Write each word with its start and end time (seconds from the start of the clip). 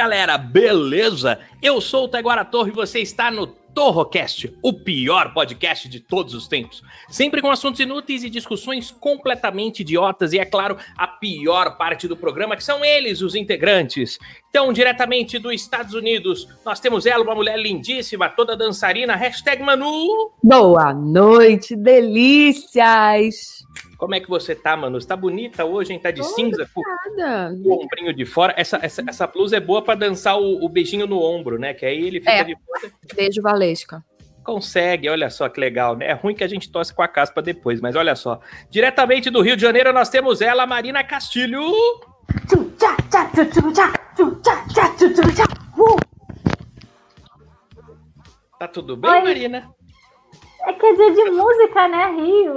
Galera, 0.00 0.38
beleza? 0.38 1.38
Eu 1.60 1.78
sou 1.78 2.04
o 2.04 2.08
Taiguara 2.08 2.42
Torre 2.42 2.70
e 2.70 2.74
você 2.74 3.00
está 3.00 3.30
no 3.30 3.46
Torrocast, 3.46 4.50
o 4.62 4.72
pior 4.72 5.34
podcast 5.34 5.86
de 5.90 6.00
todos 6.00 6.32
os 6.32 6.48
tempos. 6.48 6.82
Sempre 7.10 7.42
com 7.42 7.50
assuntos 7.50 7.80
inúteis 7.80 8.24
e 8.24 8.30
discussões 8.30 8.90
completamente 8.90 9.80
idiotas, 9.80 10.32
e 10.32 10.38
é 10.38 10.44
claro, 10.46 10.78
a 10.96 11.06
pior 11.06 11.76
parte 11.76 12.08
do 12.08 12.16
programa, 12.16 12.56
que 12.56 12.64
são 12.64 12.82
eles, 12.82 13.20
os 13.20 13.34
integrantes. 13.34 14.18
Então, 14.48 14.72
diretamente 14.72 15.38
dos 15.38 15.52
Estados 15.52 15.92
Unidos, 15.92 16.48
nós 16.64 16.80
temos 16.80 17.04
ela, 17.04 17.22
uma 17.22 17.34
mulher 17.34 17.58
lindíssima, 17.58 18.30
toda 18.30 18.56
dançarina, 18.56 19.14
hashtag 19.14 19.62
Manu. 19.62 20.32
Boa 20.42 20.94
noite, 20.94 21.76
delícias! 21.76 23.66
Como 24.00 24.14
é 24.14 24.20
que 24.20 24.30
você 24.30 24.54
tá, 24.54 24.74
Manu? 24.74 24.98
Você 24.98 25.06
tá 25.06 25.14
bonita 25.14 25.62
hoje, 25.66 25.92
hein? 25.92 25.98
Tá 25.98 26.10
de 26.10 26.22
Tô 26.22 26.28
cinza, 26.28 26.66
com 26.74 26.80
Nada. 27.18 27.54
o 27.62 27.84
ombrinho 27.84 28.14
de 28.14 28.24
fora. 28.24 28.54
Essa, 28.56 28.78
essa, 28.82 29.04
essa 29.06 29.26
blusa 29.26 29.58
é 29.58 29.60
boa 29.60 29.82
pra 29.82 29.94
dançar 29.94 30.40
o, 30.40 30.64
o 30.64 30.68
beijinho 30.70 31.06
no 31.06 31.22
ombro, 31.22 31.58
né? 31.58 31.74
Que 31.74 31.84
aí 31.84 32.06
ele 32.06 32.18
fica 32.18 32.32
É. 32.32 32.44
de 32.44 32.56
fora. 32.56 32.92
Beijo, 33.14 33.42
Valesca. 33.42 34.02
Consegue, 34.42 35.06
olha 35.10 35.28
só 35.28 35.50
que 35.50 35.60
legal, 35.60 35.94
né? 35.96 36.06
É 36.06 36.12
ruim 36.14 36.34
que 36.34 36.42
a 36.42 36.48
gente 36.48 36.72
tosse 36.72 36.94
com 36.94 37.02
a 37.02 37.08
caspa 37.08 37.42
depois, 37.42 37.78
mas 37.78 37.94
olha 37.94 38.16
só. 38.16 38.40
Diretamente 38.70 39.28
do 39.28 39.42
Rio 39.42 39.54
de 39.54 39.60
Janeiro, 39.62 39.92
nós 39.92 40.08
temos 40.08 40.40
ela, 40.40 40.66
Marina 40.66 41.04
Castilho. 41.04 41.62
Tá 48.58 48.68
tudo 48.68 48.96
bem, 48.96 49.10
Oi. 49.10 49.20
Marina? 49.22 49.70
É 50.66 50.72
que 50.72 50.86
é 50.86 50.94
dia 50.94 51.14
de 51.14 51.30
música, 51.30 51.88
né, 51.88 52.06
Rio? 52.16 52.54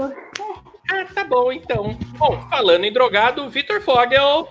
Ah, 0.94 1.06
tá 1.12 1.24
bom, 1.24 1.52
então. 1.52 1.98
Bom, 2.20 2.40
falando 2.52 2.86
em 2.86 2.94
drogado, 2.94 3.50
Vitor 3.50 3.82
Fogel. 3.82 4.48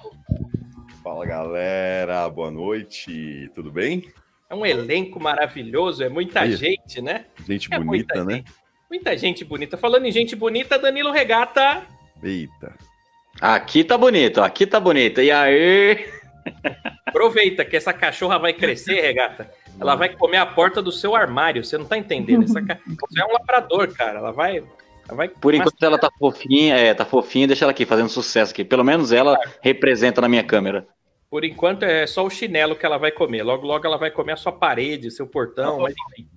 Fala 1.01 1.25
galera, 1.25 2.29
boa 2.29 2.51
noite, 2.51 3.49
tudo 3.55 3.71
bem? 3.71 4.11
É 4.51 4.55
um 4.55 4.67
elenco 4.67 5.21
maravilhoso, 5.21 6.03
é 6.03 6.09
muita 6.09 6.41
Aí. 6.41 6.57
gente, 6.57 7.01
né? 7.01 7.27
Gente 7.47 7.73
É 7.73 7.79
bonita, 7.79 8.17
muita 8.17 8.25
né? 8.25 8.35
gente. 8.35 8.53
Muita 8.91 9.17
gente 9.17 9.45
bonita. 9.45 9.77
Falando 9.77 10.05
em 10.07 10.11
gente 10.11 10.35
bonita, 10.35 10.81
Danilo 10.81 11.13
Regata. 11.13 11.85
Eita, 12.21 12.75
Aqui 13.41 13.85
tá 13.85 13.97
bonito, 13.97 14.43
aqui 14.43 14.67
tá 14.67 14.81
bonito. 14.81 15.21
E 15.21 15.31
aí? 15.31 16.09
Aproveita 17.07 17.65
que 17.65 17.77
essa 17.77 17.93
cachorra 17.93 18.37
vai 18.37 18.53
crescer, 18.53 19.01
Regata. 19.01 19.49
Ela 19.81 19.95
vai 19.95 20.09
comer 20.09 20.39
a 20.39 20.47
porta 20.47 20.83
do 20.83 20.91
seu 20.91 21.15
armário. 21.15 21.65
Você 21.65 21.79
não 21.79 21.85
tá 21.85 21.97
entendendo. 21.97 22.43
Essa 22.43 22.61
ca... 22.61 22.81
Você 23.09 23.23
é 23.23 23.25
um 23.25 23.33
labrador, 23.33 23.95
cara. 23.95 24.19
Ela 24.19 24.33
vai. 24.33 24.63
Vai 25.15 25.29
Por 25.29 25.55
enquanto 25.55 25.83
ela 25.83 25.99
tá 25.99 26.11
fofinha, 26.19 26.77
é, 26.77 26.95
tá 26.95 27.05
fofinha, 27.05 27.47
deixa 27.47 27.65
ela 27.65 27.73
aqui 27.73 27.87
fazendo 27.87 28.09
sucesso 28.09 28.53
aqui. 28.53 28.65
Pelo 28.65 28.85
menos 28.85 29.13
ela 29.13 29.39
representa 29.61 30.21
na 30.21 30.29
minha 30.29 30.45
câmera. 30.45 30.87
Por 31.31 31.45
enquanto 31.45 31.85
é 31.85 32.07
só 32.07 32.25
o 32.25 32.31
chinelo 32.31 32.77
que 32.77 32.85
ela 32.85 32.99
vai 32.99 33.11
comer. 33.11 33.43
Logo, 33.43 33.67
logo 33.67 33.87
ela 33.87 33.97
vai 33.97 34.11
comer 34.11 34.33
a 34.33 34.37
sua 34.37 34.53
parede, 34.53 35.11
seu 35.11 35.27
portão, 35.27 35.81
mas 35.81 35.95
enfim. 36.11 36.29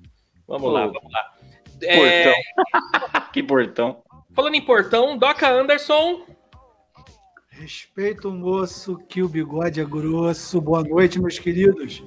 Vamos 0.47 0.71
lá, 0.71 0.85
vamos 0.85 1.11
lá. 1.11 1.33
É, 1.81 2.31
Portão. 2.31 3.21
que 3.33 3.43
portão. 3.43 4.03
falando 4.33 4.55
em 4.55 4.61
portão, 4.61 5.17
Doca 5.17 5.49
Anderson. 5.49 6.25
Respeita 7.49 8.27
o 8.27 8.31
moço, 8.31 8.97
que 9.09 9.21
o 9.21 9.29
bigode 9.29 9.79
é 9.79 9.85
grosso. 9.85 10.61
Boa 10.61 10.83
noite, 10.83 11.19
meus 11.19 11.39
queridos. 11.39 12.03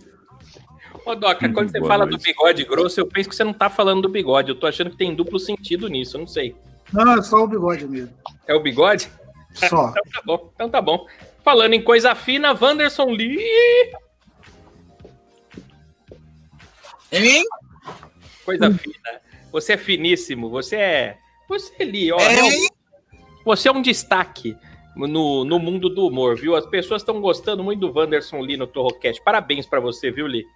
Ô, 1.09 1.15
Doca, 1.15 1.51
quando 1.51 1.71
você 1.71 1.79
Boa 1.79 1.89
fala 1.91 2.05
do 2.05 2.11
noite. 2.11 2.25
bigode 2.25 2.65
grosso, 2.65 3.01
eu 3.01 3.07
penso 3.07 3.31
que 3.31 3.35
você 3.35 3.43
não 3.43 3.55
tá 3.55 3.71
falando 3.71 4.03
do 4.03 4.11
bigode. 4.11 4.51
Eu 4.51 4.55
tô 4.55 4.67
achando 4.67 4.91
que 4.91 4.97
tem 4.99 5.15
duplo 5.15 5.39
sentido 5.39 5.89
nisso, 5.89 6.17
eu 6.17 6.21
não 6.21 6.27
sei. 6.27 6.55
Não, 6.93 7.15
é 7.15 7.23
só 7.23 7.45
o 7.45 7.49
bigode 7.49 7.89
mesmo. 7.89 8.13
É 8.47 8.55
o 8.55 8.61
bigode? 8.61 9.11
Só. 9.55 9.95
Então 9.97 10.03
tá 10.13 10.23
bom, 10.27 10.51
então 10.55 10.69
tá 10.69 10.83
bom. 10.83 11.07
Falando 11.43 11.73
em 11.73 11.83
coisa 11.83 12.15
fina, 12.15 12.53
Wanderson 12.53 13.07
Lee. 13.07 13.41
Hein? 17.11 17.43
Coisa 18.45 18.71
fina. 18.71 19.21
Você 19.51 19.73
é 19.73 19.77
finíssimo, 19.79 20.51
você 20.51 20.77
é. 20.77 21.19
Você 21.49 21.73
é 21.79 21.85
Lee, 21.87 22.13
ó. 22.13 22.21
Hein? 22.21 22.35
realmente, 22.35 22.73
Você 23.47 23.69
é 23.69 23.73
um 23.73 23.81
destaque 23.81 24.55
no, 25.07 25.45
no 25.45 25.59
mundo 25.59 25.89
do 25.89 26.07
humor, 26.07 26.37
viu? 26.37 26.57
As 26.57 26.67
pessoas 26.67 27.03
estão 27.03 27.21
gostando 27.21 27.63
muito 27.63 27.81
do 27.81 27.93
Wanderson 27.99 28.41
Lee 28.41 28.57
no 28.57 28.67
Torrocast. 28.67 29.23
Parabéns 29.23 29.67
pra 29.67 29.81
você, 29.81 30.11
viu, 30.11 30.27
Lee? 30.27 30.45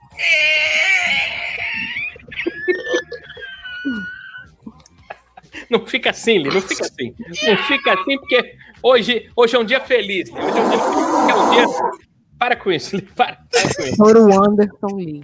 Não 5.71 5.87
fica 5.87 6.11
assim, 6.11 6.39
Lee, 6.39 6.53
não 6.53 6.61
fica 6.61 6.85
assim. 6.85 7.15
Não 7.47 7.57
fica 7.59 7.95
assim, 7.95 8.19
porque 8.19 8.55
hoje, 8.83 9.31
hoje 9.35 9.57
é 9.57 9.59
um 9.59 9.65
dia 9.65 9.81
feliz. 9.81 10.31
Lee. 10.31 10.43
Hoje 10.43 10.59
é 10.59 10.63
um 10.63 10.71
dia 10.71 11.33
é 11.33 11.37
um 11.37 11.51
dia. 11.51 11.65
Para 12.39 12.57
com 12.57 12.71
isso, 12.73 12.97
Lee. 12.97 13.09
Para, 13.17 13.39
para 13.51 13.75
com 13.75 13.83
isso. 13.83 14.03
Ouro 14.03 14.45
Anderson 14.45 14.97
Lee. 14.97 15.23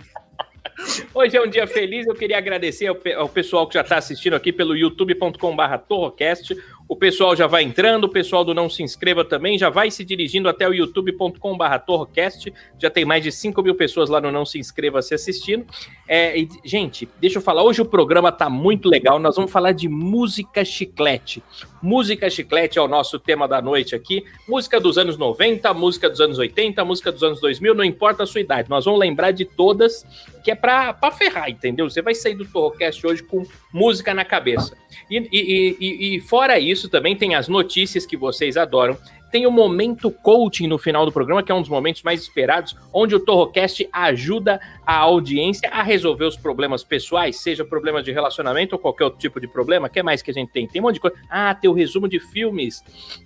Hoje 1.13 1.37
é 1.37 1.43
um 1.43 1.51
dia 1.51 1.67
feliz, 1.67 2.07
eu 2.07 2.15
queria 2.15 2.39
agradecer 2.39 2.87
ao, 2.87 2.95
pe- 2.95 3.13
ao 3.13 3.29
pessoal 3.29 3.67
que 3.67 3.75
já 3.75 3.81
está 3.81 3.97
assistindo 3.99 4.35
aqui 4.37 4.53
pelo 4.53 4.77
youtube.com.br 4.77 5.77
Torrocast. 5.89 6.55
O 6.89 6.97
pessoal 6.97 7.37
já 7.37 7.47
vai 7.47 7.63
entrando, 7.63 8.05
o 8.05 8.09
pessoal 8.09 8.43
do 8.43 8.55
Não 8.55 8.71
Se 8.71 8.83
Inscreva 8.83 9.23
também 9.23 9.59
já 9.59 9.69
vai 9.69 9.91
se 9.91 10.03
dirigindo 10.03 10.49
até 10.49 10.67
o 10.67 10.73
youtube.com.br 10.73 11.79
Torrocast. 11.87 12.51
Já 12.79 12.89
tem 12.89 13.05
mais 13.05 13.23
de 13.23 13.31
5 13.31 13.63
mil 13.63 13.75
pessoas 13.75 14.09
lá 14.09 14.23
no 14.23 14.33
Não 14.33 14.47
Se 14.47 14.59
Inscreva 14.59 15.03
se 15.03 15.13
assistindo. 15.13 15.67
É, 16.09 16.39
e, 16.39 16.49
gente, 16.65 17.07
deixa 17.21 17.37
eu 17.39 17.43
falar, 17.43 17.63
hoje 17.63 17.83
o 17.83 17.85
programa 17.85 18.33
tá 18.33 18.49
muito 18.49 18.89
legal, 18.89 19.19
nós 19.19 19.37
vamos 19.37 19.53
falar 19.53 19.73
de 19.73 19.89
música 19.89 20.65
chiclete. 20.65 21.43
Música 21.83 22.31
chiclete 22.31 22.79
é 22.79 22.83
o 22.83 22.89
nosso 22.89 23.19
tema 23.19 23.47
da 23.47 23.61
noite 23.61 23.95
aqui. 23.95 24.25
Música 24.49 24.81
dos 24.81 24.97
anos 24.97 25.19
90, 25.19 25.73
música 25.75 26.09
dos 26.09 26.21
anos 26.21 26.39
80, 26.39 26.83
música 26.85 27.13
dos 27.13 27.23
anos 27.23 27.41
2000, 27.41 27.75
não 27.75 27.85
importa 27.85 28.23
a 28.23 28.27
sua 28.27 28.41
idade. 28.41 28.71
Nós 28.71 28.87
vamos 28.87 28.99
lembrar 28.99 29.33
de 29.33 29.45
todas, 29.45 30.05
que 30.43 30.51
é 30.51 30.55
pra, 30.55 30.95
pra 30.95 31.11
ferrar, 31.13 31.51
entendeu? 31.51 31.89
Você 31.89 32.01
vai 32.01 32.15
sair 32.15 32.35
do 32.35 32.47
Torrocast 32.47 33.07
hoje 33.07 33.23
com 33.23 33.45
música 33.73 34.15
na 34.15 34.25
cabeça. 34.25 34.75
E, 35.11 35.19
e- 35.31 35.77
e- 35.79 36.17
e 36.17 36.21
fora 36.21 36.59
isso, 36.59 36.89
também 36.89 37.15
tem 37.15 37.35
as 37.35 37.49
notícias 37.49 38.07
que 38.07 38.17
vocês 38.17 38.57
adoram. 38.57 38.97
Tem 39.31 39.47
o 39.47 39.51
momento 39.51 40.11
coaching 40.11 40.67
no 40.67 40.79
final 40.79 41.05
do 41.05 41.13
programa, 41.13 41.43
que 41.43 41.53
é 41.53 41.55
um 41.55 41.61
dos 41.61 41.71
momentos 41.71 42.03
mais 42.03 42.23
esperados, 42.23 42.75
onde 42.93 43.15
o 43.15 43.21
Torrocast 43.21 43.89
ajuda 43.93 44.61
a 44.87 44.97
audiência 44.97 45.69
a 45.71 45.83
resolver 45.83 46.25
os 46.25 46.37
problemas 46.37 46.83
pessoais, 46.83 47.41
seja 47.41 47.65
problema 47.65 48.03
de 48.03 48.13
relacionamento 48.13 48.75
ou 48.75 48.79
qualquer 48.79 49.05
outro 49.05 49.21
tipo 49.21 49.41
de 49.41 49.47
problema. 49.47 49.87
O 49.87 49.91
que 49.91 50.03
mais 50.03 50.23
que 50.23 50.31
a 50.31 50.35
gente 50.35 50.51
tem? 50.51 50.67
Tem 50.67 50.81
um 50.81 50.85
monte 50.85 50.95
de 50.95 51.01
coisa. 51.01 51.17
Ah, 51.31 51.55
tem 51.55 51.71
o 51.71 51.75
resumo 51.75 52.09
de 52.09 52.21
filmes, 52.21 52.83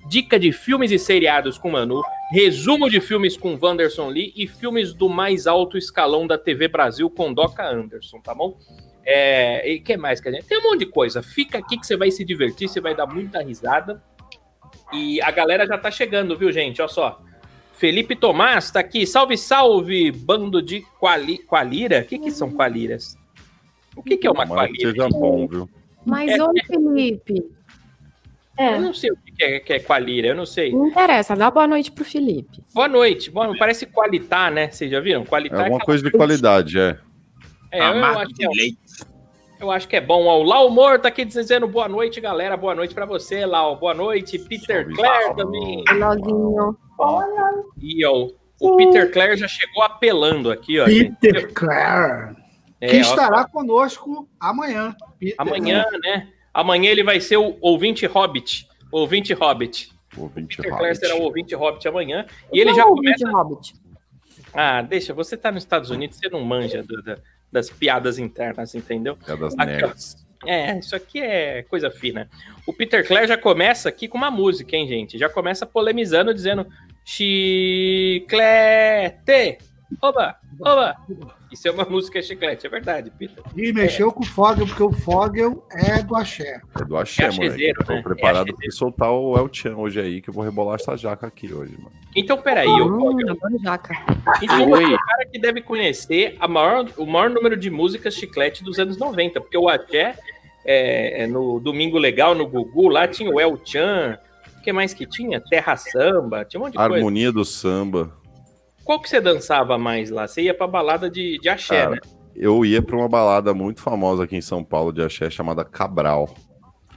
dica 0.09 0.39
de 0.39 0.53
filmes 0.53 0.91
e 0.91 0.99
seriados 0.99 1.59
com 1.59 1.71
Manu, 1.71 2.03
resumo 2.33 2.91
de 2.91 3.01
filmes 3.01 3.37
com 3.37 3.59
Wanderson 3.61 4.09
Lee 4.09 4.33
e 4.37 4.47
filmes 4.47 4.93
do 4.95 5.09
mais 5.09 5.47
alto 5.47 5.79
escalão 5.79 6.27
da 6.27 6.39
TV 6.39 6.69
Brasil 6.69 7.09
com 7.11 7.33
Doca 7.33 7.69
Anderson, 7.69 8.21
tá 8.21 8.35
bom? 8.35 8.59
É, 9.05 9.69
e 9.69 9.81
que 9.81 9.97
mais 9.97 10.21
que 10.21 10.29
a 10.29 10.33
gente 10.33 10.47
tem 10.47 10.59
um 10.59 10.63
monte 10.63 10.81
de 10.81 10.87
coisa. 10.87 11.23
Fica 11.23 11.59
aqui 11.59 11.77
que 11.77 11.87
você 11.87 11.97
vai 11.97 12.11
se 12.11 12.25
divertir, 12.25 12.69
você 12.69 12.81
vai 12.81 12.95
dar 12.95 13.07
muita 13.07 13.43
risada. 13.43 14.03
E 14.93 15.21
a 15.23 15.31
galera 15.31 15.67
já 15.67 15.79
tá 15.79 15.91
chegando, 15.91 16.37
viu, 16.37 16.53
gente? 16.53 16.81
Olha 16.81 16.89
só. 16.89 17.21
Felipe 17.75 18.15
Tomás 18.15 18.71
tá 18.71 18.81
aqui. 18.81 19.07
Salve, 19.07 19.37
salve, 19.37 20.13
bando 20.13 20.63
de 20.63 20.83
quali... 21.01 21.39
qualira. 21.39 22.01
O 22.01 22.05
que 22.05 22.19
que 22.19 22.31
são 22.31 22.51
qualiras? 22.51 23.17
O 23.97 24.03
que 24.03 24.17
que 24.17 24.27
é 24.27 24.31
uma 24.31 24.47
tomara 24.47 24.69
que 24.69 24.75
qualira? 24.79 24.91
seja 24.91 25.09
bom, 25.09 25.47
viu? 25.49 25.69
Mas, 26.05 26.31
É, 26.31 26.43
ô 26.43 26.51
Felipe, 26.67 27.45
É. 28.59 28.75
Eu 28.75 28.81
não 28.81 28.93
sei 28.95 29.11
o 29.11 29.17
que 29.17 29.33
que 29.33 29.45
é, 29.45 29.61
que 29.61 29.73
é 29.73 29.81
qualira, 29.81 30.29
eu 30.29 30.35
não 30.35 30.45
sei. 30.47 30.73
não 30.73 30.89
interessa, 30.89 31.35
dá 31.35 31.51
boa 31.51 31.67
noite 31.67 31.91
pro 31.91 32.05
Felipe. 32.05 32.63
Boa 32.75 32.87
noite. 32.89 33.31
Boa, 33.31 33.57
parece 33.59 33.87
qualitar, 33.87 34.51
né? 34.53 34.71
Vocês 34.71 34.91
já 34.91 35.01
viram? 35.01 35.23
É 35.23 35.27
Qualitar 35.27 35.59
alguma 35.61 35.77
aquela- 35.79 35.87
coisa 35.87 36.05
de 36.05 36.11
qualidade, 36.11 36.79
é. 36.79 36.99
É, 37.71 37.81
eu, 37.81 38.05
acho 38.05 38.27
que 38.27 38.35
de 38.35 38.45
é, 38.45 38.49
leite. 38.49 38.79
Eu 39.63 39.71
acho 39.71 39.89
que 39.89 39.97
é 39.97 40.01
bom. 40.01 40.27
Ó, 40.27 40.41
o 40.41 40.43
Lau 40.43 40.67
Humor 40.69 40.99
tá 40.99 41.09
aqui 41.09 41.25
dizendo 41.25 41.67
boa 41.69 41.89
noite, 41.89 42.21
galera. 42.21 42.57
Boa 42.57 42.75
noite 42.75 42.95
pra 42.95 43.07
você, 43.07 43.47
Lau. 43.47 43.77
Boa 43.77 43.95
noite. 43.95 44.39
Peter 44.39 44.85
Salve, 44.85 44.95
Clare 44.95 45.37
também. 45.37 45.85
Lozinho. 45.95 46.77
E 47.81 48.05
ó, 48.07 48.29
o 48.61 48.77
Peter 48.77 49.11
Clare 49.13 49.37
já 49.37 49.49
chegou 49.49 49.83
apelando 49.83 50.51
aqui, 50.51 50.79
ó. 50.81 50.87
gente. 50.89 51.17
Peter 51.21 51.53
Clare, 51.53 52.37
É, 52.81 52.89
que 52.89 52.97
ó, 52.97 53.01
estará 53.01 53.45
conosco 53.49 54.29
amanhã. 54.41 54.95
Peter, 55.19 55.37
amanhã, 55.39 55.85
né? 56.03 56.29
Amanhã 56.53 56.91
ele 56.91 57.03
vai 57.05 57.21
ser 57.21 57.37
o 57.39 57.57
ouvinte 57.61 58.05
Hobbit. 58.07 58.67
Ouvinte 58.91 59.33
Hobbit. 59.33 59.91
Ouvinte 60.17 60.57
Peter 60.57 60.71
Hobbit. 60.73 60.79
Clare 60.79 60.95
será 60.97 61.17
o 61.17 61.23
ouvinte 61.23 61.55
Hobbit 61.55 61.89
amanhã. 61.89 62.27
O 62.51 62.57
E 62.57 62.61
ele 62.61 62.75
já 62.75 62.85
o 62.85 62.91
ouvinte 62.91 63.21
começa. 63.23 63.37
Hobbit? 63.39 63.75
Ah, 64.55 64.83
deixa, 64.83 65.15
você 65.15 65.35
tá 65.37 65.51
nos 65.51 65.63
Estados 65.63 65.89
Unidos, 65.89 66.19
você 66.19 66.29
não 66.29 66.41
manja 66.43 66.83
do- 66.83 67.03
da- 67.03 67.17
das 67.53 67.69
piadas 67.69 68.19
internas, 68.19 68.75
entendeu? 68.75 69.17
É 69.29 69.37
das 69.37 69.55
Aqui, 69.59 69.67
nerds. 69.67 70.17
É, 70.45 70.79
isso 70.79 70.97
aqui 70.97 71.21
é 71.21 71.63
coisa 71.63 71.91
fina. 71.91 72.29
O 72.67 72.73
Peter 72.73 73.07
Clare 73.07 73.29
já 73.29 73.37
começa 73.39 73.89
aqui 73.89 74.09
com 74.09 74.19
uma 74.19 74.31
música, 74.31 74.75
hein, 74.75 74.89
gente? 74.89 75.19
Já 75.19 75.29
começa 75.29 75.67
polemizando, 75.67 76.35
dizendo 76.35 76.67
chiclete. 77.05 78.39
Oba, 80.01 80.37
oba. 80.61 80.97
Isso 81.53 81.69
é 81.69 81.71
uma 81.71 81.85
música 81.85 82.23
chiclete, 82.23 82.67
é 82.67 82.71
verdade, 82.71 83.11
Peter. 83.19 83.45
E 83.55 83.73
mexeu 83.73 84.11
com 84.11 84.23
o 84.23 84.27
Fogel, 84.27 84.67
porque 84.67 84.83
o 84.83 84.91
Fogel 84.93 85.63
é 85.71 86.03
do 86.03 86.17
axé. 86.17 86.61
É 86.81 86.85
do 86.85 86.97
Axé, 86.97 87.25
É 87.25 87.27
moleque. 87.31 87.47
achezeiro, 87.49 87.81
Eu 87.81 87.87
tô 87.87 87.93
né? 87.93 88.03
preparado 88.03 88.49
É 88.49 88.53
pra 88.55 88.71
soltar 88.71 89.11
o 89.13 89.37
El 89.37 89.49
Chan 89.53 89.77
hoje 89.77 90.01
aí, 90.01 90.21
que 90.23 90.31
eu 90.31 90.35
vou 90.35 90.43
rebolar 90.43 90.77
essa 90.77 90.97
jaca 90.97 91.27
aqui 91.27 91.53
hoje, 91.53 91.75
mano. 91.79 91.93
Então, 92.17 92.39
peraí, 92.41 92.67
ô 92.69 92.87
Hum, 92.87 93.01
Fogel. 93.01 93.31
adoro 93.33 93.59
jaca. 93.63 93.95
Então, 94.43 94.71
Oi. 94.71 94.95
o 94.95 94.99
cara 94.99 95.27
que 95.31 95.39
deve 95.39 95.61
conhecer 95.61 96.37
a 96.41 96.49
maior, 96.49 96.87
o 96.97 97.05
maior 97.07 97.29
número 97.29 97.57
de 97.57 97.71
músicas 97.71 98.15
chiclete 98.15 98.65
dos 98.65 98.79
anos 98.79 98.97
90, 98.97 99.41
porque 99.41 99.57
o 99.59 99.69
Axé, 99.69 100.15
é, 100.65 101.25
é, 101.25 101.27
no 101.27 101.61
Domingo 101.61 101.99
Legal, 101.99 102.35
no 102.35 102.47
Gugu, 102.47 102.89
lá 102.89 103.07
tinha 103.07 103.31
o 103.31 103.39
El 103.39 103.61
Chan, 103.65 104.19
o 104.59 104.63
que 104.63 104.73
mais 104.73 104.95
que 104.95 105.05
tinha? 105.07 105.41
Terra 105.41 105.77
Samba, 105.77 106.45
tinha 106.47 106.61
um 106.61 106.65
monte 106.65 106.73
de 106.73 106.79
coisa. 106.79 106.95
Harmonia 106.95 107.31
do 107.33 107.45
samba. 107.45 108.11
Qual 108.85 109.01
que 109.01 109.09
você 109.09 109.21
dançava 109.21 109.79
mais 109.79 110.11
lá? 110.11 110.27
Você 110.27 110.43
ia 110.43 110.55
pra 110.55 110.67
balada 110.67 111.09
de, 111.11 111.39
de 111.39 111.49
axé, 111.49 111.83
Cara, 111.83 111.91
né? 111.91 111.99
Eu 112.35 112.65
ia 112.65 112.83
pra 112.83 112.97
uma 112.97 113.09
balada 113.09 113.53
muito 113.53 113.83
famosa 113.83 114.25
aqui 114.25 114.37
em 114.37 114.41
São 114.41 114.65
Paulo 114.65 114.93
de 114.93 115.03
axé 115.03 115.29
chamada 115.29 115.65
Cabral. 115.65 116.29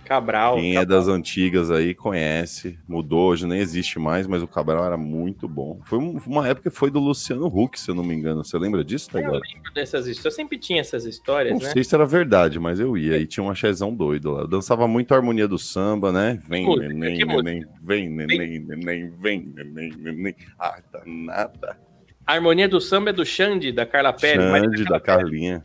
Cabral. 0.05 0.55
Quem 0.55 0.77
é 0.77 0.85
das 0.85 1.07
antigas 1.07 1.69
aí 1.71 1.93
conhece. 1.93 2.77
Mudou, 2.87 3.29
hoje 3.31 3.45
nem 3.45 3.59
existe 3.59 3.97
mais, 3.99 4.27
mas 4.27 4.41
o 4.43 4.47
Cabral 4.47 4.85
era 4.85 4.95
muito 4.97 5.47
bom. 5.47 5.79
Foi 5.85 5.97
um- 5.99 6.19
uma 6.27 6.47
época 6.47 6.69
que 6.69 6.75
foi 6.75 6.89
do 6.91 6.99
Luciano 6.99 7.47
Huck, 7.47 7.79
se 7.79 7.89
eu 7.89 7.95
não 7.95 8.03
me 8.03 8.13
engano. 8.13 8.43
Você 8.43 8.57
lembra 8.57 8.83
disso, 8.83 9.09
Eu 9.09 9.13
Taigara? 9.13 9.39
lembro 9.55 9.73
dessas 9.73 10.07
histórias. 10.07 10.25
Eu 10.25 10.31
sempre 10.31 10.57
tinha 10.57 10.79
essas 10.79 11.05
histórias, 11.05 11.53
Não 11.53 11.65
né? 11.65 11.71
sei 11.73 11.83
se 11.83 11.93
era 11.95 12.05
verdade, 12.05 12.59
mas 12.59 12.79
eu 12.79 12.97
ia. 12.97 13.17
E 13.17 13.25
tinha 13.25 13.43
um 13.43 13.49
axézão 13.49 13.93
doido 13.93 14.31
lá. 14.31 14.41
Eu 14.41 14.47
dançava 14.47 14.87
muito 14.87 15.13
a 15.13 15.17
harmonia 15.17 15.47
do 15.47 15.57
samba, 15.57 16.11
né? 16.11 16.39
Vem, 16.47 16.65
Música, 16.65 16.87
neném, 16.87 17.25
neném, 17.25 17.65
vem, 17.81 18.09
neném, 18.09 18.59
neném, 18.59 19.09
vem, 19.19 19.45
neném, 19.55 19.91
neném. 19.97 20.35
Ah, 20.59 20.79
tá 20.91 21.01
nada. 21.05 21.77
A 22.27 22.33
harmonia 22.33 22.67
do 22.67 22.79
samba 22.81 23.09
é 23.09 23.13
do 23.13 23.25
Xande, 23.25 23.71
da 23.71 23.85
Carla 23.85 24.11
Pérez. 24.13 24.43
Xande, 24.51 24.83
da 24.85 24.99
Carlinha. 24.99 25.63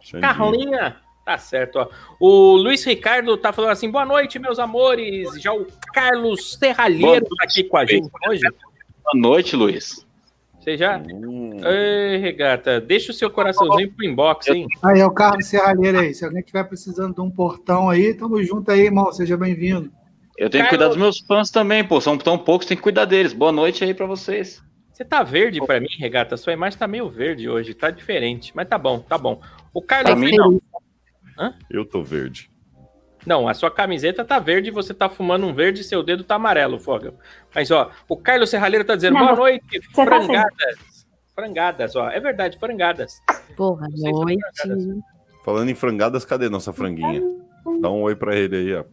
Xandinho. 0.00 0.20
Carlinha. 0.34 0.96
Tá 1.24 1.38
certo, 1.38 1.76
ó. 1.76 1.88
O 2.18 2.56
Luiz 2.56 2.84
Ricardo 2.84 3.36
tá 3.36 3.52
falando 3.52 3.70
assim: 3.70 3.90
boa 3.90 4.04
noite, 4.04 4.38
meus 4.38 4.58
amores. 4.58 5.40
Já 5.40 5.52
o 5.52 5.66
Carlos 5.92 6.54
Serralheiro 6.58 7.24
tá 7.24 7.44
aqui 7.44 7.64
com 7.64 7.76
a 7.76 7.86
gente 7.86 8.10
hoje. 8.28 8.42
Boa 9.04 9.14
noite, 9.14 9.54
Luiz. 9.54 10.04
Você 10.58 10.76
já. 10.76 10.98
Hum, 10.98 11.60
Ei, 11.64 12.18
regata, 12.18 12.80
deixa 12.80 13.10
o 13.10 13.14
seu 13.14 13.30
coraçãozinho 13.30 13.92
pro 13.92 14.06
inbox, 14.06 14.48
hein? 14.48 14.66
Aí 14.82 15.00
é 15.00 15.06
o 15.06 15.10
Carlos 15.10 15.46
Serralheiro 15.46 15.98
aí. 15.98 16.14
Se 16.14 16.24
alguém 16.24 16.40
estiver 16.40 16.64
precisando 16.64 17.14
de 17.14 17.20
um 17.20 17.30
portão 17.30 17.90
aí, 17.90 18.14
tamo 18.14 18.42
junto 18.42 18.70
aí, 18.70 18.82
irmão. 18.82 19.12
Seja 19.12 19.36
bem-vindo. 19.36 19.90
Eu 20.38 20.48
tenho 20.50 20.64
que 20.64 20.70
cuidar 20.70 20.88
dos 20.88 20.96
meus 20.96 21.20
fãs 21.20 21.50
também, 21.50 21.84
pô. 21.84 22.00
São 22.00 22.16
tão 22.16 22.38
poucos, 22.38 22.66
tem 22.66 22.76
que 22.76 22.82
cuidar 22.82 23.04
deles. 23.04 23.32
Boa 23.32 23.52
noite 23.52 23.84
aí 23.84 23.92
pra 23.92 24.06
vocês. 24.06 24.62
Você 24.92 25.04
tá 25.04 25.22
verde 25.22 25.64
pra 25.64 25.80
mim, 25.80 25.88
regata? 25.98 26.36
Sua 26.36 26.52
imagem 26.52 26.78
tá 26.78 26.86
meio 26.86 27.08
verde 27.08 27.48
hoje, 27.48 27.74
tá 27.74 27.90
diferente. 27.90 28.52
Mas 28.54 28.68
tá 28.68 28.78
bom, 28.78 29.00
tá 29.00 29.18
bom. 29.18 29.40
O 29.74 29.82
Carlos. 29.82 30.12
Pra 30.12 30.20
mim, 30.20 30.36
não. 30.36 30.60
Eu 31.70 31.84
tô 31.84 32.02
verde. 32.02 32.50
Não, 33.24 33.46
a 33.48 33.54
sua 33.54 33.70
camiseta 33.70 34.24
tá 34.24 34.38
verde 34.38 34.68
e 34.68 34.72
você 34.72 34.92
tá 34.92 35.08
fumando 35.08 35.46
um 35.46 35.54
verde 35.54 35.80
e 35.80 35.84
seu 35.84 36.02
dedo 36.02 36.24
tá 36.24 36.34
amarelo, 36.34 36.78
Foga. 36.80 37.14
Mas, 37.54 37.70
ó, 37.70 37.90
o 38.08 38.16
Carlos 38.16 38.50
Serralheiro 38.50 38.84
tá 38.84 38.96
dizendo, 38.96 39.14
Não, 39.14 39.26
boa 39.26 39.36
noite, 39.36 39.80
tá 39.80 40.04
frangadas. 40.04 41.06
frangadas, 41.34 41.96
ó. 41.96 42.10
É 42.10 42.18
verdade, 42.18 42.58
frangadas. 42.58 43.20
Boa 43.56 43.80
noite. 43.88 45.00
Falando 45.44 45.68
em 45.68 45.74
frangadas, 45.74 46.24
cadê 46.24 46.48
nossa 46.48 46.72
franguinha? 46.72 47.22
Dá 47.80 47.90
um 47.90 48.02
oi 48.02 48.16
pra 48.16 48.34
ele 48.36 48.56
aí, 48.56 48.74
ó. 48.74 48.84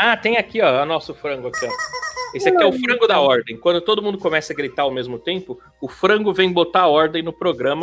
Ah, 0.00 0.16
tem 0.16 0.38
aqui, 0.38 0.62
ó, 0.62 0.82
o 0.82 0.86
nosso 0.86 1.14
frango 1.14 1.48
aqui, 1.48 1.66
ó. 1.66 1.70
Esse 2.34 2.48
aqui 2.48 2.62
é 2.62 2.66
o 2.66 2.72
frango 2.72 3.06
da 3.06 3.20
ordem. 3.20 3.58
Quando 3.58 3.80
todo 3.80 4.02
mundo 4.02 4.18
começa 4.18 4.52
a 4.52 4.56
gritar 4.56 4.82
ao 4.82 4.90
mesmo 4.90 5.18
tempo, 5.18 5.60
o 5.80 5.88
frango 5.88 6.32
vem 6.32 6.52
botar 6.52 6.82
a 6.82 6.88
ordem 6.88 7.22
no 7.22 7.32
programa, 7.32 7.82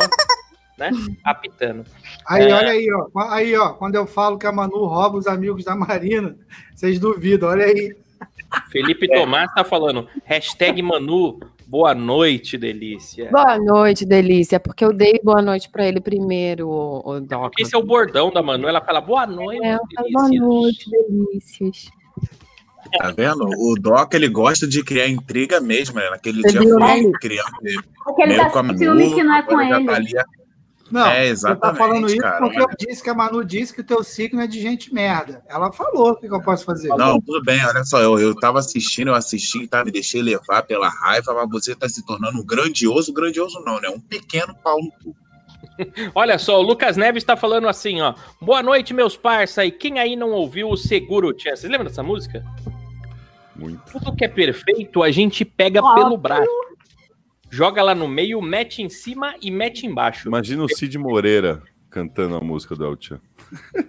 né? 0.78 0.90
Apitando. 1.24 1.84
Aí, 2.26 2.48
É. 2.48 2.54
olha 2.54 2.70
aí, 2.70 2.88
ó. 2.92 3.20
Aí, 3.30 3.56
ó. 3.56 3.70
Quando 3.70 3.94
eu 3.94 4.06
falo 4.06 4.38
que 4.38 4.46
a 4.46 4.52
Manu 4.52 4.84
rouba 4.86 5.18
os 5.18 5.26
amigos 5.26 5.64
da 5.64 5.74
Marina, 5.76 6.36
vocês 6.74 6.98
duvidam. 6.98 7.48
Olha 7.50 7.66
aí. 7.66 7.94
Felipe 8.70 9.08
Tomás 9.08 9.52
tá 9.52 9.64
falando, 9.64 10.06
hashtag 10.24 10.80
Manu, 10.80 11.40
boa 11.66 11.92
noite, 11.94 12.56
delícia. 12.56 13.28
Boa 13.30 13.58
noite, 13.58 14.04
delícia. 14.06 14.60
Porque 14.60 14.84
eu 14.84 14.92
dei 14.92 15.20
boa 15.22 15.42
noite 15.42 15.68
pra 15.68 15.86
ele 15.86 16.00
primeiro, 16.00 16.68
o, 16.68 17.02
o 17.04 17.20
Doc. 17.20 17.52
Esse 17.58 17.74
é 17.74 17.78
o 17.78 17.82
bordão 17.82 18.32
da 18.32 18.42
Manu, 18.42 18.68
ela 18.68 18.80
fala, 18.80 19.00
boa 19.00 19.26
noite, 19.26 19.64
É, 19.64 19.74
eu 19.74 19.80
falo, 19.94 20.08
boa 20.12 20.28
noite, 20.28 20.88
delícias. 20.90 21.90
Tá 22.96 23.10
vendo? 23.16 23.42
O 23.58 23.74
Doc, 23.80 24.14
ele 24.14 24.28
gosta 24.28 24.68
de 24.68 24.84
criar 24.84 25.08
intriga 25.08 25.60
mesmo, 25.60 25.96
né? 25.98 26.08
Naquele 26.10 26.42
Você 26.42 26.50
dia 26.58 26.62
foi 26.62 26.78
né? 26.78 27.10
criando 27.20 27.50
Porque 28.04 28.22
ele 28.22 28.36
tá 28.36 28.50
com 28.50 28.58
a 28.58 28.62
Manu, 28.62 28.78
que 28.78 29.22
não 29.24 29.34
é 29.34 29.42
com 29.42 29.60
ele. 29.60 29.84
tá 29.86 29.94
ali. 29.94 30.12
Não, 30.94 31.06
É, 31.08 31.24
você 31.34 31.42
tá 31.42 31.50
exatamente, 31.50 31.78
falando 31.78 32.06
isso 32.06 32.16
cara, 32.18 32.38
porque 32.38 32.56
mas- 32.58 32.66
eu 32.80 32.86
disse 32.88 33.02
que 33.02 33.10
a 33.10 33.14
Manu 33.14 33.44
disse 33.44 33.74
que 33.74 33.80
o 33.80 33.84
teu 33.84 34.04
signo 34.04 34.40
é 34.40 34.46
de 34.46 34.60
gente 34.60 34.94
merda. 34.94 35.42
Ela 35.48 35.72
falou. 35.72 36.12
O 36.12 36.16
que, 36.16 36.28
que 36.28 36.34
eu 36.34 36.40
posso 36.40 36.64
fazer? 36.64 36.88
Não, 36.90 37.20
tudo 37.20 37.42
bem, 37.42 37.64
olha 37.66 37.82
só, 37.84 38.00
eu, 38.00 38.16
eu 38.18 38.34
tava 38.36 38.60
assistindo, 38.60 39.08
eu 39.08 39.14
assisti, 39.14 39.66
tá, 39.66 39.84
me 39.84 39.90
deixei 39.90 40.22
levar 40.22 40.62
pela 40.62 40.88
raiva, 40.88 41.34
mas 41.34 41.50
você 41.50 41.74
tá 41.74 41.88
se 41.88 42.06
tornando 42.06 42.38
um 42.38 42.44
grandioso, 42.46 43.12
grandioso 43.12 43.60
não, 43.66 43.80
né? 43.80 43.88
Um 43.88 43.98
pequeno 43.98 44.54
pau 44.62 44.78
no 44.80 44.92
cu. 45.02 45.16
Olha 46.14 46.38
só, 46.38 46.60
o 46.60 46.62
Lucas 46.62 46.96
Neves 46.96 47.24
tá 47.24 47.36
falando 47.36 47.66
assim, 47.68 48.00
ó. 48.00 48.14
Boa 48.40 48.62
noite, 48.62 48.94
meus 48.94 49.16
parça. 49.16 49.64
E 49.64 49.72
quem 49.72 49.98
aí 49.98 50.14
não 50.14 50.30
ouviu 50.30 50.70
o 50.70 50.76
Seguro 50.76 51.32
Tchan? 51.32 51.56
Vocês 51.56 51.70
lembram 51.72 51.88
dessa 51.88 52.02
música? 52.04 52.44
Muito. 53.56 53.80
Tudo 53.90 54.14
que 54.14 54.24
é 54.24 54.28
perfeito, 54.28 55.02
a 55.02 55.10
gente 55.10 55.44
pega 55.44 55.82
Óbvio. 55.82 56.04
pelo 56.04 56.16
braço. 56.16 56.48
Joga 57.54 57.84
lá 57.84 57.94
no 57.94 58.08
meio, 58.08 58.42
mete 58.42 58.82
em 58.82 58.88
cima 58.88 59.36
e 59.40 59.48
mete 59.48 59.86
embaixo. 59.86 60.26
Imagina 60.26 60.64
o 60.64 60.68
Cid 60.68 60.98
Moreira 60.98 61.62
cantando 61.88 62.34
a 62.34 62.40
música 62.40 62.74
do 62.74 62.84
El 62.84 62.96
Chan. 62.98 63.20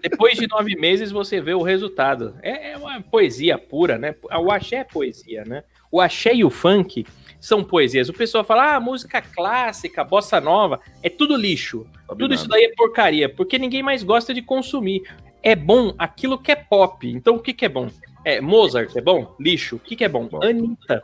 Depois 0.03 0.37
de 0.37 0.45
nove 0.47 0.75
meses, 0.75 1.09
você 1.11 1.41
vê 1.41 1.55
o 1.55 1.63
resultado. 1.63 2.35
É, 2.43 2.73
é 2.73 2.77
uma 2.77 3.01
poesia 3.01 3.57
pura, 3.57 3.97
né? 3.97 4.13
O 4.39 4.51
axé 4.51 4.75
é 4.75 4.83
poesia, 4.83 5.43
né? 5.45 5.63
O 5.91 5.99
axé 5.99 6.35
e 6.35 6.45
o 6.45 6.51
funk 6.51 7.07
são 7.39 7.63
poesias. 7.63 8.07
O 8.07 8.13
pessoal 8.13 8.43
fala, 8.43 8.75
ah, 8.75 8.79
música 8.79 9.19
clássica, 9.19 10.03
bossa 10.03 10.39
nova, 10.39 10.79
é 11.01 11.09
tudo 11.09 11.35
lixo. 11.35 11.87
Tudo 12.19 12.35
isso 12.35 12.47
daí 12.47 12.65
é 12.65 12.75
porcaria, 12.75 13.27
porque 13.27 13.57
ninguém 13.57 13.81
mais 13.81 14.03
gosta 14.03 14.31
de 14.31 14.43
consumir. 14.43 15.01
É 15.41 15.55
bom 15.55 15.95
aquilo 15.97 16.37
que 16.37 16.51
é 16.51 16.55
pop. 16.55 17.09
Então, 17.09 17.37
o 17.37 17.39
que, 17.39 17.51
que 17.51 17.65
é 17.65 17.69
bom? 17.69 17.87
É 18.23 18.39
Mozart, 18.39 18.95
é 18.95 19.01
bom? 19.01 19.35
Lixo. 19.39 19.77
O 19.77 19.79
que, 19.79 19.95
que 19.95 20.03
é 20.03 20.07
bom? 20.07 20.27
Bom. 20.27 20.43
Anitta. 20.43 21.01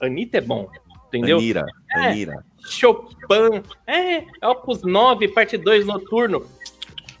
Anitta 0.00 0.38
é 0.38 0.40
bom. 0.40 0.70
Entendeu? 1.18 1.38
Anira, 1.38 1.64
É. 1.94 1.98
Anira. 2.08 2.44
Chopin. 2.66 3.62
É, 3.86 4.24
Opus 4.48 4.82
9, 4.82 5.28
parte 5.28 5.56
2, 5.58 5.86
noturno. 5.86 6.44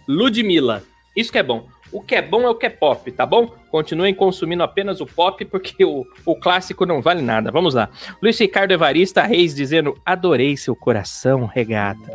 Ludmilla. 0.08 0.82
Isso 1.16 1.30
que 1.30 1.38
é 1.38 1.42
bom. 1.42 1.68
O 1.92 2.02
que 2.02 2.14
é 2.16 2.22
bom 2.22 2.42
é 2.42 2.50
o 2.50 2.54
que 2.56 2.66
é 2.66 2.70
pop, 2.70 3.10
tá 3.12 3.24
bom? 3.24 3.46
Continuem 3.70 4.12
consumindo 4.14 4.62
apenas 4.64 5.00
o 5.00 5.06
pop, 5.06 5.44
porque 5.44 5.84
o, 5.84 6.04
o 6.26 6.34
clássico 6.34 6.84
não 6.84 7.00
vale 7.00 7.22
nada. 7.22 7.52
Vamos 7.52 7.74
lá. 7.74 7.88
Luiz 8.20 8.36
Ricardo 8.38 8.72
Evarista 8.72 9.22
Reis 9.22 9.54
dizendo: 9.54 9.96
Adorei 10.04 10.56
seu 10.56 10.74
coração, 10.74 11.44
regata. 11.46 12.10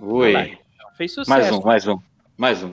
Oi. 0.00 0.58
Fez 0.98 1.12
sucesso. 1.14 1.30
Mais 1.30 1.50
um, 1.50 1.60
mais 1.62 1.86
um, 1.88 1.98
mais 2.36 2.62
um. 2.62 2.72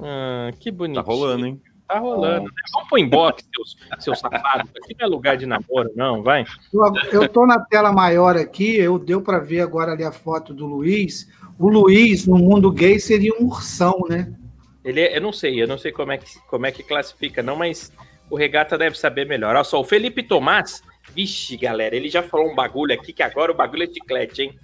Ah, 0.00 0.50
que 0.60 0.70
Tá 0.70 0.76
bonitinho. 0.76 1.04
rolando, 1.04 1.46
hein? 1.46 1.60
Tá 1.88 1.98
rolando. 1.98 2.44
né? 2.44 2.50
Vamos 2.74 2.88
pro 2.88 2.98
inbox, 2.98 3.42
seus, 3.54 3.76
seus 3.98 4.18
safados. 4.18 4.70
Aqui 4.76 4.94
não 5.00 5.06
é 5.06 5.08
lugar 5.08 5.36
de 5.38 5.46
namoro, 5.46 5.90
não, 5.96 6.22
vai. 6.22 6.44
Eu, 6.72 7.22
eu 7.22 7.28
tô 7.28 7.46
na 7.46 7.58
tela 7.60 7.90
maior 7.92 8.36
aqui, 8.36 8.76
eu 8.76 8.98
deu 8.98 9.22
para 9.22 9.38
ver 9.38 9.60
agora 9.62 9.92
ali 9.92 10.04
a 10.04 10.12
foto 10.12 10.52
do 10.52 10.66
Luiz. 10.66 11.28
O 11.58 11.68
Luiz, 11.68 12.26
no 12.26 12.36
mundo 12.36 12.70
gay, 12.70 13.00
seria 13.00 13.32
um 13.40 13.46
ursão, 13.46 14.04
né? 14.08 14.32
Ele, 14.84 15.00
é- 15.00 15.16
eu 15.16 15.20
não 15.22 15.32
sei, 15.32 15.60
eu 15.60 15.66
não 15.66 15.78
sei 15.78 15.90
como 15.90 16.12
é, 16.12 16.18
que, 16.18 16.26
como 16.46 16.66
é 16.66 16.70
que 16.72 16.82
classifica, 16.82 17.42
não, 17.42 17.56
mas 17.56 17.90
o 18.30 18.36
Regata 18.36 18.76
deve 18.76 18.96
saber 18.98 19.26
melhor. 19.26 19.54
Olha 19.56 19.64
só, 19.64 19.80
o 19.80 19.84
Felipe 19.84 20.22
Tomás, 20.22 20.82
vixe, 21.14 21.56
galera, 21.56 21.96
ele 21.96 22.08
já 22.10 22.22
falou 22.22 22.50
um 22.50 22.54
bagulho 22.54 22.94
aqui 22.94 23.12
que 23.14 23.22
agora 23.22 23.50
o 23.50 23.54
bagulho 23.54 23.84
é 23.84 23.86
chiclete, 23.86 24.42
hein? 24.42 24.58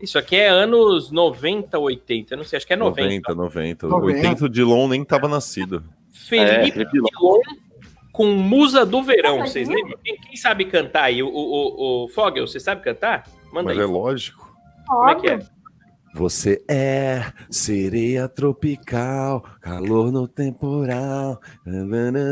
Isso 0.00 0.18
aqui 0.18 0.36
é 0.36 0.48
anos 0.48 1.10
90, 1.10 1.78
80, 1.78 2.34
eu 2.34 2.38
não 2.38 2.44
sei, 2.44 2.58
acho 2.58 2.66
que 2.66 2.74
é 2.74 2.76
90. 2.76 3.32
90, 3.32 3.34
90. 3.34 3.86
90. 3.88 4.16
80 4.28 4.44
o 4.44 4.48
Dilon 4.50 4.88
nem 4.88 5.02
tava 5.02 5.26
nascido. 5.26 5.82
Felipe 6.28 6.82
É, 6.82 6.84
Dilon 6.84 7.40
com 8.16 8.28
Musa 8.28 8.86
do 8.86 9.02
Verão, 9.02 9.40
Nossa, 9.40 9.52
vocês 9.52 9.68
lembram? 9.68 9.98
Quem, 10.02 10.16
quem 10.16 10.36
sabe 10.36 10.64
cantar 10.64 11.04
aí? 11.04 11.22
O, 11.22 11.28
o, 11.28 11.32
o, 11.32 12.04
o 12.04 12.08
Fogel, 12.08 12.46
você 12.46 12.58
sabe 12.58 12.82
cantar? 12.82 13.24
Manda 13.52 13.68
Mas 13.68 13.78
aí. 13.78 13.84
é 13.84 13.86
lógico. 13.86 14.50
Como 14.86 15.10
é 15.10 15.14
que 15.16 15.28
é? 15.28 15.38
Você 16.16 16.64
é 16.66 17.30
sereia 17.50 18.26
tropical, 18.26 19.44
calor 19.60 20.10
no 20.10 20.26
temporal, 20.26 21.38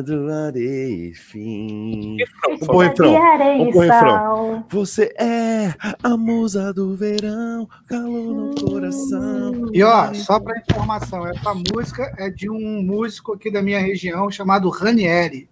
do 0.02 0.32
areia 0.32 1.10
e 1.10 1.14
fim. 1.14 2.16
Pôr 2.64 2.86
favor. 2.86 2.86
refrão. 2.86 3.68
E 3.68 3.72
pôr 3.72 3.84
refrão. 3.84 4.66
Você 4.70 5.14
é 5.20 5.74
a 6.02 6.16
musa 6.16 6.72
do 6.72 6.96
verão, 6.96 7.68
calor 7.86 8.34
no 8.34 8.54
coração. 8.54 9.68
E 9.74 9.82
ó, 9.82 10.14
só 10.14 10.40
para 10.40 10.58
informação, 10.60 11.26
essa 11.26 11.52
música 11.54 12.10
é 12.16 12.30
de 12.30 12.48
um 12.48 12.82
músico 12.82 13.34
aqui 13.34 13.52
da 13.52 13.60
minha 13.60 13.80
região 13.80 14.30
chamado 14.30 14.70
Ranieri. 14.70 15.46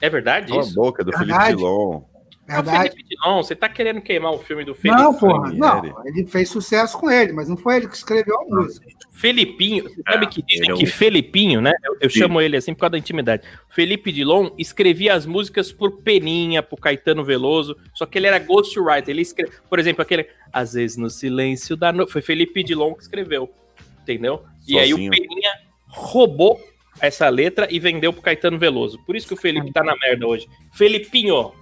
É 0.00 0.08
verdade 0.08 0.48
Cala 0.48 0.62
a 0.62 0.64
isso? 0.64 0.74
boca 0.74 1.04
do 1.04 1.12
Felipe 1.12 1.32
Verdade. 1.32 1.56
Dilon. 1.58 2.00
O 2.48 2.52
Verdade? 2.52 2.90
Felipe 2.90 3.04
Dilon, 3.04 3.42
você 3.42 3.54
tá 3.54 3.68
querendo 3.68 4.00
queimar 4.00 4.32
o 4.32 4.38
filme 4.38 4.64
do 4.64 4.74
Felipe? 4.74 5.02
Não, 5.02 5.12
porra, 5.12 5.52
não. 5.52 5.82
Ele 6.06 6.26
fez 6.26 6.48
sucesso 6.48 6.98
com 6.98 7.10
ele, 7.10 7.32
mas 7.32 7.46
não 7.46 7.58
foi 7.58 7.76
ele 7.76 7.88
que 7.88 7.94
escreveu 7.94 8.40
a 8.40 8.44
música. 8.46 8.86
Felipinho, 9.10 9.84
você 9.84 10.02
sabe 10.02 10.24
É, 10.24 10.28
que 10.28 10.42
dizem 10.42 10.70
é 10.70 10.74
que 10.74 10.86
Felipinho, 10.86 11.60
né? 11.60 11.72
Eu, 11.84 11.98
eu 12.00 12.08
chamo 12.08 12.40
ele 12.40 12.56
assim 12.56 12.72
por 12.72 12.80
causa 12.80 12.92
da 12.92 12.98
intimidade. 12.98 13.42
Felipe 13.68 14.10
Dilon 14.10 14.50
escrevia 14.56 15.12
as 15.12 15.26
músicas 15.26 15.70
por 15.70 16.00
Peninha, 16.02 16.62
por 16.62 16.78
Caetano 16.78 17.22
Veloso, 17.22 17.76
só 17.94 18.06
que 18.06 18.16
ele 18.16 18.28
era 18.28 18.38
ghostwriter. 18.38 19.10
Ele 19.10 19.22
escreve, 19.22 19.52
por 19.68 19.78
exemplo, 19.78 20.00
aquele 20.00 20.26
Às 20.50 20.72
vezes 20.72 20.96
no 20.96 21.10
silêncio 21.10 21.76
da 21.76 21.92
noite. 21.92 22.12
Foi 22.12 22.22
Felipe 22.22 22.64
Dilon 22.64 22.94
que 22.94 23.02
escreveu, 23.02 23.52
entendeu? 24.00 24.42
E 24.66 24.78
aí 24.78 24.94
o 24.94 24.96
Sozinho. 24.96 25.10
Peninha 25.10 25.50
roubou 25.88 26.58
essa 27.00 27.28
letra 27.28 27.68
e 27.70 27.78
vendeu 27.78 28.12
pro 28.12 28.22
Caetano 28.22 28.58
Veloso. 28.58 28.98
Por 29.04 29.16
isso 29.16 29.28
que 29.28 29.34
o 29.34 29.36
Felipe 29.36 29.72
tá 29.72 29.82
na 29.82 29.94
merda 29.96 30.26
hoje. 30.26 30.48
Felipinho, 30.72 31.52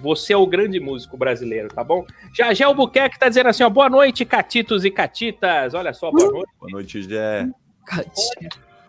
você 0.00 0.32
é 0.32 0.36
o 0.36 0.46
grande 0.46 0.78
músico 0.80 1.16
brasileiro, 1.16 1.68
tá 1.68 1.82
bom? 1.82 2.04
Jagé 2.32 2.64
Albuquerque 2.64 3.18
tá 3.18 3.28
dizendo 3.28 3.48
assim, 3.48 3.62
ó, 3.62 3.70
boa 3.70 3.88
noite, 3.88 4.24
catitos 4.24 4.84
e 4.84 4.90
catitas. 4.90 5.74
Olha 5.74 5.92
só, 5.92 6.10
boa 6.10 6.30
noite. 6.30 6.50
Boa 6.60 6.72
noite, 6.72 7.02
Jé. 7.02 7.48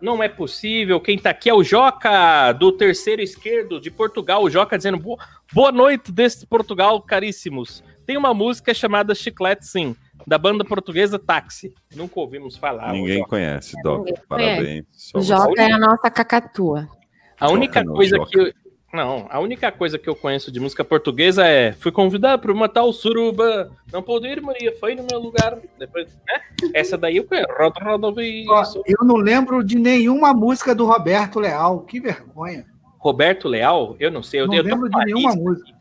Não 0.02 0.24
é 0.24 0.30
possível. 0.30 1.00
Quem 1.02 1.18
tá 1.18 1.32
aqui 1.32 1.50
é 1.50 1.54
o 1.54 1.64
Joca, 1.64 2.54
do 2.54 2.72
terceiro 2.72 3.22
esquerdo 3.22 3.82
de 3.82 3.92
Portugal. 3.92 4.44
O 4.44 4.50
Joca 4.50 4.78
dizendo 4.78 4.98
"Bo- 4.98 5.20
boa 5.52 5.72
noite 5.72 6.12
desse 6.12 6.46
Portugal, 6.46 7.02
caríssimos. 7.02 7.84
Tem 8.06 8.16
uma 8.16 8.34
música 8.34 8.74
chamada 8.74 9.14
Chiclete 9.14 9.66
Sim, 9.68 9.96
da 10.26 10.38
banda 10.38 10.64
portuguesa 10.64 11.20
Táxi. 11.20 11.74
Nunca 11.94 12.20
ouvimos 12.20 12.56
falar. 12.56 12.94
Ninguém 12.94 13.18
Joca. 13.20 13.30
conhece, 13.30 13.76
Doc. 13.84 14.08
Parabéns. 14.28 14.86
Jota 15.18 15.62
é 15.62 15.72
a 15.72 15.78
nossa 15.78 16.10
cacatua. 16.10 16.88
A 17.40 17.50
única 17.50 17.84
não, 17.84 17.94
coisa 17.94 18.16
Joca. 18.18 18.30
que 18.32 18.40
eu... 18.40 18.54
Não, 18.92 19.28
a 19.30 19.40
única 19.40 19.72
coisa 19.72 20.00
que 20.00 20.10
eu 20.10 20.16
conheço 20.16 20.52
de 20.52 20.60
música 20.60 20.84
portuguesa 20.84 21.46
é 21.46 21.74
fui 21.74 21.92
convidado 21.92 22.42
para 22.42 22.52
uma 22.52 22.68
tal 22.68 22.92
suruba, 22.92 23.70
não 23.94 24.02
pude 24.02 24.28
ir, 24.28 24.42
Maria, 24.42 24.76
foi 24.80 24.96
no 24.96 25.06
meu 25.10 25.20
lugar. 25.20 25.60
Depois, 25.78 26.08
né? 26.28 26.42
Essa 26.74 26.98
daí 26.98 27.18
eu 27.18 27.24
conheço. 27.24 27.46
Eu 28.86 29.06
não 29.06 29.16
lembro 29.16 29.64
de 29.64 29.78
nenhuma 29.78 30.34
música 30.34 30.74
do 30.74 30.86
Roberto 30.86 31.40
Leal. 31.40 31.82
Que 31.82 32.00
vergonha. 32.00 32.66
Roberto 32.98 33.48
Leal, 33.48 33.96
eu 34.00 34.12
não 34.12 34.24
sei, 34.24 34.42
eu, 34.42 34.48
Não 34.48 34.56
eu 34.56 34.64
lembro 34.64 34.90
de 34.90 34.96
uma 34.96 35.06
nenhuma 35.06 35.36
música. 35.36 35.79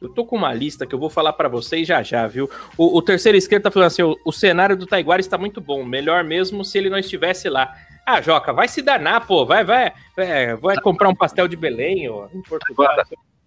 Eu 0.00 0.08
tô 0.08 0.24
com 0.24 0.36
uma 0.36 0.52
lista 0.54 0.86
que 0.86 0.94
eu 0.94 0.98
vou 0.98 1.10
falar 1.10 1.34
pra 1.34 1.48
vocês 1.48 1.86
já 1.86 2.02
já, 2.02 2.26
viu? 2.26 2.48
O, 2.76 2.96
o 2.96 3.02
terceiro 3.02 3.36
esquerdo 3.36 3.64
tá 3.64 3.70
falando 3.70 3.88
assim: 3.88 4.02
o, 4.02 4.16
o 4.24 4.32
cenário 4.32 4.76
do 4.76 4.86
Taiguara 4.86 5.20
está 5.20 5.36
muito 5.36 5.60
bom. 5.60 5.84
Melhor 5.84 6.24
mesmo 6.24 6.64
se 6.64 6.78
ele 6.78 6.88
não 6.88 6.98
estivesse 6.98 7.48
lá. 7.48 7.74
Ah, 8.06 8.20
Joca, 8.22 8.52
vai 8.52 8.66
se 8.66 8.80
danar, 8.80 9.26
pô. 9.26 9.44
Vai, 9.44 9.62
vai. 9.62 9.92
Vai, 10.16 10.56
vai 10.56 10.76
comprar 10.80 11.08
um 11.08 11.14
pastel 11.14 11.46
de 11.46 11.56
Belém, 11.56 12.08
ó, 12.08 12.26
em 12.34 12.42
Portugal. 12.42 12.88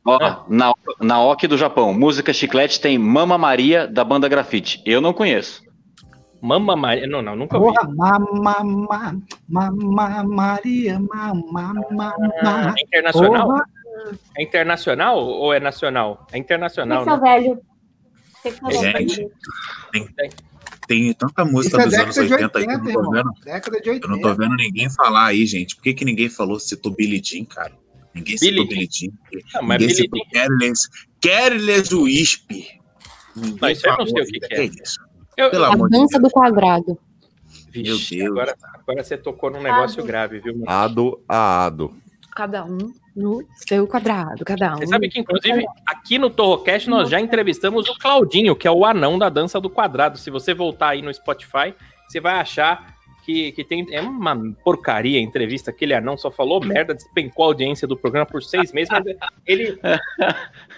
Ó, 0.05 0.17
Ah. 0.21 0.43
na, 0.49 0.73
na 0.99 1.21
OK 1.23 1.47
do 1.47 1.57
Japão, 1.57 1.93
música 1.93 2.33
chiclete 2.33 2.79
tem 2.79 2.97
Mama 2.97 3.37
Maria 3.37 3.87
da 3.87 4.03
banda 4.03 4.27
Grafite. 4.27 4.81
Eu 4.85 5.01
não 5.01 5.13
conheço. 5.13 5.63
Mama 6.41 6.75
Maria. 6.75 7.07
Não, 7.07 7.21
não, 7.21 7.35
nunca 7.37 7.57
ouvi. 7.57 7.73
Porra, 7.73 7.87
mamá, 7.89 8.63
mamá, 8.63 9.15
mamá, 9.47 10.23
Maria, 10.25 10.99
mamá, 10.99 11.73
mamá. 11.89 12.75
É 12.77 12.83
internacional? 12.83 13.47
Porra. 13.47 13.65
É 14.37 14.43
internacional 14.43 15.17
ou 15.19 15.53
é 15.53 15.59
nacional? 15.59 16.27
É 16.31 16.37
internacional, 16.37 17.01
Esse 17.01 17.09
é 17.09 17.13
né? 17.13 17.21
velho. 17.21 17.61
Esse 18.45 18.87
é 18.87 18.91
Gente, 18.99 19.15
velho. 19.17 20.33
Tem 20.87 21.13
tanta 21.13 21.43
Isso 21.43 21.51
música 21.51 21.81
é 21.81 21.85
dos 21.85 21.93
anos 21.93 22.15
década 22.15 22.27
de 22.27 22.33
80 22.33 22.59
aí 22.59 22.65
que 22.65 22.71
eu 22.71 22.75
80, 22.75 22.83
não 22.83 22.93
tô 22.93 22.99
irmão. 22.99 23.11
vendo. 23.11 23.45
Década 23.45 23.81
de 23.81 23.89
Eu 23.89 23.93
não 23.93 24.21
tô 24.21 24.27
80. 24.29 24.35
vendo 24.35 24.55
ninguém 24.57 24.89
falar 24.89 25.25
aí, 25.27 25.45
gente. 25.45 25.75
Por 25.75 25.83
que, 25.83 25.93
que 25.93 26.05
ninguém 26.05 26.29
falou, 26.29 26.59
citou 26.59 26.91
Billy 26.93 27.21
Jean, 27.23 27.45
cara? 27.45 27.71
Ninguém 28.13 28.37
citou 28.37 28.67
Billie 28.67 28.87
Billy 28.87 28.89
Jean. 28.91 29.11
Não, 29.55 29.63
mas 29.63 29.79
Ninguém 29.81 29.87
Billie 29.87 29.95
citou 29.95 30.25
Careless, 30.33 30.89
Careless 31.21 31.95
Whisper. 31.95 32.65
Ninguém 33.35 33.57
Não, 33.61 33.69
isso 33.69 33.87
eu 33.87 33.97
não 33.97 34.07
sei 34.07 34.21
o 34.23 34.25
que 34.25 34.39
que 34.41 34.53
é. 34.53 34.63
isso? 34.65 34.99
Eu, 35.37 35.49
Pelo 35.49 35.65
A 35.65 35.73
amor 35.73 35.89
de 35.89 35.97
dança 35.97 36.19
do 36.19 36.29
quadrado. 36.29 36.99
Vixe, 37.71 38.17
Meu 38.17 38.27
Deus. 38.27 38.37
Agora, 38.37 38.55
agora 38.75 39.03
você 39.03 39.17
tocou 39.17 39.49
num 39.49 39.61
negócio 39.61 39.99
Ado. 39.99 40.07
grave, 40.07 40.39
viu? 40.39 40.53
mano? 40.53 40.69
Ado 40.69 41.23
a 41.27 41.65
ado. 41.65 41.95
Cada 42.35 42.65
um 42.65 42.93
no 43.15 43.45
seu 43.55 43.87
quadrado, 43.87 44.43
cada 44.43 44.75
um. 44.75 44.77
Você 44.77 44.87
sabe 44.87 45.09
que, 45.09 45.19
inclusive, 45.19 45.65
aqui 45.85 46.17
no 46.17 46.29
Torrocast 46.29 46.89
nós 46.89 47.09
já 47.09 47.19
entrevistamos 47.19 47.87
o 47.87 47.97
Claudinho, 47.97 48.55
que 48.55 48.67
é 48.67 48.71
o 48.71 48.85
anão 48.85 49.19
da 49.19 49.29
dança 49.29 49.61
do 49.61 49.69
quadrado. 49.69 50.17
Se 50.17 50.31
você 50.31 50.53
voltar 50.53 50.89
aí 50.89 51.01
no 51.01 51.13
Spotify, 51.13 51.75
você 52.07 52.19
vai 52.19 52.33
achar 52.35 52.97
que, 53.23 53.51
que 53.51 53.63
tem. 53.63 53.85
É 53.91 54.01
uma 54.01 54.35
porcaria 54.63 55.19
a 55.19 55.21
entrevista. 55.21 55.71
Aquele 55.71 55.93
anão 55.93 56.17
só 56.17 56.29
falou 56.29 56.63
merda, 56.63 56.93
despencou 56.93 57.45
a 57.45 57.47
audiência 57.49 57.87
do 57.87 57.97
programa 57.97 58.25
por 58.25 58.43
seis 58.43 58.71
meses, 58.71 58.89
mas 58.89 59.03
ele. 59.45 59.79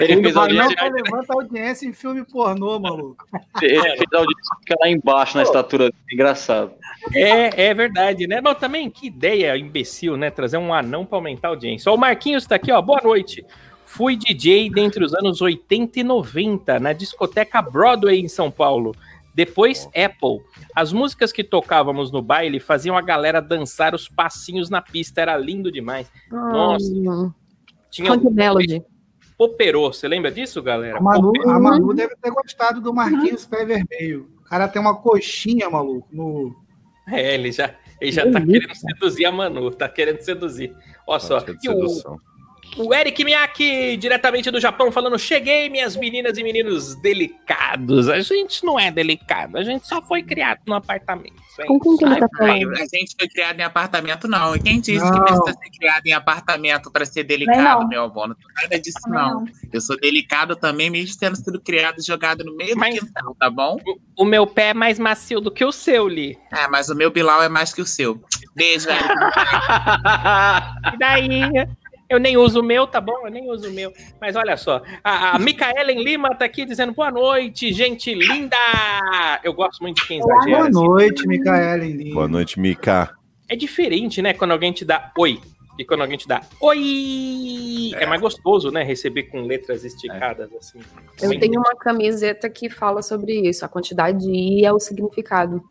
Ele 0.00 0.22
mas 0.22 0.36
audiência- 0.36 0.76
não- 0.90 0.90
levanta 0.96 1.32
audiência 1.34 1.86
em 1.86 1.92
filme 1.92 2.24
pornô, 2.24 2.78
maluco. 2.78 3.26
Ele 3.60 3.80
fez 3.80 4.04
a 4.14 4.18
audiência 4.18 4.56
fica 4.60 4.76
lá 4.80 4.88
embaixo 4.88 5.36
na 5.36 5.42
estatura. 5.42 5.90
Engraçado. 6.12 6.72
É, 7.14 7.66
é 7.68 7.74
verdade, 7.74 8.26
né? 8.26 8.40
Mas 8.40 8.58
também, 8.58 8.90
que 8.90 9.06
ideia 9.06 9.56
imbecil, 9.56 10.16
né? 10.16 10.30
Trazer 10.30 10.58
um 10.58 10.72
anão 10.72 11.04
pra 11.04 11.18
aumentar 11.18 11.48
a 11.48 11.50
audiência. 11.52 11.90
Ó, 11.90 11.94
o 11.94 11.98
Marquinhos 11.98 12.46
tá 12.46 12.54
aqui, 12.56 12.70
ó. 12.70 12.80
Boa 12.82 13.00
noite. 13.02 13.44
Fui 13.84 14.16
DJ 14.16 14.68
dentre 14.70 15.02
os 15.02 15.14
anos 15.14 15.40
80 15.40 16.00
e 16.00 16.02
90 16.04 16.78
na 16.78 16.92
discoteca 16.92 17.62
Broadway 17.62 18.20
em 18.20 18.28
São 18.28 18.50
Paulo. 18.50 18.94
Depois 19.34 19.86
Apple. 19.94 20.40
As 20.74 20.92
músicas 20.92 21.32
que 21.32 21.44
tocávamos 21.44 22.10
no 22.10 22.20
baile 22.20 22.58
faziam 22.60 22.96
a 22.98 23.00
galera 23.00 23.40
dançar 23.40 23.94
os 23.94 24.08
passinhos 24.08 24.68
na 24.68 24.82
pista. 24.82 25.20
Era 25.22 25.36
lindo 25.38 25.70
demais. 25.72 26.10
Nossa. 26.30 27.32
Tinha 27.98 28.12
um 28.12 28.20
Funk 28.20 28.32
Melody. 28.32 28.84
Poperô. 29.36 29.92
Você 29.92 30.06
lembra 30.06 30.30
disso, 30.30 30.62
galera? 30.62 30.98
A 30.98 31.00
Manu, 31.00 31.32
a 31.48 31.58
Manu 31.58 31.92
deve 31.92 32.14
ter 32.16 32.30
gostado 32.30 32.80
do 32.80 32.94
Marquinhos 32.94 33.44
Pé 33.44 33.64
Vermelho. 33.64 34.30
O 34.38 34.44
cara 34.44 34.68
tem 34.68 34.80
uma 34.80 34.96
coxinha, 34.96 35.68
maluco, 35.68 36.06
no, 36.12 36.54
É, 37.08 37.34
ele 37.34 37.50
já, 37.50 37.74
ele 38.00 38.12
já 38.12 38.30
tá 38.30 38.40
querendo 38.40 38.74
seduzir 38.74 39.24
a 39.26 39.32
Manu. 39.32 39.70
Tá 39.72 39.88
querendo 39.88 40.20
seduzir. 40.20 40.72
Olha 41.06 41.18
só. 41.18 41.40
Tática 41.40 41.58
de 41.58 41.66
E 41.66 41.70
o, 41.70 41.74
sedução. 41.74 42.20
O 42.76 42.94
Eric 42.94 43.24
Miyake, 43.24 43.96
diretamente 43.96 44.50
do 44.50 44.60
Japão, 44.60 44.92
falando: 44.92 45.18
Cheguei, 45.18 45.68
minhas 45.68 45.96
meninas 45.96 46.38
e 46.38 46.42
meninos 46.44 46.94
delicados. 46.96 48.08
A 48.08 48.20
gente 48.20 48.64
não 48.64 48.78
é 48.78 48.90
delicado, 48.90 49.56
a 49.58 49.64
gente 49.64 49.86
só 49.86 50.00
foi 50.00 50.22
criado 50.22 50.60
no 50.66 50.74
apartamento. 50.74 51.34
hein? 51.58 51.66
Com 51.66 51.80
quem 51.80 51.96
que 51.96 52.04
ele 52.04 52.16
tá 52.20 52.28
falando? 52.36 52.72
a 52.74 52.84
gente 52.96 53.14
foi 53.18 53.28
criado 53.28 53.58
em 53.58 53.62
apartamento, 53.64 54.28
não. 54.28 54.54
E 54.54 54.60
quem 54.60 54.80
disse 54.80 55.04
Não. 55.04 55.12
que 55.12 55.20
precisa 55.22 55.58
ser 55.60 55.70
criado 55.76 56.06
em 56.06 56.12
apartamento 56.12 56.90
para 56.90 57.04
ser 57.04 57.24
delicado, 57.24 57.80
não. 57.82 57.88
meu 57.88 58.04
avô? 58.04 58.28
Não 58.28 58.34
tem 58.36 58.46
nada 58.62 58.78
disso, 58.80 58.98
Também 59.02 59.18
não. 59.20 59.44
Eu 59.72 59.80
sou 59.80 59.96
delicado 59.98 60.54
também, 60.54 60.88
mesmo 60.88 61.18
tendo 61.18 61.36
sido 61.36 61.60
criado 61.60 61.98
e 61.98 62.02
jogado 62.02 62.44
no 62.44 62.54
meio 62.56 62.76
Mas- 62.76 62.94
do 62.94 63.06
quintal, 63.06 63.34
tá 63.38 63.50
bom? 63.50 63.76
O 64.16 64.24
meu 64.24 64.46
pé 64.46 64.68
é 64.68 64.74
mais 64.74 64.98
macio 65.00 65.40
do 65.40 65.50
que 65.50 65.64
o 65.64 65.72
seu, 65.72 66.06
Li. 66.06 66.38
Ah, 66.52 66.68
mas 66.70 66.88
o 66.88 66.94
meu 66.94 67.10
Bilal 67.10 67.42
é 67.42 67.48
mais 67.48 67.72
que 67.72 67.82
o 67.82 67.86
seu. 67.86 68.22
Beijo, 68.54 68.88
Eric. 68.88 69.04
E 70.94 70.98
daí? 70.98 71.40
Eu 72.08 72.18
nem 72.18 72.38
uso 72.38 72.60
o 72.60 72.62
meu, 72.62 72.86
tá 72.86 73.02
bom? 73.02 73.26
Eu 73.26 73.30
nem 73.30 73.50
uso 73.50 73.68
o 73.68 73.72
meu. 73.72 73.92
Mas 74.18 74.34
olha 74.34 74.56
só, 74.56 74.82
a, 75.04 75.36
a 75.36 75.38
Micaelen 75.38 76.02
Lima 76.02 76.34
tá 76.34 76.46
aqui 76.46 76.64
dizendo 76.64 76.94
boa 76.94 77.10
noite, 77.10 77.70
gente 77.70 78.14
linda! 78.14 78.56
Eu 79.44 79.52
gosto 79.52 79.82
muito 79.82 80.00
de 80.00 80.08
quem 80.08 80.18
exagera. 80.18 80.56
Boa 80.56 80.68
assim. 80.68 80.72
noite, 80.72 81.28
Micaela. 81.28 81.84
linda. 81.84 82.14
Boa 82.14 82.28
noite, 82.28 82.58
Mika. 82.58 83.14
É 83.46 83.54
diferente, 83.54 84.22
né? 84.22 84.32
Quando 84.32 84.52
alguém 84.52 84.72
te 84.72 84.86
dá 84.86 85.12
oi 85.18 85.38
e 85.78 85.84
quando 85.84 86.00
alguém 86.00 86.16
te 86.16 86.26
dá 86.26 86.40
oi. 86.62 87.90
É, 87.94 88.06
mais 88.06 88.22
gostoso, 88.22 88.70
né? 88.70 88.82
Receber 88.82 89.24
com 89.24 89.42
letras 89.42 89.84
esticadas, 89.84 90.50
assim. 90.54 90.80
Eu 91.20 91.28
Sim. 91.28 91.38
tenho 91.38 91.60
uma 91.60 91.76
camiseta 91.76 92.48
que 92.48 92.70
fala 92.70 93.02
sobre 93.02 93.48
isso, 93.48 93.66
a 93.66 93.68
quantidade 93.68 94.18
de 94.18 94.30
i 94.30 94.64
é 94.64 94.72
o 94.72 94.80
significado. 94.80 95.62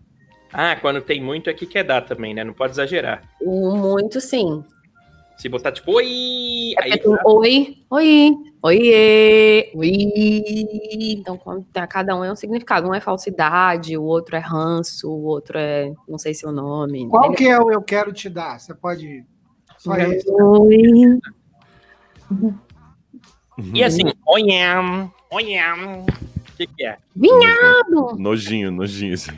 Ah, 0.53 0.75
quando 0.75 1.01
tem 1.01 1.21
muito 1.21 1.49
é 1.49 1.53
que 1.53 1.65
quer 1.65 1.83
dar 1.83 2.01
também, 2.01 2.33
né? 2.33 2.43
Não 2.43 2.53
pode 2.53 2.73
exagerar. 2.73 3.23
O 3.41 3.75
muito 3.75 4.21
sim. 4.21 4.63
Se 5.37 5.47
botar 5.47 5.71
tipo, 5.71 5.91
oi! 5.91 6.73
É 6.79 6.83
Aí, 6.83 7.01
oi, 7.25 7.77
oi, 7.91 8.35
oiê, 8.63 9.71
oi. 9.75 9.89
Então, 11.11 11.39
tem- 11.71 11.87
cada 11.87 12.15
um 12.15 12.23
é 12.23 12.31
um 12.31 12.35
significado. 12.35 12.89
Um 12.89 12.93
é 12.95 12.99
falsidade, 12.99 13.95
o 13.95 14.03
outro 14.03 14.35
é 14.35 14.39
ranço, 14.39 15.07
o 15.09 15.23
outro 15.25 15.59
é 15.59 15.93
não 16.07 16.17
sei 16.17 16.33
seu 16.33 16.51
nome. 16.51 17.07
Qual 17.07 17.31
que 17.33 17.47
é 17.47 17.59
o 17.59 17.71
eu 17.71 17.83
quero 17.83 18.11
te 18.11 18.29
dar? 18.29 18.59
Você 18.59 18.73
pode. 18.73 19.23
Só 19.77 19.95
esse. 19.95 20.27
O 26.07 26.55
que, 26.57 26.65
que 26.65 26.85
é? 26.85 26.97
Vinhado! 27.15 28.15
Nojinho, 28.17 28.71
nojinho. 28.71 29.13
Assim. 29.13 29.31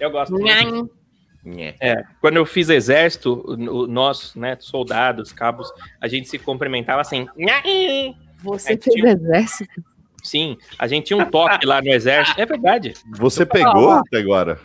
Eu 0.00 0.10
gosto. 0.10 0.34
É, 1.80 2.02
quando 2.20 2.36
eu 2.36 2.46
fiz 2.46 2.68
exército, 2.68 3.44
nós, 3.88 4.34
né, 4.34 4.56
soldados, 4.60 5.32
cabos, 5.32 5.70
a 6.00 6.08
gente 6.08 6.28
se 6.28 6.38
cumprimentava 6.38 7.00
assim. 7.00 7.26
Você 8.42 8.72
É, 8.74 8.76
fez 8.76 8.94
tinha- 8.94 9.12
exército? 9.12 9.82
Sim, 10.22 10.58
a 10.78 10.86
gente 10.86 11.06
tinha 11.06 11.16
um 11.16 11.24
toque 11.30 11.64
lá 11.66 11.80
no 11.80 11.88
exército. 11.88 12.40
É 12.40 12.44
verdade. 12.46 12.94
Você 13.16 13.46
pegou 13.46 13.90
até 13.92 14.18
agora? 14.18 14.58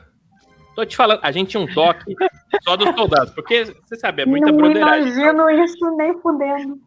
Tô 0.75 0.83
te 0.83 0.95
falando, 0.97 1.19
a 1.21 1.31
gente 1.31 1.49
tinha 1.49 1.61
um 1.61 1.67
toque 1.71 2.15
só 2.63 2.75
dos 2.75 2.89
soldados, 2.95 3.31
porque 3.33 3.65
você 3.85 3.95
sabe, 3.95 4.23
é 4.23 4.25
muita 4.25 4.47
não 4.47 4.57
broderagem. 4.57 5.13
imagino 5.13 5.49
isso 5.63 5.95
nem 5.95 6.19
fudendo. 6.19 6.79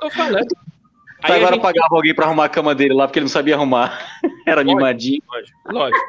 Tô 0.00 0.08
falando. 0.10 0.46
Aí 1.24 1.32
a 1.32 1.36
Agora 1.36 1.54
gente- 1.54 1.62
pagava 1.62 1.88
alguém 1.96 2.14
pra 2.14 2.26
arrumar 2.26 2.44
a 2.44 2.48
cama 2.48 2.74
dele 2.74 2.94
lá, 2.94 3.06
porque 3.08 3.18
ele 3.18 3.24
não 3.24 3.30
sabia 3.30 3.56
arrumar. 3.56 3.98
Era 4.46 4.62
mimadinho. 4.62 5.20
Lógico, 5.28 5.58
lógico. 5.72 6.06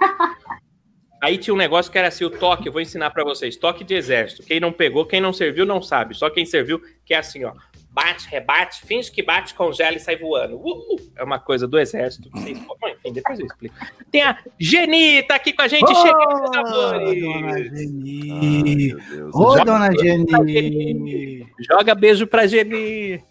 Aí 1.28 1.38
tinha 1.38 1.54
um 1.54 1.58
negócio 1.58 1.92
que 1.92 1.98
era 1.98 2.08
assim, 2.08 2.24
o 2.24 2.30
toque, 2.30 2.70
eu 2.70 2.72
vou 2.72 2.80
ensinar 2.82 3.10
pra 3.10 3.22
vocês, 3.22 3.58
toque 3.58 3.84
de 3.84 3.94
exército. 3.94 4.44
Quem 4.44 4.62
não 4.62 4.72
pegou, 4.72 5.06
quem 5.06 5.20
não 5.20 5.34
serviu, 5.34 5.66
não 5.66 5.82
sabe. 5.82 6.16
Só 6.16 6.30
quem 6.30 6.46
serviu, 6.46 6.82
que 7.06 7.14
é 7.14 7.18
assim, 7.18 7.44
ó. 7.44 7.52
Bate, 7.92 8.30
rebate, 8.30 8.86
finge 8.86 9.12
que 9.12 9.22
bate, 9.22 9.54
congela 9.54 9.98
e 9.98 10.00
sai 10.00 10.16
voando. 10.16 10.56
Uh, 10.56 10.96
é 11.18 11.24
uma 11.24 11.38
coisa 11.38 11.68
do 11.68 11.78
exército. 11.78 12.30
que 12.30 12.40
vocês- 12.40 12.60
Bom, 12.60 12.78
enfim, 12.88 13.12
depois 13.12 13.40
eu 13.40 13.46
explico. 13.46 13.76
Tem 14.10 14.22
a 14.22 14.38
Geni, 14.58 15.22
tá 15.24 15.36
aqui 15.36 15.52
com 15.52 15.64
a 15.64 15.68
gente, 15.68 15.94
chega 15.94 16.18
meus 16.18 16.42
dona 16.52 16.60
amores. 16.96 17.78
Geni. 17.78 18.94
Meu 18.94 19.00
Deus. 19.10 19.36
Ô, 19.36 19.58
Já- 19.58 19.64
dona 19.66 19.90
Já- 19.92 20.46
Geni. 20.46 21.48
Joga 21.70 21.94
beijo 21.96 22.26
pra 22.26 22.48
Geni. 22.48 23.22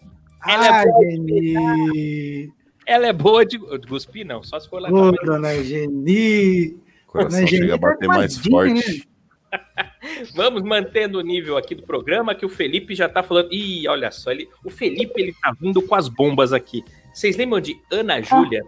Ela 0.47 0.67
é 0.67 0.69
Ai, 0.69 0.85
Geni. 1.09 2.53
ela 2.85 3.07
é 3.07 3.13
boa 3.13 3.43
de, 3.43 3.57
de 3.57 3.87
cuspir, 3.87 4.23
não, 4.25 4.43
só 4.43 4.59
se 4.59 4.69
for 4.69 4.79
lá. 4.81 4.89
Ô, 4.91 5.11
dona 5.13 5.63
Geni. 5.63 6.77
O 7.07 7.11
coração 7.11 7.47
Geni 7.47 7.63
chega 7.63 7.75
a 7.75 7.79
tá 7.79 7.87
bater 7.87 8.07
mais 8.07 8.35
tadinha, 8.35 8.51
forte. 8.51 9.09
Vamos 10.35 10.61
mantendo 10.63 11.19
o 11.19 11.21
nível 11.21 11.57
aqui 11.57 11.73
do 11.73 11.83
programa, 11.83 12.35
que 12.35 12.45
o 12.45 12.49
Felipe 12.49 12.93
já 12.93 13.07
tá 13.07 13.23
falando. 13.23 13.51
Ih, 13.51 13.87
olha 13.87 14.11
só, 14.11 14.31
ele, 14.31 14.49
o 14.63 14.69
Felipe 14.69 15.21
ele 15.21 15.33
tá 15.41 15.53
vindo 15.59 15.81
com 15.81 15.95
as 15.95 16.07
bombas 16.07 16.51
aqui. 16.51 16.83
Vocês 17.13 17.37
lembram 17.37 17.59
de 17.59 17.79
Ana 17.91 18.21
Júlia? 18.21 18.63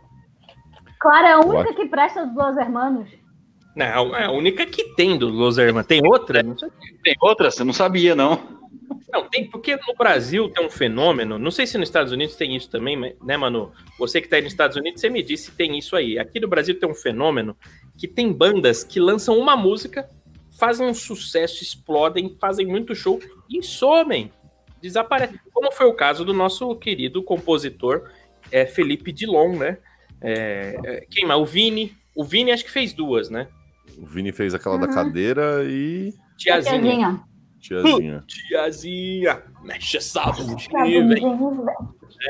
Clara 1.00 1.30
é 1.30 1.32
a 1.34 1.40
única 1.40 1.74
que 1.74 1.86
presta 1.86 2.26
dos 2.26 2.36
Los 2.36 2.58
Hermanos. 2.58 3.10
Não, 3.76 4.16
é 4.16 4.26
a 4.26 4.32
única 4.32 4.66
que 4.66 4.96
tem 4.96 5.18
do 5.18 5.30
Los 5.30 5.58
Hermanos. 5.58 5.88
Tem 5.88 6.02
outra? 6.06 6.44
Tem 7.04 7.16
outra? 7.22 7.52
Você 7.52 7.64
não 7.64 7.74
sabia, 7.74 8.16
não. 8.16 8.60
Não, 9.12 9.28
tem, 9.28 9.50
porque 9.50 9.76
no 9.76 9.96
Brasil 9.98 10.50
tem 10.50 10.66
um 10.66 10.70
fenômeno, 10.70 11.40
não 11.40 11.50
sei 11.50 11.66
se 11.66 11.78
nos 11.78 11.90
Estados 11.90 12.12
Unidos 12.12 12.36
tem 12.36 12.56
isso 12.56 12.70
também, 12.70 13.16
né, 13.24 13.38
Manu? 13.38 13.72
Você 13.98 14.22
que 14.22 14.28
tá 14.28 14.36
aí 14.36 14.42
nos 14.42 14.52
Estados 14.52 14.78
Unidos, 14.78 15.02
você 15.02 15.10
me 15.10 15.24
disse 15.24 15.46
se 15.46 15.52
tem 15.52 15.78
isso 15.78 15.96
aí. 15.96 16.20
Aqui 16.20 16.40
no 16.40 16.48
Brasil 16.48 16.80
tem 16.80 16.90
um 16.90 16.94
fenômeno 16.96 17.58
que 17.98 18.08
tem 18.08 18.32
bandas 18.32 18.84
que 18.84 19.00
lançam 19.00 19.38
uma 19.38 19.56
música, 19.56 20.08
fazem 20.52 20.88
um 20.88 20.94
sucesso, 20.94 21.64
explodem, 21.64 22.38
fazem 22.40 22.68
muito 22.68 22.94
show 22.94 23.20
e 23.50 23.64
somem. 23.64 24.32
Desaparecem. 24.82 25.40
Como 25.52 25.72
foi 25.72 25.88
o 25.88 25.94
caso 25.94 26.24
do 26.24 26.34
nosso 26.34 26.76
querido 26.76 27.24
compositor 27.24 28.10
é, 28.52 28.66
Felipe 28.66 29.12
Dilon, 29.12 29.58
né? 29.58 29.78
É, 30.22 30.76
é, 30.84 31.08
quem 31.10 31.26
mais? 31.26 31.40
O 31.40 31.46
Vini. 31.46 31.98
O 32.16 32.24
Vini 32.24 32.52
acho 32.52 32.66
que 32.66 32.72
fez 32.72 32.94
duas, 32.94 33.30
né? 33.30 33.48
O 34.02 34.06
Vini 34.06 34.32
fez 34.32 34.54
aquela 34.54 34.78
da 34.78 34.88
Uhum. 34.88 34.94
cadeira 34.94 35.64
e 35.66 36.14
Tiazinha. 36.38 36.80
Tiazinha. 36.80 37.20
tiazinha. 37.60 38.24
Tiazinha. 38.28 39.44
Mexe 39.64 39.98
essa 39.98 40.32
bundinha, 40.32 41.08
velho. 41.08 41.66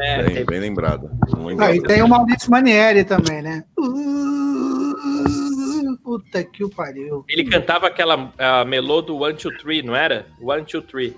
É, 0.01 0.23
Bem, 0.23 0.33
tem- 0.35 0.45
bem 0.45 0.59
lembrado. 0.59 1.09
Ah, 1.59 1.73
e 1.75 1.81
tem 1.81 2.01
o 2.01 2.07
Maurício 2.07 2.49
Manieri 2.51 3.03
também, 3.03 3.41
né? 3.41 3.63
Puta 6.03 6.43
que 6.43 6.63
o 6.63 6.69
pariu. 6.69 7.23
Ele 7.29 7.43
cantava 7.45 7.87
aquela 7.87 8.31
a 8.37 8.65
melô 8.65 9.01
do 9.01 9.17
One, 9.17 9.35
Two, 9.35 9.55
Three, 9.57 9.81
não 9.83 9.95
era? 9.95 10.25
One, 10.41 10.63
Two, 10.65 10.81
Three. 10.81 11.15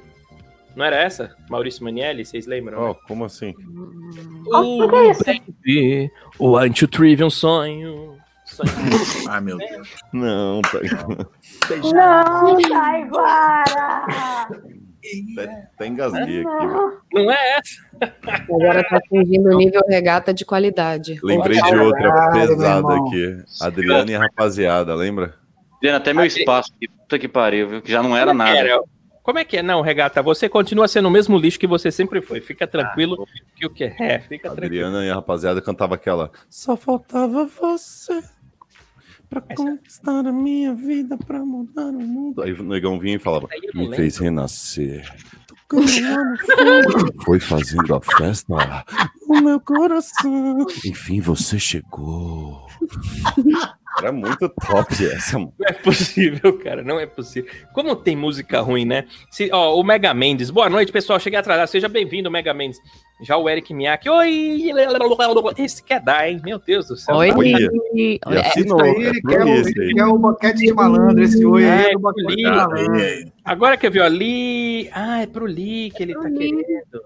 Não 0.75 0.85
era 0.85 0.95
essa? 0.97 1.35
Maurício 1.49 1.83
Manielli, 1.83 2.23
vocês 2.25 2.45
lembram? 2.47 2.79
Ó, 2.79 2.93
como 2.93 3.25
assim? 3.25 3.53
Oh, 4.53 4.83
o 4.85 4.89
que 4.89 4.95
é 4.95 5.11
isso? 5.11 5.23
baby, 5.25 6.11
o 6.39 6.51
One, 6.51 6.73
Two, 6.73 6.87
Three, 6.87 7.21
um 7.23 7.29
sonho. 7.29 8.17
Sonho. 8.55 8.69
Ah, 9.29 9.41
meu 9.41 9.57
Deus. 9.57 9.89
Não, 10.13 10.61
tá, 10.61 10.79
Não, 11.93 12.57
Taiguara! 12.61 14.47
até, 15.35 15.69
até 15.75 15.87
engasguei 15.87 16.21
aqui. 16.41 16.43
velho. 16.43 16.47
Não. 16.67 17.01
Não 17.13 17.31
é 17.31 17.57
essa? 17.57 18.15
Agora 18.49 18.83
tá 18.87 18.97
atingindo 18.97 19.49
o 19.49 19.57
nível 19.57 19.81
regata 19.87 20.33
de 20.33 20.45
qualidade. 20.45 21.19
Lembrei 21.23 21.61
de 21.61 21.75
outra 21.75 22.31
pesada 22.31 22.95
aqui. 22.95 23.43
Adriana 23.61 24.11
e 24.11 24.15
a 24.15 24.19
rapaziada, 24.19 24.93
lembra? 24.95 25.35
Dando 25.81 25.95
até 25.95 26.13
meu 26.13 26.25
espaço. 26.25 26.71
aqui. 26.75 26.87
Puta 26.87 27.17
que 27.19 27.27
pariu, 27.27 27.67
viu? 27.67 27.81
Que 27.81 27.91
já 27.91 28.03
não 28.03 28.15
era 28.15 28.33
nada. 28.33 28.57
Era. 28.57 28.81
Como 29.23 29.37
é 29.37 29.43
que 29.45 29.57
é? 29.57 29.61
Não, 29.63 29.81
Regata, 29.81 30.21
você 30.21 30.49
continua 30.49 30.87
sendo 30.87 31.07
o 31.07 31.11
mesmo 31.11 31.37
lixo 31.37 31.59
que 31.59 31.67
você 31.67 31.91
sempre 31.91 32.21
foi. 32.21 32.41
Fica 32.41 32.65
tranquilo 32.65 33.27
que 33.55 33.65
o 33.65 33.69
que 33.69 33.83
é? 33.83 34.19
Fica 34.19 34.49
A 34.49 34.55
tranquilo. 34.55 34.85
Adriana 34.87 35.05
e 35.05 35.09
a 35.11 35.15
rapaziada 35.15 35.61
cantava 35.61 35.93
aquela. 35.95 36.31
Só 36.49 36.75
faltava 36.75 37.45
você 37.45 38.19
pra 39.31 39.41
Essa- 39.49 39.63
conquistar 39.63 40.27
a 40.27 40.31
minha 40.31 40.75
vida, 40.75 41.17
pra 41.17 41.39
mudar 41.43 41.85
o 41.87 41.93
mundo. 41.93 42.41
Aí 42.43 42.51
o 42.53 42.61
negão 42.63 42.99
vinha 42.99 43.15
e 43.15 43.19
falava: 43.19 43.47
Me 43.73 43.81
lembro. 43.83 43.95
fez 43.95 44.17
renascer. 44.17 45.09
Foi 47.23 47.39
fazendo 47.39 47.95
a 47.95 48.01
festa 48.01 48.83
no 49.25 49.41
meu 49.41 49.57
coração. 49.61 50.65
Enfim, 50.85 51.21
você 51.21 51.57
chegou. 51.57 52.67
Era 53.99 54.11
muito 54.11 54.47
top 54.49 55.05
essa. 55.05 55.37
Não 55.39 55.51
é 55.65 55.73
possível, 55.73 56.57
cara, 56.59 56.81
não 56.83 56.99
é 56.99 57.05
possível. 57.05 57.51
Como 57.73 57.95
tem 57.95 58.15
música 58.15 58.61
ruim, 58.61 58.85
né? 58.85 59.05
Se, 59.29 59.49
ó, 59.51 59.75
o 59.75 59.83
Mega 59.83 60.13
Mendes. 60.13 60.49
Boa 60.49 60.69
noite, 60.69 60.91
pessoal. 60.91 61.19
Cheguei 61.19 61.37
atrasado. 61.37 61.67
Seja 61.67 61.89
bem-vindo, 61.89 62.31
Mega 62.31 62.53
Mendes. 62.53 62.79
Já 63.21 63.37
o 63.37 63.49
Eric 63.49 63.73
Miak. 63.73 64.09
Oi! 64.09 64.71
Esse 65.57 65.83
quer 65.83 66.01
dar, 66.01 66.27
hein? 66.29 66.41
Meu 66.43 66.57
Deus 66.57 66.87
do 66.87 66.95
céu. 66.95 67.15
Oi, 67.17 67.31
Olha. 67.31 67.69
Oi. 67.93 68.19
E 68.25 68.37
assinou, 68.37 68.81
aí, 68.81 68.91
é 68.91 68.99
ele 69.09 69.21
pro 69.21 69.31
quer, 69.31 69.43
o, 69.43 69.49
esse 69.49 69.71
ele 69.71 69.81
aí. 69.87 69.93
quer 69.93 70.05
o 70.05 70.17
boquete 70.17 70.59
de 70.59 70.73
malandro, 70.73 71.23
esse 71.23 71.45
oi 71.45 71.63
aí 71.69 71.85
É, 71.85 71.93
é 71.93 71.97
boquete 71.97 72.35
de. 72.35 72.45
Aí, 72.47 73.25
Agora 73.43 73.77
que 73.77 73.85
eu 73.87 73.91
vi, 73.91 73.99
ó, 73.99 74.07
Li. 74.07 74.89
Ah, 74.93 75.21
é 75.21 75.27
pro 75.27 75.45
Li 75.45 75.91
que 75.91 76.01
ele 76.03 76.13
tá 76.15 76.27
Li. 76.29 76.37
querendo. 76.37 77.03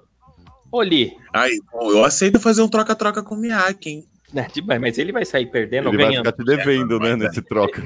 Ô, 0.72 0.82
Li. 0.82 1.14
aí, 1.34 1.60
bom, 1.72 1.90
eu 1.92 2.04
aceito 2.06 2.40
fazer 2.40 2.62
um 2.62 2.68
troca-troca 2.70 3.24
com 3.24 3.36
o 3.36 3.38
Miyake, 3.38 3.90
hein? 3.90 4.06
Né, 4.36 4.48
demais, 4.54 4.80
Mas 4.82 4.98
ele 4.98 5.12
vai 5.12 5.26
sair 5.26 5.46
perdendo 5.48 5.88
Ele 5.90 5.96
ou 5.98 6.02
vai 6.04 6.06
ganhando. 6.12 6.26
ficar 6.30 6.44
te 6.44 6.46
devendo, 6.46 7.00
né, 7.00 7.16
nesse 7.16 7.42
troca. 7.42 7.82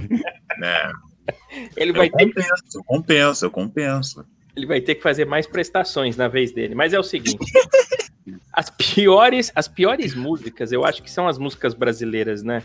Né? 0.58 0.92
Ele 1.78 1.92
Eu 1.92 1.96
vai, 1.96 2.10
ter, 2.10 2.26
compenso, 2.26 2.64
eu 2.76 2.84
compenso, 2.84 3.46
eu 3.46 3.52
compenso. 3.52 4.26
ele 4.56 4.66
vai 4.66 4.82
ter 4.82 4.96
que 4.96 5.02
fazer 5.02 5.26
mais 5.26 5.46
prestações 5.48 6.18
na 6.18 6.28
vez 6.28 6.52
dele. 6.52 6.74
Mas 6.76 6.92
é 6.94 7.00
o 7.00 7.04
seguinte. 7.04 7.38
As 8.54 8.70
piores, 8.70 9.52
as 9.56 9.68
piores 9.68 10.14
músicas, 10.14 10.72
eu 10.72 10.84
acho 10.86 11.02
que 11.02 11.10
são 11.10 11.28
as 11.28 11.38
músicas 11.40 11.74
brasileiras, 11.74 12.44
né? 12.44 12.62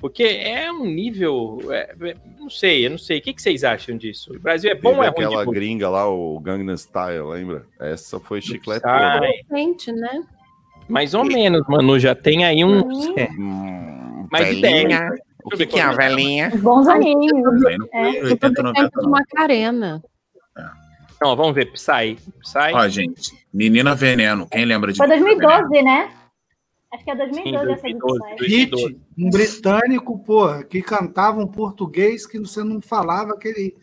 Porque 0.00 0.24
é 0.24 0.72
um 0.72 0.86
nível. 0.86 1.60
é- 1.70 1.94
é- 2.02 2.16
não 2.38 2.50
sei, 2.50 2.84
eu 2.86 2.90
não 2.90 2.98
sei. 2.98 3.18
O 3.18 3.22
que, 3.22 3.32
que 3.34 3.40
vocês 3.42 3.62
acham 3.62 3.96
disso? 3.96 4.32
O 4.34 4.40
Brasil 4.40 4.70
é 4.70 4.74
bom 4.74 4.96
ou 4.96 5.04
é 5.04 5.08
ruim 5.08 5.24
aquela 5.24 5.44
gringa 5.44 5.88
lá, 5.88 6.08
o 6.08 6.40
Gangnam 6.40 6.76
Style, 6.76 7.22
lembra? 7.28 7.64
Essa 7.78 8.18
foi 8.18 8.40
chiclete. 8.40 8.84
Ah, 8.86 9.20
né? 9.20 9.30
Mais 10.88 11.14
ou 11.14 11.24
menos, 11.24 11.62
Manu. 11.68 11.98
Já 11.98 12.14
tem 12.14 12.44
aí 12.44 12.64
um. 12.64 12.80
É, 13.18 13.28
Hum, 13.30 14.26
mais 14.30 14.46
velhinha. 14.48 14.80
ideia. 14.80 15.10
O 15.44 15.50
que, 15.50 15.66
que 15.66 15.78
é 15.78 15.82
a 15.82 15.92
velhinha? 15.92 16.50
Bons 16.56 16.88
aninhos. 16.88 17.62
É. 17.92 18.22
80, 18.24 18.48
Tudo 18.48 18.62
90, 18.62 18.82
tempo 18.82 18.98
de 19.00 19.04
não. 19.04 19.10
Macarena. 19.10 20.02
Não, 21.20 21.36
vamos 21.36 21.54
ver. 21.54 21.70
Psy. 21.72 22.18
Psy. 22.40 22.72
Ó, 22.74 22.88
gente, 22.88 23.32
Menina 23.52 23.94
Veneno, 23.94 24.46
quem 24.50 24.64
lembra 24.64 24.92
de 24.92 24.98
Foi 24.98 25.06
Menina 25.06 25.28
Veneno? 25.28 25.48
2012, 25.68 25.82
né? 25.84 26.10
Acho 26.92 27.04
que 27.04 27.10
é 27.10 27.14
2012 27.16 27.72
essa 27.72 27.82
2012. 27.82 28.32
edição. 28.44 28.78
Hit, 28.88 29.00
um 29.18 29.30
britânico, 29.30 30.18
porra, 30.20 30.62
que 30.64 30.80
cantava 30.82 31.40
um 31.40 31.46
português 31.46 32.26
que 32.26 32.38
você 32.38 32.62
não 32.62 32.80
falava 32.80 33.36
que 33.38 33.48
ele, 33.48 33.74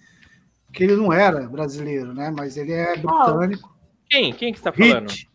que 0.73 0.83
ele 0.83 0.95
não 0.95 1.11
era 1.11 1.41
brasileiro, 1.47 2.13
né? 2.13 2.33
Mas 2.35 2.57
ele 2.57 2.71
é 2.73 2.95
britânico. 2.97 3.69
Quem? 4.09 4.33
Quem 4.33 4.51
que 4.53 4.59
você 4.59 4.63
tá 4.63 4.71
falando? 4.71 5.09
Hit, 5.09 5.27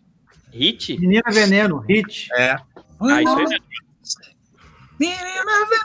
Hit? 0.57 0.99
Menina 0.99 1.31
Veneno, 1.31 1.79
Hit. 1.79 2.29
É. 2.35 2.57
Ah, 3.01 3.23
isso 3.23 3.37
aí 3.39 3.47
já 3.47 3.59
Menina 4.99 5.19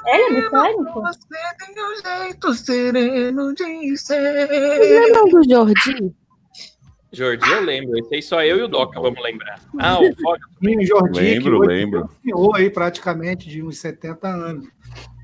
Ele 0.06 0.38
é? 0.40 0.50
Você 0.50 1.28
tem 1.60 1.76
um 1.84 2.02
jeito 2.02 2.54
sereno 2.54 3.54
de 3.54 3.98
ser. 3.98 4.48
lembram 4.80 5.28
do 5.28 5.44
Jordi? 5.50 6.16
Jordi, 7.14 7.52
eu 7.52 7.62
lembro. 7.62 8.00
Esse 8.00 8.16
aí 8.16 8.22
só 8.22 8.42
eu 8.42 8.58
e 8.58 8.62
o 8.64 8.68
Doca 8.70 9.02
vamos 9.02 9.22
lembrar. 9.22 9.60
Ah, 9.80 10.00
o 10.00 10.16
Foga. 10.16 10.40
E 10.62 10.78
o 10.78 10.86
Jordi, 10.88 11.20
Lembro, 11.20 11.60
que 11.60 11.68
lembro. 11.68 12.10
é 12.10 12.22
senhor 12.24 12.56
aí 12.56 12.70
praticamente 12.70 13.50
de 13.50 13.62
uns 13.62 13.80
70 13.80 14.28
anos. 14.30 14.68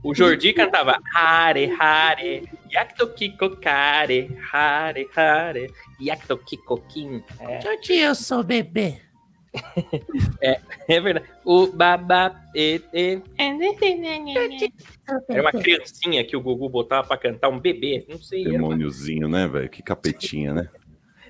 O 0.03 0.13
Jordi 0.13 0.51
cantava 0.53 0.99
Hare 1.15 1.73
Hare, 1.79 2.49
Yakto 2.73 3.07
Kiko 3.13 3.55
Kare, 3.57 4.38
Hare 4.51 5.07
Hare, 5.15 5.73
Yakto 6.01 6.38
Kiko 6.38 6.77
Kim. 6.89 7.23
É. 7.39 7.62
Jordi, 7.62 7.93
eu 7.99 8.13
sou 8.15 8.43
bebê. 8.43 9.01
É, 10.41 10.60
é 10.88 10.99
verdade. 10.99 11.25
O 11.45 11.67
babá. 11.67 12.39
E, 12.55 12.81
e. 12.93 13.21
Era 15.29 15.41
uma 15.41 15.51
criancinha 15.51 16.23
que 16.23 16.36
o 16.36 16.41
Gugu 16.41 16.69
botava 16.69 17.07
pra 17.07 17.17
cantar, 17.17 17.49
um 17.49 17.60
bebê. 17.60 18.05
Não 18.10 18.17
sei. 18.21 18.43
uma- 18.43 18.51
Demôniozinho, 18.51 19.27
né, 19.27 19.47
velho? 19.47 19.69
Que 19.69 19.81
capetinha, 19.81 20.53
né? 20.53 20.69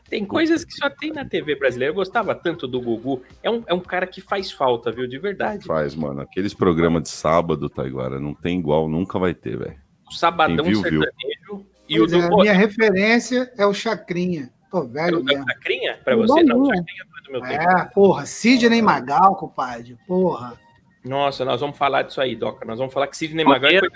Tem 0.09 0.23
coisas 0.25 0.63
que 0.63 0.71
só 0.73 0.89
tem 0.89 1.11
na 1.11 1.25
TV 1.25 1.55
brasileira. 1.55 1.91
Eu 1.91 1.95
gostava 1.95 2.33
tanto 2.33 2.65
do 2.67 2.79
Gugu. 2.79 3.21
É 3.43 3.51
um, 3.51 3.63
é 3.67 3.73
um 3.73 3.79
cara 3.79 4.07
que 4.07 4.21
faz 4.21 4.51
falta, 4.51 4.89
viu? 4.91 5.05
De 5.05 5.19
verdade. 5.19 5.65
Faz, 5.65 5.95
mano. 5.95 6.21
Aqueles 6.21 6.53
programas 6.53 7.03
de 7.03 7.09
sábado, 7.09 7.69
Taiguara, 7.69 8.17
não 8.19 8.33
tem 8.33 8.57
igual, 8.59 8.87
nunca 8.87 9.19
vai 9.19 9.33
ter, 9.33 9.57
velho. 9.57 9.75
O 10.09 10.13
Sabadão 10.13 10.63
viu, 10.63 10.81
viu. 10.81 11.01
Sertanejo. 11.01 11.65
E 11.89 11.99
o 11.99 12.07
Pois 12.07 12.11
do. 12.11 12.19
é, 12.19 12.23
a 12.25 12.29
Pô, 12.29 12.41
minha 12.41 12.53
referência 12.53 13.51
é 13.57 13.65
o 13.65 13.73
Chacrinha. 13.73 14.49
Tô 14.71 14.83
velho 14.85 15.19
o 15.19 15.23
mesmo. 15.23 15.45
Chacrinha? 15.45 15.97
Pra 16.03 16.15
você? 16.15 16.43
Não, 16.43 16.57
Bolinha. 16.59 16.75
Chacrinha 16.77 17.05
é 17.29 17.31
meu 17.31 17.41
tempo. 17.41 17.63
É, 17.63 17.85
porra, 17.93 18.25
Sidney 18.25 18.81
Magal, 18.81 19.35
compadre. 19.35 19.97
Porra. 20.07 20.59
Nossa, 21.03 21.45
nós 21.45 21.61
vamos 21.61 21.77
falar 21.77 22.01
disso 22.03 22.19
aí, 22.19 22.35
Doca. 22.35 22.65
Nós 22.65 22.77
vamos 22.77 22.93
falar 22.93 23.07
que 23.07 23.15
Sidney 23.17 23.45
Magal 23.45 23.69
é 23.71 23.79
Banheira, 23.79 23.87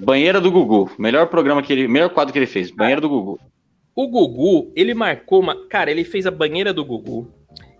Banheira 0.00 0.40
do 0.40 0.50
Gugu. 0.50 0.90
Melhor 0.98 1.26
programa 1.28 1.62
que 1.62 1.72
ele. 1.72 1.86
Melhor 1.88 2.10
quadro 2.10 2.32
que 2.32 2.38
ele 2.38 2.46
fez. 2.46 2.70
Banheira 2.70 3.00
do 3.00 3.08
Gugu. 3.08 3.38
O 3.94 4.08
Gugu, 4.08 4.72
ele 4.74 4.94
marcou 4.94 5.40
uma. 5.40 5.66
Cara, 5.68 5.90
ele 5.90 6.04
fez 6.04 6.26
a 6.26 6.30
banheira 6.30 6.72
do 6.72 6.84
Gugu. 6.84 7.30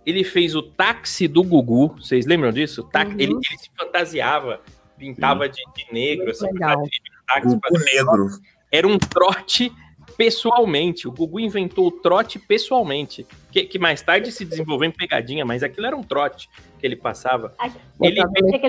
Ele 0.05 0.23
fez 0.23 0.55
o 0.55 0.61
táxi 0.61 1.27
do 1.27 1.43
Gugu. 1.43 1.95
Vocês 1.97 2.25
lembram 2.25 2.51
disso? 2.51 2.83
Tá- 2.83 3.03
Uhum. 3.05 3.11
Ele, 3.13 3.33
ele 3.33 3.57
se 3.57 3.69
fantasiava, 3.77 4.61
pintava 4.97 5.49
de, 5.49 5.61
de 5.75 5.93
negro, 5.93 6.29
assim, 6.29 6.45
Legal. 6.51 6.83
táxi. 7.27 7.49
Gugu 7.49 7.83
negro. 7.93 8.27
Era 8.71 8.87
um 8.87 8.97
trote 8.97 9.71
pessoalmente. 10.17 11.07
O 11.07 11.11
Gugu 11.11 11.39
inventou 11.39 11.87
o 11.87 11.91
trote 11.91 12.39
pessoalmente. 12.39 13.25
Que, 13.51 13.63
que 13.65 13.77
mais 13.79 14.01
tarde 14.01 14.31
se 14.31 14.43
desenvolveu 14.45 14.87
em 14.87 14.91
pegadinha, 14.91 15.45
mas 15.45 15.63
aquilo 15.63 15.85
era 15.87 15.95
um 15.95 16.03
trote 16.03 16.49
que 16.79 16.85
ele 16.85 16.95
passava. 16.95 17.53
Ele 18.01 18.21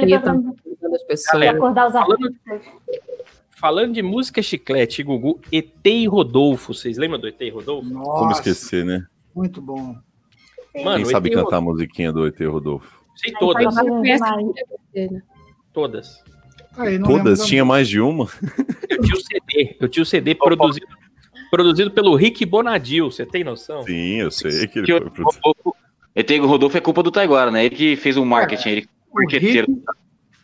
de 0.07 1.07
pessoas. 1.07 1.43
acordar 1.49 1.87
os 1.89 1.93
Falando-. 1.93 2.35
Falando 3.51 3.93
de 3.95 4.03
música 4.03 4.43
chiclete, 4.43 5.03
Gugu, 5.03 5.41
ET 5.51 5.69
e 5.87 6.07
Rodolfo. 6.07 6.75
Vocês 6.75 6.99
lembram 6.99 7.19
do 7.21 7.29
ET 7.29 7.41
e 7.41 7.49
Rodolfo? 7.51 7.89
Como 7.89 8.05
Nossa, 8.05 8.41
esquecer, 8.41 8.85
né? 8.85 9.07
muito 9.35 9.61
bom. 9.61 9.97
Mano, 10.83 10.97
Quem 10.97 11.05
sabe 11.07 11.31
cantar 11.31 11.57
a 11.59 11.61
musiquinha 11.61 12.13
do 12.13 12.27
ET 12.27 12.39
Rodolfo? 12.41 13.01
Sei 13.17 13.33
todas, 13.33 13.75
né? 13.75 13.83
todas. 15.73 16.23
Aí, 16.77 16.99
Todas? 17.01 17.39
da- 17.39 17.45
Tinha 17.45 17.65
mais 17.65 17.89
de 17.89 18.01
uma? 18.01 18.29
Eu 18.89 19.01
tinha 19.01 19.15
o 19.15 19.21
CD, 19.21 19.77
eu 19.81 19.89
tinha 19.89 20.03
o 20.03 20.07
CD 20.07 20.35
produzido, 20.35 20.87
produzido 21.55 21.91
pelo 21.91 22.15
Rick 22.17 22.45
Bonadil, 22.45 23.11
você 23.11 23.25
tem 23.25 23.45
noção? 23.45 23.83
Sim, 23.85 24.21
eu 24.21 24.31
sei 24.31 24.67
que 24.67 24.81
ele 24.81 24.87
Que 24.87 24.93
foi 24.99 25.07
o 25.07 25.11
pro... 25.11 25.25
Rodolfo, 26.47 26.77
é 26.77 26.81
culpa 26.81 27.03
do 27.03 27.11
Taiguara, 27.11 27.51
né? 27.51 27.65
Ele 27.65 27.75
que 27.75 27.97
fez 27.97 28.17
o 28.17 28.25
marketing. 28.25 28.69
Ele 28.71 28.89
O 29.11 29.15
marqueteiro. 29.17 29.67
Rick, 29.73 29.83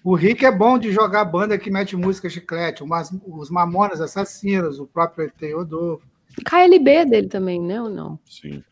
o 0.04 0.14
Rick 0.14 0.44
é 0.46 0.52
bom 0.52 0.78
de 0.78 0.92
jogar 0.92 1.24
banda 1.24 1.58
que 1.58 1.70
mete 1.70 1.96
música 1.96 2.28
chiclete. 2.30 2.82
Umas- 2.82 3.12
os 3.26 3.50
Mamonas 3.50 4.00
Assassinos, 4.00 4.78
o 4.78 4.86
próprio 4.86 5.26
ET 5.26 5.52
Rodolfo. 5.54 6.04
KLB 6.44 7.04
dele 7.06 7.26
também, 7.28 7.60
né? 7.60 7.82
Ou 7.82 7.90
não? 7.90 8.18
Sim. 8.24 8.62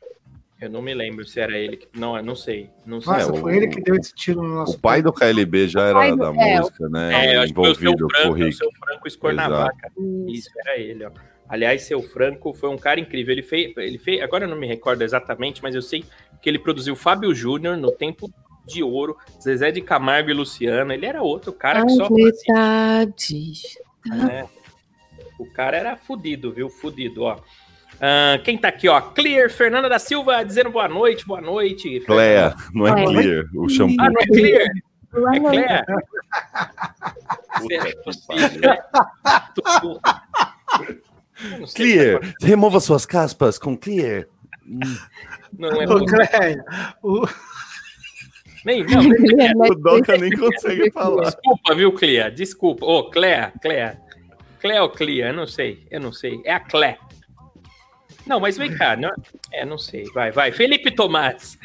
Eu 0.61 0.69
não 0.71 0.83
me 0.83 0.93
lembro 0.93 1.25
se 1.25 1.39
era 1.39 1.57
ele. 1.57 1.77
que- 1.77 1.89
Não, 1.95 2.17
eu 2.17 2.25
não 2.25 2.35
sei. 2.35 2.69
Não 2.85 3.01
sei. 3.01 3.13
Nossa, 3.13 3.33
É, 3.33 3.41
foi 3.41 3.53
o- 3.53 3.57
ele 3.57 3.69
que 3.69 3.81
deu 3.81 3.95
esse 3.95 4.13
tiro 4.15 4.43
no 4.43 4.55
nosso 4.57 4.77
O 4.77 4.81
pai 4.81 5.01
do 5.03 5.13
KLB 5.13 5.69
já 5.69 5.83
era 5.83 6.11
do- 6.11 6.17
da 6.17 6.29
é, 6.35 6.59
música, 6.59 6.89
né? 6.89 7.27
É, 7.27 7.37
eu 7.37 7.41
acho 7.43 7.49
que 7.49 7.55
foi 7.55 7.71
o 7.71 7.75
seu 7.77 7.83
envolvido 7.93 8.07
com 8.09 8.13
o 8.13 8.17
Franco, 8.17 8.31
o 8.31 8.35
Rick. 8.35 8.53
seu 8.57 8.69
Franco 8.73 9.07
Escornavaca. 9.09 9.93
Isso, 10.29 10.51
era 10.67 10.81
ele, 10.81 11.05
ó. 11.05 11.11
Aliás, 11.49 11.83
seu 11.83 12.03
Franco 12.03 12.53
foi 12.53 12.69
um 12.69 12.77
cara 12.77 13.01
incrível. 13.01 13.33
Ele 13.33 13.43
fez, 13.43 13.73
ele 13.77 13.99
fez, 13.99 14.21
agora 14.23 14.45
eu 14.45 14.49
não 14.49 14.59
me 14.59 14.67
recordo 14.67 15.03
exatamente, 15.03 15.63
mas 15.63 15.75
eu 15.75 15.83
sei 15.83 16.05
que 16.43 16.49
ele 16.49 16.59
produziu 16.59 16.95
Fábio 16.95 17.35
Júnior 17.35 17.77
no 17.77 17.91
tempo 17.91 18.31
de 18.67 18.83
ouro, 18.83 19.17
Zezé 19.43 19.71
de 19.71 19.81
Camargo 19.81 20.31
e 20.31 20.35
Luciano. 20.35 20.93
Ele 20.93 21.07
era 21.07 21.23
outro 21.23 21.53
cara 21.53 21.85
que 21.85 21.93
só 21.93 22.09
metades. 22.11 23.79
né? 24.05 24.47
O 25.39 25.47
cara 25.47 25.77
era 25.77 25.97
fudido, 25.97 26.53
viu? 26.53 26.69
Fudido, 26.69 27.23
ó. 27.23 27.39
Ah, 28.01 28.39
quem 28.45 28.59
tá 28.59 28.69
aqui, 28.69 28.89
ó? 28.89 29.01
Clear, 29.01 29.51
Fernanda 29.51 29.89
da 29.89 29.99
Silva 29.99 30.45
dizendo 30.45 30.71
boa 30.71 30.89
noite, 30.89 31.27
boa 31.27 31.41
noite. 31.41 32.01
Clea, 32.01 32.55
não 32.73 32.87
é 32.87 33.05
Clea. 33.05 33.23
Clear, 33.23 33.45
o 33.55 33.69
shampoo. 33.69 33.97
Ah, 34.01 34.11
não 34.11 34.21
é 34.21 34.27
Clear? 34.27 34.67
É. 34.67 35.83
Clear? 37.61 37.95
Puta 38.05 38.13
Será 38.51 38.77
que 38.77 39.63
possível? 39.63 40.01
Clear, 41.75 42.21
remova 42.43 42.81
suas 42.81 43.07
caspas 43.07 43.59
com 43.59 43.77
Clear. 43.77 44.27
Não 45.59 45.69
é 45.83 45.87
o- 47.03 47.27
Nem, 48.65 48.85
não, 48.85 49.03
nem- 49.03 49.47
é 49.49 49.53
O 49.71 49.75
Doca 49.75 50.17
nem 50.19 50.31
consegue 50.33 50.91
falar. 50.91 51.25
Desculpa, 51.25 51.75
viu, 51.75 51.93
Clea? 51.93 52.31
Desculpa. 52.31 52.85
Ô, 52.85 53.11
Clea, 53.11 53.53
Clea. 53.63 53.99
Clea 54.61 54.83
ou 54.83 54.91
Clea? 54.91 55.29
Eu 55.29 55.35
não 55.35 55.47
sei, 55.47 55.87
eu 55.91 56.01
não 56.01 56.13
sei. 56.13 56.41
É 56.45 56.53
a 56.53 56.61
Clé. 56.61 56.99
Não, 58.27 58.41
mas 58.41 58.59
vem 58.59 58.77
cá. 58.77 58.97
Não... 58.97 59.11
É, 59.53 59.65
não 59.65 59.79
sei. 59.79 60.05
Vai, 60.13 60.31
vai. 60.33 60.53
Felipe 60.53 60.91
Tomás. 60.91 61.57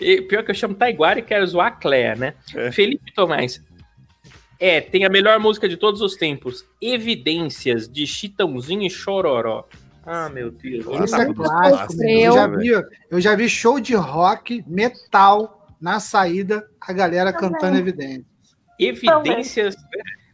E 0.00 0.22
pior 0.22 0.42
que 0.42 0.50
eu 0.50 0.54
chamo 0.54 0.74
Taiguara 0.74 1.18
e 1.18 1.22
quero 1.22 1.46
zoar 1.46 1.68
a 1.68 1.70
Clea, 1.72 2.16
né? 2.16 2.34
É. 2.56 2.72
Felipe 2.72 3.12
Tomás. 3.12 3.62
É, 4.60 4.80
tem 4.80 5.04
a 5.04 5.08
melhor 5.08 5.38
música 5.38 5.68
de 5.68 5.76
todos 5.76 6.00
os 6.00 6.16
tempos. 6.16 6.66
Evidências 6.80 7.88
de 7.88 8.06
Chitãozinho 8.06 8.82
e 8.82 8.90
Chororó. 8.90 9.66
Ah, 10.04 10.28
meu 10.28 10.50
Deus. 10.50 10.86
Isso 11.04 11.16
é 11.16 11.26
Tudo 11.26 11.42
clássico. 11.42 12.02
Eu 12.02 12.32
já, 12.32 12.46
vi, 12.46 12.68
eu 13.10 13.20
já 13.20 13.36
vi 13.36 13.48
show 13.48 13.78
de 13.78 13.94
rock, 13.94 14.64
metal, 14.66 15.68
na 15.80 16.00
saída, 16.00 16.68
a 16.80 16.92
galera 16.92 17.32
cantando 17.32 17.76
evidência. 17.76 18.24
Evidências. 18.78 19.76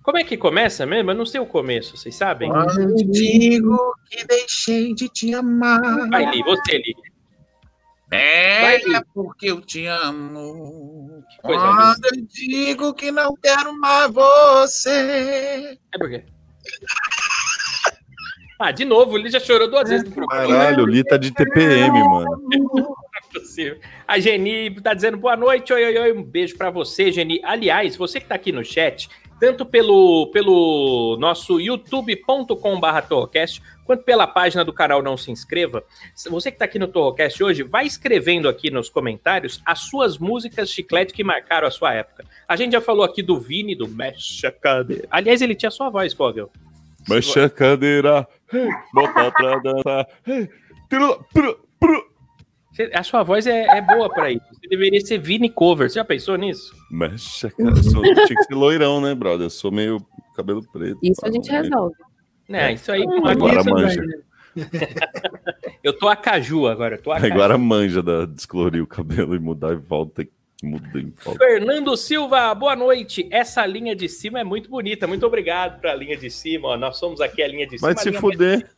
Como 0.02 0.18
é 0.18 0.24
que 0.24 0.36
começa 0.36 0.84
mesmo? 0.86 1.10
Eu 1.10 1.14
não 1.14 1.26
sei 1.26 1.40
o 1.40 1.46
começo, 1.46 1.96
vocês 1.96 2.14
sabem? 2.14 2.50
Quando 2.50 2.94
digo 3.10 3.94
que 4.10 4.26
deixei 4.26 4.94
de 4.94 5.08
te 5.08 5.34
amar. 5.34 5.80
Vai, 6.10 6.30
Li, 6.30 6.42
você, 6.42 6.76
Li. 6.76 6.94
É 8.14 8.78
Vai. 8.78 9.02
porque 9.12 9.50
eu 9.50 9.60
te 9.60 9.86
amo. 9.86 11.24
Que 11.30 11.42
coisa 11.42 11.60
Quando 11.62 12.04
eu 12.06 12.26
digo 12.26 12.94
que 12.94 13.10
não 13.10 13.34
quero 13.36 13.78
mais 13.78 14.12
você. 14.12 15.78
É 15.92 15.98
por 15.98 16.08
quê? 16.08 16.24
Ah, 18.58 18.70
de 18.70 18.84
novo, 18.84 19.18
ele 19.18 19.28
já 19.28 19.40
chorou 19.40 19.68
duas 19.68 19.88
vezes 19.88 20.08
no 20.08 20.14
programa. 20.14 20.46
Caralho, 20.46 20.84
o 20.84 20.86
Li 20.86 21.02
tá 21.02 21.16
de 21.16 21.32
TPM, 21.32 21.98
mano. 22.04 22.24
Não 22.48 22.94
é 23.16 23.32
possível. 23.32 23.78
A 24.06 24.18
Geni 24.18 24.80
tá 24.80 24.94
dizendo 24.94 25.16
boa 25.16 25.36
noite, 25.36 25.72
oi, 25.72 25.84
oi, 25.84 25.98
oi, 25.98 26.12
um 26.12 26.22
beijo 26.22 26.56
pra 26.56 26.70
você, 26.70 27.10
Geni. 27.10 27.40
Aliás, 27.42 27.96
você 27.96 28.20
que 28.20 28.26
tá 28.26 28.36
aqui 28.36 28.52
no 28.52 28.64
chat, 28.64 29.08
tanto 29.38 29.66
pelo, 29.66 30.30
pelo 30.32 31.16
nosso 31.18 31.60
youtube.com.br 31.60 33.00
Torrocast, 33.08 33.62
quanto 33.84 34.02
pela 34.04 34.26
página 34.26 34.64
do 34.64 34.72
canal 34.72 35.02
Não 35.02 35.16
Se 35.16 35.30
Inscreva, 35.30 35.84
você 36.30 36.50
que 36.50 36.58
tá 36.58 36.64
aqui 36.64 36.78
no 36.78 36.88
Torrocast 36.88 37.42
hoje, 37.42 37.62
vai 37.62 37.86
escrevendo 37.86 38.48
aqui 38.48 38.70
nos 38.70 38.88
comentários 38.88 39.60
as 39.64 39.80
suas 39.80 40.18
músicas 40.18 40.70
chiclete 40.70 41.12
que 41.12 41.22
marcaram 41.22 41.68
a 41.68 41.70
sua 41.70 41.92
época. 41.94 42.24
A 42.48 42.56
gente 42.56 42.72
já 42.72 42.80
falou 42.80 43.04
aqui 43.04 43.22
do 43.22 43.38
Vini, 43.38 43.74
do 43.74 43.88
Mexa 43.88 44.50
Cadeira. 44.50 45.06
Aliás, 45.10 45.42
ele 45.42 45.54
tinha 45.54 45.70
sua 45.70 45.90
voz, 45.90 46.12
Fogel. 46.14 46.50
Baixa 47.06 47.44
a 47.44 47.50
cadeira, 47.50 48.26
bota 48.92 49.30
pra 49.30 49.58
dançar. 49.58 50.08
A 52.92 53.02
sua 53.02 53.22
voz 53.22 53.46
é, 53.46 53.64
é 53.66 53.80
boa 53.80 54.08
pra 54.08 54.30
isso. 54.32 54.44
Você 54.52 54.68
deveria 54.68 55.00
ser 55.00 55.18
Vini 55.18 55.48
Cover. 55.48 55.88
Você 55.88 55.96
já 55.96 56.04
pensou 56.04 56.36
nisso? 56.36 56.74
Mexa, 56.90 57.50
cara. 57.50 57.70
Eu 57.70 57.76
sou, 57.82 58.02
tinha 58.02 58.26
que 58.26 58.44
ser 58.44 58.54
loirão, 58.54 59.00
né, 59.00 59.14
brother? 59.14 59.46
Eu 59.46 59.50
sou 59.50 59.70
meio 59.70 60.04
cabelo 60.34 60.62
preto. 60.72 60.98
Isso 61.02 61.24
a 61.24 61.30
gente 61.30 61.50
resolve. 61.50 61.94
Né, 62.48 62.74
isso 62.74 62.92
aí 62.92 63.06
não 63.06 63.26
Agora 63.26 63.60
isso, 63.60 63.70
manja. 63.70 64.02
Eu 65.82 65.92
tô 65.92 66.08
a 66.08 66.16
caju 66.16 66.66
agora, 66.66 66.94
eu 66.94 67.02
tô 67.02 67.10
a 67.12 67.20
caju. 67.20 67.32
Agora 67.32 67.58
manja 67.58 68.02
da 68.02 68.24
descolorir 68.24 68.82
o 68.82 68.86
cabelo 68.86 69.34
e 69.34 69.38
mudar 69.38 69.72
e 69.72 69.76
volta. 69.76 70.22
e 70.22 70.30
Muda 70.62 70.98
e 70.98 71.12
volta. 71.22 71.44
Fernando 71.44 71.94
Silva, 71.96 72.54
boa 72.54 72.74
noite. 72.74 73.28
Essa 73.30 73.66
linha 73.66 73.94
de 73.94 74.08
cima 74.08 74.40
é 74.40 74.44
muito 74.44 74.70
bonita. 74.70 75.06
Muito 75.06 75.26
obrigado 75.26 75.80
pra 75.80 75.94
linha 75.94 76.16
de 76.16 76.30
cima. 76.30 76.68
ó. 76.68 76.76
Nós 76.78 76.96
somos 76.96 77.20
aqui 77.20 77.42
a 77.42 77.48
linha 77.48 77.66
de 77.66 77.76
cima. 77.78 77.92
Vai 77.92 78.02
se 78.02 78.12
fuder. 78.12 78.70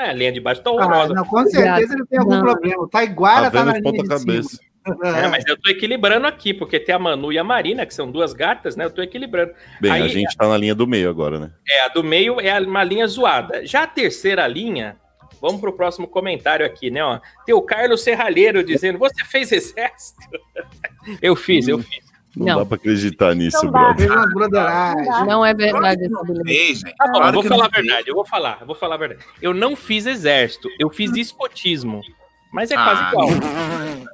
É, 0.00 0.10
a 0.10 0.12
linha 0.14 0.32
de 0.32 0.40
baixo 0.40 0.62
tá 0.62 0.70
Ah, 0.70 0.72
horrorosa. 0.72 1.12
não, 1.14 1.24
com 1.24 1.44
certeza 1.46 1.94
ele 1.94 2.06
tem 2.06 2.18
algum 2.18 2.30
Não. 2.36 2.40
problema. 2.40 2.82
O 2.82 2.88
Taiguara 2.88 3.50
Tá 3.50 3.58
tá, 3.58 3.64
na 3.66 3.72
vendo 3.74 3.84
de 3.84 3.90
linha 3.90 4.02
de 4.02 4.08
cima. 4.18 4.18
cabeça. 4.18 4.58
É, 5.04 5.28
mas 5.28 5.44
eu 5.46 5.60
tô 5.60 5.70
equilibrando 5.70 6.26
aqui, 6.26 6.54
porque 6.54 6.80
tem 6.80 6.94
a 6.94 6.98
Manu 6.98 7.30
e 7.30 7.38
a 7.38 7.44
Marina, 7.44 7.84
que 7.84 7.92
são 7.92 8.10
duas 8.10 8.32
gatas, 8.32 8.76
né? 8.76 8.86
Eu 8.86 8.90
tô 8.90 9.02
equilibrando. 9.02 9.52
Bem, 9.78 9.92
Aí- 9.92 10.02
a 10.02 10.08
gente 10.08 10.34
tá 10.34 10.48
na 10.48 10.56
linha 10.56 10.74
do 10.74 10.86
meio 10.86 11.10
agora, 11.10 11.38
né? 11.38 11.50
É, 11.68 11.82
a 11.82 11.88
do 11.88 12.02
meio 12.02 12.40
é 12.40 12.58
uma 12.58 12.82
linha 12.82 13.06
zoada. 13.06 13.64
Já 13.66 13.82
a 13.82 13.86
terceira 13.86 14.46
linha, 14.46 14.96
vamos 15.38 15.60
pro 15.60 15.74
próximo 15.74 16.08
comentário 16.08 16.64
aqui, 16.64 16.90
né? 16.90 17.04
Ó. 17.04 17.20
Tem 17.44 17.54
o 17.54 17.60
Carlos 17.60 18.02
Serralheiro 18.02 18.64
dizendo: 18.64 18.98
Você 18.98 19.22
fez 19.26 19.52
exército? 19.52 20.22
eu 21.20 21.36
fiz, 21.36 21.68
eu 21.68 21.78
fiz. 21.80 22.09
Não, 22.36 22.46
Não. 22.46 22.58
dá 22.58 22.64
pra 22.66 22.76
acreditar 22.76 23.34
nisso, 23.34 23.64
Não 23.64 23.72
dá. 23.72 23.92
brother. 23.92 24.30
Broderagem. 24.32 25.26
Não 25.26 25.44
é 25.44 25.52
verdade 25.52 26.04
essa. 26.04 26.90
Tá 26.96 27.06
bom, 27.06 27.12
Claro 27.18 27.26
eu 27.28 27.32
vou 27.32 27.42
falar 27.42 27.64
a 27.64 27.68
não 27.68 27.70
verdade, 27.70 28.08
eu 28.08 28.14
vou 28.14 28.24
falar, 28.26 28.58
eu 28.60 28.66
vou 28.66 28.76
falar 28.76 28.94
a 28.94 28.98
verdade. 28.98 29.20
Eu 29.42 29.52
não 29.52 29.74
fiz 29.74 30.06
exército, 30.06 30.68
eu 30.78 30.88
fiz 30.90 31.10
escotismo. 31.16 32.00
Mas 32.52 32.70
é 32.70 32.76
Ah. 32.76 32.84
quase 32.84 33.02
igual. 33.12 33.28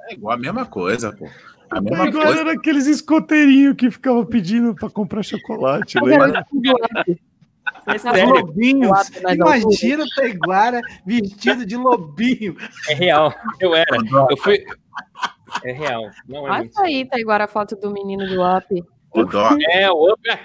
É 0.09 0.13
igual 0.15 0.35
a 0.35 0.39
mesma 0.39 0.65
coisa, 0.65 1.13
pô. 1.13 1.29
A 1.71 1.81
mesma 1.81 2.05
Agora 2.05 2.27
coisa. 2.27 2.41
era 2.41 2.53
aqueles 2.53 2.87
escoteirinhos 2.87 3.75
que 3.77 3.91
ficavam 3.91 4.25
pedindo 4.25 4.75
pra 4.75 4.89
comprar 4.89 5.23
chocolate, 5.23 5.97
Eu 5.99 6.05
lembra? 6.05 6.47
É 7.87 7.99
sério, 7.99 8.31
lobinhos. 8.31 9.11
Imagina 9.35 10.05
o 10.05 10.09
Taiguara 10.15 10.81
vestido 11.05 11.67
de 11.67 11.77
lobinho. 11.77 12.57
é 12.89 12.95
real. 12.95 13.35
Eu 13.61 13.75
era. 13.75 13.97
Eu 14.31 14.37
fui. 14.39 14.65
É 15.65 15.73
real. 15.73 16.11
Não 16.29 16.47
é 16.47 16.51
Olha 16.51 16.63
mentira. 16.65 16.85
aí, 16.85 17.05
tá 17.09 17.19
igual 17.19 17.41
a 17.43 17.47
foto 17.49 17.77
do 17.77 17.91
menino 17.93 18.27
do 18.27 18.43
up. 18.43 18.85
O 19.15 19.25
Doc, 19.25 19.59
É, 19.71 19.91
o 19.91 20.13
up. 20.13 20.21
é. 20.29 20.39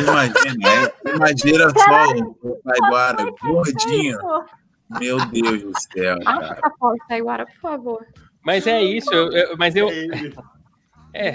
imagina, 0.00 0.68
é, 0.68 1.10
imagina 1.14 1.70
só 1.70 2.12
o 2.42 2.54
Taiguara 2.64 3.30
gordinho. 3.42 4.18
Meu 5.00 5.16
Deus 5.26 5.62
do 5.62 5.72
céu, 5.92 6.16
Acha 6.24 6.40
cara. 6.40 6.58
essa 6.58 6.70
foto, 6.78 6.96
Taiguara, 7.08 7.46
por 7.46 7.56
favor. 7.60 8.06
Mas 8.42 8.66
é 8.66 8.82
isso, 8.82 9.12
eu- 9.12 9.32
eu- 9.32 9.56
mas 9.58 9.74
eu. 9.74 9.88
É, 9.88 10.06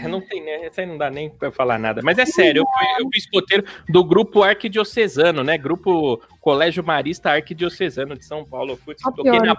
não 0.08 0.20
tem, 0.20 0.44
né? 0.44 0.66
Essa 0.66 0.82
aí 0.82 0.88
não 0.88 0.98
dá 0.98 1.10
nem 1.10 1.30
pra 1.30 1.52
falar 1.52 1.80
nada. 1.80 2.02
Mas 2.04 2.18
é 2.18 2.26
sério, 2.26 2.62
eu 2.62 2.66
fui, 2.66 2.88
eu 3.00 3.10
fui 3.10 3.18
escoteiro 3.18 3.64
do 3.88 4.04
grupo 4.04 4.44
arquidiocesano, 4.44 5.44
né? 5.44 5.58
Grupo 5.58 6.22
Colégio 6.42 6.84
Marista 6.84 7.32
Arquidiocesano 7.32 8.18
de 8.18 8.26
São 8.26 8.44
Paulo. 8.44 8.74
Eu, 8.74 8.78
fui, 8.78 8.96
toquei 8.96 9.40
na, 9.40 9.56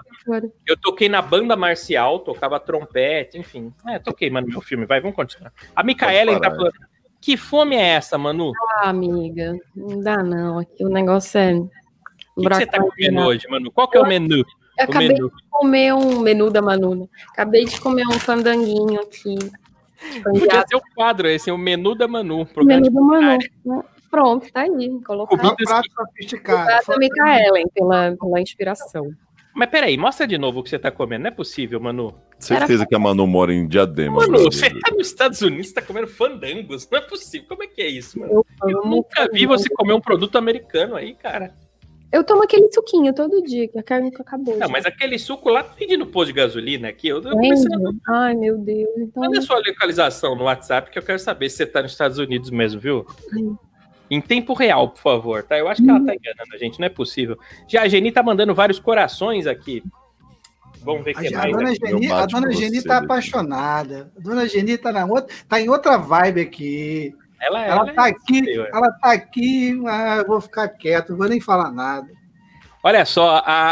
eu 0.67 0.77
toquei 0.77 1.09
na 1.09 1.21
banda 1.21 1.55
marcial, 1.55 2.19
tocava 2.19 2.59
trompete, 2.59 3.37
enfim. 3.37 3.73
É, 3.87 3.97
toquei, 3.97 4.29
mano, 4.29 4.47
meu 4.47 4.61
filme. 4.61 4.85
Vai, 4.85 5.01
vamos 5.01 5.15
continuar. 5.15 5.51
A 5.75 5.83
Micaela 5.83 6.39
tá 6.39 6.51
falando. 6.51 6.73
Que 7.21 7.37
fome 7.37 7.75
é 7.75 7.89
essa, 7.89 8.17
Manu? 8.17 8.49
O 8.49 8.53
Ah, 8.77 8.89
amiga, 8.89 9.55
não 9.75 10.01
dá 10.01 10.23
não. 10.23 10.57
Aqui 10.57 10.83
o 10.83 10.89
negócio 10.89 11.39
é. 11.39 11.53
que, 11.53 12.47
que 12.47 12.55
você 12.55 12.65
tá 12.65 12.79
comendo 12.79 13.21
hoje, 13.21 13.47
Manu? 13.47 13.71
Qual 13.71 13.87
que 13.87 13.97
é 13.97 14.01
o 14.01 14.07
menu? 14.07 14.37
Eu 14.37 14.87
O 14.87 14.89
acabei 14.89 15.09
menu. 15.09 15.29
de 15.29 15.35
comer 15.51 15.93
um 15.93 16.19
menu 16.19 16.49
da 16.49 16.61
Manu, 16.61 16.95
né? 16.95 17.05
Acabei 17.31 17.65
de 17.65 17.79
comer 17.79 18.07
um 18.07 18.19
fandanguinho 18.19 18.99
aqui. 18.99 19.37
Podia 20.23 20.65
ser 20.67 20.75
o 20.75 20.81
quadro 20.95 21.27
esse, 21.27 21.51
o 21.51 21.57
menu 21.57 21.95
da 21.95 22.07
Manu. 22.07 22.47
um 22.57 22.63
Menu 22.65 22.91
da 22.91 23.01
Manu. 23.01 23.37
né? 23.65 23.83
Pronto, 24.09 24.51
tá 24.51 24.61
aí. 24.61 24.99
Colocado. 25.05 25.39
É 25.39 25.41
um 25.41 25.49
Comidas 25.49 25.69
prato 25.69 25.89
sofisticado. 25.93 26.91
Obrigada, 26.91 26.99
Micaelen, 26.99 27.67
pela, 27.73 28.15
pela 28.17 28.41
inspiração. 28.41 29.11
Mas 29.53 29.69
peraí, 29.69 29.97
mostra 29.97 30.25
de 30.25 30.37
novo 30.37 30.59
o 30.59 30.63
que 30.63 30.69
você 30.69 30.79
tá 30.79 30.91
comendo. 30.91 31.23
Não 31.23 31.27
é 31.29 31.31
possível, 31.31 31.79
Manu. 31.79 32.13
Certeza 32.39 32.85
que 32.85 32.95
a 32.95 32.99
Manu 32.99 33.27
mora 33.27 33.53
em 33.53 33.67
Diadema. 33.67 34.17
Manu, 34.17 34.45
você 34.45 34.69
tá 34.69 34.91
nos 34.91 35.07
Estados 35.07 35.41
Unidos, 35.41 35.67
você 35.67 35.73
tá 35.75 35.81
comendo 35.81 36.07
fandangos. 36.07 36.87
Não 36.89 36.99
é 36.99 37.01
possível. 37.01 37.47
Como 37.47 37.63
é 37.63 37.67
que 37.67 37.81
é 37.81 37.87
isso, 37.87 38.19
mano? 38.19 38.31
Eu, 38.33 38.69
Eu 38.69 38.85
nunca 38.85 39.27
vi 39.31 39.45
você 39.45 39.69
comer 39.69 39.93
um 39.93 40.01
produto 40.01 40.37
americano 40.37 40.95
aí, 40.95 41.13
cara. 41.13 41.53
Eu 42.11 42.23
tomo 42.23 42.43
aquele 42.43 42.69
suquinho 42.71 43.13
todo 43.13 43.41
dia, 43.41 43.67
que 43.67 43.79
a 43.79 43.83
carne 43.83 44.09
nunca 44.09 44.21
acabou. 44.21 44.53
Não, 44.57 44.67
já. 44.67 44.71
mas 44.71 44.85
aquele 44.85 45.17
suco 45.17 45.49
lá 45.49 45.61
vende 45.61 45.95
no 45.95 46.05
posto 46.05 46.27
de 46.27 46.33
gasolina 46.33 46.89
aqui. 46.89 47.07
Eu 47.07 47.21
tô. 47.21 47.29
Entende? 47.31 47.67
Ai, 48.09 48.35
meu 48.35 48.57
Deus. 48.57 48.89
Então, 48.97 49.23
Manda 49.23 49.41
sua 49.41 49.57
localização 49.57 50.35
no 50.35 50.43
WhatsApp 50.43 50.91
que 50.91 50.99
eu 50.99 51.03
quero 51.03 51.19
saber 51.19 51.49
se 51.49 51.57
você 51.57 51.65
tá 51.65 51.81
nos 51.81 51.93
Estados 51.93 52.17
Unidos 52.17 52.49
mesmo, 52.49 52.81
viu? 52.81 53.05
Hum. 53.33 53.55
Em 54.09 54.19
tempo 54.19 54.53
real, 54.53 54.89
por 54.89 54.99
favor, 54.99 55.41
tá? 55.41 55.57
Eu 55.57 55.69
acho 55.69 55.81
que 55.81 55.89
ela 55.89 56.05
tá 56.05 56.13
enganando 56.13 56.53
a 56.53 56.57
gente, 56.57 56.77
não 56.81 56.85
é 56.85 56.89
possível. 56.89 57.39
Já 57.65 57.83
a 57.83 57.87
Geni 57.87 58.11
tá 58.11 58.21
mandando 58.21 58.53
vários 58.53 58.77
corações 58.77 59.47
aqui. 59.47 59.81
Vamos 60.83 61.05
ver 61.05 61.15
o 61.15 61.17
A, 61.17 61.21
que 61.21 61.33
a 61.33 61.37
mais. 61.37 61.51
dona 61.53 61.69
aqui. 61.69 61.87
Geni, 61.87 62.11
a 62.11 62.25
dona 62.25 62.51
Geni 62.51 62.83
tá 62.83 62.97
apaixonada. 62.97 64.11
A 64.17 64.19
dona 64.19 64.49
Geni 64.49 64.77
tá, 64.77 64.91
na 64.91 65.05
outra, 65.05 65.33
tá 65.47 65.61
em 65.61 65.69
outra 65.69 65.97
vibe 65.97 66.41
aqui. 66.41 67.15
Ela, 67.41 67.65
Ela 67.65 67.75
ela 67.81 67.93
tá 67.93 68.07
é- 68.07 68.11
aqui, 68.11 68.59
ué. 68.59 68.69
ela 68.73 68.91
tá 68.91 69.11
aqui, 69.13 69.81
ah, 69.87 70.17
eu 70.17 70.27
vou 70.27 70.39
ficar 70.39 70.67
quieto, 70.69 71.09
não 71.11 71.17
vou 71.17 71.27
nem 71.27 71.41
falar 71.41 71.71
nada. 71.71 72.07
Olha 72.83 73.05
só, 73.05 73.41
a, 73.45 73.71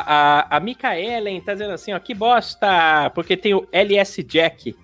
a, 0.52 0.58
a 0.58 0.60
Micaelen 0.60 1.42
tá 1.42 1.54
dizendo 1.54 1.74
assim, 1.74 1.94
ó, 1.94 2.00
que 2.00 2.14
bosta, 2.14 3.12
porque 3.16 3.36
tem 3.38 3.54
o 3.54 3.68
LS 3.72 4.24
Jack. 4.24 4.76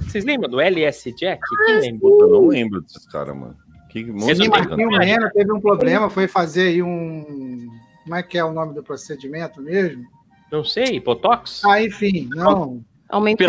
Vocês 0.00 0.24
lembram 0.24 0.50
do 0.50 0.60
LS 0.60 1.12
Jack? 1.12 1.40
Quem 1.66 1.80
lembra? 1.80 2.08
Eu 2.08 2.28
não 2.28 2.46
lembro 2.48 2.80
desses 2.80 3.06
caras, 3.06 3.36
mano. 3.36 3.56
Que 3.88 4.04
Vocês 4.04 4.14
música 4.14 4.34
não 4.38 4.44
Sim, 4.44 4.50
tem- 4.50 4.50
cantando? 4.50 4.90
Marquinho 4.90 4.98
Mena 5.16 5.30
teve 5.30 5.52
um 5.52 5.60
problema, 5.60 6.10
foi 6.10 6.26
fazer 6.28 6.68
aí 6.68 6.82
um. 6.82 7.68
Como 8.02 8.14
é 8.16 8.22
que 8.22 8.36
é 8.38 8.44
o 8.44 8.52
nome 8.52 8.74
do 8.74 8.82
procedimento 8.82 9.60
mesmo? 9.62 10.04
Não 10.50 10.64
sei, 10.64 10.98
Botox? 10.98 11.62
Ah, 11.64 11.80
enfim, 11.82 12.28
não. 12.34 12.82
aumenta 13.08 13.42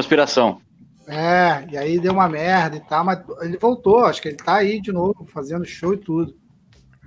Inspiração. 0.00 0.60
É, 1.06 1.66
e 1.70 1.76
aí 1.76 1.98
deu 1.98 2.12
uma 2.12 2.28
merda 2.28 2.76
e 2.76 2.80
tal, 2.80 3.04
mas 3.04 3.20
ele 3.40 3.58
voltou, 3.58 4.04
acho 4.04 4.22
que 4.22 4.28
ele 4.28 4.36
tá 4.36 4.56
aí 4.56 4.80
de 4.80 4.92
novo, 4.92 5.26
fazendo 5.26 5.64
show 5.64 5.94
e 5.94 5.98
tudo. 5.98 6.36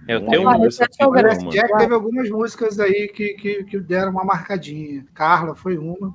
Eu 0.08 0.24
tenho 0.26 0.44
um... 0.44 0.50
aqui, 0.50 0.60
Parece 1.00 1.40
mano. 1.40 1.50
que 1.50 1.58
Jack 1.58 1.78
teve 1.78 1.94
algumas 1.94 2.30
músicas 2.30 2.80
aí 2.80 3.08
que, 3.08 3.34
que, 3.34 3.64
que 3.64 3.80
deram 3.80 4.12
uma 4.12 4.24
marcadinha. 4.24 5.04
Carla 5.14 5.56
foi 5.56 5.78
uma. 5.78 6.14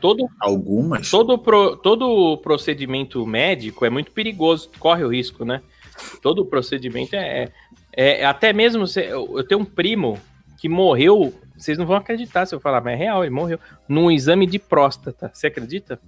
Todo, 0.00 0.28
Algumas. 0.38 1.10
todo, 1.10 1.36
pro, 1.38 1.76
todo 1.76 2.36
procedimento 2.38 3.26
médico 3.26 3.84
é 3.84 3.90
muito 3.90 4.12
perigoso, 4.12 4.70
corre 4.78 5.02
o 5.02 5.08
risco, 5.08 5.44
né? 5.44 5.62
Todo 6.22 6.44
procedimento 6.46 7.16
é... 7.16 7.48
é 7.92 8.24
até 8.24 8.52
mesmo, 8.52 8.86
se- 8.86 9.06
eu 9.06 9.38
eu 9.38 9.42
tenho 9.42 9.62
um 9.62 9.64
primo 9.64 10.18
que 10.58 10.68
morreu, 10.68 11.32
vocês 11.56 11.76
não 11.78 11.86
vão 11.86 11.96
acreditar 11.96 12.46
se 12.46 12.54
eu 12.54 12.60
falar, 12.60 12.80
mas 12.80 12.92
é 12.92 12.96
real, 12.96 13.24
ele 13.24 13.34
morreu 13.34 13.58
num 13.88 14.10
exame 14.10 14.46
de 14.46 14.58
próstata. 14.58 15.30
Você 15.32 15.48
acredita? 15.48 15.98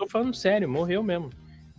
Tô 0.00 0.06
falando 0.06 0.34
sério, 0.34 0.66
morreu 0.66 1.02
mesmo. 1.02 1.28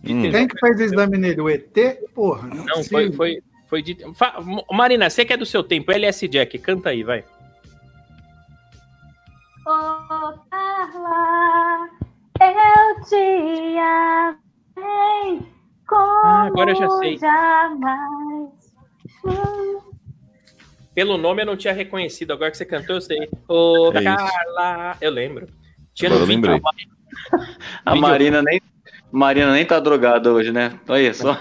Hum. 0.08 0.30
Quem 0.30 0.46
que 0.46 0.56
fez 0.60 0.78
o 0.78 0.82
exame 0.84 1.18
nele? 1.18 1.40
O 1.40 1.50
ET? 1.50 1.74
Porra, 2.14 2.46
não, 2.46 2.62
é 2.62 2.66
Não, 2.76 2.84
foi, 2.84 3.10
foi, 3.10 3.42
foi 3.68 3.82
de. 3.82 3.96
Fa- 4.14 4.36
Marina, 4.70 5.10
você 5.10 5.24
que 5.24 5.32
é 5.32 5.36
do 5.36 5.44
seu 5.44 5.64
tempo, 5.64 5.90
LS 5.90 6.28
Jack, 6.28 6.56
canta 6.60 6.90
aí, 6.90 7.02
vai. 7.02 7.24
Ô, 9.66 10.38
Carla, 10.48 11.88
eu 12.40 13.04
te 13.06 13.78
amei 13.78 15.40
como 15.84 16.20
Ah, 16.24 16.44
agora 16.46 16.70
eu 16.70 16.76
já 16.76 16.88
sei. 17.00 17.18
jamais. 17.18 18.50
Hum, 19.24 19.80
Pelo 20.94 21.18
nome 21.18 21.42
eu 21.42 21.46
não 21.46 21.56
tinha 21.56 21.72
reconhecido, 21.74 22.32
agora 22.32 22.52
que 22.52 22.56
você 22.56 22.64
cantou, 22.66 22.94
eu 22.96 23.00
sei. 23.00 23.28
Ô, 23.48 23.90
É 23.92 23.98
isso. 23.98 24.04
Carla. 24.04 24.96
Eu 25.00 25.10
lembro. 25.10 25.48
Tinha 25.92 26.08
Agora 26.08 26.24
no 26.24 26.32
eu 26.32 26.34
lembrei. 26.36 26.60
A 27.84 27.92
Vídeo- 27.92 28.02
Marina 28.08 28.42
nem, 28.42 28.60
Marina 29.10 29.52
nem 29.52 29.64
tá 29.64 29.78
drogada 29.80 30.32
hoje, 30.32 30.52
né? 30.52 30.72
Olha 30.88 31.12
só. 31.14 31.38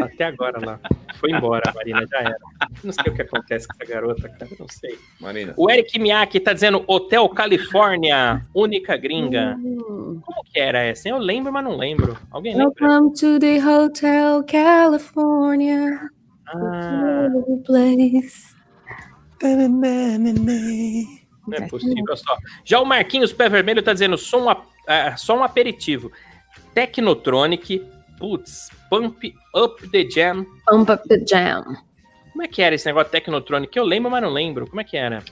Até 0.00 0.24
agora 0.24 0.58
lá. 0.64 0.80
Foi 1.20 1.30
embora, 1.30 1.62
a 1.68 1.74
Marina, 1.74 2.04
já 2.10 2.18
era. 2.20 2.36
Não 2.82 2.92
sei 2.92 3.12
o 3.12 3.14
que 3.14 3.22
acontece 3.22 3.68
com 3.68 3.74
essa 3.78 3.92
garota, 3.92 4.28
cara, 4.30 4.50
não 4.58 4.66
sei. 4.68 4.98
Marina. 5.20 5.52
O 5.56 5.70
Eric 5.70 5.98
Miyake 5.98 6.40
tá 6.40 6.52
dizendo 6.54 6.82
Hotel 6.86 7.28
Califórnia, 7.28 8.42
única 8.54 8.96
gringa. 8.96 9.54
Hum. 9.58 10.18
Como 10.24 10.42
que 10.44 10.58
era 10.58 10.78
essa? 10.80 11.08
Eu 11.10 11.18
lembro, 11.18 11.52
mas 11.52 11.62
não 11.62 11.76
lembro. 11.76 12.18
Alguém 12.30 12.56
lembra? 12.56 12.72
Welcome 12.80 13.12
to 13.14 13.38
the 13.38 13.64
Hotel 13.64 14.42
California. 14.44 16.10
Ah, 16.48 17.28
Place. 17.64 18.56
não 21.46 21.58
é 21.58 21.68
possível. 21.68 22.16
Só. 22.16 22.36
Já 22.64 22.80
o 22.80 22.84
Marquinhos 22.86 23.32
Pé 23.32 23.48
Vermelho 23.48 23.82
tá 23.82 23.92
dizendo 23.92 24.16
só 24.16 24.42
um, 24.42 24.48
ap- 24.48 24.66
ah, 24.86 25.16
só 25.16 25.36
um 25.38 25.42
aperitivo. 25.42 26.10
Technotronic, 26.74 27.86
putz, 28.18 28.70
Pump 28.88 29.34
Up 29.54 29.88
the 29.90 30.08
Jam. 30.08 30.46
Pump 30.66 30.90
up 30.90 31.08
the 31.08 31.24
jam. 31.26 31.76
Como 32.32 32.42
é 32.42 32.48
que 32.48 32.62
era 32.62 32.74
esse 32.74 32.86
negócio 32.86 33.10
Technotronic? 33.10 33.76
Eu 33.76 33.84
lembro, 33.84 34.10
mas 34.10 34.22
não 34.22 34.30
lembro. 34.30 34.66
Como 34.66 34.80
é 34.80 34.84
que 34.84 34.96
era? 34.96 35.22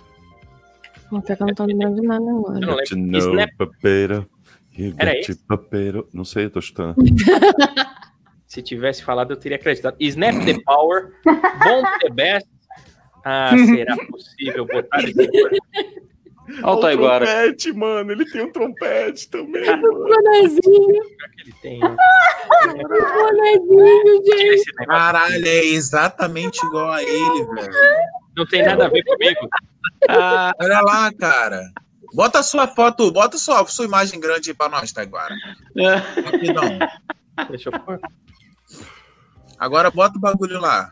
Não 1.11 1.21
tô 1.21 1.35
não 1.41 1.55
tô 1.55 1.65
lembrando 1.65 2.01
de 2.01 2.07
nada 2.07 2.23
Eu 2.25 2.39
agora. 2.39 2.61
não 2.61 2.75
Got 2.75 2.85
to 2.85 2.95
lembro. 2.95 3.11
know, 3.11 3.31
Snap, 3.31 3.51
papero. 3.57 4.31
You 4.77 4.95
Era 4.99 5.13
papero. 5.49 6.09
Não 6.13 6.25
sei, 6.25 6.45
eu 6.45 6.51
tô 6.51 6.61
chutando. 6.61 6.95
se 8.47 8.63
tivesse 8.63 9.03
falado, 9.03 9.33
eu 9.33 9.37
teria 9.37 9.57
acreditado. 9.57 9.97
Snap 9.99 10.35
the 10.45 10.61
Power, 10.65 11.13
Bomb 11.25 11.87
the 12.01 12.11
Best. 12.11 12.49
Ah, 13.25 13.53
será 13.67 13.97
possível 14.07 14.67
botar 14.67 15.03
coisa? 15.03 15.31
Olha 16.63 16.73
o 16.77 16.81
Taiguara. 16.81 17.27
trompete, 17.27 17.73
mano. 17.73 18.13
Ele 18.13 18.25
tem 18.31 18.43
um 18.43 18.53
trompete 18.53 19.29
também, 19.31 19.65
mano. 19.77 20.05
Bonezinho, 20.05 21.03
que 21.35 21.41
ele 21.43 21.55
tem? 21.63 21.81
ó? 21.85 21.97
bonezinho, 22.69 24.25
gente. 24.25 24.73
Caralho, 24.87 25.47
é 25.47 25.65
exatamente 25.67 26.65
igual 26.67 26.93
a 26.93 27.03
ele, 27.03 27.45
velho. 27.55 27.73
Não 28.37 28.47
tem 28.47 28.63
nada 28.65 28.87
a 28.87 28.89
ver 28.89 29.03
comigo. 29.05 29.49
Ah, 30.09 30.53
Olha 30.61 30.81
lá, 30.81 31.13
cara. 31.13 31.63
Bota 32.15 32.41
a 32.41 32.43
sua 32.43 32.67
foto, 32.67 33.11
bota 33.13 33.37
a 33.37 33.39
sua, 33.41 33.65
sua 33.67 33.85
imagem 33.85 34.19
grande 34.19 34.51
aí 34.51 34.57
pra 34.57 34.69
nós, 34.69 34.91
Taiguara. 34.93 35.35
Rapidão. 36.25 36.79
Deixa 37.49 37.69
eu 37.69 37.81
pôr. 37.81 38.01
Agora 39.59 39.91
bota 39.91 40.17
o 40.17 40.21
bagulho 40.21 40.59
lá. 40.61 40.91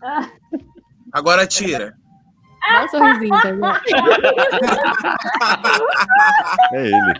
Agora 1.12 1.46
tira. 1.46 1.94
Dá 2.66 2.84
um 2.84 2.88
sorrisinho, 2.88 3.30
tá? 3.30 3.82
É 6.72 6.86
ele. 6.86 7.14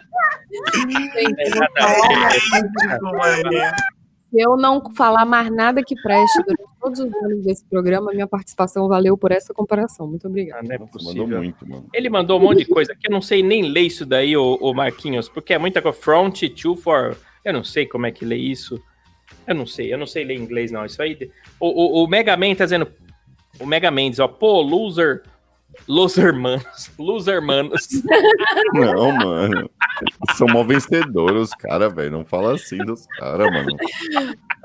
Se 4.31 4.40
eu 4.40 4.57
não 4.57 4.83
falar 4.94 5.24
mais 5.24 5.51
nada 5.51 5.83
que 5.83 5.94
preste 6.03 6.42
durante 6.42 6.62
todos 6.81 7.01
os 7.01 7.12
anos 7.24 7.44
desse 7.44 7.64
programa, 7.64 8.12
minha 8.12 8.27
participação 8.27 8.88
valeu 8.88 9.16
por 9.16 9.33
essa 9.33 9.55
comparação. 9.55 10.07
Muito 10.07 10.29
obrigada. 10.29 10.61
Ah, 10.61 10.62
não 10.62 10.74
é 10.74 10.79
Mandou 10.79 11.29
muito, 11.29 11.68
mano. 11.68 11.88
Ele 11.94 12.11
mandou 12.11 12.38
um 12.38 12.42
monte 12.42 12.59
de 12.59 12.66
coisa 12.66 12.94
que 12.94 13.09
eu 13.09 13.12
não 13.12 13.22
sei 13.22 13.42
nem 13.42 13.70
ler 13.70 13.83
isso 13.83 14.05
daí, 14.05 14.37
o, 14.37 14.74
Marquinhos, 14.74 15.29
porque 15.29 15.55
é 15.55 15.59
muita 15.59 15.81
coisa. 15.81 15.98
Front 15.98 16.42
to 16.61 16.77
for. 16.77 17.16
Eu 17.44 17.55
não 17.55 17.64
sei 17.64 17.87
como 17.87 18.07
é 18.07 18.11
que 18.11 18.24
lê 18.24 18.37
isso. 18.37 18.83
Eu 19.46 19.55
não 19.55 19.66
sei, 19.66 19.92
eu 19.92 19.98
não 19.98 20.07
sei 20.07 20.24
ler 20.24 20.35
inglês, 20.35 20.70
não. 20.70 20.85
Isso 20.85 21.01
aí. 21.01 21.31
O, 21.59 22.01
o, 22.01 22.05
o 22.05 22.07
Mega 22.07 22.37
Man 22.37 22.55
tá 22.55 22.64
dizendo. 22.64 22.90
O 23.61 23.66
Mega 23.66 23.90
Man 23.90 24.11
diz, 24.11 24.18
ó, 24.21 24.29
pô, 24.29 24.61
loser. 24.62 25.23
Loser 25.87 26.35
manos. 26.35 26.90
Loser 26.99 27.40
manos. 27.40 27.87
Não, 28.75 29.12
mano. 29.12 29.71
São 30.35 30.47
mó 30.49 30.64
vencedores, 30.64 31.42
os 31.42 31.51
caras, 31.51 31.92
velho. 31.94 32.11
Não 32.11 32.25
fala 32.25 32.55
assim 32.55 32.79
dos 32.79 33.07
caras, 33.18 33.47
mano. 33.53 33.68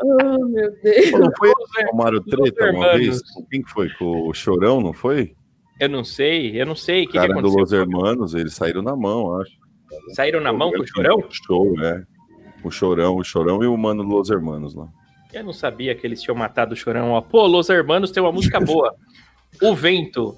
Oh, 0.01 0.45
meu 0.45 0.71
Deus. 0.81 1.11
Não 1.11 1.31
foi 1.37 1.49
o 1.49 1.95
Mário 1.95 2.21
Treta 2.21 2.65
Loser 2.65 2.75
uma 2.75 2.87
Manos. 2.87 2.99
vez? 2.99 3.21
Quem 3.51 3.61
que 3.61 3.69
foi? 3.69 3.89
Com 3.91 4.27
o 4.27 4.33
Chorão, 4.33 4.81
não 4.81 4.93
foi? 4.93 5.35
Eu 5.79 5.89
não 5.89 6.03
sei, 6.03 6.59
eu 6.59 6.65
não 6.65 6.75
sei. 6.75 7.03
O 7.03 7.05
que, 7.07 7.11
que 7.13 7.17
cara 7.17 7.33
do 7.33 7.41
Los 7.41 7.53
aconteceu? 7.53 7.79
Hermanos, 7.81 8.33
eles 8.33 8.53
saíram 8.53 8.81
na 8.81 8.95
mão, 8.95 9.39
acho. 9.39 9.51
Saíram 10.13 10.39
na 10.41 10.51
mão 10.53 10.71
com 10.71 10.81
o 10.81 10.87
chorão? 10.87 11.23
Show, 11.29 11.73
né? 11.75 12.03
O 12.63 12.71
Chorão, 12.71 13.17
o 13.17 13.23
Chorão 13.23 13.63
e 13.63 13.67
o 13.67 13.77
mano 13.77 14.03
do 14.03 14.09
Los 14.09 14.29
Hermanos 14.29 14.73
lá. 14.73 14.87
Eu 15.33 15.43
não 15.43 15.53
sabia 15.53 15.95
que 15.95 16.05
eles 16.05 16.21
tinham 16.21 16.35
matado 16.35 16.73
o 16.73 16.77
chorão. 16.77 17.11
Ó. 17.11 17.21
Pô, 17.21 17.45
Los 17.47 17.69
Hermanos 17.69 18.11
tem 18.11 18.21
uma 18.21 18.31
música 18.31 18.59
boa. 18.61 18.93
o 19.61 19.75
Vento. 19.75 20.37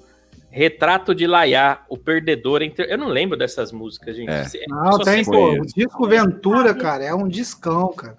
Retrato 0.50 1.14
de 1.14 1.26
Laiá, 1.26 1.82
o 1.88 1.98
perdedor 1.98 2.62
entre. 2.62 2.90
Eu 2.90 2.96
não 2.96 3.08
lembro 3.08 3.36
dessas 3.36 3.70
músicas, 3.72 4.16
gente. 4.16 4.30
É. 4.30 4.44
Se- 4.44 4.64
Não, 4.68 4.98
tem, 5.00 5.22
pô. 5.22 5.50
O 5.52 5.66
disco 5.66 6.06
Ventura, 6.08 6.74
cara, 6.74 7.04
é 7.04 7.14
um 7.14 7.28
discão, 7.28 7.92
cara. 7.92 8.16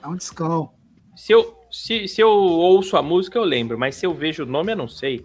É 0.00 0.06
um 0.06 0.14
discão. 0.14 0.70
Se 1.16 1.32
eu, 1.32 1.58
se, 1.68 2.06
se 2.06 2.20
eu 2.20 2.28
ouço 2.30 2.96
a 2.96 3.02
música, 3.02 3.36
eu 3.38 3.42
lembro, 3.44 3.76
mas 3.76 3.96
se 3.96 4.06
eu 4.06 4.14
vejo 4.14 4.44
o 4.44 4.46
nome, 4.46 4.70
eu 4.72 4.76
não 4.76 4.86
sei. 4.86 5.24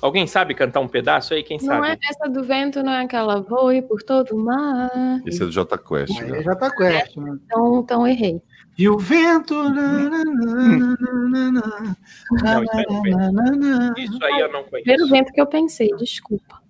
Alguém 0.00 0.24
sabe 0.26 0.54
cantar 0.54 0.78
um 0.80 0.86
pedaço 0.88 1.34
aí? 1.34 1.42
Quem 1.42 1.58
Não 1.58 1.66
sabe? 1.66 1.88
é 1.88 1.98
essa 2.08 2.28
do 2.30 2.44
vento, 2.44 2.80
não 2.82 2.92
é 2.92 3.02
aquela 3.04 3.40
voe 3.40 3.82
por 3.82 4.00
todo 4.02 4.36
o 4.36 4.44
mar. 4.44 4.90
Esse 5.26 5.42
é 5.42 5.46
do 5.46 5.50
J 5.52 5.76
Quest, 5.78 6.20
Aí 6.20 6.30
né? 6.30 6.42
já 6.42 6.54
tá 6.54 6.70
quest, 6.70 7.16
né? 7.16 7.36
Então, 7.44 7.80
então 7.80 8.06
errei. 8.06 8.40
E 8.76 8.88
o 8.88 8.98
vento. 8.98 9.54
na, 9.70 9.98
na, 10.10 10.24
na, 10.24 10.96
na, 11.28 11.52
na, 11.52 11.96
Não, 12.42 12.62
isso 12.64 12.72
aí 12.72 12.82
eu 12.82 12.88
não 12.88 13.00
conheço. 13.00 13.18
na, 13.18 13.32
na, 13.32 13.50
na. 13.52 13.94
Isso 13.98 14.24
aí 14.24 14.40
eu 14.40 14.52
não 14.52 14.64
conheço. 14.64 14.84
Primeiro 14.84 15.08
vento 15.08 15.32
que 15.32 15.40
eu 15.40 15.46
pensei, 15.46 15.88
desculpa. 15.96 16.62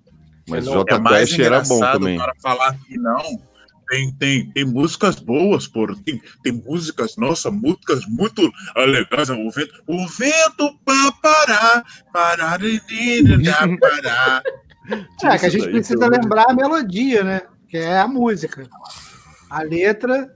Mas 0.48 0.66
o 0.66 0.74
não- 0.74 0.84
J 0.84 0.94
É 0.94 1.00
Quest 1.20 1.38
era 1.38 1.60
bom 1.62 1.80
também. 1.80 2.16
o 2.16 2.20
cara 2.20 2.32
falar 2.42 2.76
que 2.86 2.98
não. 2.98 3.22
Tem, 3.88 4.10
tem, 4.14 4.50
tem 4.50 4.64
músicas 4.64 5.16
boas, 5.16 5.66
pô. 5.66 5.86
Tem, 6.04 6.20
tem 6.42 6.52
músicas, 6.52 7.16
nossa, 7.16 7.50
músicas 7.50 8.00
muito 8.06 8.50
legais. 8.76 9.28
O 9.30 9.50
vento, 9.50 9.82
o 9.86 10.06
vento 10.08 10.78
pra 10.84 11.12
parar, 11.22 11.84
parar, 12.12 12.58
parar, 12.58 13.78
parar. 13.78 14.42
É, 15.22 15.38
que 15.38 15.46
a 15.46 15.48
gente 15.48 15.68
precisa 15.68 16.06
lembrar 16.08 16.46
a 16.50 16.54
melodia, 16.54 17.24
né? 17.24 17.42
Que 17.68 17.76
é 17.78 17.98
a 17.98 18.08
música. 18.08 18.66
A 19.50 19.62
letra. 19.62 20.30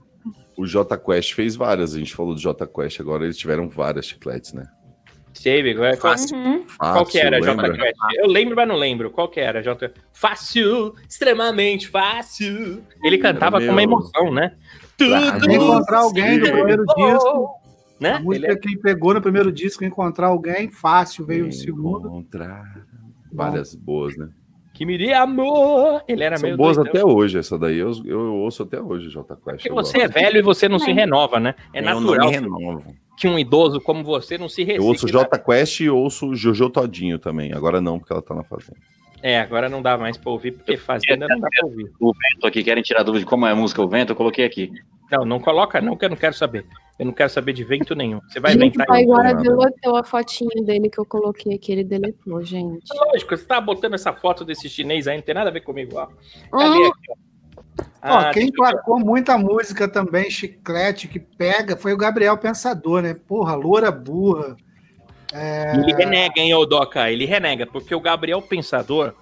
O 0.57 0.65
J 0.65 0.97
Quest 0.97 1.33
fez 1.33 1.55
várias, 1.55 1.95
a 1.95 1.99
gente 1.99 2.13
falou 2.15 2.33
do 2.35 2.41
J 2.41 2.67
Quest, 2.67 2.99
agora 2.99 3.23
eles 3.23 3.37
tiveram 3.37 3.69
várias 3.69 4.05
chicletes, 4.05 4.53
né? 4.53 4.67
Sei, 5.33 5.73
qual, 5.73 5.97
qual, 5.97 6.15
Uhum. 6.33 6.65
qual 6.77 7.05
que 7.05 7.17
era, 7.19 7.39
J? 7.39 7.71
Quest? 7.71 7.95
Eu 8.17 8.27
lembro, 8.27 8.55
mas 8.55 8.67
não 8.67 8.75
lembro. 8.75 9.09
Qual 9.09 9.29
que 9.29 9.39
era, 9.39 9.61
J 9.63 9.93
Fácil, 10.11 10.93
extremamente 11.07 11.87
fácil. 11.87 12.83
Ele 13.03 13.17
cantava 13.17 13.57
Meu. 13.59 13.67
com 13.67 13.73
uma 13.73 13.83
emoção, 13.83 14.33
né? 14.33 14.55
Claro. 14.97 15.49
Encontrar 15.51 15.99
alguém 15.99 16.43
Sim. 16.43 16.51
primeiro 16.51 16.83
disco. 16.85 17.49
Né? 18.01 18.13
A 18.13 18.19
música 18.19 18.51
é- 18.51 18.55
que 18.55 18.77
pegou 18.77 19.13
no 19.13 19.21
primeiro 19.21 19.51
disco, 19.51 19.83
encontrar 19.85 20.27
alguém, 20.27 20.69
fácil, 20.71 21.25
veio 21.25 21.47
o 21.47 21.51
segundo. 21.51 22.07
Encontrar 22.07 22.85
várias 23.31 23.75
boas, 23.75 24.17
né? 24.17 24.29
Que 24.79 24.85
me 24.85 24.97
dê 24.97 25.11
amor. 25.13 26.01
Ele 26.07 26.23
era 26.23 26.37
São 26.37 26.47
meio 26.47 26.55
boas 26.57 26.77
doidão. 26.77 26.89
até 26.93 27.05
hoje, 27.05 27.37
essa 27.37 27.59
daí 27.59 27.77
eu, 27.77 27.91
eu 28.05 28.33
ouço 28.35 28.63
até 28.63 28.79
hoje, 28.81 29.09
J 29.09 29.35
Quest. 29.35 29.43
Porque 29.43 29.69
eu 29.69 29.75
você 29.75 29.99
gosto. 29.99 30.17
é 30.17 30.21
velho 30.21 30.37
e 30.37 30.41
você 30.41 30.69
não 30.69 30.79
se 30.79 30.91
renova, 30.93 31.37
né? 31.37 31.53
É 31.73 31.79
Eu 31.79 31.83
não 31.83 31.99
natural 31.99 32.27
me 32.29 32.33
renovo. 32.33 32.95
que 33.17 33.27
um 33.27 33.37
idoso 33.37 33.81
como 33.81 34.05
você 34.05 34.37
não 34.37 34.47
se 34.47 34.61
Eu 34.61 34.67
recicla. 34.67 34.85
ouço 34.87 35.05
J 35.07 35.37
Quest 35.39 35.81
e 35.81 35.89
ouço 35.89 36.33
Jojo 36.33 36.69
Todinho 36.69 37.19
também. 37.19 37.51
Agora 37.51 37.81
não, 37.81 37.99
porque 37.99 38.13
ela 38.13 38.21
tá 38.21 38.33
na 38.33 38.43
fazenda. 38.45 38.77
É, 39.21 39.39
agora 39.39 39.67
não 39.67 39.81
dá 39.81 39.97
mais 39.97 40.17
pra 40.17 40.31
ouvir, 40.31 40.51
porque 40.53 40.77
fazenda 40.77 41.27
não 41.27 41.39
dá 41.39 41.47
pra 41.49 41.65
ouvir. 41.67 41.91
O 41.99 42.13
vento 42.13 42.47
aqui, 42.47 42.63
querem 42.63 42.81
tirar 42.83 43.03
dúvida 43.03 43.23
de 43.23 43.29
como 43.29 43.45
é 43.45 43.51
a 43.51 43.55
música 43.55 43.81
O 43.81 43.87
Vento, 43.87 44.11
eu 44.11 44.15
coloquei 44.15 44.45
aqui. 44.45 44.71
Não, 45.11 45.25
não 45.25 45.39
coloca 45.39 45.81
não, 45.81 45.97
que 45.97 46.05
eu 46.05 46.09
não 46.09 46.15
quero 46.15 46.33
saber. 46.35 46.65
Eu 46.97 47.05
não 47.05 47.13
quero 47.13 47.29
saber 47.29 47.53
de 47.53 47.63
vento 47.63 47.95
nenhum. 47.95 48.19
Você 48.29 48.39
vai 48.39 48.51
gente, 48.51 48.75
inventar 48.75 48.87
o 48.87 48.91
Taiguara 48.91 49.33
nada. 49.33 49.41
deletou 49.41 49.95
a 49.95 50.03
fotinho 50.03 50.63
dele 50.63 50.89
que 50.89 50.99
eu 50.99 51.05
coloquei 51.05 51.55
aqui, 51.55 51.71
ele 51.71 51.83
deletou, 51.83 52.43
gente. 52.43 52.85
Lógico, 52.93 53.35
você 53.35 53.45
tá 53.45 53.59
botando 53.59 53.95
essa 53.95 54.13
foto 54.13 54.45
desse 54.45 54.69
chinês 54.69 55.07
aí, 55.07 55.17
não 55.17 55.23
tem 55.23 55.33
nada 55.33 55.49
a 55.49 55.53
ver 55.53 55.61
comigo, 55.61 55.97
ó. 55.97 56.07
Cadê 56.57 56.77
Hum, 56.77 56.85
aqui, 56.87 57.11
ó? 57.11 57.29
Ó, 58.03 58.17
Ah, 58.19 58.31
quem 58.33 58.51
placou 58.51 58.99
muita 58.99 59.37
música 59.37 59.87
também, 59.87 60.29
chiclete, 60.29 61.07
que 61.07 61.19
pega, 61.19 61.75
foi 61.75 61.91
o 61.93 61.97
Gabriel 61.97 62.37
Pensador, 62.37 63.01
né? 63.01 63.13
Porra, 63.13 63.55
loura 63.55 63.91
burra. 63.91 64.55
Ele 65.33 65.93
renega, 65.93 66.39
hein, 66.39 66.53
ô 66.53 66.65
Doca? 66.65 67.11
Ele 67.11 67.25
renega, 67.25 67.65
porque 67.65 67.93
o 67.93 67.99
Gabriel 67.99 68.41
Pensador 68.41 69.13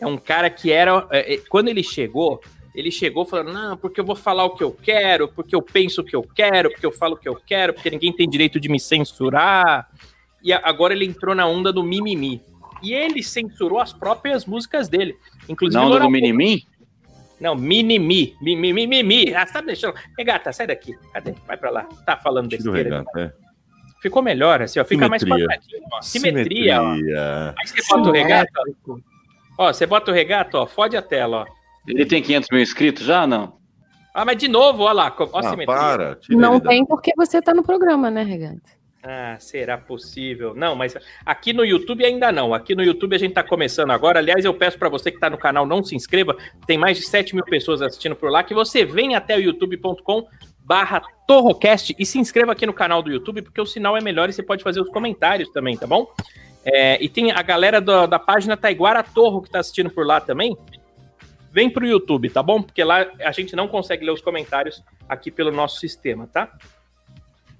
é 0.00 0.06
um 0.06 0.16
cara 0.16 0.50
que 0.50 0.72
era. 0.72 1.06
é, 1.10 1.34
é, 1.34 1.36
quando 1.48 1.68
ele 1.68 1.82
chegou, 1.82 2.40
ele 2.74 2.90
chegou 2.90 3.24
falando: 3.24 3.52
não, 3.52 3.76
porque 3.76 4.00
eu 4.00 4.04
vou 4.04 4.16
falar 4.16 4.44
o 4.44 4.56
que 4.56 4.64
eu 4.64 4.72
quero, 4.72 5.28
porque 5.28 5.54
eu 5.54 5.62
penso 5.62 6.00
o 6.00 6.04
que 6.04 6.16
eu 6.16 6.22
quero, 6.22 6.70
porque 6.70 6.84
eu 6.86 6.92
falo 6.92 7.14
o 7.14 7.16
que 7.16 7.28
eu 7.28 7.36
quero, 7.36 7.72
porque 7.74 7.90
ninguém 7.90 8.12
tem 8.12 8.28
direito 8.28 8.58
de 8.58 8.68
me 8.68 8.80
censurar. 8.80 9.88
E 10.42 10.52
a- 10.52 10.60
agora 10.64 10.92
ele 10.92 11.04
entrou 11.04 11.34
na 11.34 11.46
onda 11.46 11.72
do 11.72 11.84
mimimi. 11.84 12.40
E 12.82 12.92
ele 12.92 13.22
censurou 13.22 13.78
as 13.78 13.92
próprias 13.92 14.44
músicas 14.44 14.88
dele. 14.88 15.16
Inclusive, 15.48 15.80
Não, 15.80 15.88
Loura 15.88 16.02
do 16.04 16.10
Minimi? 16.10 16.66
Não, 17.40 17.54
minimi. 17.54 18.36
Mimimi. 18.42 18.86
Mimimi. 18.86 19.32
Ah, 19.34 19.46
você 19.46 19.52
tá 19.52 19.60
deixando. 19.60 19.94
Regata, 20.18 20.52
sai 20.52 20.66
daqui. 20.66 20.92
Cadê? 21.12 21.32
Vai 21.46 21.56
pra 21.56 21.70
lá. 21.70 21.84
Tá 22.04 22.16
falando 22.16 22.48
besteira. 22.48 22.98
regata, 22.98 23.20
é. 23.20 23.51
Ficou 24.02 24.20
melhor, 24.20 24.60
assim, 24.60 24.80
ó. 24.80 24.84
Fica 24.84 25.08
mais 25.08 25.22
Simetria. 25.22 25.46
quadradinho, 25.46 25.82
ó. 25.92 26.02
Simetria, 26.02 26.82
ó. 26.82 26.94
Simetria. 26.94 27.54
Aí 27.58 27.66
você 27.68 27.82
bota 27.88 28.08
o 28.08 28.12
regata, 28.12 28.50
ó. 28.88 28.96
Ó, 29.58 29.72
você 29.72 29.86
bota 29.86 30.10
o 30.10 30.14
regata, 30.14 30.58
ó. 30.58 30.66
Fode 30.66 30.96
a 30.96 31.02
tela, 31.02 31.42
ó. 31.42 31.46
Ele 31.86 32.04
tem 32.04 32.20
500 32.20 32.48
mil 32.50 32.60
inscritos 32.60 33.04
já, 33.04 33.26
não? 33.26 33.56
Ah, 34.14 34.24
mas 34.24 34.36
de 34.36 34.48
novo, 34.48 34.82
ó 34.82 34.92
lá. 34.92 35.14
Ó 35.18 35.22
a 35.36 35.40
Ah, 35.40 35.42
simetria. 35.50 35.66
para. 35.66 36.18
Não 36.30 36.58
tem 36.60 36.84
porque 36.84 37.12
você 37.16 37.40
tá 37.40 37.54
no 37.54 37.62
programa, 37.62 38.10
né, 38.10 38.22
Regata? 38.24 38.60
Ah, 39.04 39.36
será 39.40 39.76
possível? 39.78 40.54
Não, 40.54 40.76
mas 40.76 40.96
aqui 41.26 41.52
no 41.52 41.64
YouTube 41.64 42.04
ainda 42.04 42.30
não. 42.30 42.54
Aqui 42.54 42.74
no 42.74 42.84
YouTube 42.84 43.16
a 43.16 43.18
gente 43.18 43.34
tá 43.34 43.42
começando 43.42 43.90
agora. 43.90 44.18
Aliás, 44.20 44.44
eu 44.44 44.54
peço 44.54 44.78
pra 44.78 44.88
você 44.88 45.10
que 45.10 45.18
tá 45.18 45.28
no 45.30 45.38
canal 45.38 45.66
não 45.66 45.82
se 45.82 45.96
inscreva. 45.96 46.36
Tem 46.66 46.78
mais 46.78 46.98
de 46.98 47.04
7 47.04 47.34
mil 47.34 47.44
pessoas 47.44 47.82
assistindo 47.82 48.14
por 48.14 48.30
lá. 48.30 48.44
Que 48.44 48.54
você 48.54 48.84
venha 48.84 49.18
até 49.18 49.36
o 49.36 49.40
youtube.com 49.40 50.26
barra 50.64 51.02
Torrocast 51.26 51.94
e 51.98 52.06
se 52.06 52.18
inscreva 52.18 52.52
aqui 52.52 52.66
no 52.66 52.72
canal 52.72 53.02
do 53.02 53.10
YouTube, 53.10 53.42
porque 53.42 53.60
o 53.60 53.66
sinal 53.66 53.96
é 53.96 54.00
melhor 54.00 54.28
e 54.28 54.32
você 54.32 54.42
pode 54.42 54.62
fazer 54.62 54.80
os 54.80 54.88
comentários 54.88 55.48
também, 55.50 55.76
tá 55.76 55.86
bom? 55.86 56.06
É, 56.64 57.02
e 57.02 57.08
tem 57.08 57.32
a 57.32 57.42
galera 57.42 57.80
da, 57.80 58.06
da 58.06 58.18
página 58.18 58.56
Taiguara 58.56 59.02
Torro 59.02 59.42
que 59.42 59.50
tá 59.50 59.58
assistindo 59.58 59.90
por 59.90 60.06
lá 60.06 60.20
também. 60.20 60.56
Vem 61.50 61.68
pro 61.68 61.86
YouTube, 61.86 62.30
tá 62.30 62.42
bom? 62.42 62.62
Porque 62.62 62.82
lá 62.82 63.06
a 63.20 63.32
gente 63.32 63.54
não 63.54 63.68
consegue 63.68 64.04
ler 64.04 64.12
os 64.12 64.22
comentários 64.22 64.82
aqui 65.08 65.30
pelo 65.30 65.50
nosso 65.50 65.78
sistema, 65.80 66.26
tá? 66.26 66.50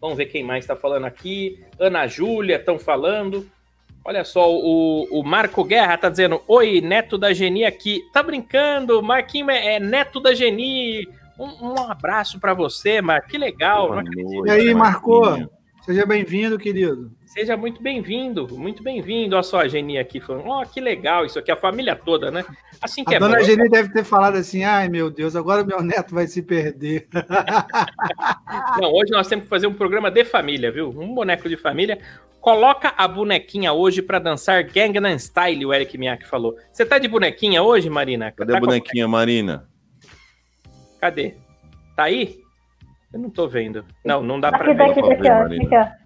Vamos 0.01 0.17
ver 0.17 0.27
quem 0.27 0.43
mais 0.43 0.65
está 0.65 0.75
falando 0.75 1.05
aqui. 1.05 1.63
Ana 1.79 2.07
Júlia 2.07 2.57
estão 2.57 2.79
falando. 2.79 3.49
Olha 4.05 4.25
só, 4.25 4.51
o, 4.51 5.05
o 5.11 5.23
Marco 5.23 5.63
Guerra 5.63 5.97
tá 5.97 6.09
dizendo: 6.09 6.43
Oi, 6.49 6.81
neto 6.81 7.17
da 7.17 7.33
Geni 7.33 7.65
aqui. 7.65 8.01
Tá 8.13 8.23
brincando? 8.23 9.03
Marquinho 9.03 9.51
é, 9.51 9.75
é 9.75 9.81
neto 9.81 10.19
da 10.19 10.35
Geni. 10.35 11.07
Um, 11.39 11.73
um 11.73 11.91
abraço 11.91 12.39
para 12.39 12.55
você, 12.55 13.01
Marco. 13.01 13.29
Que 13.29 13.39
legal. 13.39 13.89
Boa 13.89 14.03
noite, 14.03 14.49
E 14.49 14.51
aí? 14.51 14.75
Marquinho. 14.75 15.49
Seja 15.85 16.07
bem-vindo, 16.07 16.57
querido. 16.59 17.11
Seja 17.27 17.57
muito 17.57 17.83
bem-vindo, 17.83 18.47
muito 18.57 18.85
bem-vindo. 18.85 19.35
Olha 19.35 19.43
só 19.43 19.61
a 19.61 19.67
Geni 19.67 19.99
aqui 19.99 20.21
falando: 20.21 20.47
Ó, 20.47 20.65
que 20.65 20.81
legal 20.81 21.27
isso 21.27 21.41
aqui, 21.41 21.51
a 21.51 21.57
família 21.57 21.97
toda, 21.97 22.31
né? 22.31 22.45
Assim 22.81 23.05
que 23.05 23.13
A 23.15 23.17
é 23.17 23.19
dona 23.19 23.39
bom. 23.39 23.45
Geni 23.45 23.69
deve 23.69 23.89
ter 23.93 24.05
falado 24.05 24.37
assim: 24.37 24.63
ai 24.63 24.89
meu 24.89 25.11
Deus, 25.11 25.35
agora 25.35 25.63
o 25.63 25.67
meu 25.67 25.83
neto 25.83 26.15
vai 26.15 26.29
se 26.29 26.41
perder. 26.41 27.09
Não, 28.81 28.93
hoje 28.93 29.11
nós 29.11 29.27
temos 29.27 29.45
que 29.45 29.51
fazer 29.51 29.67
um 29.67 29.75
programa 29.75 30.09
de 30.09 30.25
família, 30.25 30.71
viu? 30.71 30.91
Um 30.91 31.15
boneco 31.15 31.49
de 31.49 31.57
família. 31.57 31.99
Coloca 32.41 32.93
a 32.97 33.09
bonequinha 33.09 33.73
hoje 33.73 34.03
pra 34.03 34.19
dançar 34.21 34.63
Gangnam 34.65 35.17
Style, 35.19 35.67
o 35.67 35.73
Eric 35.75 35.97
Miak 35.99 36.27
falou. 36.29 36.57
Você 36.73 36.85
tá 36.85 36.99
de 36.99 37.09
bonequinha 37.09 37.63
hoje, 37.63 37.89
Marina? 37.91 38.31
Cadê 38.31 38.53
Tá 38.53 38.59
a 38.59 38.61
com 38.61 38.67
bonequinha, 38.67 39.09
Marina? 39.09 39.69
Cadê? 41.03 41.35
Tá 41.97 42.05
aí? 42.05 42.39
Eu 43.13 43.19
não 43.19 43.29
tô 43.29 43.49
vendo. 43.49 43.85
Não, 44.05 44.23
não 44.23 44.39
dá 44.39 44.51
pra 44.51 44.59
Aqui, 44.59 44.69
ver. 44.69 44.77
daqui, 44.77 45.01
pra 45.01 45.09
ver, 45.09 45.17
daqui, 45.17 45.29
ó. 45.29 45.39
Marina. 45.41 45.65
Aqui, 45.65 45.97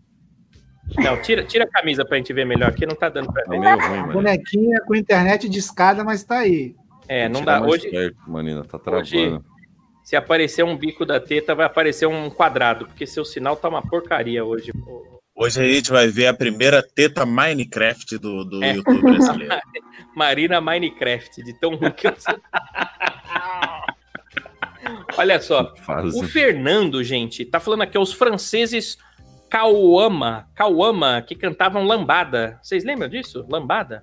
ó. 0.99 1.03
Não, 1.03 1.21
tira, 1.21 1.45
tira 1.45 1.65
a 1.65 1.69
camisa 1.69 2.03
pra 2.03 2.17
gente 2.17 2.33
ver 2.33 2.47
melhor 2.47 2.71
aqui, 2.71 2.87
não 2.87 2.97
tá 2.97 3.11
dando 3.11 3.31
pra 3.31 3.43
Tá 3.45 3.51
ver. 3.51 3.59
meio 3.61 3.77
ruim. 3.79 4.13
Bonequinha 4.15 4.81
com 4.87 4.95
internet 4.95 5.51
de 5.51 5.59
escada, 5.59 6.03
mas 6.03 6.25
tá 6.25 6.39
aí. 6.39 6.75
É, 7.07 7.29
não 7.29 7.45
dá. 7.45 7.61
Hoje, 7.61 7.91
perto, 7.91 8.17
Marina, 8.27 8.65
tá 8.65 8.81
Hoje-. 8.91 9.39
Se 10.03 10.17
aparecer 10.17 10.65
um 10.65 10.75
bico 10.77 11.05
da 11.05 11.21
teta, 11.21 11.55
vai 11.55 11.67
aparecer 11.67 12.07
um 12.07 12.31
quadrado, 12.31 12.87
porque 12.87 13.07
seu 13.07 13.23
sinal 13.25 13.55
tá 13.55 13.69
uma 13.69 13.83
porcaria 13.83 14.43
hoje. 14.45 14.73
Hoje 15.35 15.61
a 15.61 15.65
gente 15.69 15.91
vai 15.91 16.07
ver 16.09 16.29
a 16.29 16.35
primeira 16.35 16.83
teta 16.83 17.27
Minecraft 17.27 18.17
do, 18.17 18.45
do 18.47 18.65
É. 18.65 18.73
YouTube 18.77 19.03
brasileiro. 19.03 19.55
Marina 20.17 20.59
Minecraft, 20.63 21.43
de 21.43 21.53
tão 21.61 21.75
ruim 21.75 21.91
que 21.91 22.07
eu 22.07 22.15
sou. 22.17 22.35
Olha 25.17 25.41
só, 25.41 25.73
o 26.15 26.23
Fernando, 26.25 27.03
gente, 27.03 27.45
tá 27.45 27.61
falando 27.61 27.83
aqui, 27.83 27.99
os 27.99 28.13
franceses 28.13 28.99
Kauama, 29.51 30.49
Kauama, 30.55 31.23
que 31.23 31.35
cantavam 31.35 31.85
lambada. 31.85 32.59
Vocês 32.63 32.85
lembram 32.85 33.09
disso? 33.09 33.45
Lambada? 33.49 34.03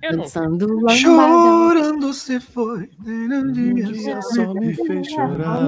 É? 0.00 0.08
Eu 0.08 0.16
não 0.16 0.22
Dançando 0.22 0.66
lambada. 0.66 0.96
Chorando 0.96 2.12
se 2.12 2.40
foi. 2.40 2.88
só 4.22 4.54
me 4.54 4.74
fez 4.74 5.08
chorar. 5.08 5.60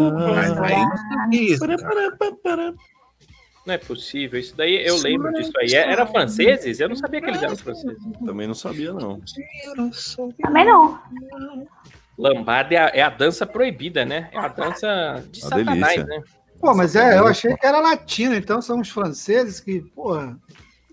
Não 3.66 3.75
é 3.75 3.79
possível. 3.79 4.41
Isso 4.41 4.57
daí 4.57 4.87
eu 4.87 4.97
lembro 4.99 5.33
disso 5.33 5.53
aí. 5.59 5.75
Era 5.75 6.07
franceses? 6.07 6.81
Eu 6.81 6.89
não 6.89 6.97
sabia 6.97 7.21
que 7.21 7.29
eles 7.29 7.43
eram 7.43 7.57
franceses. 7.57 7.99
Também 8.25 8.47
não 8.47 8.55
sabia, 8.55 8.93
não. 8.93 9.21
Também 10.43 10.64
não. 10.64 10.99
Lambada 12.21 12.75
é 12.75 12.79
a, 12.79 12.87
é 12.95 13.03
a 13.03 13.09
dança 13.09 13.47
proibida, 13.47 14.05
né? 14.05 14.29
É 14.33 14.39
a 14.39 14.49
dança 14.49 15.25
de 15.31 15.41
Uma 15.41 15.49
Satanás, 15.49 15.97
delícia. 15.97 16.05
né? 16.05 16.23
Pô, 16.61 16.75
mas 16.75 16.95
é, 16.95 17.18
eu 17.18 17.27
achei 17.27 17.57
que 17.57 17.66
era 17.66 17.81
latino, 17.81 18.35
então 18.35 18.61
são 18.61 18.81
os 18.81 18.91
franceses 18.91 19.61
que, 19.61 19.81
porra. 19.81 20.39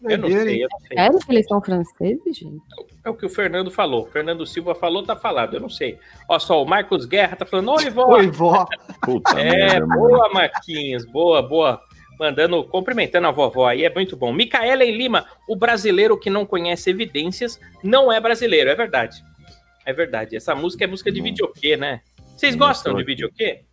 Eu 0.04 0.18
não 0.20 0.30
sei, 0.30 0.54
hein? 0.54 0.62
eu 0.62 0.70
não 0.72 0.80
sei. 0.88 0.98
Sério 0.98 1.20
que 1.20 1.32
eles 1.32 1.48
são 1.48 1.60
franceses, 1.62 2.38
gente? 2.38 2.62
É 3.04 3.10
o 3.10 3.16
que 3.16 3.26
o 3.26 3.30
Fernando 3.30 3.70
falou. 3.72 4.04
O 4.04 4.12
Fernando 4.12 4.46
Silva 4.46 4.76
falou, 4.76 5.04
tá 5.04 5.16
falado. 5.16 5.56
Eu 5.56 5.60
não 5.60 5.70
sei. 5.70 5.98
Ó, 6.30 6.38
só 6.40 6.62
o 6.64 6.66
Marcos 6.68 7.06
Guerra 7.06 7.36
tá 7.36 7.46
falando, 7.46 7.72
oi, 7.72 7.90
vó. 7.90 8.06
Oi, 8.16 8.28
vó. 8.30 8.66
Puta 9.02 9.40
É, 9.40 9.50
merda, 9.50 9.88
mano. 9.88 10.00
boa, 10.02 10.30
Marquinhos. 10.34 11.04
Boa, 11.06 11.42
boa. 11.42 11.82
Mandando, 12.20 12.64
cumprimentando 12.64 13.28
a 13.28 13.32
vovó 13.32 13.68
aí, 13.68 13.84
é 13.86 13.94
muito 13.94 14.16
bom. 14.16 14.32
Micaela 14.32 14.84
em 14.86 14.96
Lima, 14.96 15.26
o 15.48 15.56
brasileiro 15.56 16.18
que 16.18 16.30
não 16.30 16.46
conhece 16.46 16.90
evidências 16.90 17.60
não 17.84 18.12
é 18.12 18.20
brasileiro, 18.20 18.70
é 18.70 18.76
verdade. 18.76 19.24
É 19.88 19.94
verdade. 19.94 20.36
Essa 20.36 20.54
música 20.54 20.84
é 20.84 20.88
música 20.88 21.10
de 21.10 21.22
videokê, 21.22 21.78
né? 21.78 22.02
Vocês 22.36 22.58
Não 22.58 22.68
gostam 22.68 22.94
de 22.94 23.06
videokê? 23.06 23.64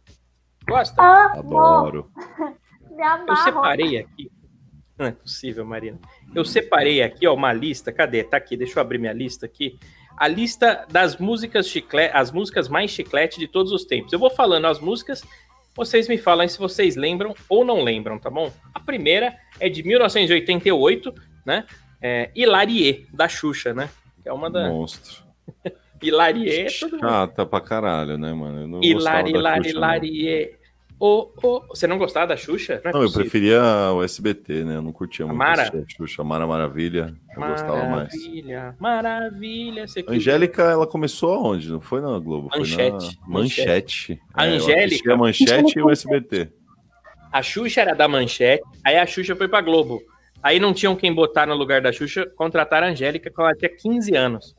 Gostam? 0.65 1.05
Adoro. 1.05 2.09
Eu 3.27 3.37
separei 3.39 3.99
aqui. 3.99 4.31
Não 4.97 5.07
é 5.07 5.11
possível, 5.11 5.65
Marina. 5.65 5.99
Eu 6.33 6.45
separei 6.45 7.03
aqui, 7.03 7.27
ó, 7.27 7.35
uma 7.35 7.53
lista. 7.53 7.91
Cadê? 7.91 8.23
Tá 8.23 8.37
aqui, 8.37 8.57
deixa 8.57 8.79
eu 8.79 8.81
abrir 8.81 8.99
minha 8.99 9.13
lista 9.13 9.45
aqui. 9.45 9.77
A 10.17 10.29
lista 10.29 10.87
das 10.89 11.17
músicas 11.17 11.67
chiclete, 11.67 12.17
as 12.17 12.31
músicas 12.31 12.69
mais 12.69 12.93
chiclete 12.93 13.41
de 13.41 13.49
todos 13.49 13.73
os 13.73 13.85
tempos. 13.85 14.13
Eu 14.13 14.21
vou 14.21 14.31
falando 14.31 14.69
as 14.69 14.79
músicas, 14.79 15.25
vocês 15.75 16.07
me 16.07 16.17
falam 16.17 16.47
se 16.47 16.57
vocês 16.57 16.95
lembram 16.95 17.35
ou 17.49 17.65
não 17.65 17.83
lembram, 17.83 18.21
tá 18.21 18.31
bom? 18.31 18.53
A 18.73 18.79
primeira 18.79 19.37
é 19.59 19.69
de 19.69 19.83
1988, 19.83 21.13
né? 21.45 21.67
É 22.01 22.31
Hilarie, 22.37 23.09
da 23.13 23.29
Xuxa, 23.29 23.75
né? 23.75 23.91
Que 24.23 24.29
é 24.29 24.33
uma 24.33 24.49
da. 24.49 24.69
Monstro. 24.69 25.25
Mundo. 26.11 27.01
Chata 27.01 27.47
pra 27.47 27.61
caralho, 27.61 28.17
né, 28.19 28.33
mano? 28.33 28.61
Eu 28.63 28.69
não 28.69 28.83
Hilari, 28.83 29.31
Hilari, 29.31 29.65
Xuxa, 29.65 29.73
não. 29.81 29.87
Hilarie. 29.89 30.55
Ô, 31.01 31.29
ô, 31.43 31.61
Você 31.71 31.87
não 31.89 31.99
gostava 31.99 32.29
da 32.29 32.37
Xuxa? 32.37 32.81
é 32.85 32.93
Não, 32.93 33.03
eu 33.03 33.13
preferia 33.13 33.61
o 33.93 34.03
SBT, 34.03 34.65
né? 34.65 34.77
Eu 34.77 34.83
não 34.83 34.93
curtia 34.93 35.27
muito 35.27 35.37
Mara? 35.39 35.63
a 35.63 35.91
Xuxa, 35.97 36.23
Mara 36.23 36.47
Maravilha. 36.47 37.15
Eu 37.37 37.43
gostava 37.43 37.85
mais. 37.85 38.15
Maravilha, 38.15 38.77
maravilha. 38.79 39.89
Você 39.89 40.03
que- 40.03 40.13
Angélica, 40.13 40.63
ela 40.63 40.87
começou 40.87 41.35
aonde? 41.35 41.71
Não 41.71 41.81
foi 41.81 42.01
na 42.01 42.17
Globo, 42.19 42.49
foi 42.49 42.61
Manchete. 42.61 43.19
na 43.23 43.29
Manchete. 43.29 44.21
A 44.33 44.47
É, 44.47 44.51
Angélica- 44.51 45.13
a 45.13 45.17
Manchete 45.17 45.79
e 45.79 45.83
o 45.83 45.91
SBT. 45.91 46.49
A 47.33 47.43
Xuxa 47.43 47.81
era 47.81 47.95
da 47.95 48.07
Manchete, 48.07 48.63
aí 48.85 48.97
a 48.97 49.05
Xuxa 49.05 49.35
foi 49.35 49.49
pra 49.49 49.61
Globo. 49.61 50.01
Aí 50.41 50.61
não 50.61 50.73
tinham 50.73 50.95
quem 50.95 51.13
botar 51.13 51.47
no 51.47 51.55
lugar 51.55 51.81
da 51.81 51.91
Xuxa, 51.91 52.25
contrataram 52.37 52.87
a 52.87 52.91
Angélica 52.91 53.31
quando 53.35 53.49
ela 53.49 53.57
tinha 53.57 53.71
15 53.71 54.15
anos. 54.15 54.55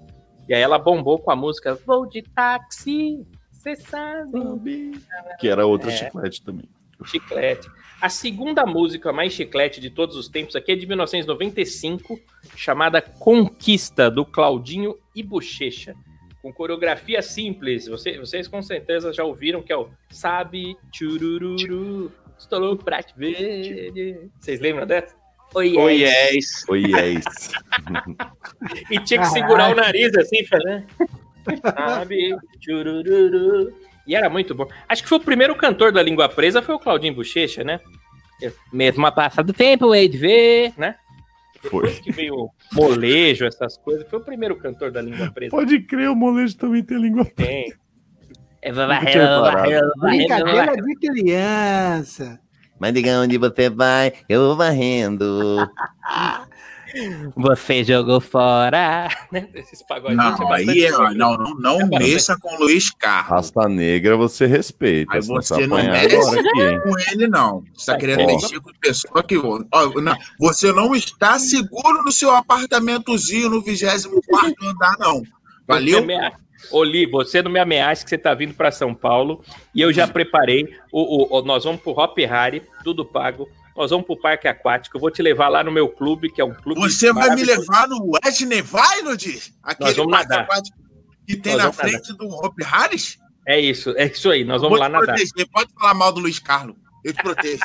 E 0.48 0.54
aí 0.54 0.62
ela 0.62 0.78
bombou 0.78 1.20
com 1.20 1.32
a 1.32 1.36
música 1.36 1.76
Vou 1.86 2.06
de 2.06 2.22
táxi, 2.22 3.26
cê 3.52 3.76
sabe. 3.76 4.91
Que 5.39 5.48
era 5.48 5.66
outra 5.66 5.91
É. 5.91 5.96
chiclete 5.98 6.41
também. 6.43 6.70
Chiclete. 7.06 7.68
A 8.02 8.10
segunda 8.10 8.66
música 8.66 9.12
mais 9.12 9.34
chiclete 9.34 9.82
de 9.82 9.89
todos 9.89 10.16
os 10.16 10.28
tempos 10.30 10.56
aqui 10.56 10.72
é 10.72 10.76
de 10.76 10.86
1995, 10.86 12.20
chamada 12.56 13.02
Conquista, 13.02 14.10
do 14.12 14.26
Claudinho 14.26 14.98
e 15.16 15.24
Bochecha. 15.24 15.96
Com 16.41 16.54
coreografia 16.54 17.22
simples. 17.22 17.88
Você- 17.88 18.20
vocês 18.20 18.48
com 18.48 18.62
certeza 18.62 19.12
já 19.12 19.24
ouviram 19.24 19.64
que 19.64 19.74
é 19.74 19.78
o 19.78 19.89
Sabe, 20.10 20.78
Churururu, 20.93 22.12
estou 22.38 22.60
louco 22.60 22.84
pra 22.84 23.02
te 23.02 23.14
ver. 23.18 24.30
Vocês 24.39 24.60
lembram 24.60 24.86
dessa? 24.86 25.16
Oi, 25.56 25.78
Oi, 25.78 26.01
yes. 26.01 26.34
yes. 26.34 26.66
Oi, 26.70 26.84
yes. 26.86 27.26
E 28.91 28.99
tinha 28.99 29.22
que 29.22 29.28
segurar 29.28 29.72
o 29.72 29.76
nariz 29.76 30.14
assim, 30.18 30.45
fazendo. 30.45 30.86
Sabe, 31.62 32.36
churururu. 32.60 33.74
E 34.06 34.16
era 34.16 34.30
muito 34.30 34.53
bom. 34.53 34.68
Acho 34.89 35.03
que 35.03 35.10
foi 35.10 35.18
o 35.18 35.22
primeiro 35.22 35.56
cantor 35.56 35.93
da 35.93 36.03
língua 36.03 36.28
presa, 36.28 36.62
foi 36.62 36.76
o 36.76 36.80
Claudinho 36.80 37.16
Bochecha, 37.16 37.64
né? 37.64 37.80
Mesmo 38.72 39.06
a 39.06 39.12
passar 39.12 39.43
do 39.43 39.53
tempo, 39.53 39.95
hei 39.95 40.10
de 40.10 40.18
ver, 40.18 40.74
né? 40.78 40.95
Foi. 41.62 41.89
Que 42.01 42.12
veio 42.12 42.49
molejo, 42.74 43.45
essas 43.45 43.78
coisas. 43.78 44.06
Foi 44.10 44.20
o 44.20 44.24
primeiro 44.24 44.58
cantor 44.58 44.91
da 44.91 45.01
língua 45.01 45.32
presa. 45.32 45.51
Pode 45.51 45.80
crer, 45.80 46.10
o 46.10 46.16
molejo 46.16 46.58
também 46.58 46.84
tem 46.84 46.99
língua 46.99 47.26
Tem. 47.26 47.74
É, 48.62 48.72
reparado. 48.72 49.91
Brincadeira 49.99 50.76
de 50.76 50.95
criança. 50.95 52.39
Mas 52.80 52.93
diga 52.93 53.19
onde 53.19 53.38
você 53.38 53.69
vai, 53.69 54.13
eu 54.28 54.47
vou 54.47 54.55
varrendo. 54.55 55.26
Você 57.36 57.84
jogou 57.84 58.21
fora. 58.21 59.09
Né? 59.32 59.49
Esses 59.53 59.84
pagodinhos 59.84 60.39
Não, 60.39 60.51
aí 60.51 60.86
é, 60.86 60.91
não, 60.91 61.36
não, 61.36 61.55
não 61.55 61.82
É 61.82 61.99
mexa 61.99 62.38
com 62.39 62.55
o 62.55 62.59
Luiz 62.59 62.89
Carlos. 62.91 63.30
Raça 63.30 63.67
negra 63.67 64.15
você 64.15 64.45
respeita. 64.45 65.13
Aí 65.13 65.21
você 65.21 65.67
não 65.67 65.76
mexe 65.76 66.17
com 66.17 66.99
ele, 67.11 67.28
não. 67.28 67.63
Você 67.73 67.88
tá 67.88 67.91
Vai, 67.93 67.99
querendo 67.99 68.26
mexer 68.26 68.61
com 68.61 68.71
pessoa 68.80 69.23
que. 69.23 69.38
ó, 69.38 70.01
não, 70.01 70.15
você 70.39 70.71
não 70.71 70.95
está 70.95 71.38
seguro 71.38 72.01
no 72.03 72.11
seu 72.11 72.34
apartamentozinho 72.34 73.49
no 73.49 73.61
24 73.61 74.53
andar, 74.63 74.95
não. 74.97 75.21
Valeu? 75.67 75.97
Você 75.97 76.03
amea- 76.03 76.34
Oli, 76.72 77.05
você 77.05 77.41
não 77.41 77.51
me 77.51 77.59
ameaça 77.59 78.03
que 78.03 78.09
você 78.09 78.18
tá 78.18 78.34
vindo 78.34 78.53
para 78.53 78.72
São 78.72 78.93
Paulo 78.93 79.43
e 79.74 79.82
eu 79.82 79.91
já 79.93 80.07
preparei. 80.07 80.68
O, 80.91 81.24
o- 81.36 81.39
o- 81.39 81.41
nós 81.43 81.63
vamos 81.63 81.82
pro 81.82 81.91
Hop 81.91 82.18
Harry, 82.20 82.63
tudo 82.84 83.05
pago. 83.05 83.47
Nós 83.76 83.91
vamos 83.91 84.05
pro 84.05 84.18
Parque 84.20 84.47
Aquático. 84.47 84.95
Eu 84.95 85.01
vou 85.01 85.11
te 85.11 85.22
levar 85.22 85.49
lá 85.49 85.63
no 85.63 85.72
meu 85.72 85.89
clube, 85.89 86.32
que 86.32 86.39
é 86.39 86.45
um 86.45 86.53
clube. 86.53 86.80
Você 86.82 87.11
vai 87.11 87.36
me 87.36 87.43
levar 87.43 87.88
no 87.89 88.11
Wesley 88.24 88.61
Vinod? 88.61 89.53
Aquele 89.63 89.93
vamos 89.93 90.11
parque 90.11 90.30
nadar. 90.30 90.43
aquático 90.45 90.78
que 91.28 91.36
tem 91.36 91.53
Nós 91.53 91.63
na 91.63 91.70
vamos 91.72 91.78
nadar. 91.78 91.89
frente 91.91 92.18
do 92.18 92.28
Hope 92.28 92.63
Harris? 92.63 93.18
É 93.47 93.59
isso, 93.59 93.91
é 93.97 94.05
isso 94.05 94.30
aí. 94.32 94.43
Nós 94.45 94.61
vamos 94.61 94.80
lá 94.80 94.86
te 94.88 94.91
nadar. 94.93 95.05
proteger. 95.07 95.47
Pode 95.51 95.74
falar 95.74 95.93
mal 95.93 96.11
do 96.13 96.20
Luiz 96.22 96.39
Carlos. 96.39 96.76
Eu 97.03 97.13
te 97.13 97.22
protejo. 97.22 97.59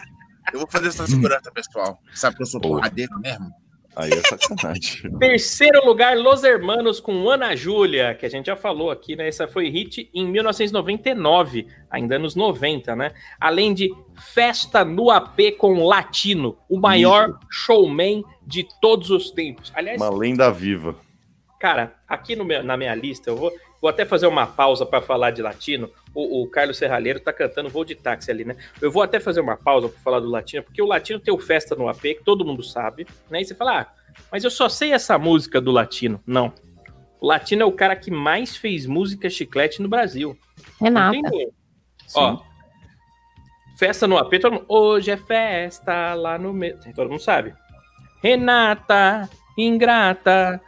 eu 0.52 0.58
vou 0.58 0.68
fazer 0.68 0.88
essa 0.88 1.06
segurança, 1.06 1.50
pessoal. 1.52 1.98
Sabe 2.12 2.36
que 2.36 2.42
eu 2.42 2.46
sou 2.46 2.60
porradeiro 2.60 3.18
mesmo? 3.20 3.48
Aí 3.96 4.10
é 4.10 4.20
sacanagem. 4.20 5.10
Terceiro 5.18 5.84
lugar, 5.84 6.16
Los 6.16 6.44
Hermanos 6.44 7.00
com 7.00 7.28
Ana 7.28 7.56
Júlia, 7.56 8.14
que 8.14 8.24
a 8.24 8.28
gente 8.28 8.46
já 8.46 8.56
falou 8.56 8.90
aqui, 8.90 9.16
né? 9.16 9.26
Essa 9.26 9.48
foi 9.48 9.68
hit 9.68 10.08
em 10.14 10.26
1999, 10.26 11.66
ainda 11.90 12.16
anos 12.16 12.36
90, 12.36 12.94
né? 12.94 13.12
Além 13.40 13.74
de 13.74 13.90
Festa 14.32 14.84
no 14.84 15.10
AP 15.10 15.56
com 15.58 15.84
Latino, 15.84 16.56
o 16.68 16.78
maior 16.78 17.38
showman 17.50 18.22
de 18.46 18.66
todos 18.80 19.10
os 19.10 19.30
tempos. 19.30 19.72
Aliás, 19.74 20.00
Uma 20.00 20.10
lenda 20.10 20.50
viva. 20.52 20.94
Cara, 21.58 21.94
aqui 22.10 22.34
no 22.34 22.44
meu- 22.44 22.62
na 22.64 22.76
minha 22.76 22.94
lista, 22.94 23.30
eu 23.30 23.36
vou, 23.36 23.52
vou 23.80 23.88
até 23.88 24.04
fazer 24.04 24.26
uma 24.26 24.46
pausa 24.46 24.84
para 24.84 25.00
falar 25.00 25.30
de 25.30 25.40
latino. 25.40 25.88
O, 26.12 26.42
o 26.42 26.46
Carlos 26.50 26.76
Serralheiro 26.76 27.20
tá 27.20 27.32
cantando 27.32 27.68
voo 27.70 27.84
de 27.84 27.94
táxi 27.94 28.30
ali, 28.30 28.44
né? 28.44 28.56
Eu 28.82 28.90
vou 28.90 29.02
até 29.02 29.20
fazer 29.20 29.40
uma 29.40 29.56
pausa 29.56 29.88
para 29.88 30.00
falar 30.00 30.18
do 30.20 30.28
latino, 30.28 30.64
porque 30.64 30.82
o 30.82 30.86
latino 30.86 31.20
tem 31.20 31.32
o 31.32 31.38
Festa 31.38 31.76
no 31.76 31.88
AP, 31.88 32.00
que 32.02 32.24
todo 32.24 32.44
mundo 32.44 32.62
sabe, 32.64 33.06
né? 33.30 33.40
E 33.40 33.44
você 33.44 33.54
fala, 33.54 33.82
ah, 33.82 33.86
mas 34.30 34.42
eu 34.42 34.50
só 34.50 34.68
sei 34.68 34.92
essa 34.92 35.16
música 35.16 35.60
do 35.60 35.70
latino. 35.70 36.20
Não. 36.26 36.52
O 37.20 37.26
latino 37.28 37.62
é 37.62 37.64
o 37.64 37.72
cara 37.72 37.94
que 37.94 38.10
mais 38.10 38.56
fez 38.56 38.86
música 38.86 39.30
chiclete 39.30 39.80
no 39.80 39.88
Brasil. 39.88 40.36
Renata. 40.80 41.16
Ó, 42.14 42.42
festa 43.78 44.06
no 44.08 44.18
AP, 44.18 44.38
todo 44.40 44.52
mundo. 44.54 44.64
Hoje 44.68 45.10
é 45.12 45.16
festa 45.16 46.14
lá 46.14 46.36
no 46.38 46.52
meio. 46.52 46.78
Todo 46.94 47.08
mundo 47.08 47.20
sabe. 47.20 47.54
Renata, 48.22 49.28
ingrata, 49.56 50.60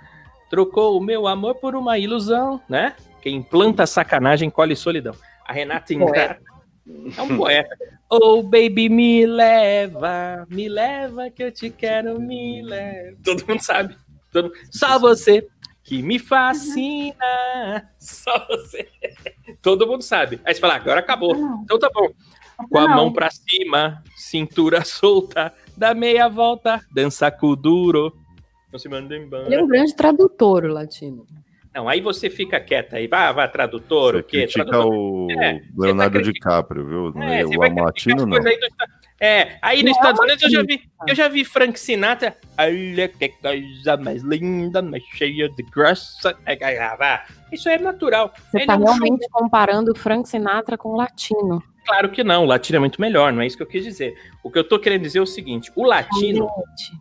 trocou 0.57 0.99
o 0.99 1.03
meu 1.03 1.27
amor 1.27 1.55
por 1.55 1.75
uma 1.75 1.97
ilusão, 1.99 2.61
né? 2.69 2.95
Quem 3.23 3.41
planta 3.43 3.87
sacanagem 3.87 4.51
colhe 4.51 4.77
solidão. 4.77 5.15
A 5.47 5.51
Renata 5.53 5.95
ingrata 5.95 6.43
é 7.17 7.23
um 7.23 7.39
poeta. 7.39 7.75
Oh, 8.11 8.43
baby, 8.43 8.91
me 8.91 9.25
leva, 9.25 10.47
me 10.51 10.69
leva 10.69 11.31
que 11.31 11.43
eu 11.43 11.51
te 11.51 11.71
quero, 11.71 12.21
me 12.21 12.61
leva. 12.61 13.17
Todo 13.25 13.43
mundo 13.49 13.63
sabe. 13.63 13.97
Todo 14.31 14.51
mundo- 14.51 14.59
Só 14.71 14.99
você 14.99 15.49
que 15.83 16.03
me 16.03 16.19
fascina. 16.19 17.89
Só 17.99 18.47
você. 18.47 18.87
Todo 19.63 19.87
mundo 19.87 20.03
sabe. 20.03 20.39
Aí 20.45 20.53
você 20.55 20.61
fala, 20.61 20.75
agora 20.75 21.01
acabou. 21.01 21.35
Então 21.65 21.79
tá 21.79 21.89
bom. 21.95 22.09
Com 22.71 22.79
a 22.79 22.87
mão 22.89 23.11
pra 23.11 23.31
cima, 23.31 24.03
cintura 24.15 24.85
solta, 24.85 25.51
dá 25.75 25.95
meia 25.95 26.29
volta, 26.29 26.79
dança 26.93 27.31
com 27.31 27.55
duro. 27.55 28.15
Ele 29.47 29.55
é 29.55 29.63
um 29.63 29.67
grande 29.67 29.95
tradutor, 29.95 30.65
o 30.65 30.73
latino. 30.73 31.27
Não, 31.75 31.89
aí 31.89 32.03
você 32.03 32.29
fica 32.29 32.61
quieta 32.61 32.97
aí. 32.97 33.07
Vai, 33.07 33.33
vai, 33.33 33.51
tradutor, 33.51 34.13
Você 34.15 34.21
o 34.21 34.23
quê? 34.25 34.39
critica 34.43 34.65
Tradutor. 34.67 34.93
o 34.95 35.27
É, 35.31 35.63
Leonardo 35.77 36.19
tá 36.19 36.25
DiCaprio, 36.25 36.87
viu? 36.87 37.13
Não 37.15 37.23
É, 37.23 37.41
é, 37.41 37.47
o 37.47 37.59
latino, 37.59 38.27
não. 38.27 38.37
aí 38.37 38.61
do 38.61 38.67
É, 39.19 39.57
aí 39.63 39.83
nos 39.83 39.93
Não, 39.93 39.99
Estados 39.99 40.21
Unidos 40.21 40.43
eu 40.43 40.51
já 40.51 40.63
vi, 40.63 40.83
eu 41.09 41.15
já 41.15 41.29
vi 41.29 41.45
Frank 41.45 41.81
Sinatra. 41.81 42.37
Olha 42.59 43.09
que 43.09 43.29
coisa 43.31 43.97
mais 43.97 44.23
linda, 44.23 44.83
mais 44.83 45.03
cheia 45.15 45.49
de 45.49 45.63
graça. 45.63 46.37
É, 46.45 46.53
é, 46.63 46.75
é, 46.77 46.97
vá. 46.97 47.25
Isso 47.51 47.69
é 47.71 47.79
natural. 47.79 48.35
Você 48.51 48.67
tá 48.67 48.75
é 48.75 48.77
um 48.77 48.85
realmente 48.85 49.27
comparando 49.31 49.93
o 49.93 49.97
Frank 49.97 50.29
Sinatra 50.29 50.77
com 50.77 50.91
o 50.91 50.97
latino. 50.97 51.63
Claro 51.87 52.11
que 52.11 52.23
não, 52.23 52.45
o 52.45 52.47
latino 52.47 52.77
é 52.77 52.81
muito 52.81 53.01
melhor, 53.01 53.33
não 53.33 53.41
é 53.43 53.47
isso 53.47 53.57
que 53.57 53.63
eu 53.63 53.67
quis 53.67 53.83
dizer. 53.83 54.15
O 54.43 54.51
que 54.51 54.59
eu 54.59 54.65
tô 54.69 54.79
querendo 54.79 55.03
dizer 55.03 55.21
é 55.21 55.23
o 55.23 55.27
seguinte: 55.27 55.73
o 55.75 55.85
latino 55.85 56.49
Gente, 56.49 57.01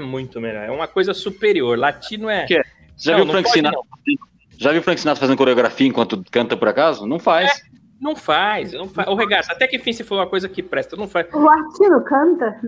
é 0.00 0.04
muito 0.04 0.40
melhor, 0.40 0.64
é 0.64 0.70
uma 0.70 0.88
coisa 0.88 1.12
superior. 1.14 1.78
Latino 1.78 2.28
é. 2.28 2.44
Que 2.46 2.60
Já 2.96 3.12
Não, 3.12 3.18
viu 3.18 3.24
o 3.24 3.26
não 3.26 3.32
Frank 3.34 3.50
Sinatra? 3.50 3.80
Já 4.58 4.70
viu 4.72 4.80
o 4.80 4.84
Frank 4.84 5.00
Sinatra 5.00 5.20
fazendo 5.20 5.36
coreografia 5.36 5.86
enquanto 5.86 6.22
canta 6.30 6.56
por 6.56 6.68
acaso? 6.68 7.06
Não 7.06 7.18
faz. 7.18 7.62
Não 8.00 8.16
faz, 8.16 8.72
não 8.72 8.88
faz. 8.88 9.08
Ô, 9.08 9.14
Regata, 9.14 9.52
até 9.52 9.66
que 9.66 9.78
fim 9.78 9.92
se 9.92 10.02
for 10.02 10.14
uma 10.16 10.26
coisa 10.26 10.48
que 10.48 10.62
presta, 10.62 10.96
não 10.96 11.06
faz. 11.06 11.26
O 11.34 11.38
latino 11.38 12.02
canta? 12.02 12.60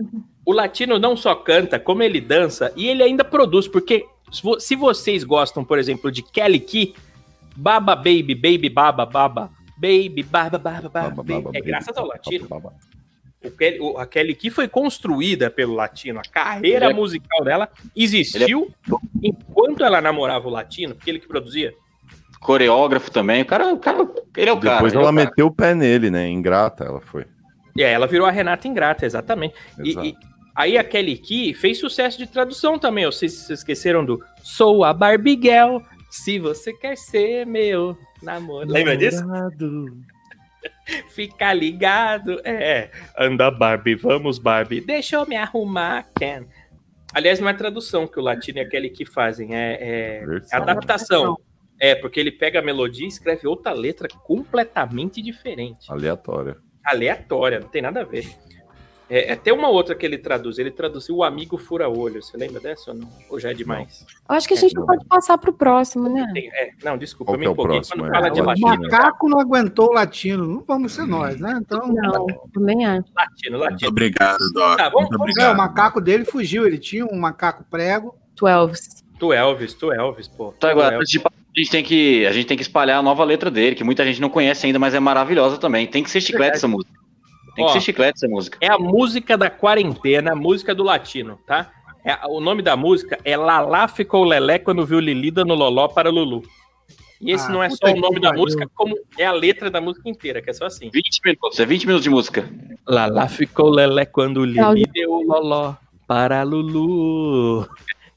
O 0.45 0.53
latino 0.53 0.99
não 0.99 1.17
só 1.17 1.33
canta, 1.33 1.79
como 1.79 2.03
ele 2.03 2.21
dança 2.21 2.71
e 2.75 2.87
ele 2.87 3.01
ainda 3.01 3.23
produz, 3.23 3.67
porque 3.67 4.05
se 4.31 4.43
vo- 4.43 4.59
se 4.59 4.75
vocês 4.75 5.23
gostam, 5.23 5.63
por 5.65 5.79
exemplo, 5.79 6.11
de 6.11 6.21
Kelly 6.21 6.59
Key, 6.59 6.93
Baba 7.55 7.95
Baby, 7.95 8.35
Baby 8.35 8.69
Baba 8.69 9.05
Baba, 9.07 9.49
Baby 9.75 10.21
Baba 10.23 10.57
Baba 10.59 10.81
Baba, 10.89 11.09
Baba, 11.09 11.23
Baby, 11.23 11.33
baba, 11.43 11.49
é 11.49 11.59
baby, 11.59 11.65
graças 11.67 11.97
ao 11.97 12.05
latino. 12.05 12.47
O 13.43 13.51
Kelly, 13.51 13.79
o- 13.79 13.97
a 13.97 14.05
Kelly 14.07 14.35
Key 14.35 14.49
foi 14.49 14.67
construída 14.67 15.49
pelo 15.49 15.73
latino, 15.73 16.19
a 16.19 16.23
carreira 16.23 16.89
é- 16.91 16.93
musical 16.93 17.43
dela 17.43 17.69
existiu 17.95 18.71
enquanto 19.21 19.83
ela 19.83 19.99
namorava 20.01 20.47
o 20.47 20.51
latino, 20.51 20.95
porque 20.95 21.09
ele 21.09 21.19
que 21.19 21.27
produzia. 21.27 21.73
Coreógrafo 22.39 23.09
também. 23.11 23.41
O 23.41 23.45
cara, 23.45 23.73
o 23.73 23.77
cara 23.77 24.07
ele 24.35 24.49
é 24.49 24.53
o 24.53 24.59
cara. 24.59 24.75
Depois 24.75 24.93
é 24.93 24.97
ela 24.97 25.09
o 25.09 25.13
meteu 25.13 25.47
o 25.47 25.51
pé 25.51 25.73
nele, 25.73 26.09
né? 26.09 26.27
Ingrata 26.29 26.83
ela 26.83 26.99
foi. 27.01 27.25
E 27.75 27.83
aí 27.83 27.91
ela 27.91 28.05
virou 28.07 28.27
a 28.27 28.31
Renata 28.31 28.67
Ingrata, 28.67 29.05
exatamente. 29.05 29.55
E, 29.83 29.91
e 30.09 30.15
aí 30.55 30.77
a 30.77 30.83
Kelly 30.83 31.17
Key 31.17 31.53
fez 31.53 31.79
sucesso 31.79 32.17
de 32.17 32.27
tradução 32.27 32.77
também. 32.77 33.05
Vocês 33.05 33.31
se 33.33 33.53
esqueceram 33.53 34.03
do 34.05 34.23
Sou 34.43 34.83
a 34.83 34.93
Barbie 34.93 35.39
Girl, 35.41 35.77
se 36.09 36.37
você 36.37 36.73
quer 36.73 36.97
ser 36.97 37.45
meu 37.45 37.97
namoro. 38.21 38.69
Lembra 38.69 38.95
disso? 38.97 39.23
Fica 41.09 41.53
ligado. 41.53 42.41
É, 42.43 42.91
anda 43.17 43.49
Barbie, 43.49 43.95
vamos 43.95 44.37
Barbie. 44.37 44.81
Deixa 44.81 45.15
eu 45.15 45.25
me 45.25 45.35
arrumar, 45.35 46.07
Ken. 46.17 46.45
Aliás, 47.13 47.39
não 47.39 47.47
é 47.47 47.53
tradução 47.53 48.07
que 48.07 48.19
o 48.19 48.23
latino 48.23 48.57
e 48.57 48.61
a 48.61 48.67
Kelly 48.67 48.89
Key 48.89 49.05
fazem, 49.05 49.55
é, 49.55 50.23
é 50.51 50.55
adaptação. 50.55 51.37
É, 51.79 51.95
porque 51.95 52.19
ele 52.19 52.31
pega 52.31 52.59
a 52.59 52.61
melodia 52.61 53.05
e 53.05 53.09
escreve 53.09 53.47
outra 53.47 53.71
letra 53.73 54.07
completamente 54.07 55.21
diferente 55.21 55.91
Aleatória. 55.91 56.55
aleatória, 56.85 57.59
não 57.59 57.67
tem 57.67 57.81
nada 57.81 58.01
a 58.01 58.03
ver. 58.03 58.25
É, 59.09 59.33
é, 59.33 59.35
tem 59.35 59.53
uma 59.53 59.67
outra 59.67 59.93
que 59.93 60.05
ele 60.05 60.17
traduz, 60.17 60.57
ele 60.57 60.71
traduziu 60.71 61.17
o 61.17 61.23
amigo 61.23 61.57
fura-olho, 61.57 62.21
você 62.23 62.35
lembra 62.37 62.59
dessa 62.59 62.91
ou 62.91 62.97
não? 62.97 63.09
Ou 63.29 63.39
já 63.39 63.51
é 63.51 63.53
demais? 63.53 64.05
eu 64.29 64.35
acho 64.35 64.47
que 64.47 64.53
a 64.53 64.57
gente 64.57 64.73
não 64.73 64.85
pode 64.85 65.05
passar 65.05 65.37
pro 65.37 65.53
próximo, 65.53 66.07
né? 66.09 66.25
Tem- 66.33 66.49
é, 66.53 66.69
não, 66.83 66.97
desculpa, 66.97 67.31
Qual 67.31 67.35
eu 67.35 67.39
me 67.39 67.43
que 67.43 67.47
é 67.47 67.49
o 67.49 67.53
empolguei 67.53 67.75
próximo, 67.81 68.05
é? 68.05 68.09
fala 68.09 68.29
de 68.29 68.39
O 68.39 68.43
O 68.43 68.47
latino. 68.47 68.67
macaco 68.89 69.29
não 69.29 69.39
aguentou 69.39 69.89
o 69.89 69.93
latino. 69.93 70.47
Não 70.47 70.63
vamos 70.65 70.93
ser 70.93 71.05
nós, 71.05 71.39
né? 71.39 71.59
Então, 71.61 71.87
Não, 71.87 72.25
também 72.53 72.85
acho. 72.85 73.05
Latino, 73.15 73.57
Muito 73.59 73.71
latino. 73.71 73.89
obrigado, 73.89 74.39
Doc. 74.53 74.77
Tá, 74.77 74.89
vamos- 74.89 75.09
Muito 75.09 75.19
vamos- 75.19 75.37
é, 75.37 75.51
o 75.51 75.57
macaco 75.57 75.99
dele 76.01 76.25
fugiu. 76.25 76.65
Ele 76.65 76.77
tinha 76.77 77.05
um 77.05 77.19
macaco 77.19 77.63
prego. 77.69 78.15
12. 78.39 79.03
Tu 79.19 79.31
Elvis, 79.33 79.73
tu 79.73 79.91
Elvis, 79.93 80.27
pô. 80.27 80.51
Tá, 80.53 80.55
Tu 80.59 80.67
agora, 80.67 80.95
Elvis. 80.95 80.99
antes 81.01 81.11
de 81.11 81.19
parar, 81.19 81.35
a 81.35 81.59
gente, 81.59 81.69
tem 81.71 81.83
que, 81.83 82.25
a 82.25 82.31
gente 82.31 82.47
tem 82.47 82.57
que 82.57 82.63
espalhar 82.63 82.99
a 82.99 83.03
nova 83.03 83.23
letra 83.23 83.51
dele, 83.51 83.75
que 83.75 83.83
muita 83.83 84.03
gente 84.05 84.19
não 84.19 84.29
conhece 84.29 84.65
ainda, 84.65 84.79
mas 84.79 84.93
é 84.95 84.99
maravilhosa 84.99 85.57
também. 85.57 85.85
Tem 85.85 86.01
que 86.03 86.09
ser 86.09 86.19
chiclete 86.21 86.55
essa 86.57 86.67
música. 86.67 87.02
Tem 87.55 87.65
que 87.65 87.71
Ó. 87.71 87.73
ser 87.73 87.81
chiclete 87.81 88.17
essa 88.17 88.27
música. 88.27 88.57
É 88.61 88.67
a 88.67 88.77
música 88.79 89.37
da 89.37 89.49
quarentena, 89.49 90.31
a 90.31 90.35
música 90.35 90.73
do 90.73 90.83
latino, 90.83 91.39
tá? 91.45 91.71
É, 92.05 92.17
o 92.27 92.39
nome 92.41 92.61
da 92.61 92.75
música 92.75 93.17
é 93.23 93.37
Lalá 93.37 93.87
ficou 93.87 94.23
Lelé 94.25 94.59
quando 94.59 94.85
viu 94.85 94.99
Lili 94.99 95.31
dando 95.31 95.53
loló 95.53 95.87
para 95.87 96.09
Lulu. 96.09 96.43
E 97.21 97.31
esse 97.31 97.45
Ah, 97.47 97.49
não 97.49 97.63
é 97.63 97.69
só 97.69 97.77
o 97.87 97.93
que 97.93 97.99
nome 98.01 98.19
da 98.19 98.29
pariu. 98.29 98.43
música, 98.43 98.69
como 98.75 98.97
é 99.17 99.25
a 99.25 99.31
letra 99.31 99.71
da 99.71 99.79
música 99.79 100.09
inteira, 100.09 100.41
que 100.41 100.49
é 100.49 100.53
só 100.53 100.65
assim. 100.65 100.89
20 100.93 101.21
minutos, 101.23 101.59
é 101.59 101.65
20 101.65 101.85
minutos 101.85 102.03
de 102.03 102.09
música. 102.09 102.49
Lala 102.85 103.29
ficou 103.29 103.69
lelé 103.69 104.05
quando 104.05 104.43
Lili 104.43 104.85
deu 104.93 105.11
o 105.11 105.21
loló 105.23 105.75
para 106.05 106.43
Lulu. 106.43 107.65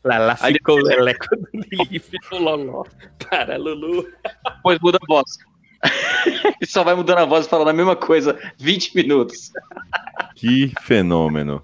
Lala 0.02 0.36
Aí 0.40 0.54
ficou 0.54 0.76
lelé 0.78 1.14
quando 1.14 1.46
Lili 1.54 2.00
deu 2.00 2.38
o 2.40 2.42
loló 2.42 2.84
para 3.30 3.56
Lulu. 3.56 4.04
Depois 4.56 4.78
muda 4.80 4.98
a 5.00 5.06
voz. 5.06 5.38
Ele 6.44 6.54
só 6.66 6.82
vai 6.82 6.94
mudando 6.94 7.18
a 7.18 7.24
voz 7.24 7.46
e 7.46 7.48
falando 7.48 7.68
a 7.68 7.72
mesma 7.72 7.96
coisa 7.96 8.38
20 8.58 8.94
minutos. 8.96 9.52
Que 10.34 10.72
fenômeno. 10.82 11.62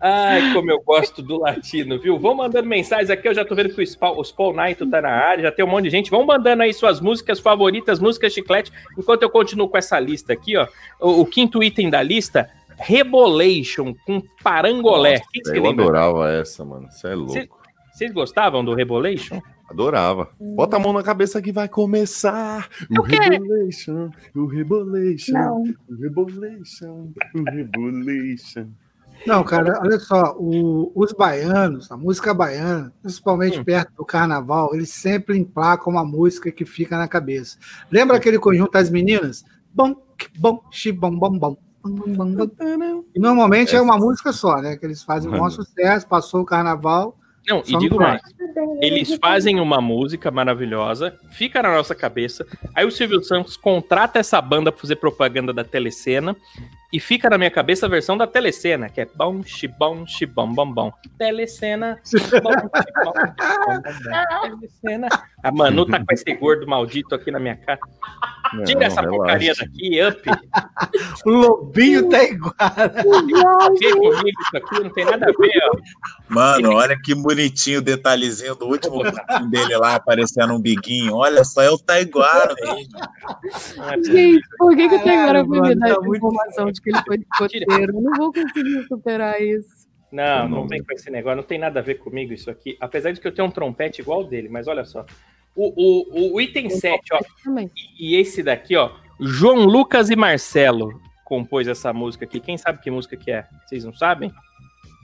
Ai, 0.00 0.52
como 0.52 0.70
eu 0.70 0.80
gosto 0.80 1.20
do 1.22 1.40
latino, 1.40 1.98
viu? 1.98 2.18
Vão 2.18 2.34
mandando 2.36 2.68
mensagens 2.68 3.10
aqui, 3.10 3.26
eu 3.26 3.34
já 3.34 3.44
tô 3.44 3.54
vendo 3.54 3.74
que 3.74 3.82
o 3.82 3.86
Spawn, 3.86 4.16
o 4.18 4.24
Spawn 4.24 4.52
Knight 4.54 4.84
tá 4.86 5.00
na 5.02 5.10
área, 5.10 5.42
já 5.44 5.52
tem 5.52 5.64
um 5.64 5.68
monte 5.68 5.84
de 5.84 5.90
gente. 5.90 6.10
Vão 6.10 6.24
mandando 6.24 6.62
aí 6.62 6.72
suas 6.72 7.00
músicas 7.00 7.40
favoritas, 7.40 7.98
músicas 7.98 8.32
chiclete, 8.32 8.70
enquanto 8.96 9.22
eu 9.22 9.30
continuo 9.30 9.68
com 9.68 9.76
essa 9.76 9.98
lista 9.98 10.32
aqui, 10.32 10.56
ó. 10.56 10.66
O, 11.00 11.22
o 11.22 11.26
quinto 11.26 11.62
item 11.62 11.90
da 11.90 12.00
lista, 12.02 12.48
Rebolation 12.78 13.94
com 14.06 14.22
Parangolé. 14.42 15.20
Quem 15.32 15.44
se 15.44 15.56
Eu 15.56 15.62
lembra? 15.62 15.84
adorava 15.84 16.30
essa, 16.32 16.64
mano. 16.64 16.88
Você 16.90 17.08
é 17.08 17.14
louco. 17.14 17.32
Cê- 17.32 17.48
Vocês 17.92 18.12
gostavam 18.12 18.64
do 18.64 18.74
Rebolation? 18.74 19.40
Adorava. 19.72 20.28
Bota 20.38 20.76
a 20.76 20.78
mão 20.80 20.92
na 20.92 21.02
cabeça 21.02 21.40
que 21.40 21.50
vai 21.52 21.68
começar. 21.68 22.68
O 22.90 23.02
quê? 23.02 23.16
Rebolation, 23.18 24.10
o 24.34 24.46
Rebolation, 24.46 25.32
Não. 25.32 25.62
o 25.88 25.94
Rebolation, 26.00 27.12
o 27.34 27.42
Rebolation. 27.50 28.66
Não, 29.26 29.44
cara, 29.44 29.78
olha 29.80 29.98
só, 30.00 30.34
o- 30.36 30.90
os 30.96 31.12
baianos, 31.12 31.90
a 31.92 31.96
música 31.96 32.34
baiana, 32.34 32.92
principalmente 33.02 33.60
Hum. 33.60 33.64
perto 33.64 33.92
do 33.96 34.04
carnaval, 34.04 34.74
eles 34.74 34.90
sempre 34.90 35.38
emplacam 35.38 35.92
uma 35.92 36.04
música 36.04 36.50
que 36.50 36.64
fica 36.64 36.98
na 36.98 37.06
cabeça. 37.06 37.56
Lembra 37.90 38.16
aquele 38.16 38.38
conjunto 38.38 38.72
das 38.72 38.90
meninas? 38.90 39.44
Bom, 39.72 39.94
que 40.18 40.28
bom, 40.38 40.60
xibom, 40.70 41.16
bom, 41.16 41.38
bom. 41.38 41.56
bom, 41.82 41.90
bom, 41.94 42.32
bom, 42.32 42.46
bom. 42.46 43.04
E 43.14 43.18
normalmente 43.20 43.74
é 43.76 43.80
uma 43.80 43.96
música 43.96 44.32
só, 44.32 44.60
né? 44.60 44.76
Que 44.76 44.86
eles 44.86 45.02
fazem 45.02 45.28
um 45.28 45.32
maior 45.32 45.50
sucesso, 45.50 46.06
passou 46.06 46.42
o 46.42 46.44
carnaval. 46.44 47.16
Não, 47.48 47.62
e 47.66 47.76
digo 47.78 47.96
mais. 47.96 48.20
Eles 48.80 49.16
fazem 49.16 49.58
uma 49.60 49.80
música 49.80 50.30
maravilhosa, 50.30 51.18
fica 51.30 51.62
na 51.62 51.74
nossa 51.74 51.94
cabeça. 51.94 52.46
Aí 52.74 52.86
o 52.86 52.90
Silvio 52.90 53.22
Santos 53.22 53.56
contrata 53.56 54.18
essa 54.18 54.40
banda 54.40 54.70
pra 54.70 54.80
fazer 54.80 54.96
propaganda 54.96 55.52
da 55.52 55.64
telecena. 55.64 56.36
E 56.92 57.00
fica 57.00 57.30
na 57.30 57.38
minha 57.38 57.50
cabeça 57.50 57.86
a 57.86 57.88
versão 57.88 58.18
da 58.18 58.26
telecena, 58.26 58.90
que 58.90 59.00
é 59.00 59.08
bom, 59.14 59.42
xibom, 59.42 60.06
xibom, 60.06 60.52
bom, 60.52 60.70
bom. 60.70 60.92
Telecena, 61.16 61.98
bom, 62.42 62.52
xibom. 62.52 63.12
Telecena. 64.42 65.08
A 65.42 65.50
Manu 65.50 65.86
tá 65.86 65.98
com 65.98 66.12
esse 66.12 66.34
gordo 66.34 66.66
maldito 66.66 67.14
aqui 67.14 67.30
na 67.30 67.40
minha 67.40 67.56
cara. 67.56 67.80
Tira 68.66 68.80
Não, 68.80 68.86
essa 68.86 69.00
relaxa. 69.00 69.16
porcaria 69.16 69.54
daqui, 69.54 70.00
up. 70.02 70.22
O 71.24 71.30
lobinho 71.30 72.08
tá 72.10 72.22
igual. 72.22 72.52
Comigo 73.02 74.28
isso 74.28 74.56
aqui, 74.56 74.82
não 74.82 74.90
tem 74.90 75.04
nada 75.06 75.26
a 75.26 75.32
ver, 75.32 75.60
ó. 75.72 75.76
Mano, 76.28 76.74
olha 76.74 76.98
que 77.02 77.14
bonitinho 77.14 77.78
o 77.78 77.82
detalhezinho 77.82 78.54
do 78.54 78.66
último 78.66 79.02
dele 79.50 79.76
lá, 79.76 79.94
aparecendo 79.94 80.52
um 80.52 80.60
biguinho. 80.60 81.14
Olha 81.14 81.44
só, 81.44 81.62
é 81.62 81.70
o 81.70 81.78
Taiguara 81.78 82.54
mesmo. 82.60 84.04
Gente, 84.04 84.46
por 84.58 84.76
que, 84.76 84.88
que 84.88 84.96
o 84.96 85.04
Taiguara 85.04 85.44
foi 85.46 85.60
me 85.60 85.74
dar 85.74 85.88
tá 85.88 86.00
essa 86.00 86.16
informação 86.16 86.70
de 86.70 86.81
que 86.82 86.90
ele 86.90 86.98
foi 87.06 87.16
escoteiro? 87.18 87.66
Eu 87.94 88.02
não 88.02 88.12
vou 88.16 88.32
conseguir 88.32 88.84
superar 88.88 89.40
isso. 89.40 89.82
Não, 90.10 90.46
não 90.48 90.68
vem 90.68 90.82
com 90.84 90.92
esse 90.92 91.10
negócio, 91.10 91.36
não 91.36 91.42
tem 91.42 91.58
nada 91.58 91.80
a 91.80 91.82
ver 91.82 91.94
comigo 91.94 92.34
isso 92.34 92.50
aqui. 92.50 92.76
Apesar 92.78 93.12
de 93.12 93.20
que 93.20 93.26
eu 93.26 93.32
tenho 93.32 93.48
um 93.48 93.50
trompete 93.50 94.02
igual 94.02 94.22
dele, 94.22 94.46
mas 94.50 94.68
olha 94.68 94.84
só. 94.84 95.06
O, 95.56 95.72
o, 96.32 96.34
o 96.34 96.40
item 96.40 96.68
7, 96.68 97.00
ó, 97.14 97.20
Também. 97.42 97.70
e 97.98 98.16
esse 98.16 98.42
daqui, 98.42 98.76
ó, 98.76 98.90
João 99.18 99.64
Lucas 99.64 100.10
e 100.10 100.16
Marcelo 100.16 101.00
compôs 101.24 101.66
essa 101.66 101.94
música 101.94 102.26
aqui. 102.26 102.40
Quem 102.40 102.58
sabe 102.58 102.80
que 102.82 102.90
música 102.90 103.16
que 103.16 103.30
é? 103.30 103.46
Vocês 103.66 103.84
não 103.86 103.94
sabem? 103.94 104.30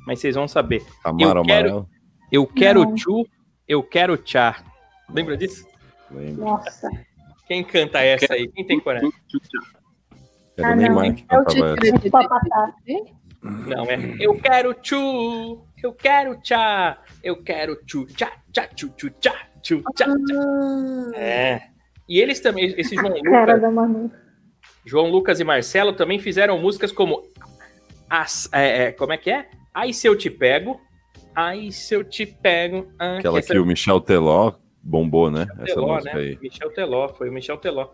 Mas 0.07 0.21
vocês 0.21 0.35
vão 0.35 0.47
saber. 0.47 0.83
Amaro 1.03 1.41
Eu 1.41 1.45
quero- 1.45 1.69
Amarelo. 1.71 1.89
Eu 2.31 2.47
quero 2.47 2.81
Não. 2.85 2.95
tchu, 2.95 3.27
eu 3.67 3.83
quero 3.83 4.15
tchá. 4.19 4.63
Lembra 5.09 5.39
disso? 5.39 5.67
Lembro. 6.11 6.45
Nossa. 6.45 6.91
Quem 7.47 7.65
canta 7.65 8.01
essa 8.01 8.35
aí? 8.35 8.47
Quem 8.49 8.67
tem 8.67 8.79
coragem? 8.79 9.11
Era 10.59 10.73
Ah. 10.73 10.77
Neymar 10.77 11.15
que 11.15 11.23
É 11.23 11.27
cantava 11.37 11.77
essa. 11.85 11.99
de 11.99 12.11
Papatá. 12.11 12.75
Não, 13.43 13.85
é 13.85 14.17
eu 14.19 14.35
quero 14.35 14.75
tchu, 14.75 15.65
eu 15.83 15.93
quero 15.93 16.37
tchá, 16.43 16.99
eu 17.23 17.41
quero 17.43 17.77
tchu, 17.87 18.05
tchá, 18.07 18.33
tchá, 18.53 18.67
tchu, 18.75 18.89
tchu, 18.97 19.11
tchá, 19.21 19.35
tchu, 19.63 19.83
tchá, 19.95 20.07
tchá. 20.07 21.11
É. 21.15 21.63
E 22.09 22.21
eles 22.21 22.41
também, 22.41 22.75
esse 22.77 22.95
João 22.97 23.23
Cara 23.23 23.55
Lucas, 23.55 23.61
da 23.63 23.71
Manu. 23.71 24.11
João 24.85 25.09
Lucas 25.11 25.39
e 25.41 25.45
Marcelo 25.45 25.93
também 25.93 26.19
fizeram 26.19 26.59
músicas 26.59 26.91
como 26.91 27.23
As- 28.11 28.49
é, 28.53 28.85
é, 28.87 28.93
como 28.93 29.13
é 29.13 29.19
que 29.19 29.31
é? 29.31 29.49
Ai 29.75 29.93
se 29.93 30.07
eu 30.09 30.17
te 30.17 30.31
pego, 30.31 30.81
ai 31.37 31.71
se 31.71 31.95
eu 31.95 32.03
te 32.03 32.25
pego. 32.27 32.89
Ah, 32.99 33.19
Aquela 33.19 33.39
essa 33.39 33.53
que 33.53 33.59
o 33.59 33.67
Michel 33.67 34.01
Teló 34.01 34.55
bombou, 34.89 35.31
né? 35.31 35.47
Essa 35.59 35.75
Teló, 35.75 35.95
música 35.95 36.15
né? 36.15 36.21
aí. 36.21 36.39
Michel 36.41 36.71
Teló, 36.71 37.09
foi 37.11 37.29
o 37.29 37.33
Michel 37.33 37.59
Teló. 37.59 37.89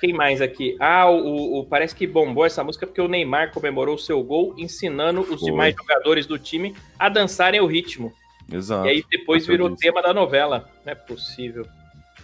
Quem 0.00 0.12
mais 0.12 0.40
aqui? 0.40 0.76
Ah, 0.78 1.10
o, 1.10 1.16
o- 1.16 1.58
o- 1.60 1.66
parece 1.66 1.94
que 1.94 2.06
bombou 2.06 2.46
essa 2.46 2.62
música 2.62 2.86
porque 2.86 3.00
o 3.00 3.08
Neymar 3.08 3.52
comemorou 3.52 3.98
seu 3.98 4.22
gol 4.22 4.54
ensinando 4.56 5.20
os 5.22 5.40
Foi. 5.40 5.50
demais 5.50 5.74
jogadores 5.74 6.24
do 6.26 6.38
time 6.38 6.74
a 6.98 7.08
dançarem 7.08 7.60
o 7.60 7.66
ritmo. 7.66 8.12
Exato. 8.52 8.86
E 8.86 8.90
aí 8.90 9.04
depois 9.10 9.42
o 9.42 9.46
eu 9.50 9.52
virou 9.54 9.68
disse. 9.70 9.82
tema 9.82 10.00
da 10.00 10.14
novela. 10.14 10.70
Não 10.84 10.92
é 10.92 10.94
possível. 10.94 11.66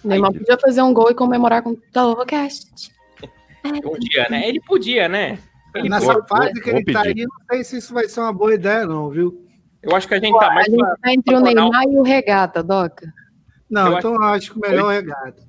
Neymar 0.03 0.31
podia 0.33 0.57
fazer 0.57 0.81
um 0.81 0.93
gol 0.93 1.11
e 1.11 1.15
comemorar 1.15 1.61
com 1.61 1.71
o 1.71 1.77
Torrocast. 1.91 2.91
Um 3.85 3.99
dia, 3.99 4.27
né? 4.29 4.47
Ele 4.47 4.61
podia, 4.61 5.09
né? 5.09 5.37
Ele 5.75 5.89
Nessa 5.89 6.13
pode. 6.13 6.27
fase 6.29 6.61
que 6.61 6.69
ele 6.69 6.83
tá 6.85 7.01
aí, 7.01 7.15
não 7.15 7.45
sei 7.51 7.63
se 7.63 7.77
isso 7.77 7.93
vai 7.93 8.07
ser 8.07 8.19
uma 8.21 8.31
boa 8.31 8.53
ideia, 8.53 8.85
não, 8.85 9.09
viu? 9.09 9.43
Eu 9.81 9.93
acho 9.95 10.07
que 10.07 10.13
a 10.13 10.19
gente 10.19 10.31
Pô, 10.31 10.39
tá 10.39 10.47
a 10.51 10.53
mais 10.53 10.67
gente 10.67 10.77
pra- 10.77 10.95
tá 11.01 11.11
entre 11.13 11.35
o 11.35 11.39
Neymar 11.41 11.83
e 11.83 11.97
o 11.97 12.03
Regata, 12.03 12.61
Doca. 12.63 13.11
Não, 13.73 13.91
Eu 13.93 13.97
então 13.97 14.13
eu 14.15 14.23
acho 14.23 14.51
que 14.51 14.57
o 14.57 14.61
melhor 14.61 14.91
é 14.91 14.95
regata. 14.99 15.41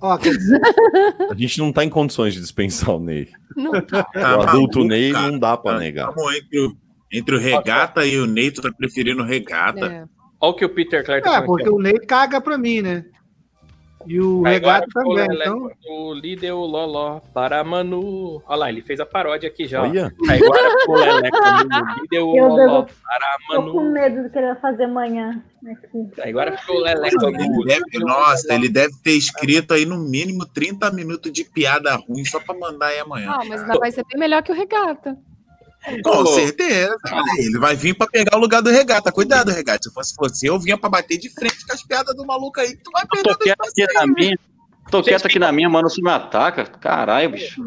Ó, 0.00 0.16
dizer, 0.18 0.60
A 1.30 1.34
gente 1.34 1.58
não 1.58 1.72
tá 1.72 1.84
em 1.84 1.88
condições 1.88 2.34
de 2.34 2.40
dispensar 2.40 2.90
o 2.94 3.00
Ney. 3.00 3.28
Não 3.56 3.72
Tá 3.80 4.06
o 4.14 4.42
adulto 4.42 4.78
maluco, 4.78 4.84
Ney 4.84 5.12
cara. 5.12 5.30
não 5.30 5.38
dá 5.38 5.56
pra 5.56 5.72
Tá, 5.72 5.78
negar. 5.78 6.10
Entre 6.36 6.60
o, 6.60 6.76
entre 7.12 7.34
o 7.36 7.38
regata 7.38 8.04
e 8.04 8.18
o 8.18 8.26
Ney, 8.26 8.50
tu 8.50 8.60
tá 8.62 8.70
preferindo 8.72 9.22
o 9.22 9.26
regata. 9.26 9.86
É. 9.86 10.04
Olha 10.40 10.52
o 10.52 10.54
que 10.54 10.64
o 10.64 10.68
Peter 10.68 11.04
Clare 11.04 11.22
tá 11.22 11.36
é, 11.36 11.40
porque 11.42 11.62
aqui, 11.62 11.72
o 11.72 11.78
Ney 11.78 11.98
caga 12.00 12.40
pra 12.40 12.58
mim, 12.58 12.82
né? 12.82 13.04
E 14.06 14.20
o 14.20 14.44
Aí 14.46 14.56
agora 14.56 14.80
regata 14.80 14.86
ficou 14.86 15.12
o 15.12 15.16
também, 15.16 15.28
Lelé 15.38 15.44
então... 15.46 15.70
O 15.88 16.14
líder, 16.14 16.52
o 16.52 16.64
Loló, 16.64 17.20
para 17.32 17.62
Manu. 17.64 18.42
Olha 18.46 18.56
lá, 18.56 18.68
ele 18.68 18.82
fez 18.82 19.00
a 19.00 19.06
paródia 19.06 19.48
aqui 19.48 19.66
já. 19.66 19.82
Olha, 19.82 20.12
Aí 20.28 20.40
agora 20.42 20.70
ficou 20.80 20.94
o 20.94 20.98
Lelé, 20.98 21.30
o 21.30 22.00
líder, 22.02 22.20
o 22.20 22.30
Loló, 22.48 22.82
Deus, 22.82 22.92
para 23.02 23.36
Tô 23.56 23.62
com 23.72 23.76
Manu. 23.78 23.92
medo 23.92 24.22
do 24.22 24.30
que 24.30 24.38
ele 24.38 24.46
vai 24.48 24.56
fazer 24.60 24.84
amanhã. 24.84 25.42
Aqui. 25.66 26.20
Aí 26.22 26.30
agora 26.30 26.56
ficou 26.56 26.76
o 26.76 26.80
Lelé, 26.80 27.08
Ele 27.08 27.64
deve- 27.64 28.04
nossa, 28.04 28.52
ele 28.54 28.68
deve 28.68 28.92
ter 29.02 29.12
escrito 29.12 29.72
aí 29.74 29.86
no 29.86 29.98
mínimo 29.98 30.44
30 30.46 30.90
minutos 30.90 31.32
de 31.32 31.44
piada 31.44 31.94
ruim 31.96 32.24
só 32.24 32.38
pra 32.40 32.54
mandar 32.54 32.86
aí 32.88 32.98
amanhã. 33.00 33.30
Ah, 33.30 33.44
mas 33.48 33.62
ainda 33.62 33.78
vai 33.78 33.90
ser 33.90 34.04
bem 34.10 34.18
melhor 34.20 34.42
que 34.42 34.52
o 34.52 34.54
Regata. 34.54 35.16
Com 36.02 36.26
certeza. 36.26 36.96
Ele 37.38 37.58
vai 37.58 37.76
vir 37.76 37.94
pra 37.94 38.06
pegar 38.06 38.36
o 38.36 38.40
lugar 38.40 38.62
do 38.62 38.70
regata. 38.70 39.12
Cuidado, 39.12 39.50
regata. 39.50 39.82
Se 39.82 39.94
fosse 39.94 40.14
você, 40.16 40.48
eu 40.48 40.58
vinha 40.58 40.78
pra 40.78 40.88
bater 40.88 41.18
de 41.18 41.28
frente 41.28 41.66
com 41.66 41.72
as 41.72 41.82
piadas 41.82 42.14
do 42.16 42.24
maluco 42.26 42.60
aí, 42.60 42.76
que 42.76 42.82
tu 42.82 42.90
vai 42.90 43.06
perder 43.06 43.30
tô 43.30 43.38
quieto 43.38 43.60
aqui 43.60 43.94
na 43.94 44.06
minha. 44.06 44.38
Tô 44.90 45.02
quieto 45.02 45.26
aqui 45.26 45.38
na 45.38 45.52
minha, 45.52 45.68
mano. 45.68 45.90
Você 45.90 46.00
me 46.00 46.10
ataca. 46.10 46.64
Caralho, 46.64 47.30
bicho. 47.30 47.62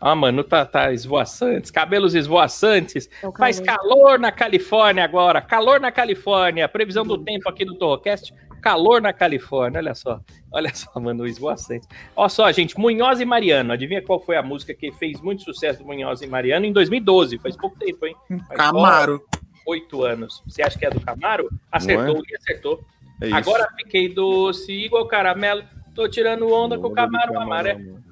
Ah, 0.00 0.14
mano, 0.14 0.44
tá, 0.44 0.64
tá 0.64 0.92
esvoaçantes, 0.92 1.70
cabelos 1.70 2.14
esvoaçantes. 2.14 3.08
É 3.22 3.30
Faz 3.36 3.58
calor. 3.58 3.78
calor 3.78 4.18
na 4.18 4.30
Califórnia 4.30 5.04
agora, 5.04 5.40
calor 5.40 5.80
na 5.80 5.90
Califórnia. 5.90 6.68
Previsão 6.68 7.04
do 7.04 7.18
tempo 7.18 7.48
aqui 7.48 7.64
do 7.64 7.74
Torrocast, 7.74 8.32
calor 8.60 9.00
na 9.00 9.12
Califórnia. 9.12 9.78
Olha 9.80 9.94
só, 9.94 10.20
olha 10.50 10.74
só, 10.74 10.98
mano, 11.00 11.26
esvoaçante. 11.26 11.86
Olha 12.14 12.28
só, 12.28 12.50
gente, 12.52 12.78
Munhoz 12.78 13.20
e 13.20 13.24
Mariano. 13.24 13.72
Adivinha 13.72 14.02
qual 14.02 14.20
foi 14.20 14.36
a 14.36 14.42
música 14.42 14.74
que 14.74 14.92
fez 14.92 15.20
muito 15.20 15.42
sucesso 15.42 15.80
do 15.80 15.86
Munhoz 15.86 16.20
e 16.22 16.26
Mariano 16.26 16.66
em 16.66 16.72
2012? 16.72 17.38
Faz 17.38 17.56
pouco 17.56 17.78
tempo, 17.78 18.06
hein? 18.06 18.14
Faz 18.46 18.58
Camaro. 18.58 19.22
Oito 19.66 20.02
anos. 20.02 20.42
Você 20.46 20.62
acha 20.62 20.78
que 20.78 20.86
é 20.86 20.90
do 20.90 21.00
Camaro? 21.00 21.48
Acertou, 21.70 22.22
e 22.28 22.36
acertou. 22.36 22.80
é. 23.20 23.32
Agora 23.32 23.68
fiquei 23.76 24.08
doce, 24.08 24.72
igual 24.72 25.06
caramelo. 25.06 25.62
Tô 25.94 26.08
tirando 26.08 26.50
onda 26.52 26.78
com 26.78 26.86
o 26.86 26.92
Camaro 26.92 27.38
amarelo. 27.38 28.02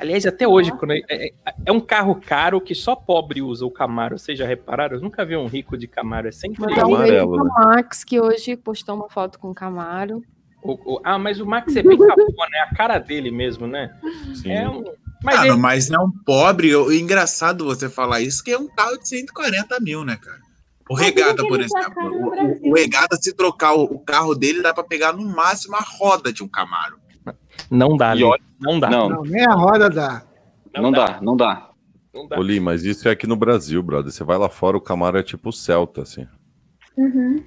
Aliás, 0.00 0.24
até 0.24 0.48
hoje, 0.48 0.72
quando 0.72 0.92
é, 0.92 1.02
é- 1.10 1.32
é 1.66 1.70
um 1.72 1.78
carro 1.80 2.14
caro 2.14 2.60
que 2.60 2.74
só 2.74 2.96
pobre 2.96 3.42
usa 3.42 3.66
o 3.66 3.70
Camaro. 3.70 4.18
Vocês 4.18 4.38
já 4.38 4.46
repararam? 4.46 4.96
Eu 4.96 5.02
nunca 5.02 5.24
vi 5.24 5.36
um 5.36 5.46
rico 5.46 5.76
de 5.76 5.86
Camaro. 5.86 6.28
É 6.28 6.32
sempre. 6.32 6.60
Mandar 6.60 6.86
um 6.86 6.96
beijo 6.96 7.02
amarelo, 7.02 7.32
pro 7.34 7.44
né? 7.44 7.50
Max, 7.58 8.02
que 8.02 8.18
hoje 8.20 8.56
postou 8.56 8.94
uma 8.96 9.10
foto 9.10 9.38
com 9.38 9.50
o 9.50 9.54
Camaro. 9.54 10.22
O- 10.62 10.94
o- 10.94 11.00
ah, 11.04 11.18
mas 11.18 11.40
o 11.40 11.46
Max 11.46 11.74
é 11.76 11.82
bem 11.82 11.98
cafona, 11.98 12.56
é 12.56 12.60
a 12.62 12.74
cara 12.74 12.98
dele 12.98 13.30
mesmo, 13.30 13.66
né? 13.66 13.94
Sim. 14.34 14.50
É 14.52 14.68
um. 14.68 14.82
Mas 15.22 15.36
Mas, 15.36 15.44
ele, 15.44 15.56
mas 15.56 15.90
é 15.90 15.98
um 15.98 16.10
pobre. 16.24 16.74
o- 16.74 16.90
Engraçado 16.90 17.64
você 17.66 17.90
falar 17.90 18.20
isso, 18.22 18.42
que 18.42 18.50
é 18.52 18.58
um 18.58 18.68
carro 18.68 18.96
de 18.98 19.06
140 19.06 19.78
mil, 19.80 20.02
né, 20.02 20.16
cara? 20.16 20.38
O 20.88 20.94
regata, 20.94 21.42
por 21.46 21.60
exemplo. 21.60 22.02
O, 22.04 22.68
o- 22.68 22.70
o 22.70 22.74
regata, 22.74 23.16
se 23.16 23.34
trocar 23.34 23.74
o, 23.74 23.84
o 23.84 23.98
carro 24.00 24.34
dele, 24.34 24.62
dá 24.62 24.72
pra 24.72 24.82
pegar 24.82 25.12
no 25.12 25.22
máximo 25.24 25.76
a 25.76 25.84
roda 25.98 26.32
de 26.32 26.42
um 26.42 26.48
Camaro. 26.48 26.98
Não 27.70 27.96
dá, 27.96 28.14
E 28.14 28.22
olha- 28.22 28.40
Não 28.60 28.78
dá. 28.78 28.90
Não, 28.90 29.08
Não, 29.08 29.22
nem 29.22 29.44
a 29.46 29.52
roda 29.54 29.88
dá. 29.90 30.22
não 30.76 30.92
dá, 30.92 31.18
não 31.22 31.36
dá. 31.36 31.70
Não 32.14 32.26
dá. 32.28 32.38
Ô, 32.38 32.42
Li, 32.42 32.60
mas 32.60 32.84
isso 32.84 33.08
é 33.08 33.12
aqui 33.12 33.26
no 33.26 33.36
Brasil, 33.36 33.82
brother. 33.82 34.10
Você 34.12 34.22
vai 34.24 34.36
lá 34.36 34.48
fora, 34.48 34.76
o 34.76 34.80
Camaro 34.80 35.18
é 35.18 35.22
tipo 35.22 35.52
Celta, 35.52 36.02
assim. 36.02 36.26
Uhum. 36.96 37.42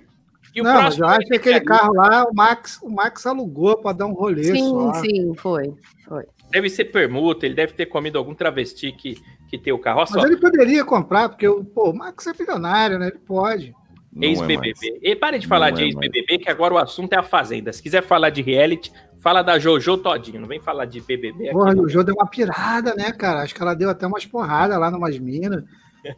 E 0.56 0.62
o 0.62 0.64
não, 0.64 0.84
mas 0.84 0.98
eu 1.00 1.08
acho 1.08 1.28
que 1.28 1.36
aquele 1.36 1.62
carro 1.62 1.94
lá, 1.94 2.26
o 2.26 2.34
Max, 2.34 2.80
o 2.82 2.90
Max 2.90 3.26
alugou 3.26 3.78
pra 3.78 3.92
dar 3.92 4.06
um 4.06 4.14
rolê 4.14 4.44
Sim, 4.44 4.70
só. 4.70 4.94
sim, 4.96 5.34
foi. 5.36 5.74
foi. 6.08 6.24
deve 6.52 6.70
ser 6.70 6.86
permuta, 6.86 7.46
ele 7.46 7.56
deve 7.56 7.74
ter 7.74 7.88
comido 7.88 8.18
algum 8.20 8.36
travesti 8.36 8.92
que, 8.92 9.18
que 9.50 9.58
tem 9.58 9.74
o 9.74 9.80
carro. 9.80 10.00
Olha 10.00 10.08
só, 10.08 10.16
Mas 10.22 10.26
ele 10.26 10.38
poderia 10.38 10.86
comprar, 10.86 11.30
porque 11.30 11.48
o, 11.48 11.64
pô, 11.66 11.90
o 11.90 11.96
Max 11.96 12.26
é 12.28 12.34
bilionário, 12.34 13.00
né? 13.00 13.08
Ele 13.08 13.20
pode. 13.20 13.74
Não 14.16 14.24
é 14.24 14.28
ex-BBB. 14.28 14.74
mais. 14.80 15.00
e 15.02 15.16
pare 15.16 15.40
de 15.40 15.48
falar 15.48 15.70
Não 15.72 15.78
de 15.78 15.84
é 15.84 15.86
ex-BBB, 15.88 16.38
que 16.38 16.50
agora 16.50 16.76
o 16.76 16.78
assunto 16.78 17.14
é 17.14 17.18
a 17.18 17.24
Fazenda. 17.24 17.74
Se 17.74 17.82
quiser 17.82 18.04
falar 18.04 18.30
de 18.30 18.44
reality, 18.44 18.92
fala 19.24 19.42
da 19.42 19.58
Jojo 19.58 19.98
Todinho. 19.98 20.42
Não 20.42 20.48
vem 20.48 20.60
falar 20.60 20.86
de 20.86 21.00
BBB 21.00 21.46
aqui. 21.46 21.54
Porra, 21.54 21.74
não. 21.74 21.86
o 21.86 21.90
Jô 21.90 22.04
deu 22.04 22.14
uma 22.14 22.28
pirada, 22.28 22.94
né, 22.94 23.12
cara? 23.14 23.42
Acho 23.42 23.56
que 23.56 23.62
ela 23.62 23.74
deu 23.74 23.90
até 23.90 24.06
umas 24.06 24.26
porradas 24.26 24.78
lá 24.78 24.92
numas 24.92 25.18
minas, 25.18 25.64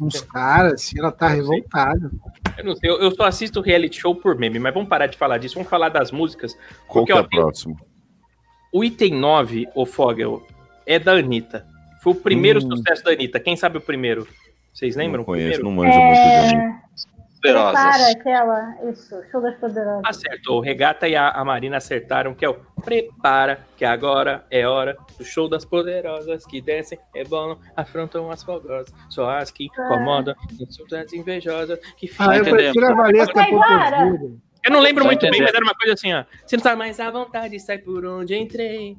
uns 0.02 0.20
caras, 0.22 0.74
assim, 0.74 1.00
ela 1.00 1.12
tá 1.12 1.28
revoltada. 1.28 2.12
Eu 2.58 2.66
não 2.66 2.76
sei, 2.76 2.90
eu, 2.90 2.98
eu 2.98 3.12
só 3.12 3.26
assisto 3.26 3.62
reality 3.62 4.02
show 4.02 4.16
por 4.16 4.36
meme, 4.38 4.58
mas 4.58 4.74
vamos 4.74 4.90
parar 4.90 5.06
de 5.06 5.18
falar 5.18 5.38
disso. 5.38 5.54
Vamos 5.54 5.70
falar 5.70 5.90
das 5.90 6.12
músicas. 6.12 6.58
Qual 6.88 7.06
que 7.06 7.12
é 7.12 7.16
o 7.20 7.30
próximo? 7.30 7.78
O 8.74 8.84
item 8.84 9.14
9, 9.14 9.68
o 9.76 9.86
Fogel, 9.86 10.46
é 10.86 10.98
da 10.98 11.14
Anitta. 11.14 11.66
Foi 12.02 12.14
o 12.14 12.16
primeiro 12.16 12.60
Hum. 12.60 12.76
sucesso 12.76 13.04
da 13.04 13.12
Anitta. 13.12 13.40
Quem 13.40 13.56
sabe 13.56 13.78
o 13.78 13.82
primeiro? 13.82 14.28
Vocês 14.74 14.96
lembram? 14.96 15.18
Não 15.20 15.24
o 15.24 15.26
conheço, 15.26 15.60
primeiro? 15.60 15.64
não 15.64 15.72
manjo 15.72 16.00
muito 16.00 16.50
de 16.50 16.56
mim. 16.58 16.76
É, 17.48 17.54
prepara 17.54 17.72
Poderosas. 17.74 18.16
aquela. 18.16 18.76
Isso, 18.92 19.24
show 19.32 19.42
das 19.42 19.56
poderosas. 19.58 20.02
Acertou. 20.06 20.58
O 20.58 20.62
Regata 20.62 21.08
e 21.08 21.16
a, 21.16 21.30
a 21.30 21.44
Marina 21.46 21.78
acertaram, 21.78 22.34
que 22.34 22.44
é 22.46 22.50
o 22.50 22.56
Prepara, 22.84 23.60
que 23.76 23.84
agora 23.84 24.46
é 24.52 24.68
hora 24.68 24.96
do 25.18 25.24
show 25.26 25.50
das 25.50 25.66
poderosas 25.66 26.46
que 26.46 26.62
descem, 26.62 27.00
rebolam, 27.14 27.58
afrontam 27.76 28.30
as 28.30 28.44
fogosas. 28.44 28.94
Só 29.10 29.30
as 29.30 29.50
que 29.52 29.66
incomodam, 29.66 30.36
insultam 30.60 31.00
as 31.02 31.12
invejosas, 31.14 31.80
que 31.98 32.08
ficam. 32.08 32.30
Ah, 32.30 32.38
eu 32.38 32.42
entendemos. 32.42 32.72
prefiro 32.74 32.92
a 32.92 32.96
Valesca. 32.96 33.42
Eu 34.64 34.72
não 34.72 34.80
lembro 34.80 35.04
Vai 35.04 35.12
muito 35.14 35.22
bem, 35.22 35.30
entender. 35.30 35.44
mas 35.46 35.54
era 35.54 35.64
uma 35.64 35.76
coisa 35.76 35.94
assim, 35.94 36.12
ó. 36.14 36.24
Se 36.48 36.58
não 36.58 36.64
tá 36.64 36.76
mais 36.76 37.00
à 37.00 37.12
vontade, 37.12 37.60
sai 37.60 37.78
por 37.78 38.04
onde 38.04 38.36
entrei. 38.36 38.98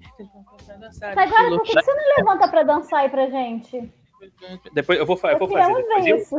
Mas 0.79 1.03
agora, 1.03 1.49
por 1.51 1.63
que 1.63 1.73
você 1.73 1.93
não 1.93 2.03
levanta 2.19 2.49
pra 2.49 2.63
dançar 2.63 3.01
aí 3.01 3.09
pra 3.09 3.27
gente? 3.29 3.93
Depois 4.73 4.99
eu 4.99 5.05
vou, 5.07 5.19
eu 5.23 5.29
Eu 5.31 5.39
vou 5.39 5.49
queria 5.49 5.63
fazer. 5.65 5.75
ver 5.75 5.83
Depois 5.83 6.07
eu, 6.07 6.17
isso. 6.17 6.37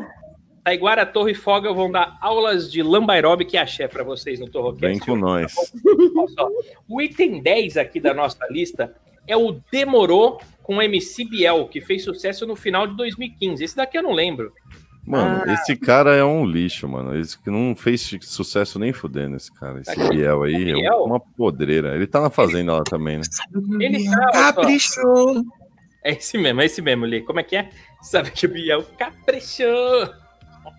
Taiguara, 0.68 1.05
Torre 1.05 1.32
e 1.32 1.36
Foga 1.36 1.72
vão 1.72 1.89
dar 1.89 2.18
aulas 2.20 2.70
de 2.70 2.84
lamba 2.84 3.13
aeróbica 3.13 3.55
e 3.55 3.57
axé 3.57 3.88
pra 3.88 4.03
vocês 4.03 4.38
no 4.38 4.49
Torrocast. 4.49 4.82
Vem 4.86 4.99
com 4.99 5.15
nós. 5.15 5.53
Só. 5.53 6.49
O 6.89 7.01
item 7.01 7.41
10 7.41 7.78
aqui 7.78 8.01
da 8.01 8.13
nossa 8.13 8.45
lista 8.51 8.93
é 9.26 9.38
o 9.38 9.61
Demorou 9.72 10.41
com 10.61 10.82
MC 10.82 11.24
Biel, 11.24 11.70
que 11.70 11.80
fez 11.80 12.03
sucesso 12.03 12.45
no 12.45 12.53
final 12.53 12.86
de 12.86 12.97
2015. 12.97 13.63
Esse 13.63 13.78
daqui 13.78 13.97
eu 13.97 14.03
não 14.03 14.11
lembro. 14.11 14.51
Mano, 15.05 15.41
Ah. 15.47 15.53
esse 15.53 15.74
cara 15.78 16.13
é 16.13 16.24
um 16.26 16.45
lixo, 16.45 16.86
mano. 16.86 17.18
Esse 17.18 17.41
que 17.41 17.49
não 17.49 17.74
fez 17.74 18.13
sucesso 18.24 18.78
nem 18.78 18.91
fudendo, 18.91 19.38
esse 19.38 19.53
cara. 19.53 19.80
Esse 19.80 19.91
Aqui. 19.91 20.09
Biel 20.09 20.43
aí 20.43 20.65
Biel? 20.65 20.80
é 20.86 20.93
uma 20.97 21.18
podreira. 21.22 21.95
Ele 21.95 22.05
tá 22.07 22.20
na 22.20 22.30
fazenda 22.30 22.74
lá 22.74 22.84
também, 22.84 23.20
né? 23.20 23.24
Ele 23.80 24.03
tá. 24.03 24.32
Caprichou. 24.34 25.45
É 26.03 26.11
esse 26.11 26.38
mesmo, 26.38 26.59
é 26.61 26.65
esse 26.65 26.82
mesmo, 26.82 27.05
Lê. 27.05 27.22
Como 27.22 27.39
é 27.39 27.43
que 27.43 27.55
é? 27.55 27.70
Sabe 28.01 28.32
que 28.32 28.45
o 28.45 28.49
Biel 28.49 28.84
caprichou. 28.97 30.09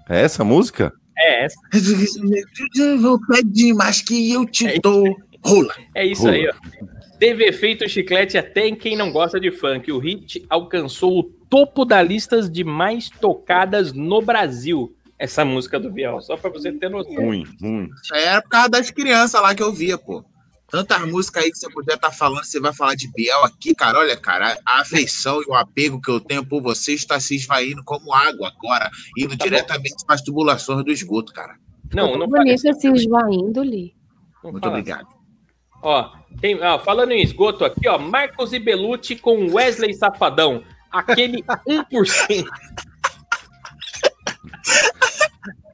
É 0.09 0.23
essa 0.23 0.43
a 0.43 0.45
música? 0.45 0.93
É, 1.17 1.45
essa. 1.45 1.57
Vou 3.01 3.21
pedir 3.27 3.75
mais 3.75 4.01
que 4.01 4.33
eu 4.33 4.47
te 4.47 4.79
dou. 4.81 5.17
Rola. 5.45 5.75
É 5.95 6.05
isso 6.07 6.23
Rola. 6.23 6.35
aí, 6.35 6.49
ó. 6.49 6.89
Teve 7.19 7.45
efeito 7.45 7.89
chiclete 7.89 8.39
até 8.39 8.69
em 8.69 8.77
quem 8.77 8.97
não 8.97 9.11
gosta 9.11 9.41
de 9.41 9.51
funk. 9.51 9.91
O 9.91 9.99
hit 9.99 10.47
alcançou 10.49 11.19
o 11.19 11.23
topo 11.25 11.85
das 11.85 12.07
listas 12.07 12.49
de 12.49 12.63
mais 12.63 13.11
tocadas 13.11 13.93
no 13.93 14.23
Brasil. 14.23 14.95
Essa 15.19 15.45
música 15.45 15.81
do 15.81 15.91
Biel, 15.91 16.21
só 16.21 16.37
pra 16.37 16.49
você 16.49 16.71
ter 16.71 16.89
noção. 16.89 17.17
Ruim, 17.17 17.45
ruim. 17.61 17.91
Isso 18.03 18.15
aí 18.15 18.23
era 18.23 18.41
por 18.41 18.51
causa 18.51 18.69
das 18.69 18.91
crianças 18.93 19.43
lá 19.43 19.53
que 19.53 19.63
eu 19.63 19.73
via, 19.73 19.99
pô. 19.99 20.25
Tantas 20.71 21.01
músicas 21.11 21.45
aí 21.45 21.51
que 21.51 21.57
você 21.57 21.71
podia 21.71 21.95
estar 21.95 22.13
falando, 22.13 22.45
você 22.45 22.61
vai 22.61 22.75
falar 22.75 22.95
de 22.95 23.11
Biel 23.13 23.43
aqui, 23.43 23.75
cara. 23.75 23.99
Olha, 23.99 24.17
cara, 24.17 24.59
a 24.67 24.81
afeição 24.81 25.41
e 25.41 25.51
o 25.51 25.55
apego 25.55 26.01
que 26.01 26.11
eu 26.11 26.21
tenho 26.21 26.45
por 26.45 26.63
você 26.63 26.93
está 26.93 27.19
se 27.19 27.37
esvaindo 27.37 27.83
como 27.83 28.13
água 28.13 28.49
agora, 28.49 28.91
indo 29.17 29.37
Tá 29.37 29.45
diretamente 29.45 30.05
para 30.05 30.17
as 30.17 30.23
tubulações 30.23 30.85
do 30.85 30.93
esgoto, 30.93 31.33
cara. 31.33 31.57
Não, 31.95 32.19
não 32.19 32.29
Bonito 32.29 32.63
parece. 32.63 32.81
se 32.81 32.89
esvaindo 32.89 33.63
ali. 33.63 33.95
Não 34.45 34.53
Muito 34.53 34.69
obrigado. 34.69 35.09
Ó, 35.83 36.13
tem, 36.39 36.63
ó, 36.63 36.79
falando 36.79 37.13
em 37.13 37.23
esgoto 37.23 37.65
aqui, 37.65 37.89
ó, 37.89 37.99
Marcos 37.99 38.53
e 38.53 38.59
Belucci 38.59 39.17
com 39.17 39.51
Wesley 39.51 39.95
Safadão. 39.95 40.63
Aquele 40.91 41.43
1%. 41.43 42.47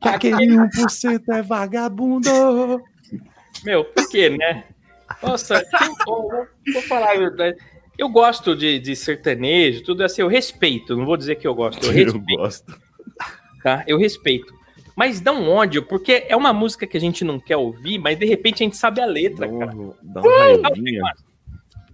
Que 0.05 0.09
aquele 0.11 0.37
1% 0.37 1.23
é 1.33 1.41
vagabundo. 1.41 2.29
Meu, 3.65 3.87
por 3.87 4.07
quê, 4.11 4.29
né? 4.29 4.65
Nossa, 5.23 5.65
eu, 5.81 5.95
vou, 6.07 6.47
vou 6.73 6.83
falar 6.83 7.13
a 7.13 7.19
verdade. 7.19 7.57
Eu 7.97 8.09
gosto 8.09 8.57
de, 8.57 8.79
de 8.79 8.97
sertanejo, 8.97 9.85
tudo 9.85 10.03
assim, 10.03 10.23
eu 10.23 10.29
respeito. 10.29 10.97
Não 10.97 11.07
vou 11.07 11.17
dizer 11.17 11.37
que 11.37 11.47
eu 11.47 11.55
gosto, 11.55 11.85
eu 11.87 11.93
Eu 11.97 12.05
respeito. 12.13 12.37
gosto. 12.37 12.81
tá? 13.63 13.85
Eu 13.87 13.99
respeito. 13.99 14.53
Mas 14.97 15.21
dá 15.21 15.33
um 15.33 15.49
ódio, 15.51 15.83
porque 15.83 16.25
é 16.29 16.37
uma 16.37 16.53
música 16.53 16.87
que 16.87 16.97
a 16.97 17.01
gente 17.01 17.25
não 17.25 17.41
quer 17.41 17.57
ouvir, 17.57 17.99
mas 17.99 18.19
de 18.19 18.27
repente 18.27 18.63
a 18.63 18.67
gente 18.67 18.77
sabe 18.77 19.01
a 19.01 19.07
letra, 19.07 19.49
cara. 19.49 19.73
Dá 20.03 20.21
uma 20.21 20.69
raivinha. 20.69 21.03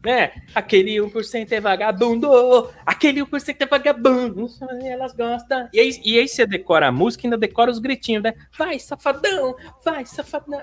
Né? 0.05 0.33
Aquele 0.55 0.97
1% 0.97 1.53
é 1.53 1.61
vagabundo, 1.61 2.71
aquele 2.87 3.21
1% 3.21 3.57
é 3.61 3.67
vagabundo, 3.67 4.47
elas 4.83 5.13
gostam. 5.13 5.69
E 5.75 5.81
aí, 5.81 6.01
e 6.03 6.19
aí 6.19 6.27
você 6.27 6.47
decora 6.47 6.89
a 6.89 6.93
música 6.93 7.25
e 7.25 7.27
ainda 7.27 7.37
decora 7.37 7.71
os 7.71 7.79
gritinhos, 7.79 8.23
né? 8.23 8.33
Vai, 8.57 8.79
safadão, 8.79 9.55
vai, 9.85 10.07
safadão. 10.07 10.63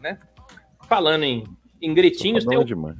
Né? 0.00 0.18
Falando 0.88 1.24
em, 1.24 1.44
em 1.80 1.94
gritinhos, 1.94 2.44
tem 2.44 2.56
é 2.56 2.60
o, 2.60 2.64
demais. 2.64 2.96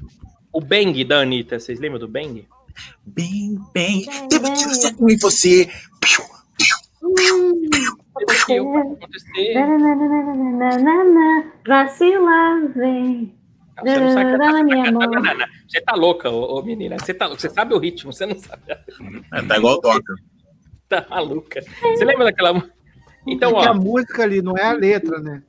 o 0.52 0.60
Bang 0.60 1.04
da 1.04 1.20
Anitta. 1.20 1.58
Vocês 1.58 1.78
lembram 1.78 2.00
do 2.00 2.08
Bang? 2.08 2.46
Bem, 3.06 3.58
bem. 3.72 4.06
Devo 4.28 4.52
tirar 4.54 4.74
certo 4.74 5.08
em 5.08 5.16
você. 5.18 5.68
Piu. 6.00 6.24
Depois 8.18 8.44
que 8.44 8.52
eu 8.54 8.64
vou 8.64 8.78
acontecer. 8.78 9.54
Nananana, 9.54 11.52
Vacilar, 11.66 12.68
vem. 12.74 13.34
Não, 13.76 13.92
você 13.92 14.00
não 14.00 14.10
sabe 14.12 14.30
cantar, 14.32 14.52
Nananana, 14.52 14.58
você, 14.58 14.64
minha 14.64 14.76
vai 14.84 14.92
cantar, 14.92 15.08
mão. 15.08 15.22
nanana. 15.22 15.48
Você 15.68 15.80
tá 15.80 15.94
louca, 15.94 16.30
ô, 16.30 16.58
ô 16.58 16.62
menina. 16.62 16.96
Você, 16.98 17.12
tá, 17.12 17.28
você 17.28 17.50
sabe 17.50 17.74
o 17.74 17.78
ritmo, 17.78 18.12
você 18.12 18.24
não 18.26 18.38
sabe. 18.38 18.62
É, 19.32 19.42
tá 19.42 19.56
igual 19.58 19.80
toca. 19.80 20.14
Tá 20.88 21.06
maluca. 21.10 21.60
Você 21.80 22.04
lembra 22.04 22.24
daquela. 22.26 22.62
Então, 23.26 23.52
Porque 23.52 23.66
a 23.66 23.72
ó. 23.72 23.74
música 23.74 24.22
ali 24.22 24.42
não 24.42 24.56
é 24.56 24.64
a 24.64 24.72
letra, 24.72 25.18
né? 25.18 25.42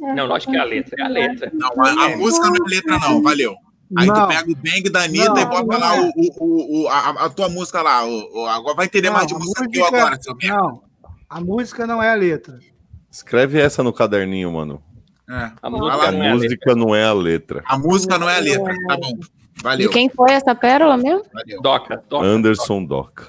Não, 0.00 0.26
lógico 0.26 0.52
que 0.52 0.58
é 0.58 0.60
a 0.60 0.64
letra, 0.64 0.94
é 0.98 1.02
a 1.04 1.08
letra. 1.08 1.50
Não, 1.54 1.68
a, 1.84 2.04
a 2.06 2.16
música 2.16 2.46
não 2.46 2.54
é 2.66 2.68
letra, 2.68 2.98
não. 2.98 3.22
Valeu. 3.22 3.54
Aí 3.96 4.06
tu 4.06 4.12
Não. 4.12 4.28
pega 4.28 4.50
o 4.52 4.54
bang 4.54 4.90
da 4.90 5.02
Anitta 5.04 5.30
Não, 5.30 5.38
e 5.40 5.44
bota 5.46 5.64
não 5.64 5.78
lá 5.80 5.96
é. 5.96 6.00
o, 6.00 6.12
o, 6.40 6.82
o, 6.84 6.88
a, 6.88 7.08
a 7.24 7.30
tua 7.30 7.48
música 7.48 7.80
lá. 7.80 8.04
O, 8.04 8.42
o- 8.42 8.46
agora 8.46 8.74
vai 8.76 8.86
entender 8.86 9.08
Não, 9.08 9.16
mais 9.16 9.26
de 9.26 9.34
a 9.34 9.38
música 9.38 9.66
que 9.68 9.78
eu 9.78 9.82
música- 9.82 9.98
agora, 10.02 10.22
seu 10.22 10.34
merda. 10.36 10.56
Não, 10.56 10.82
a 11.30 11.40
música 11.40 11.86
não 11.86 12.02
é 12.02 12.10
a 12.10 12.14
letra. 12.14 12.58
Escreve 13.10 13.58
essa 13.58 13.82
no 13.82 13.92
caderninho, 13.92 14.52
mano. 14.52 14.82
É. 15.28 15.50
A 15.62 15.70
música. 15.70 15.94
A 16.06 16.12
não 16.12 16.22
é 16.22 16.28
a 16.30 16.34
música 16.34 16.74
não 16.74 16.94
é 16.94 17.04
a 17.04 17.12
letra. 17.14 17.62
A 17.66 17.78
música 17.78 18.18
não 18.18 18.28
é 18.28 18.36
a 18.36 18.40
letra. 18.40 18.74
Tá 18.86 18.96
bom. 18.96 19.12
De 19.18 19.62
Valeu. 19.62 19.90
quem 19.90 20.08
foi 20.10 20.32
essa 20.32 20.54
pérola 20.54 20.96
mesmo? 20.98 21.24
valeu. 21.32 21.60
Doca, 21.62 21.96
toca. 22.08 22.26
Anderson 22.26 22.84
Doca. 22.84 23.28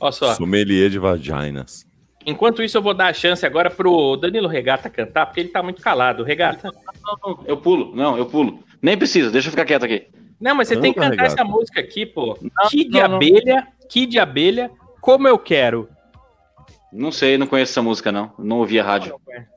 Olha 0.00 0.12
só. 0.12 0.34
Sommelier 0.34 0.88
de 0.90 0.98
vaginas. 0.98 1.86
Enquanto 2.24 2.62
isso, 2.62 2.76
eu 2.76 2.82
vou 2.82 2.94
dar 2.94 3.08
a 3.08 3.12
chance 3.12 3.44
agora 3.44 3.70
pro 3.70 4.16
Danilo 4.16 4.48
Regata 4.48 4.88
cantar, 4.88 5.26
porque 5.26 5.40
ele 5.40 5.48
tá 5.48 5.62
muito 5.62 5.82
calado. 5.82 6.22
Regata. 6.22 6.72
Eu 7.46 7.56
pulo, 7.56 7.94
não, 7.94 8.16
eu 8.16 8.26
pulo. 8.26 8.62
Nem 8.80 8.96
precisa, 8.96 9.30
deixa 9.30 9.48
eu 9.48 9.50
ficar 9.50 9.64
quieto 9.64 9.84
aqui. 9.84 10.06
Não, 10.40 10.54
mas 10.54 10.68
você 10.68 10.74
Não, 10.74 10.82
tem 10.82 10.92
que 10.92 10.98
cantar 10.98 11.10
Regata. 11.10 11.34
essa 11.34 11.44
música 11.44 11.80
aqui, 11.80 12.04
pô. 12.04 12.36
Kid 12.68 12.90
não, 12.90 13.08
não. 13.08 13.16
Abelha, 13.16 13.68
Kid 13.88 14.18
Abelha, 14.18 14.70
Como 15.00 15.28
Eu 15.28 15.38
Quero. 15.38 15.88
Não 16.92 17.12
sei, 17.12 17.38
não 17.38 17.46
conheço 17.46 17.72
essa 17.72 17.82
música, 17.82 18.10
não. 18.12 18.32
Não 18.38 18.58
ouvi 18.58 18.78
a 18.78 18.84
rádio. 18.84 19.14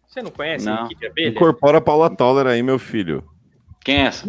Você 0.07 0.21
não 0.21 0.31
conhece 0.31 0.65
Não. 0.65 0.87
Kid 0.87 1.05
Abelha? 1.07 1.29
Incorpora 1.29 1.79
a 1.79 1.81
Paula 1.81 2.09
Toller 2.09 2.47
aí, 2.47 2.63
meu 2.63 2.79
filho. 2.79 3.23
Quem 3.83 3.97
é 3.97 4.01
essa? 4.05 4.25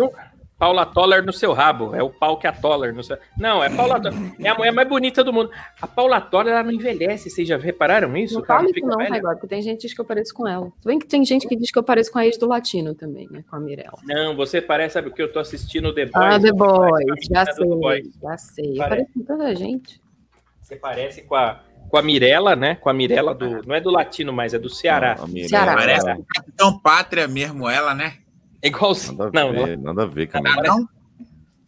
Paula 0.59 0.87
Toller 0.87 1.23
no 1.23 1.33
seu 1.35 1.53
rabo. 1.53 1.95
É 1.95 2.03
o 2.03 2.09
pau 2.09 2.39
que 2.39 2.47
a 2.47 2.53
Toller 2.53 2.95
no 2.95 3.03
seu. 3.05 3.19
Não, 3.37 3.63
é 3.63 3.69
Paula 3.69 4.01
Toller. 4.01 4.19
É 4.41 4.49
a 4.49 4.55
mulher 4.55 4.73
mais 4.73 4.89
bonita 4.89 5.23
do 5.23 5.31
mundo. 5.33 5.51
A 5.81 5.87
Paula 5.87 6.19
Toller, 6.21 6.55
ela 6.55 6.63
não 6.63 6.73
envelhece. 6.73 7.29
Vocês 7.29 7.47
já 7.47 7.59
repararam 7.59 8.17
isso? 8.17 8.37
Não 8.37 8.43
Que 8.43 8.51
ela 8.51 8.61
fala 8.61 8.71
isso 8.71 8.87
não, 8.87 8.97
velha? 8.97 9.11
Raigor, 9.11 9.33
porque 9.35 9.47
tem 9.49 9.61
gente 9.61 9.77
que 9.81 9.87
diz 9.87 9.95
que 9.95 10.01
eu 10.01 10.05
pareço 10.07 10.33
com 10.33 10.49
ela. 10.49 10.73
Se 10.79 10.87
bem 10.89 10.99
que 10.99 11.07
tem 11.07 11.25
gente 11.27 11.47
que 11.47 11.55
diz 11.57 11.71
que 11.71 11.79
eu 11.79 11.83
pareço 11.83 12.11
com 12.11 12.19
a 12.19 12.25
ex 12.27 12.39
do 12.39 12.47
Latino 12.49 12.95
também, 12.95 13.29
né? 13.31 13.45
Com 13.51 13.57
a 13.57 13.61
Mirella. 13.61 13.99
Não, 14.05 14.35
você 14.35 14.63
parece, 14.63 14.95
sabe 14.95 15.09
o 15.09 15.13
que? 15.13 15.21
Eu 15.23 15.31
tô 15.31 15.39
assistindo 15.41 15.95
The 15.95 16.07
Boys. 16.07 16.15
Ah, 16.15 16.41
The 16.41 16.53
Boys, 16.53 17.31
a 17.33 17.45
já 17.45 17.45
The 17.53 17.65
Boys. 17.65 18.03
sei, 18.05 18.13
já 18.23 18.39
sei. 18.39 18.73
Eu 18.73 18.79
Parece. 18.79 19.13
com 19.13 19.25
tanta 19.25 19.55
gente. 19.55 20.01
Você 20.63 20.75
parece 20.77 21.23
com 21.23 21.35
a, 21.35 21.61
com 21.91 21.97
a 21.99 22.03
Mirella, 22.03 22.57
né? 22.57 22.77
Com 22.77 22.89
a 22.89 22.95
Mirella 22.95 23.35
do. 23.35 23.63
Não 23.67 23.75
é 23.75 23.81
do 23.81 23.91
latino, 23.91 24.33
mas 24.33 24.55
é 24.55 24.59
do 24.59 24.71
Ceará. 24.71 25.17
A 25.21 25.27
Mirella- 25.27 25.49
Ceará. 25.49 25.75
Parece 25.75 26.11
o 26.13 26.25
Capitão 26.35 26.79
Pátria 26.81 27.29
mesmo, 27.29 27.69
ela, 27.69 27.95
né? 27.95 28.15
É 28.63 28.69
igualzinho. 28.69 29.19
Nada 29.19 29.31
a 29.41 29.45
Não, 29.45 29.53
não. 29.53 29.65
ver, 29.65 29.79
nada 29.79 30.03
a 30.03 30.07
ver, 30.07 30.29
Ah, 30.33 30.43
cara. 30.43 30.63
não? 30.63 30.89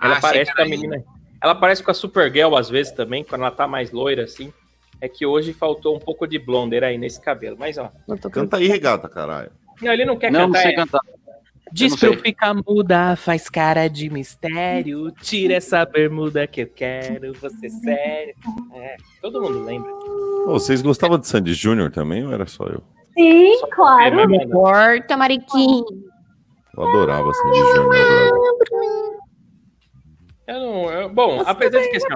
Ela 0.00 0.16
Ah, 0.16 0.20
parece 0.20 0.54
com 0.54 0.62
a 0.62 0.64
menina. 0.64 1.04
Ela 1.42 1.54
parece 1.54 1.82
com 1.82 1.90
a 1.90 1.94
Supergirl 1.94 2.56
às 2.56 2.68
vezes 2.68 2.92
também, 2.92 3.22
quando 3.24 3.42
ela 3.42 3.50
tá 3.50 3.66
mais 3.68 3.90
loira 3.92 4.24
assim. 4.24 4.52
É 5.00 5.08
que 5.08 5.24
hoje 5.24 5.52
faltou 5.52 5.94
um 5.96 6.00
pouco 6.00 6.26
de 6.26 6.38
blonder 6.38 6.82
aí 6.82 6.98
nesse 6.98 7.20
cabelo. 7.20 7.56
Mas, 7.58 7.78
ó. 7.78 7.90
Canta 8.32 8.56
aí, 8.56 8.66
regata, 8.66 9.08
caralho. 9.08 9.50
Não, 9.80 9.92
ele 9.92 10.04
não 10.04 10.16
quer 10.16 10.32
Não, 10.32 10.40
não 10.40 10.46
cantar. 10.48 10.62
sei 10.62 10.72
é- 10.72 10.76
cantar. 10.76 11.00
Diz 11.70 11.92
Eu 11.92 11.98
pra 11.98 12.08
não 12.08 12.14
eu 12.16 12.20
ficar 12.22 12.54
muda, 12.66 13.14
faz 13.14 13.48
cara 13.50 13.88
de 13.88 14.08
mistério. 14.10 15.12
Tira 15.20 15.54
essa 15.54 15.84
bermuda 15.84 16.46
que 16.46 16.62
eu 16.62 16.66
quero, 16.66 17.34
você 17.34 17.68
sério. 17.68 18.34
É, 18.74 18.96
todo 19.20 19.40
mundo 19.42 19.62
lembra. 19.64 19.92
Ô, 19.92 20.52
vocês 20.54 20.80
gostavam 20.80 21.18
de 21.18 21.26
Sandy 21.28 21.52
Júnior 21.52 21.90
também 21.92 22.24
ou 22.26 22.32
era 22.32 22.46
só 22.46 22.64
eu? 22.64 22.82
Sim, 23.12 23.52
É, 23.62 23.66
claro. 23.70 24.16
mas, 24.16 24.28
mano, 24.30 24.50
Corta, 24.50 25.14
Mariquinho. 25.16 25.84
Eu 26.78 26.88
adorava 26.88 27.32
Sandy 27.34 27.58
Júnior. 27.58 27.94
adorava. 27.96 29.18
eu 30.46 30.60
não, 30.60 30.90
eu- 30.92 31.08
bom, 31.08 31.42
apesar 31.44 31.80
de 31.80 31.88
que 31.90 31.96
assim, 31.96 32.06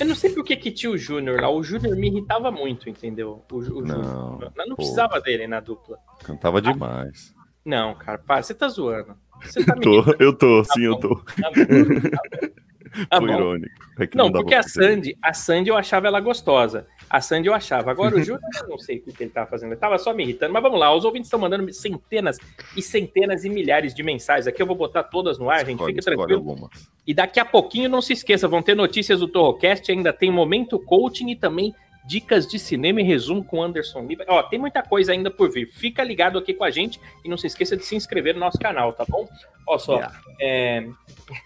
eu 0.00 0.06
não 0.06 0.14
sei 0.14 0.30
por 0.30 0.44
que 0.44 0.56
que 0.56 0.70
tinha 0.70 0.90
o 0.92 0.96
Júnior 0.98 1.40
lá. 1.40 1.50
O 1.50 1.62
Júnior 1.62 1.96
me 1.96 2.08
irritava 2.08 2.50
muito, 2.50 2.88
entendeu? 2.88 3.42
O, 3.50 3.56
o 3.56 3.60
Não, 3.60 3.64
Júnior. 3.64 4.52
Eu 4.56 4.66
não 4.66 4.76
pô. 4.76 4.76
precisava 4.76 5.20
dele 5.20 5.46
na 5.46 5.60
dupla. 5.60 5.98
Cantava 6.22 6.60
demais. 6.62 7.34
Não, 7.64 7.94
cara, 7.94 8.18
para, 8.18 8.42
você 8.42 8.54
tá 8.54 8.68
zoando. 8.68 9.14
Você 9.42 9.64
tá 9.64 9.74
me 9.76 9.82
Tô, 9.82 9.94
irritando. 9.94 10.16
eu 10.22 10.32
tô, 10.36 10.62
Tá 10.62 10.74
sim, 10.74 10.82
eu 10.84 10.92
bom. 10.94 11.00
tô. 11.00 11.14
Tá 11.16 11.50
bom, 11.50 12.10
tá 12.10 12.22
bom. 12.40 12.48
Tá 13.08 13.18
Foi 13.18 13.28
bom. 13.28 13.34
irônico. 13.34 13.74
É 14.00 14.06
que 14.08 14.16
Não, 14.16 14.30
dá 14.32 14.40
porque 14.40 14.54
a. 14.54 14.64
Sandy, 14.64 15.16
a 15.22 15.32
Sandy 15.32 15.70
eu 15.70 15.76
achava 15.76 16.08
ela 16.08 16.18
gostosa. 16.18 16.88
A 17.10 17.20
Sandy 17.20 17.48
eu 17.48 17.54
achava. 17.54 17.90
Agora 17.90 18.14
o 18.14 18.22
Júnior 18.22 18.40
eu 18.62 18.68
não 18.68 18.78
sei 18.78 18.98
o 18.98 19.02
que 19.02 19.24
ele 19.24 19.30
tava 19.30 19.50
fazendo. 19.50 19.72
Ele 19.72 19.80
tava 19.80 19.98
só 19.98 20.14
me 20.14 20.22
irritando. 20.22 20.52
Mas 20.52 20.62
vamos 20.62 20.78
lá, 20.78 20.94
os 20.94 21.04
ouvintes 21.04 21.26
estão 21.26 21.40
mandando 21.40 21.70
centenas 21.72 22.38
e 22.76 22.80
centenas 22.80 23.44
e 23.44 23.50
milhares 23.50 23.92
de 23.92 24.02
mensagens. 24.04 24.46
Aqui 24.46 24.62
eu 24.62 24.66
vou 24.66 24.76
botar 24.76 25.02
todas 25.02 25.36
no 25.36 25.50
ar, 25.50 25.66
gente. 25.66 25.84
Fica 25.84 26.00
tranquilo. 26.00 26.38
algumas. 26.38 26.70
E 27.04 27.12
daqui 27.12 27.40
a 27.40 27.44
pouquinho, 27.44 27.88
não 27.88 28.00
se 28.00 28.12
esqueça, 28.12 28.46
vão 28.46 28.62
ter 28.62 28.76
notícias 28.76 29.18
do 29.18 29.26
Torrocast, 29.26 29.90
ainda 29.90 30.12
tem 30.12 30.30
Momento 30.30 30.78
Coaching 30.78 31.30
e 31.30 31.36
também 31.36 31.74
dicas 32.06 32.46
de 32.46 32.58
cinema 32.58 33.00
e 33.00 33.04
resumo 33.04 33.44
com 33.44 33.62
Anderson 33.62 34.02
Lima. 34.02 34.24
Ó, 34.28 34.42
tem 34.42 34.58
muita 34.58 34.82
coisa 34.82 35.12
ainda 35.12 35.30
por 35.30 35.50
vir. 35.50 35.66
Fica 35.66 36.02
ligado 36.02 36.38
aqui 36.38 36.54
com 36.54 36.64
a 36.64 36.70
gente 36.70 37.00
e 37.24 37.28
não 37.28 37.36
se 37.36 37.46
esqueça 37.46 37.76
de 37.76 37.84
se 37.84 37.94
inscrever 37.96 38.34
no 38.34 38.40
nosso 38.40 38.58
canal, 38.58 38.92
tá 38.92 39.04
bom? 39.08 39.28
Ó 39.66 39.78
só, 39.78 40.00
é, 40.40 40.86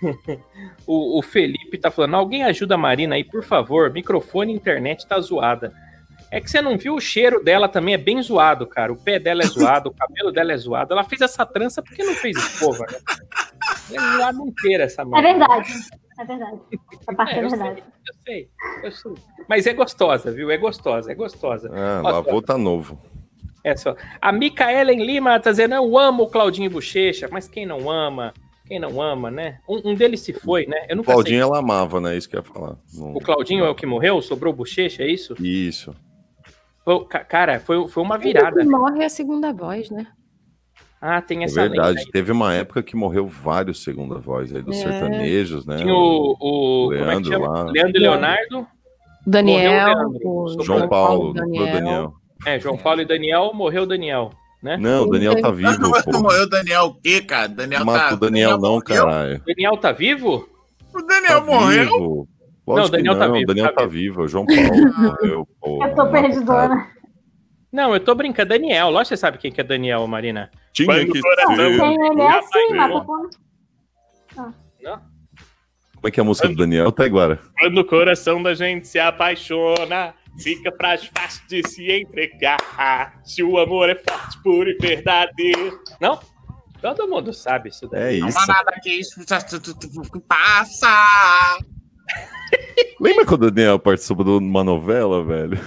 o, 0.87 1.19
o 1.19 1.23
Felipe 1.23 1.77
tá 1.79 1.91
falando, 1.91 2.15
alguém 2.17 2.45
ajuda 2.45 2.75
a 2.75 2.79
Marina 2.79 3.15
aí, 3.17 3.25
por 3.25 3.43
favor, 3.43 3.93
microfone 3.93 4.53
e 4.53 4.57
internet 4.57 5.07
tá 5.07 5.21
zoada. 5.21 5.73
É 6.31 6.41
que 6.41 6.51
você 6.51 6.61
não 6.61 6.77
viu 6.77 6.95
o 6.97 7.01
cheiro 7.01 7.45
dela 7.45 7.69
também, 7.69 7.95
é 7.95 7.99
bem 7.99 8.21
zoado, 8.21 8.67
cara. 8.67 8.93
O 8.93 8.97
pé 8.97 9.21
dela 9.21 9.43
é 9.43 9.47
zoado, 9.47 9.91
o 9.91 9.95
cabelo 9.95 10.33
dela 10.33 10.53
é 10.53 10.57
zoado. 10.57 10.93
Ela 10.93 11.05
fez 11.05 11.21
essa 11.21 11.47
trança 11.47 11.81
porque 11.83 12.03
não 12.03 12.15
fez 12.15 12.37
escova, 12.37 12.85
né? 12.91 12.99
Ela 13.93 14.07
é 14.15 14.17
zoada 14.17 14.39
inteira 14.43 14.85
essa 14.85 15.03
É 15.03 15.05
mão. 15.05 15.23
verdade. 15.23 15.73
É 16.19 16.25
verdade. 16.25 16.61
A 17.07 17.15
parte 17.15 17.35
É, 17.35 17.39
é, 17.39 17.45
eu 17.45 17.51
sei, 17.51 17.59
verdade. 17.59 17.83
eu 18.07 18.15
sei, 18.25 18.49
eu 18.85 18.93
sei. 18.93 19.13
Mas 19.49 19.67
é 19.67 19.73
gostosa, 19.75 20.31
viu? 20.33 20.51
É 20.51 20.57
gostosa, 20.57 21.11
é 21.13 21.15
gostosa. 21.15 21.71
Ah, 21.73 22.03
Ó, 22.05 22.11
lavou 22.11 22.41
tá 22.43 22.57
novo. 22.57 22.99
É 23.63 23.75
só. 23.77 23.97
A 24.21 24.31
Micaelen 24.33 25.05
Lima 25.05 25.39
tá 25.41 25.51
dizendo: 25.51 25.75
Eu 25.75 25.97
amo 25.99 26.25
o 26.25 26.29
Claudinho 26.31 26.71
Bochecha, 26.71 27.29
mas 27.31 27.49
quem 27.49 27.65
não 27.67 27.91
ama? 27.91 28.33
Quem 28.67 28.79
não 28.79 29.01
ama, 29.03 29.31
né? 29.31 29.59
Um, 29.69 29.91
um 29.91 29.95
deles 29.95 30.21
se 30.21 30.33
foi, 30.33 30.67
né? 30.67 30.87
Eu 30.89 30.97
nunca 30.97 31.13
Claudinho 31.13 31.41
sei. 31.41 31.49
ela 31.51 31.59
amava, 31.59 32.01
né? 32.01 32.17
Isso 32.17 32.29
que 32.29 32.37
eu 32.37 32.41
ia 32.41 32.45
falar. 32.45 32.77
Não- 32.95 33.15
O 33.15 33.21
Claudinho 33.21 33.65
é 33.65 33.69
o 33.71 33.75
que 33.75 33.85
morreu? 33.87 34.21
Sobrou 34.23 34.53
o 34.53 34.57
Bochecha, 34.57 35.03
é 35.03 35.11
isso? 35.11 35.35
Isso. 35.43 35.95
Cara, 37.29 37.59
foi, 37.61 37.89
foi 37.89 38.03
uma 38.03 38.19
virada. 38.19 38.61
Quem 38.61 38.69
morre 38.69 39.03
é 39.03 39.07
a 39.07 39.11
segunda 39.11 39.53
voz, 39.53 39.91
né? 39.91 40.07
Ah, 41.07 41.21
tem 41.21 41.43
É 41.43 41.45
essa 41.45 41.61
lenda 41.65 41.75
verdade. 41.75 41.99
aí. 41.99 42.11
Teve 42.13 42.33
uma 42.33 42.55
época 42.55 42.83
que 42.83 42.97
morreu 42.97 43.27
vários 43.27 43.83
segunda 43.85 44.19
voz 44.19 44.55
aí 44.55 44.63
dos 44.63 44.79
É. 44.79 44.83
sertanejos, 44.85 45.67
né? 45.67 45.77
Tinha 45.77 45.93
o, 45.95 46.35
o, 46.41 46.89
como 46.89 46.95
é 46.95 46.97
que 46.99 47.05
Leandro 47.05 47.31
chama? 47.33 47.49
lá. 47.49 47.65
Leandro 47.71 47.97
e 47.97 48.01
Leonardo. 48.01 48.67
Daniel, 49.27 49.71
o 49.71 49.75
Leandro. 49.75 50.29
o 50.61 50.63
João 50.65 50.89
Paulo, 50.89 51.35
Daniel. 51.35 51.65
Daniel. 51.67 51.83
Daniel. 51.85 52.15
É, 52.47 52.59
João 52.59 52.77
Paulo 52.79 53.03
e 53.03 53.05
Daniel, 53.05 53.53
morreu 53.55 53.83
o 53.83 53.87
Daniel, 53.87 54.31
né? 54.63 54.79
Não, 54.79 55.03
o 55.05 55.11
Daniel 55.11 55.39
tá 55.43 55.51
vivo, 55.51 55.79
Não 55.79 55.91
pô. 55.93 56.13
morreu 56.23 56.45
o 56.45 56.49
Daniel 56.49 56.85
o 56.87 56.95
quê, 56.95 57.21
cara? 57.21 57.49
Daniel 57.49 57.85
Não 57.85 57.93
tá. 57.93 57.99
mata 57.99 58.15
o 58.15 58.19
Daniel 58.19 58.51
não, 58.53 58.59
morreu? 58.61 58.83
caralho. 58.83 59.37
O 59.37 59.45
Daniel 59.47 59.77
tá 59.77 59.93
vivo? 59.93 60.49
O 60.95 61.03
Daniel 61.03 61.41
Tá 61.41 61.47
morreu? 61.47 61.85
vivo. 61.85 62.29
Lógico 62.67 62.81
Não, 62.81 62.85
o 62.85 62.89
Daniel 62.91 63.19
tá 63.19 63.27
não, 63.29 63.35
vivo, 63.35 63.45
o 63.45 63.47
Daniel 63.55 63.67
tá 63.75 63.81
tá 63.83 63.87
vivo. 63.87 64.23
O 64.23 64.29
João 64.29 64.47
Paulo 64.47 64.63
morreu, 64.99 65.49
pô. 65.61 65.85
Eu 65.85 65.95
tô 65.95 65.97
mata 65.97 66.03
o 66.05 66.11
perdidona. 66.11 66.87
Não, 67.75 67.93
eu 67.93 67.99
tô 67.99 68.15
brincando. 68.15 68.51
Daniel, 68.51 68.89
lógico 68.89 69.03
que 69.03 69.09
você 69.09 69.17
sabe 69.17 69.37
quem 69.39 69.51
que 69.51 69.61
é 69.61 69.65
Daniel, 69.65 70.07
Marina. 70.07 70.49
Tinha 70.73 70.87
Quando 70.87 71.11
que 71.13 71.19
o 71.19 71.23
coração- 71.23 71.57
ser. 71.57 71.81
Tem 71.81 72.07
ele 72.07 72.17
Já 72.23 72.39
assim, 72.39 72.69
mas 72.75 72.93
tô 72.93 73.05
falando- 73.05 73.31
Como 75.97 76.09
é 76.09 76.11
que 76.13 76.21
é 76.21 76.23
a 76.23 76.25
música 76.25 76.49
do 76.49 76.55
Daniel? 76.55 76.93
Tá 76.93 77.05
agora. 77.05 77.41
Quando 77.59 77.79
o 77.79 77.85
coração 77.85 78.41
da 78.41 78.55
gente 78.55 78.87
se 78.87 78.99
apaixona, 79.01 80.15
fica 80.39 80.71
frágil, 80.77 81.11
fácil 81.17 81.43
de 81.49 81.67
se 81.69 81.91
entregar. 81.91 83.21
Se 83.25 83.43
o 83.43 83.59
amor 83.59 83.89
é 83.89 83.97
forte, 83.97 84.41
puro 84.45 84.71
e 84.71 84.77
verdadeiro. 84.79 85.81
Não? 86.01 86.21
Todo 86.81 87.09
mundo 87.09 87.33
sabe 87.33 87.71
isso 87.71 87.89
daí. 87.89 88.19
É 88.19 88.21
Não 88.21 88.29
isso. 88.29 88.39
há 88.39 88.47
nada 88.47 88.73
que 88.83 88.91
isso 88.91 89.21
passa. 90.29 91.59
Lembra 93.01 93.27
quando 93.27 93.45
o 93.45 93.51
Daniel 93.51 93.79
participou 93.79 94.25
de 94.25 94.31
uma 94.31 94.63
novela, 94.65 95.23
velho? 95.25 95.59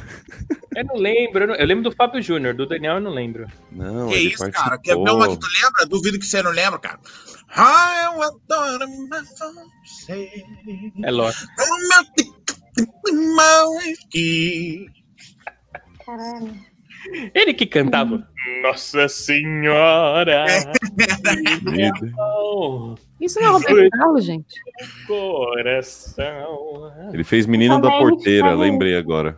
Eu 0.76 0.86
não 0.86 0.96
lembro. 0.96 1.44
Eu, 1.44 1.48
não- 1.48 1.56
eu 1.56 1.66
lembro 1.66 1.84
do 1.90 1.96
Fábio 1.96 2.22
Júnior, 2.22 2.54
do 2.54 2.66
Daniel 2.66 2.96
eu 2.96 3.02
não 3.02 3.12
lembro. 3.12 3.48
Não, 3.72 4.08
Que 4.10 4.16
ele 4.16 4.30
isso, 4.30 4.38
cara? 4.52 4.52
participou. 4.78 5.04
Quer 5.06 5.12
ver 5.12 5.16
uma 5.16 5.28
que 5.30 5.40
tu 5.40 5.48
lembra? 5.62 5.86
Duvido 5.88 6.20
que 6.20 6.26
você 6.26 6.42
não 6.42 6.52
lembra, 6.52 6.80
cara. 6.80 7.00
Ah, 7.50 8.12
eu 8.14 8.22
adoro 8.24 8.86
você. 9.10 10.30
É 11.04 11.12
lógico. 11.12 11.48
Ele 17.34 17.54
que 17.54 17.66
cantava. 17.66 18.28
Nossa 18.62 19.08
Senhora! 19.08 20.46
Oh, 22.18 22.96
Isso 23.22 23.40
não 23.40 23.48
é 23.48 23.52
Roberto 23.52 23.90
Carlos, 23.92 24.26
gente. 24.26 24.56
coração. 25.08 26.92
Ele 27.14 27.24
fez 27.24 27.46
Menino 27.46 27.82
da 27.82 27.90
Porteira, 27.92 28.54
lembrei 28.54 28.96
agora. 28.98 29.38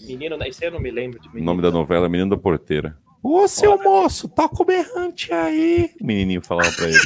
Menino, 0.00 0.36
isso 0.46 0.64
eu 0.64 0.70
não 0.72 0.80
me 0.80 0.90
lembro 0.90 1.20
de 1.20 1.28
O 1.28 1.32
menino. 1.32 1.46
nome 1.46 1.62
da 1.62 1.70
novela 1.70 2.06
é 2.06 2.08
Menino 2.08 2.30
da 2.30 2.36
Porteira. 2.36 2.96
Ô, 3.22 3.46
seu 3.46 3.78
moço, 3.78 4.28
toca 4.28 4.62
o 4.62 4.66
berrante 4.66 5.32
aí. 5.32 5.90
O 6.00 6.06
menininho 6.06 6.42
falava 6.42 6.70
pra 6.72 6.88
ele. 6.88 6.98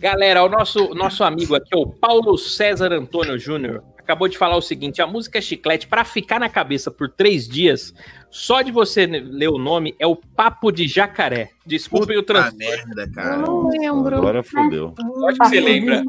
Galera, 0.00 0.42
o 0.42 0.48
nosso, 0.48 0.92
nosso 0.94 1.22
amigo 1.22 1.54
aqui, 1.54 1.74
o 1.76 1.86
Paulo 1.86 2.36
César 2.36 2.92
Antônio 2.92 3.38
Júnior, 3.38 3.82
acabou 4.04 4.28
de 4.28 4.38
falar 4.38 4.56
o 4.56 4.62
seguinte: 4.62 5.02
a 5.02 5.06
música 5.06 5.40
Chiclete, 5.40 5.88
pra 5.88 6.04
ficar 6.04 6.38
na 6.38 6.48
cabeça 6.48 6.90
por 6.90 7.08
três 7.08 7.48
dias, 7.48 7.92
só 8.30 8.62
de 8.62 8.70
você 8.70 9.06
ler 9.06 9.48
o 9.48 9.58
nome 9.58 9.94
é 9.98 10.06
o 10.06 10.14
Papo 10.14 10.70
de 10.70 10.86
Jacaré. 10.86 11.50
Desculpem 11.66 12.16
o 12.16 12.20
Puta 12.22 12.34
trans. 12.34 12.54
merda, 12.54 13.02
Eu 13.02 13.12
cara. 13.12 13.36
não 13.38 13.68
lembro. 13.68 14.16
Agora 14.16 14.42
fodeu. 14.42 14.94
Lógico 14.98 15.44
que 15.44 15.48
você 15.50 15.60
lembra. 15.60 16.02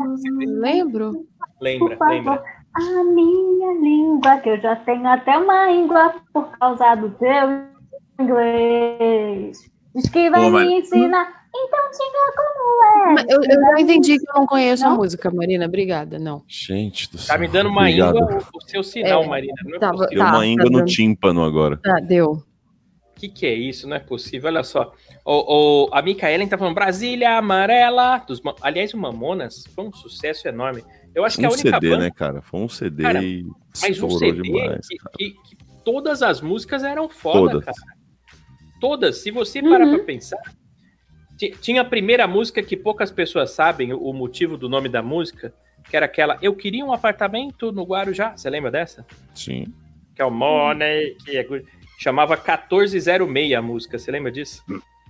Lembro. 0.60 1.26
Lembra, 1.62 1.98
lembra. 2.10 2.44
a 2.76 3.04
minha 3.06 3.74
língua, 3.82 4.38
que 4.40 4.50
eu 4.50 4.60
já 4.60 4.76
tenho 4.76 5.08
até 5.08 5.38
uma 5.38 5.72
língua 5.72 6.14
por 6.34 6.46
causa 6.60 6.94
do 6.96 7.10
teu 7.12 7.64
inglês. 8.20 9.58
Diz 9.96 10.10
que 10.10 10.30
vai 10.30 10.42
Pô, 10.42 10.46
me 10.48 10.52
mas- 10.52 10.72
ensinar, 10.74 11.45
então 11.64 11.80
diga 11.92 12.34
como 12.36 13.20
é. 13.20 13.26
Eu, 13.34 13.40
eu 13.44 13.62
já 13.76 13.82
entendi 13.82 14.18
que 14.20 14.30
eu 14.30 14.34
não 14.36 14.46
conheço 14.48 14.86
a 14.86 14.90
Não? 14.90 14.98
música, 14.98 15.32
Marina. 15.32 15.66
Obrigada, 15.66 16.20
não. 16.20 16.44
Gente 16.48 17.10
do 17.12 17.18
céu. 17.18 17.36
Tá 17.36 17.40
me 17.42 17.48
dando 17.48 17.70
uma 17.70 17.82
Obrigado. 17.82 18.16
íngua 18.18 18.42
o, 18.54 18.62
seu 18.70 18.84
sinal, 18.84 19.24
É, 19.24 19.28
Marina. 19.28 19.54
Não 19.64 19.76
é 19.76 19.80
possível. 19.92 20.18
Tá, 20.24 20.32
uma 20.36 20.46
íngua 20.46 20.66
tá 20.66 20.72
no 20.72 20.78
dando. 20.80 20.88
tímpano 20.88 21.44
agora. 21.44 21.78
Tá, 21.78 22.00
deu. 22.00 22.32
O 22.32 23.18
que, 23.18 23.30
que 23.30 23.46
é 23.46 23.54
isso? 23.54 23.88
Não 23.88 23.96
é 23.96 24.00
possível. 24.00 24.50
Olha 24.50 24.64
só. 24.64 24.92
O, 25.24 25.86
o- 25.86 25.90
a 25.94 26.02
Micaelen 26.02 26.48
tá 26.48 26.58
falando 26.58 26.76
Brasília 26.76 27.38
Amarela. 27.38 28.18
Dos, 28.28 28.42
aliás, 28.62 28.94
o 28.94 28.98
Mamonas 28.98 29.64
foi 29.74 29.86
um 29.86 29.94
sucesso 29.94 30.48
enorme. 30.48 30.84
Eu 31.14 31.24
acho 31.24 31.38
que 31.38 31.44
Um 31.46 31.50
a 31.50 31.54
única 31.54 31.70
CD, 31.72 31.90
banda. 31.92 32.04
né, 32.04 32.12
cara? 32.12 32.42
Foi 32.42 32.60
um 32.60 32.68
CD 32.68 33.04
Cara, 33.04 33.24
e 33.24 33.46
Mas 33.82 34.02
um 34.04 34.10
CD 34.10 34.42
demais. 34.42 34.86
que, 34.88 34.98
que- 35.18 35.30
que 35.32 35.58
todas 35.86 36.22
as 36.22 36.42
músicas 36.42 36.84
eram 36.84 37.08
foda, 37.08 37.52
Todas. 37.54 37.66
cara. 37.66 37.96
Todas. 38.82 39.18
Se 39.20 39.32
você 39.32 39.62
parar 39.64 39.86
Uhum. 39.86 39.96
pra 39.96 40.04
pensar. 40.04 40.42
Ti- 41.38 41.56
Tinha 41.62 41.82
a 41.82 41.86
primeira 41.86 42.28
música 42.28 42.62
que 42.64 42.76
poucas 42.78 43.12
pessoas 43.12 43.52
sabem 43.52 43.94
o, 43.94 44.14
motivo 44.14 44.58
do 44.58 44.68
nome 44.70 44.90
da 44.90 45.02
música, 45.02 45.54
que 45.90 45.96
era 45.96 46.06
aquela 46.06 46.38
Eu 46.42 46.56
queria 46.56 46.86
um 46.86 46.94
apartamento 46.94 47.72
no 47.72 47.84
Guarujá. 47.84 48.36
Você 48.36 48.50
lembra 48.50 48.72
dessa? 48.72 49.06
Sim. 49.34 49.66
Que 50.16 50.22
é 50.22 50.26
o 50.26 50.32
Money, 50.32 51.16
que 51.26 51.38
é. 51.38 51.46
Chamava 52.00 52.36
1406 52.36 53.54
a 53.54 53.62
música. 53.62 53.98
Você 53.98 54.12
lembra 54.12 54.32
disso? 54.32 54.62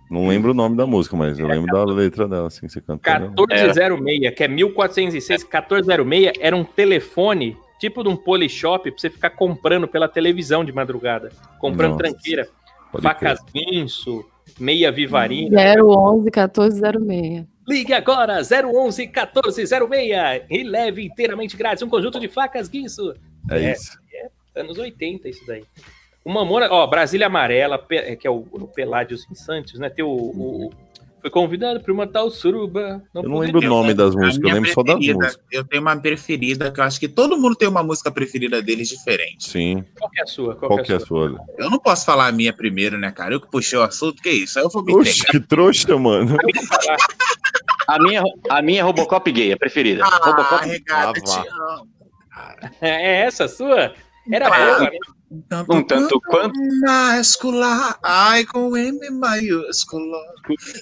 Não 0.09 0.27
lembro 0.27 0.51
o 0.51 0.53
nome 0.53 0.75
da 0.77 0.85
música, 0.85 1.15
mas 1.17 1.39
eu 1.39 1.47
lembro 1.47 1.71
da 1.73 1.83
letra 1.83 2.27
dela, 2.27 2.47
assim, 2.47 2.67
que 2.67 2.73
você 2.73 2.79
cantando. 2.81 3.31
1406, 3.31 4.35
que 4.35 4.43
é 4.43 4.47
1406. 4.47 5.43
1406 5.43 6.33
era 6.39 6.55
um 6.55 6.63
telefone, 6.63 7.57
tipo 7.79 8.03
de 8.03 8.09
um 8.09 8.15
polishop, 8.15 8.91
pra 8.91 8.99
você 8.99 9.09
ficar 9.09 9.31
comprando 9.31 9.87
pela 9.87 10.07
televisão 10.07 10.63
de 10.63 10.71
madrugada. 10.71 11.29
Comprando 11.59 11.93
Nossa, 11.93 12.03
tranqueira. 12.03 12.47
pode 12.91 13.01
Facas 13.03 13.39
guinso, 13.51 14.23
meia 14.59 14.91
vivarina. 14.91 15.59
011 15.81 16.23
1406. 16.23 17.45
Ligue 17.67 17.93
agora, 17.93 18.41
011 18.43 19.01
1406 19.07 19.71
e 20.49 20.63
leve 20.63 21.03
inteiramente 21.05 21.57
grátis 21.57 21.81
um 21.83 21.89
conjunto 21.89 22.19
de 22.19 22.27
facas 22.27 22.67
guinso. 22.67 23.13
É, 23.49 23.57
É. 23.65 23.71
isso. 23.73 23.97
Anos 24.55 24.77
80, 24.77 25.27
isso 25.27 25.45
daí. 25.45 25.63
O 26.23 26.31
Mamona, 26.31 26.67
ó, 26.71 26.87
Brasília 26.87 27.27
Amarela, 27.27 27.77
pe- 27.77 28.15
que 28.15 28.25
é 28.25 28.29
o, 28.31 28.45
o 28.51 28.67
Peládios 28.67 29.25
Santos, 29.33 29.79
né? 29.79 29.89
Tem 29.89 30.03
o. 30.05 30.09
o- 30.09 30.69
foi 31.25 31.31
convidado 31.31 31.79
para 31.81 31.91
uma 31.91 32.05
tal 32.05 32.29
suruba. 32.29 33.01
Eu 33.11 33.23
não 33.23 33.39
lembro 33.39 33.59
o 33.59 33.63
nome 33.67 33.95
das 33.95 34.13
músicas, 34.13 34.47
eu 34.47 34.53
lembro 34.55 34.71
só 34.71 34.83
das 34.83 34.95
músicas. 34.97 35.39
Eu 35.51 35.63
tenho 35.63 35.81
uma 35.81 35.97
preferida, 35.99 36.71
que 36.71 36.79
eu 36.79 36.83
acho 36.83 36.99
que 36.99 37.07
todo 37.07 37.35
mundo 37.35 37.55
tem 37.55 37.67
uma 37.67 37.81
música 37.81 38.11
preferida 38.11 38.61
deles 38.61 38.87
diferente. 38.89 39.49
Sim. 39.49 39.83
Qual 39.97 40.11
que 40.11 40.19
é 40.19 40.23
a 40.23 40.27
sua? 40.27 40.55
Qual, 40.55 40.69
Qual 40.69 40.83
que 40.83 40.93
é 40.93 40.97
a 40.97 40.99
sua? 40.99 41.29
sua? 41.29 41.39
Eu 41.57 41.71
não 41.71 41.79
posso 41.79 42.05
falar 42.05 42.27
a 42.27 42.31
minha 42.31 42.53
primeiro, 42.53 42.95
né, 42.99 43.11
cara? 43.11 43.33
Eu 43.33 43.41
que 43.41 43.49
puxei 43.49 43.79
o 43.79 43.81
assunto, 43.81 44.21
que 44.21 44.29
isso? 44.29 44.59
Aí 44.59 44.65
eu 44.65 44.69
vou 44.69 44.83
me 44.83 44.93
Oxe, 44.93 45.21
entregar. 45.21 45.31
que 45.31 45.39
trouxa, 45.47 45.97
mano. 45.97 46.37
A 47.87 47.97
minha, 48.03 48.21
a 48.47 48.61
minha 48.61 48.81
é 48.81 48.83
Robocop 48.83 49.31
gay, 49.31 49.51
a 49.51 49.57
preferida. 49.57 50.03
Ah, 50.05 50.19
Robocop 50.23 50.63
regata, 50.67 51.19
Ah, 52.31 52.55
amo. 52.61 52.71
É 52.81 53.21
essa 53.21 53.45
a 53.45 53.49
sua? 53.49 53.93
Era 54.31 54.47
Ah. 54.47 54.77
boa, 54.79 54.91
né? 55.31 55.41
Tanto, 55.49 55.73
Um 55.73 55.83
tanto 55.83 56.21
quanto. 56.21 56.53
Mascular, 56.81 57.97
ai 58.03 58.45
com 58.45 58.75
M 58.77 59.09
maiúsculo. 59.11 60.15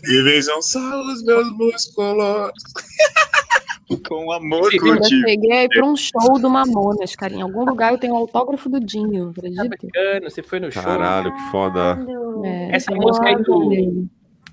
E 0.07 0.21
vejam 0.23 0.61
só 0.61 0.79
os 1.01 1.23
meus 1.23 1.51
músculos. 1.57 2.51
com 4.07 4.31
amor 4.31 4.71
Sim, 4.71 4.77
Eu 4.81 4.95
já 4.97 5.03
cheguei 5.03 5.67
pra 5.67 5.85
um 5.85 5.95
show 5.95 6.39
do 6.39 6.49
Mamonas, 6.49 7.15
cara. 7.15 7.33
Em 7.33 7.41
algum 7.41 7.63
lugar 7.63 7.91
eu 7.91 7.97
tenho 7.99 8.13
o 8.13 8.17
autógrafo 8.17 8.67
do 8.67 8.79
Dinho, 8.79 9.31
Tá 9.33 9.41
acredita? 9.41 9.69
bacana, 9.69 10.29
você 10.29 10.41
foi 10.41 10.59
no 10.59 10.71
show. 10.71 10.81
Caralho, 10.81 11.33
que 11.35 11.41
foda. 11.51 11.99
É, 12.43 12.75
Essa 12.75 12.91
eu 12.91 12.97
música 12.97 13.27
aí 13.27 13.35
do- 13.43 13.69
dele. 13.69 14.07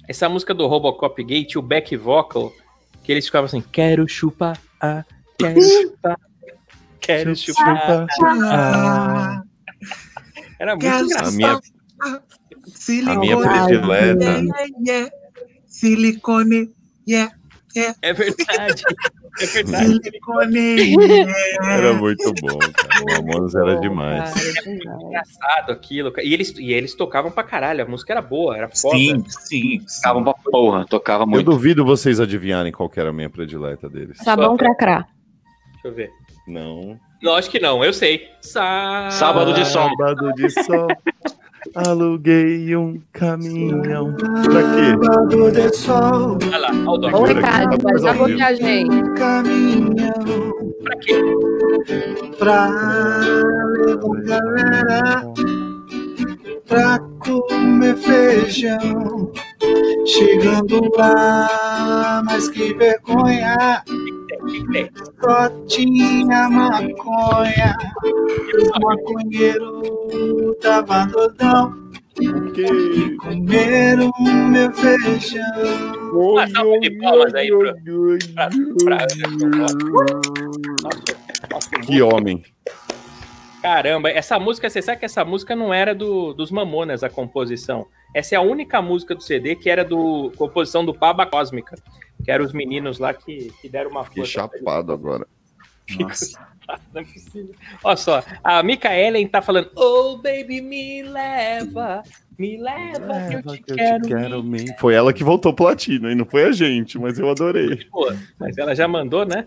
Essa 0.09 0.28
música 0.28 0.53
do 0.53 0.66
Robocop 0.66 1.22
Gate, 1.24 1.57
o 1.57 1.62
back 1.62 1.97
vocal, 1.97 2.53
que 3.03 3.12
eles 3.12 3.24
ficavam 3.26 3.47
assim, 3.47 3.62
quero 3.72 4.07
chupar, 4.09 4.59
ah, 4.80 5.05
quero 5.38 5.62
chupar, 5.62 6.18
quero 7.01 7.36
chupar. 7.36 8.07
Ah, 8.45 9.43
Era 10.61 10.73
muito 10.77 10.83
Quero 10.83 11.05
engraçado. 11.07 11.29
A 11.29 11.33
minha, 11.33 11.61
silicone. 12.67 13.17
a 13.17 13.21
minha 13.21 13.37
predileta. 13.39 14.25
Yeah, 14.25 14.67
yeah. 14.87 15.11
Silicone. 15.67 16.71
Yeah, 17.09 17.33
É 18.03 18.13
verdade. 18.13 18.83
É 19.41 19.47
verdade. 19.47 19.87
silicone. 19.87 20.95
Era 21.63 21.77
Yeah. 21.77 21.99
muito 21.99 22.33
bom, 22.43 22.59
cara. 22.59 23.03
O 23.03 23.27
Mamonas 23.27 23.55
era 23.55 23.81
demais. 23.81 24.35
cara, 24.35 24.77
demais. 24.77 25.03
engraçado 25.03 25.73
aquilo. 25.73 26.13
E 26.23 26.35
eles, 26.35 26.51
e 26.59 26.73
eles 26.73 26.95
tocavam 26.95 27.31
pra 27.31 27.43
caralho. 27.43 27.83
A 27.83 27.89
música 27.89 28.13
era 28.13 28.21
boa, 28.23 28.57
era 28.57 28.69
foda. 28.69 28.97
Sim, 28.99 29.25
sim. 29.29 29.81
Tocavam 29.97 30.25
pra 30.25 30.35
porra, 30.35 30.85
tocava 30.87 31.23
Eu 31.23 31.29
muito. 31.29 31.51
duvido 31.51 31.85
vocês 31.85 32.21
adivinharem 32.21 32.71
qual 32.73 32.89
que 32.91 33.01
era 33.01 33.09
a 33.11 33.13
minha 33.13 33.31
predileta 33.31 33.89
deles. 33.89 34.19
Sabão 34.19 34.57
cracrá. 34.57 35.07
Deixa 35.73 35.89
eu 35.89 35.95
ver. 35.95 36.11
Não. 36.47 36.99
Não, 37.23 37.35
acho 37.35 37.51
que 37.51 37.61
não, 37.61 37.85
eu 37.85 37.93
sei. 37.93 38.29
Sá... 38.41 39.09
Sábado 39.11 39.53
de 39.53 39.64
sol. 39.66 39.89
Sábado 39.91 40.33
de 40.35 40.51
sol. 40.51 40.89
Aluguei 41.75 42.75
um 42.75 43.01
caminhão. 43.12 44.14
Pra 44.14 44.62
quê? 44.62 44.97
Lado 44.99 45.53
de 45.53 45.77
sol, 45.77 46.39
Olha 46.43 46.59
lá, 46.59 46.71
olha 46.87 47.09
o. 47.09 47.21
Ô, 47.21 47.25
Ricardo, 47.25 47.77
vai 47.83 48.43
a 48.43 48.55
gente. 48.55 49.14
caminhão 49.14 50.53
Pra 50.83 50.97
quê? 50.97 51.21
pra 52.39 52.71
levar 53.87 54.23
galera 54.23 55.23
pra 56.71 56.99
comer 57.18 57.97
feijão. 57.97 59.31
Chegando 60.07 60.81
lá, 60.97 62.23
mas 62.25 62.49
que 62.49 62.73
vergonha, 62.75 63.83
O 64.41 64.89
só 65.23 65.49
tinha 65.66 66.49
maconha. 66.49 67.75
E 68.05 68.57
os 68.57 68.71
maconheiros 68.81 70.57
tava 70.62 71.05
doidão, 71.07 71.75
O 72.21 72.51
quê? 72.53 72.66
comeram 73.21 74.11
meu 74.51 74.73
feijão. 74.73 75.43
Uma 76.14 76.47
salva 76.49 76.79
de 76.81 76.91
palmas 76.99 77.35
aí 77.35 77.49
pra- 78.35 78.49
pra- 78.85 79.07
pra- 81.49 81.81
Que 81.83 82.01
homem. 82.03 82.43
Caramba, 83.63 84.11
essa 84.11 84.39
música, 84.39 84.71
você 84.71 84.81
sabe 84.81 85.01
que 85.01 85.05
essa 85.05 85.25
música 85.25 85.55
não 85.55 85.73
era 85.73 85.95
do, 85.95 86.33
dos 86.33 86.51
Mamonas, 86.51 87.03
a 87.05 87.11
composição. 87.11 87.87
Essa 88.15 88.35
é 88.35 88.39
a 88.39 88.41
única 88.43 88.81
música 88.81 89.15
do 89.15 89.23
CD 89.23 89.55
que 89.55 89.69
era 89.69 89.85
do 89.85 90.33
composição 90.37 90.85
do 90.85 90.95
Baba 90.95 91.27
Cósmica, 91.27 91.77
que 92.25 92.31
eram 92.31 92.45
os 92.45 92.53
meninos 92.53 92.99
lá 92.99 93.13
que, 93.13 93.53
que 93.61 93.69
deram 93.69 93.91
uma 93.91 94.05
Fiquei 94.05 94.25
chapado 94.25 94.93
agora. 94.93 95.27
Não 95.99 97.01
é 97.01 97.05
possível. 97.05 97.55
Olha 97.83 97.97
só, 97.97 98.23
a 98.45 98.63
Mika 98.63 98.95
Ellen 98.97 99.27
tá 99.27 99.43
falando: 99.43 99.71
Oh, 99.77 100.17
baby, 100.17 100.61
me 100.61 101.03
leva, 101.03 102.03
me 102.39 102.57
leva, 102.57 103.29
que 103.29 103.35
eu 103.35 103.43
te 103.43 103.63
quero. 104.09 104.43
me- 104.43 104.73
Foi 104.79 104.95
ela 104.95 105.13
que 105.13 105.25
voltou 105.25 105.53
platino, 105.53 106.09
e 106.11 106.15
não 106.15 106.25
foi 106.25 106.45
a 106.45 106.53
gente, 106.53 106.99
mas 106.99 107.19
eu 107.19 107.29
adorei. 107.29 107.85
Pô, 107.91 108.11
mas 108.39 108.57
ela 108.57 108.75
já 108.75 108.87
mandou, 108.87 109.27
né? 109.27 109.47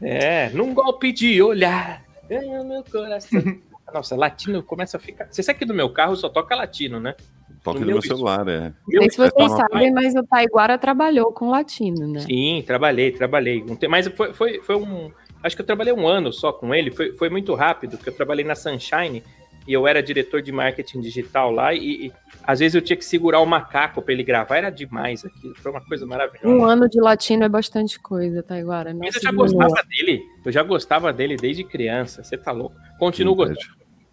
É, 0.00 0.50
num 0.50 0.72
golpe 0.72 1.10
de 1.12 1.42
olhar, 1.42 2.04
ganha 2.40 2.64
meu 2.64 2.84
coração. 2.84 3.40
Nossa, 3.92 4.16
latino 4.16 4.62
começa 4.62 4.96
a 4.96 5.00
ficar. 5.00 5.28
Você 5.30 5.42
sabe 5.42 5.58
que 5.58 5.64
no 5.66 5.74
meu 5.74 5.90
carro 5.90 6.16
só 6.16 6.28
toca 6.28 6.54
latino, 6.54 6.98
né? 6.98 7.14
Toca 7.62 7.78
No 7.78 7.86
meu 7.86 7.96
meu 7.96 8.02
celular, 8.02 8.48
é. 8.48 8.72
Não 8.88 9.02
sei 9.02 9.10
se 9.10 9.16
vocês 9.18 9.52
sabem, 9.52 9.92
mas 9.92 10.14
o 10.14 10.22
Taiguara 10.24 10.78
trabalhou 10.78 11.32
com 11.32 11.50
latino, 11.50 12.08
né? 12.08 12.20
Sim, 12.20 12.64
trabalhei, 12.66 13.12
trabalhei. 13.12 13.64
Mas 13.88 14.08
foi, 14.08 14.32
foi, 14.32 14.60
foi 14.62 14.76
um. 14.76 15.12
Acho 15.42 15.56
que 15.56 15.62
eu 15.62 15.66
trabalhei 15.66 15.92
um 15.92 16.06
ano 16.06 16.32
só 16.32 16.52
com 16.52 16.74
ele, 16.74 16.90
foi, 16.90 17.12
foi 17.12 17.28
muito 17.28 17.54
rápido, 17.54 17.96
porque 17.96 18.10
eu 18.10 18.16
trabalhei 18.16 18.44
na 18.44 18.54
Sunshine 18.54 19.22
e 19.66 19.72
eu 19.72 19.86
era 19.86 20.02
diretor 20.02 20.42
de 20.42 20.50
marketing 20.50 21.00
digital 21.00 21.50
lá 21.50 21.72
e, 21.74 22.06
e 22.06 22.12
às 22.42 22.58
vezes 22.58 22.74
eu 22.74 22.82
tinha 22.82 22.96
que 22.96 23.04
segurar 23.04 23.40
o 23.40 23.46
macaco 23.46 24.02
para 24.02 24.12
ele 24.12 24.22
gravar, 24.24 24.56
era 24.56 24.70
demais 24.70 25.24
aquilo, 25.24 25.54
foi 25.56 25.70
uma 25.70 25.80
coisa 25.84 26.04
maravilhosa. 26.04 26.48
Um 26.48 26.64
ano 26.64 26.88
de 26.88 27.00
latino 27.00 27.44
é 27.44 27.48
bastante 27.48 27.98
coisa, 28.00 28.42
Taiguara. 28.42 28.92
Mas 28.94 29.14
eu 29.16 29.22
já 29.22 29.30
gostava 29.32 29.82
dele, 29.88 30.22
eu 30.44 30.52
já 30.52 30.62
gostava 30.62 31.12
dele 31.12 31.36
desde 31.36 31.62
criança, 31.64 32.24
você 32.24 32.36
tá 32.36 32.50
louco. 32.52 32.74
Continuo 32.98 33.34
gostando. 33.34 33.60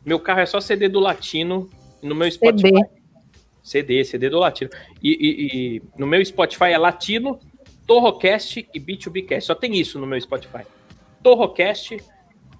Meu 0.05 0.19
carro 0.19 0.39
é 0.39 0.45
só 0.45 0.59
CD 0.61 0.87
do 0.87 0.99
Latino 0.99 1.69
no 2.01 2.15
meu 2.15 2.31
Spotify. 2.31 2.69
CD. 2.69 2.89
CD, 3.61 4.03
CD 4.03 4.29
do 4.29 4.39
Latino. 4.39 4.69
E, 5.03 5.09
e- 5.11 5.47
e 5.77 5.81
no 5.97 6.07
meu 6.07 6.23
Spotify 6.23 6.65
é 6.71 6.77
Latino, 6.77 7.39
Torrocast 7.85 8.67
e 8.73 8.79
B2Bcast. 8.79 9.41
Só 9.47 9.55
tem 9.55 9.75
isso 9.75 9.99
no 9.99 10.07
meu 10.07 10.19
Spotify. 10.21 10.63
Torrocast, 11.21 11.97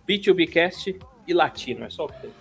B2Bcast 0.08 0.96
e 1.28 1.34
Latino. 1.34 1.86
É 1.86 1.90
só 1.90 2.06
o 2.06 2.08
que 2.10 2.20
tem. 2.22 2.32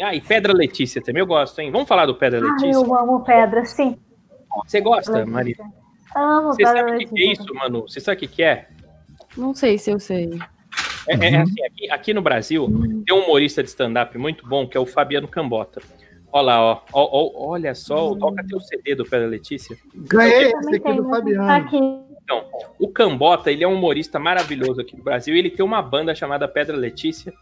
Ah, 0.00 0.14
e 0.14 0.20
Pedra 0.20 0.52
Letícia 0.52 1.02
também 1.02 1.20
eu 1.20 1.26
gosto, 1.26 1.58
hein? 1.60 1.70
Vamos 1.70 1.88
falar 1.88 2.06
do 2.06 2.14
Pedra 2.14 2.40
Ai, 2.40 2.50
Letícia? 2.50 2.72
eu 2.72 2.94
amo 2.94 3.24
pedra, 3.24 3.64
sim. 3.64 3.96
Você 4.64 4.80
gosta, 4.80 5.24
Maria? 5.26 5.56
Amo 6.14 6.52
Você 6.52 6.62
pedra 6.62 6.78
sabe 6.78 6.92
o 6.92 6.98
que, 6.98 7.06
que 7.06 7.22
é 7.22 7.32
isso, 7.32 7.54
Manu? 7.54 7.82
Você 7.82 8.00
sabe 8.00 8.16
o 8.16 8.20
que, 8.20 8.28
que 8.28 8.42
é? 8.42 8.68
Não 9.36 9.54
sei 9.54 9.78
se 9.78 9.90
eu 9.90 9.98
sei. 9.98 10.30
É, 11.08 11.14
é 11.14 11.36
assim, 11.38 11.64
aqui, 11.64 11.90
aqui 11.90 12.14
no 12.14 12.22
Brasil 12.22 12.68
tem 13.06 13.14
um 13.14 13.24
humorista 13.24 13.62
de 13.62 13.68
stand-up 13.68 14.16
muito 14.18 14.46
bom 14.46 14.66
que 14.66 14.76
é 14.76 14.80
o 14.80 14.86
Fabiano 14.86 15.28
Cambota. 15.28 15.80
Olha 16.32 16.44
lá, 16.44 16.62
ó. 16.62 16.80
Ó, 16.92 17.08
ó, 17.12 17.50
olha 17.50 17.74
só, 17.74 18.14
toca 18.16 18.44
teu 18.46 18.60
CD 18.60 18.94
do 18.94 19.04
Pedra 19.04 19.26
Letícia. 19.26 19.76
Ganhei 19.94 20.52
esse 20.52 20.76
aqui 20.76 20.92
do? 20.92 21.08
Fabiano. 21.08 21.50
Aqui. 21.50 21.78
Então, 22.24 22.44
o 22.78 22.88
Cambota, 22.88 23.52
ele 23.52 23.62
é 23.62 23.68
um 23.68 23.74
humorista 23.74 24.18
maravilhoso 24.18 24.80
aqui 24.80 24.96
no 24.96 25.04
Brasil 25.04 25.34
e 25.34 25.38
ele 25.38 25.50
tem 25.50 25.64
uma 25.64 25.80
banda 25.80 26.14
chamada 26.14 26.48
Pedra 26.48 26.76
Letícia. 26.76 27.32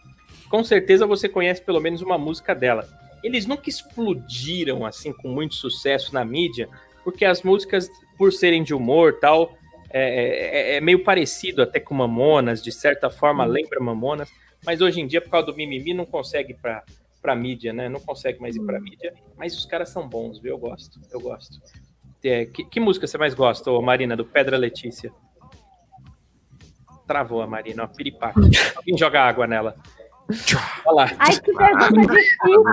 Com 0.48 0.62
certeza 0.62 1.06
você 1.06 1.28
conhece 1.28 1.62
pelo 1.62 1.80
menos 1.80 2.00
uma 2.02 2.18
música 2.18 2.54
dela. 2.54 2.86
Eles 3.22 3.46
nunca 3.46 3.68
explodiram 3.68 4.84
assim 4.84 5.12
com 5.12 5.28
muito 5.28 5.54
sucesso 5.54 6.12
na 6.14 6.24
mídia, 6.24 6.68
porque 7.02 7.24
as 7.24 7.42
músicas, 7.42 7.88
por 8.18 8.32
serem 8.32 8.62
de 8.62 8.74
humor 8.74 9.18
tal, 9.20 9.56
é, 9.90 10.72
é- 10.72 10.76
é 10.76 10.80
meio 10.80 11.02
parecido 11.02 11.62
até 11.62 11.80
com 11.80 11.94
Mamonas, 11.94 12.62
de 12.62 12.70
certa 12.72 13.08
forma 13.08 13.44
lembra 13.44 13.80
Mamonas, 13.80 14.28
mas 14.64 14.80
hoje 14.80 15.00
em 15.00 15.06
dia, 15.06 15.20
por 15.20 15.30
causa 15.30 15.46
do 15.46 15.56
mimimi, 15.56 15.94
não 15.94 16.04
consegue 16.04 16.52
ir 16.52 16.56
pra, 16.56 16.82
pra 17.22 17.34
mídia, 17.34 17.72
né? 17.72 17.88
Não 17.88 18.00
consegue 18.00 18.40
mais 18.40 18.56
ir 18.56 18.60
pra 18.64 18.80
mídia, 18.80 19.14
mas 19.36 19.56
os 19.56 19.64
caras 19.64 19.88
são 19.90 20.08
bons, 20.08 20.38
viu? 20.38 20.52
Eu 20.52 20.58
gosto, 20.58 21.00
eu 21.12 21.20
gosto. 21.20 21.58
É, 22.22 22.46
que, 22.46 22.64
que 22.64 22.80
música 22.80 23.06
você 23.06 23.18
mais 23.18 23.34
gosta, 23.34 23.70
ô, 23.70 23.80
Marina, 23.82 24.16
do 24.16 24.24
Pedra 24.24 24.56
Letícia? 24.56 25.12
Travou 27.06 27.42
a 27.42 27.46
Marina, 27.46 27.84
ó, 27.84 27.86
piripaque. 27.86 28.40
Alguém 28.76 28.96
joga 28.96 29.20
água 29.20 29.46
nela. 29.46 29.76
Olha 30.86 30.94
lá. 30.94 31.10
Ai, 31.18 31.38
que 31.38 31.52
pergunta 31.52 31.92
difícil. 32.00 32.64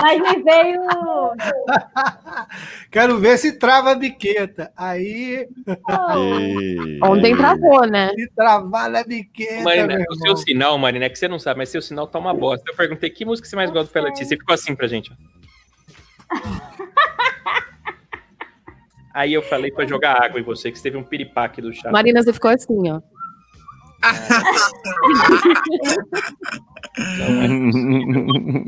Mas 0.00 0.20
me 0.20 0.42
veio. 0.42 0.80
Quero 2.90 3.18
ver 3.18 3.38
se 3.38 3.52
trava 3.52 3.92
a 3.92 3.94
biqueta. 3.94 4.72
Aí, 4.76 5.46
Ei, 5.66 6.98
Ontem 7.02 7.36
travou, 7.36 7.86
né? 7.86 8.10
se 8.14 8.28
travar 8.34 8.90
na 8.90 9.04
biqueta, 9.04 9.62
Marina, 9.62 9.94
meu 9.96 10.06
o 10.10 10.14
seu 10.16 10.36
sinal, 10.36 10.76
Marina, 10.78 11.04
é 11.04 11.08
que 11.08 11.16
você 11.18 11.28
não 11.28 11.38
sabe, 11.38 11.58
mas 11.58 11.68
seu 11.68 11.80
sinal 11.80 12.08
tá 12.08 12.18
uma 12.18 12.34
bosta. 12.34 12.68
Eu 12.70 12.76
perguntei 12.76 13.08
que 13.10 13.24
música 13.24 13.46
você 13.48 13.54
mais 13.54 13.70
gosta 13.70 14.00
do 14.00 14.04
Letícia. 14.04 14.26
Você 14.26 14.36
ficou 14.36 14.54
assim 14.54 14.74
pra 14.74 14.88
gente. 14.88 15.12
ó. 15.12 15.16
Aí 19.12 19.32
eu 19.34 19.42
falei 19.42 19.70
pra 19.72 19.84
jogar 19.86 20.22
água 20.22 20.38
em 20.40 20.44
você, 20.44 20.70
que 20.70 20.78
você 20.78 20.84
teve 20.84 20.96
um 20.96 21.02
piripaque 21.02 21.60
do 21.60 21.72
chá. 21.72 21.90
Marina, 21.90 22.22
você 22.22 22.32
ficou 22.32 22.50
assim, 22.50 22.90
ó. 22.90 23.00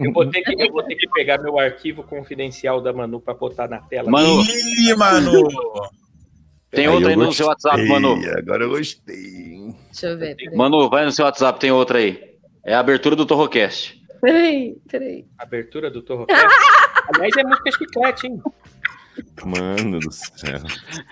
Eu 0.03 0.13
vou, 0.13 0.29
ter 0.31 0.43
que, 0.43 0.63
eu 0.63 0.73
vou 0.73 0.83
ter 0.85 0.95
que 0.95 1.09
pegar 1.09 1.39
meu 1.39 1.59
arquivo 1.59 2.03
confidencial 2.05 2.81
da 2.81 2.93
Manu 2.93 3.21
pra 3.21 3.35
botar 3.35 3.69
na 3.69 3.79
tela. 3.81 4.11
Manu, 4.11 4.43
Ih, 4.43 4.95
mano! 4.95 5.33
tem 6.71 6.87
Aí 6.87 6.93
outra 6.93 7.13
eu 7.13 7.21
aí 7.21 7.27
no 7.27 7.33
seu 7.33 7.47
WhatsApp, 7.47 7.89
Manu. 7.89 8.21
Agora 8.39 8.65
eu 8.65 8.71
gostei. 8.71 9.75
Deixa 9.91 10.07
eu 10.07 10.19
ver. 10.19 10.37
Peraí, 10.37 10.57
Manu, 10.57 10.89
vai 10.89 11.05
no 11.05 11.13
seu 11.13 11.25
WhatsApp, 11.25 11.59
tem 11.59 11.71
outra 11.71 11.99
aí. 11.99 12.23
É 12.65 12.75
a 12.75 12.81
abertura 12.81 13.17
do 13.17 13.27
Torrocast. 13.27 14.01
peraí. 14.21 14.77
peraí. 14.89 15.25
Abertura 15.39 15.91
do 15.91 16.03
Torrocast. 16.03 16.43
Aliás, 17.15 17.37
é 17.37 17.43
música 17.43 17.73
chiclete, 17.73 18.27
hein? 18.29 18.43
Mano 19.45 19.99
do 20.01 20.11
céu. 20.13 20.61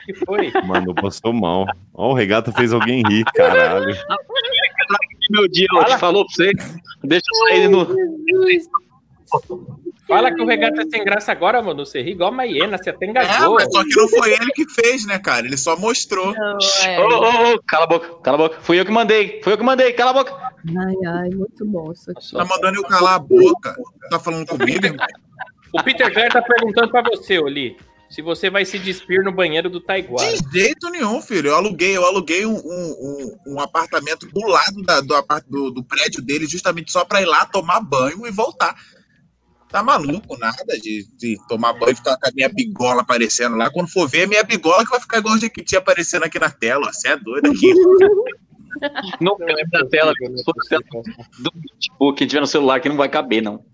que 0.07 0.15
foi? 0.25 0.51
Mano, 0.67 0.95
passou 0.95 1.33
mal. 1.33 1.67
Ó, 1.93 2.11
o 2.11 2.15
regata 2.15 2.53
fez 2.53 2.73
alguém 2.73 3.03
rir, 3.09 3.25
caralho. 3.35 3.95
Meu 5.31 5.47
dia, 5.49 5.67
te 5.87 5.99
falou 5.99 6.25
pra 6.25 6.35
você. 6.35 6.53
Deixa 7.05 7.25
eu 7.33 7.49
sair 7.49 7.69
no. 7.69 7.87
Fala 10.09 10.35
que 10.35 10.43
o 10.43 10.47
regata 10.47 10.83
é 10.83 10.87
sem 10.87 11.05
graça 11.05 11.31
agora, 11.31 11.63
mano. 11.63 11.87
Você 11.87 12.03
ri 12.03 12.13
igual 12.13 12.31
a 12.31 12.33
Maiena, 12.35 12.77
você 12.79 12.91
até 12.91 13.07
É, 13.07 13.11
engasgou. 13.11 13.55
mas 13.55 13.73
só 13.73 13.85
que 13.85 13.95
não 13.97 14.09
foi 14.09 14.33
ele 14.33 14.51
que 14.53 14.69
fez, 14.69 15.07
né, 15.07 15.19
cara? 15.21 15.47
Ele 15.47 15.57
só 15.57 15.77
mostrou. 15.77 16.35
Não, 16.35 16.57
Ô, 16.57 16.85
é. 16.85 17.01
ô, 17.01 17.55
ô, 17.55 17.63
cala 17.65 17.85
a 17.85 17.87
boca, 17.87 18.09
cala 18.23 18.35
a 18.37 18.49
boca. 18.49 18.59
Fui 18.63 18.81
eu 18.81 18.85
que 18.85 18.91
mandei, 18.91 19.41
fui 19.43 19.53
eu 19.53 19.59
que 19.59 19.63
mandei, 19.65 19.93
cala 19.93 20.11
a 20.11 20.15
boca. 20.15 20.33
Ai, 20.35 20.95
ai, 21.07 21.31
muito 21.31 21.65
bom 21.65 21.93
isso 21.93 22.11
aqui. 22.11 22.33
Tá 22.33 22.45
mandando 22.45 22.77
eu 22.79 22.83
calar 22.85 23.15
a 23.15 23.19
boca. 23.21 23.77
Tá 24.11 24.19
falando 24.19 24.47
comigo, 24.47 24.85
irmão? 24.85 25.07
O 25.73 25.83
Peter 25.85 26.13
Clare 26.13 26.31
tá 26.31 26.43
perguntando 26.43 26.91
pra 26.91 27.03
você, 27.03 27.39
Oli, 27.39 27.77
se 28.11 28.21
você 28.23 28.51
vai 28.51 28.65
se 28.65 28.79
despir 28.79 29.23
no 29.23 29.33
banheiro 29.33 29.71
do 29.71 29.81
Taiguara. 29.81 30.33
De 30.37 30.59
jeito 30.61 30.91
nenhum, 30.91 31.23
filho. 31.23 31.49
Eu 31.51 31.55
aluguei, 31.57 31.97
eu 31.97 32.05
aluguei 32.05 32.45
um, 32.45 32.57
um, 32.57 32.59
um- 33.47 33.55
um 33.55 33.61
apartamento 33.61 34.27
do 34.27 34.47
lado 34.47 34.83
da- 34.83 35.01
do, 35.01 35.23
do, 35.49 35.71
do 35.71 35.85
prédio 35.85 36.21
dele, 36.21 36.47
justamente 36.47 36.91
só 36.91 37.05
pra 37.05 37.23
ir 37.23 37.27
lá 37.27 37.47
tomar 37.47 37.81
banho 37.81 38.27
e 38.27 38.31
voltar. 38.31 38.75
Tá 39.69 39.85
maluco, 39.85 40.37
nada 40.37 40.77
de, 40.83 41.07
de 41.17 41.39
tomar 41.49 41.73
banho 41.75 41.93
e 41.93 41.95
ficar 41.95 42.17
com 42.19 42.29
a 42.29 42.33
minha 42.35 42.49
bigola 42.49 43.03
aparecendo 43.03 43.57
lá. 43.57 43.71
Quando 43.71 43.89
for 43.89 44.09
ver, 44.09 44.23
é 44.23 44.27
minha 44.27 44.43
bigola 44.43 44.83
que 44.85 44.91
vai 44.91 44.99
ficar 45.01 45.19
igual 45.19 45.35
a 45.35 45.39
Jequiti 45.39 45.77
aparecendo 45.77 46.25
aqui 46.25 46.41
na 46.41 46.51
tela. 46.51 46.93
Você 46.93 47.09
é 47.09 47.17
doido 47.17 47.47
aqui. 47.49 47.73
Não 49.21 49.37
lembro 49.39 49.71
da 49.73 49.87
tela, 49.89 50.13
do 51.39 51.53
tipo, 51.79 52.15
quem 52.15 52.27
tiver 52.27 52.41
no 52.41 52.47
celular 52.47 52.81
que 52.81 52.89
não 52.89 52.97
vai 52.97 53.09
caber, 53.09 53.43
não. 53.43 53.65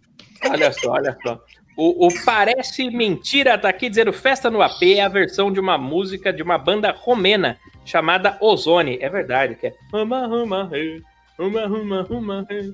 Olha 0.51 0.73
só, 0.73 0.91
olha 0.91 1.17
só. 1.23 1.41
O, 1.77 2.07
o 2.07 2.25
Parece 2.25 2.91
Mentira 2.91 3.59
tá 3.59 3.69
aqui 3.69 3.91
dizendo 3.91 4.13
Festa 4.13 4.51
no 4.51 4.63
AP 4.63 4.83
é 4.83 5.03
a 5.03 5.09
versão 5.09 5.53
de 5.53 5.61
uma 5.61 5.77
música 5.77 6.33
de 6.33 6.43
uma 6.43 6.57
banda 6.57 6.91
romena 6.91 7.59
chamada 7.85 8.39
Ozone. 8.41 8.99
É 9.01 9.11
verdade, 9.11 9.57
que 9.57 9.67
é 9.67 9.75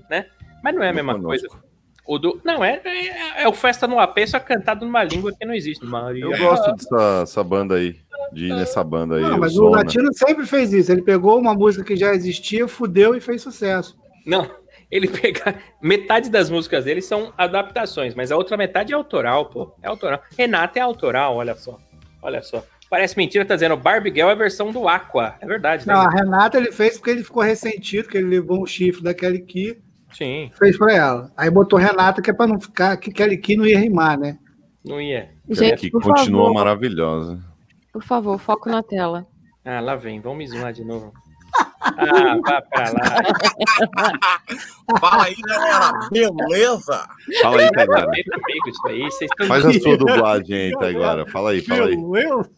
né? 0.09 0.26
Mas 0.62 0.74
não 0.74 0.82
é 0.82 0.90
a 0.90 0.92
mesma 0.92 1.14
Não 1.14 1.22
coisa. 1.22 1.48
O 2.07 2.18
do... 2.18 2.40
Não, 2.44 2.64
é, 2.64 2.80
é, 2.84 3.42
é 3.42 3.48
o 3.48 3.53
Festa 3.53 3.86
no 3.86 3.98
AP, 3.98 4.18
só 4.26 4.38
cantado 4.38 4.84
numa 4.84 5.03
língua 5.03 5.32
que 5.32 5.44
não 5.44 5.55
existe. 5.55 5.84
Maria. 5.84 6.24
Eu 6.24 6.36
gosto 6.38 6.72
dessa 6.72 7.22
essa 7.22 7.44
banda 7.44 7.76
aí. 7.76 7.96
De 8.32 8.46
ir 8.46 8.55
nessa 8.55 8.82
banda 8.82 9.16
aí. 9.16 9.22
Não, 9.22 9.38
mas 9.38 9.59
o. 9.59 9.68
Latino 9.68 10.11
sempre 10.14 10.46
fez 10.46 10.72
isso. 10.72 10.90
Ele 10.90 11.03
pegou 11.03 11.38
uma 11.38 11.55
música 11.55 11.84
que 11.84 11.96
já 11.96 12.14
existia, 12.14 12.66
fudeu 12.66 13.14
e 13.14 13.20
fez 13.20 13.42
sucesso. 13.42 13.94
Não, 14.24 14.48
ele 14.93 15.09
pega. 15.11 15.57
Metade 15.80 16.30
das 16.30 16.49
músicas 16.51 16.84
dele 16.84 17.01
são 17.03 17.32
adaptações, 17.36 18.14
mas 18.14 18.30
a 18.30 18.36
outra 18.36 18.57
metade 18.57 18.93
é 18.93 18.97
autoral, 18.97 19.47
pô. 19.47 19.74
É 19.82 19.88
autoral. 19.88 20.22
Renata 20.38 20.78
é 20.78 20.82
autoral, 20.82 21.34
olha 21.36 21.57
só. 21.57 21.78
Olha 22.22 22.43
só. 22.43 22.62
Parece 22.88 23.16
mentira, 23.16 23.45
tá 23.45 23.55
dizendo 23.55 23.74
Barbie 23.76 24.11
Girl 24.14 24.28
é 24.28 24.32
a 24.32 24.36
versão 24.36 24.70
do 24.70 24.86
Aqua. 24.86 25.34
É 25.40 25.47
verdade, 25.47 25.88
né? 25.88 25.95
Não, 25.95 26.03
a 26.03 26.11
Renata 26.11 26.59
ele 26.59 26.70
fez 26.70 26.99
porque 26.99 27.11
ele 27.11 27.24
ficou 27.24 27.43
ressentido, 27.43 28.07
que 28.07 28.18
ele 28.18 28.28
levou 28.28 28.62
um 28.62 28.66
chifre 28.66 29.03
da 29.03 29.14
Kelly 29.14 29.40
Key, 29.40 29.78
Sim, 30.12 30.51
fez 30.59 30.76
pra 30.76 30.93
ela. 30.95 31.32
Aí 31.34 31.49
botou 31.51 31.78
Renata, 31.78 32.20
que 32.20 32.28
é 32.30 32.34
pra 32.34 32.47
não 32.47 32.61
ficar, 32.61 32.95
que 32.99 33.11
Kelly 33.11 33.38
Key 33.38 33.57
não 33.57 33.64
ia 33.66 33.78
rimar, 33.80 34.18
né? 34.18 34.38
não 34.84 35.01
ia. 35.01 35.30
Gente, 35.49 35.80
Que 35.80 35.90
por 35.90 36.03
continua 36.03 36.43
favor, 36.49 36.55
maravilhosa. 36.55 37.40
por 37.93 38.03
favor, 38.03 38.38
foco 38.38 38.68
na 38.68 38.82
tela. 38.82 39.26
Ah, 39.64 39.80
lá 39.80 39.95
vem, 39.97 40.20
vamos 40.20 40.38
me 40.38 40.47
zoar 40.49 40.72
de 40.72 40.84
novo. 40.84 41.12
Ah, 41.55 42.36
vá 42.44 42.62
pra 42.62 42.84
lá. 42.90 44.22
Fala 45.00 45.24
aí, 45.24 45.34
galera. 45.46 46.09
Beleza? 46.11 47.09
Fala 47.42 47.61
aí, 47.61 47.64
Nada 47.66 47.82
a 47.82 47.86
Taigara. 47.86 48.11
ver 48.11 48.24
comigo 48.24 48.68
isso 48.68 48.88
aí. 48.88 49.03
Vocês 49.03 49.30
estão 49.30 49.46
Faz 49.46 49.64
a 49.66 49.72
sua 49.72 49.96
dublagem 49.96 50.57
aí, 50.57 50.72
Taigara. 50.72 51.26
Fala 51.26 51.50
aí, 51.50 51.61
fala 51.61 51.86
aí. 51.86 51.96
Beleza? 51.96 52.50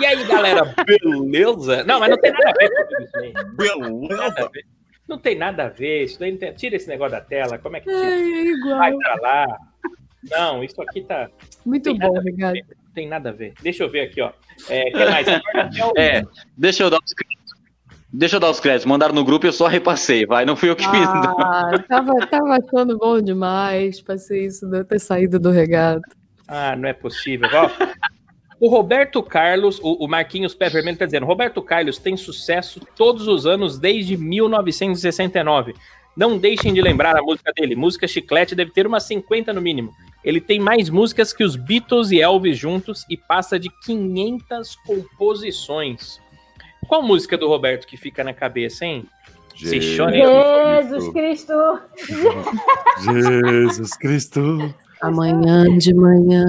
E 0.00 0.06
aí, 0.06 0.24
galera, 0.26 0.74
beleza? 0.86 1.84
Não, 1.84 2.00
mas 2.00 2.10
não 2.10 2.18
tem 2.18 2.32
nada 2.32 2.50
a 2.50 2.52
ver 2.52 2.70
com 2.70 3.02
isso 3.02 3.18
aí. 3.18 3.32
Beleza? 3.54 4.50
Não 5.08 5.18
tem 5.18 5.36
nada 5.36 5.64
a 5.64 5.68
ver. 5.68 6.04
Isso 6.04 6.18
daí 6.20 6.32
não 6.32 6.38
tem... 6.38 6.52
Tira 6.54 6.76
esse 6.76 6.88
negócio 6.88 7.12
da 7.12 7.20
tela. 7.20 7.58
Como 7.58 7.76
é 7.76 7.80
que 7.80 7.90
É, 7.90 7.94
tira? 7.94 8.10
é 8.10 8.44
igual. 8.44 8.78
Vai 8.78 8.92
pra 8.96 9.14
lá. 9.20 9.46
Não, 10.30 10.62
isso 10.64 10.80
aqui 10.82 11.02
tá. 11.02 11.28
Muito 11.66 11.84
tem 11.84 11.98
bom, 11.98 12.16
obrigado. 12.18 12.54
Não 12.54 12.92
tem 12.94 13.08
nada 13.08 13.30
a 13.30 13.32
ver. 13.32 13.54
Deixa 13.62 13.82
eu 13.84 13.90
ver 13.90 14.02
aqui, 14.02 14.20
ó. 14.20 14.30
É, 14.68 14.84
que 14.90 15.04
mais? 15.04 15.26
O- 15.84 15.98
É, 15.98 16.22
deixa 16.56 16.84
eu 16.84 16.90
dar 16.90 16.98
créditos. 17.16 17.41
Deixa 18.12 18.36
eu 18.36 18.40
dar 18.40 18.50
os 18.50 18.60
créditos. 18.60 18.84
Mandaram 18.84 19.14
no 19.14 19.24
grupo 19.24 19.46
e 19.46 19.48
eu 19.48 19.52
só 19.52 19.66
repassei, 19.66 20.26
vai. 20.26 20.44
Não 20.44 20.54
fui 20.54 20.68
eu 20.68 20.76
que 20.76 20.88
fiz, 20.88 21.06
não. 21.06 21.40
Ah, 21.40 21.72
tava, 21.88 22.12
tava 22.26 22.58
achando 22.58 22.98
bom 22.98 23.20
demais. 23.20 24.02
Passei 24.02 24.46
isso 24.46 24.66
de 24.66 24.78
eu 24.78 24.84
ter 24.84 24.98
saído 24.98 25.40
do 25.40 25.50
regado. 25.50 26.02
Ah, 26.46 26.76
não 26.76 26.88
é 26.88 26.92
possível. 26.92 27.48
Ó, 27.50 27.70
o 28.60 28.68
Roberto 28.68 29.22
Carlos, 29.22 29.80
o, 29.82 30.04
o 30.04 30.08
Marquinhos 30.08 30.54
Pé 30.54 30.68
Vermelho 30.68 30.98
tá 30.98 31.06
dizendo, 31.06 31.24
Roberto 31.24 31.62
Carlos 31.62 31.96
tem 31.96 32.14
sucesso 32.16 32.80
todos 32.94 33.26
os 33.26 33.46
anos 33.46 33.78
desde 33.78 34.16
1969. 34.18 35.74
Não 36.14 36.36
deixem 36.36 36.74
de 36.74 36.82
lembrar 36.82 37.16
a 37.16 37.22
música 37.22 37.50
dele. 37.56 37.74
Música 37.74 38.06
Chiclete 38.06 38.54
deve 38.54 38.72
ter 38.72 38.86
umas 38.86 39.04
50 39.04 39.54
no 39.54 39.62
mínimo. 39.62 39.90
Ele 40.22 40.40
tem 40.40 40.60
mais 40.60 40.90
músicas 40.90 41.32
que 41.32 41.42
os 41.42 41.56
Beatles 41.56 42.10
e 42.10 42.20
Elvis 42.20 42.58
juntos 42.58 43.06
e 43.08 43.16
passa 43.16 43.58
de 43.58 43.70
500 43.84 44.76
composições. 44.86 46.20
Qual 46.92 47.02
música 47.02 47.38
do 47.38 47.48
Roberto 47.48 47.86
que 47.86 47.96
fica 47.96 48.22
na 48.22 48.34
cabeça, 48.34 48.84
hein? 48.84 49.06
Se 49.56 49.96
chora, 49.96 50.12
Jesus 50.82 51.08
Cristo. 51.08 51.54
Jesus 53.00 53.96
Cristo. 53.96 54.74
Amanhã 55.00 55.78
de 55.78 55.94
manhã. 55.94 56.44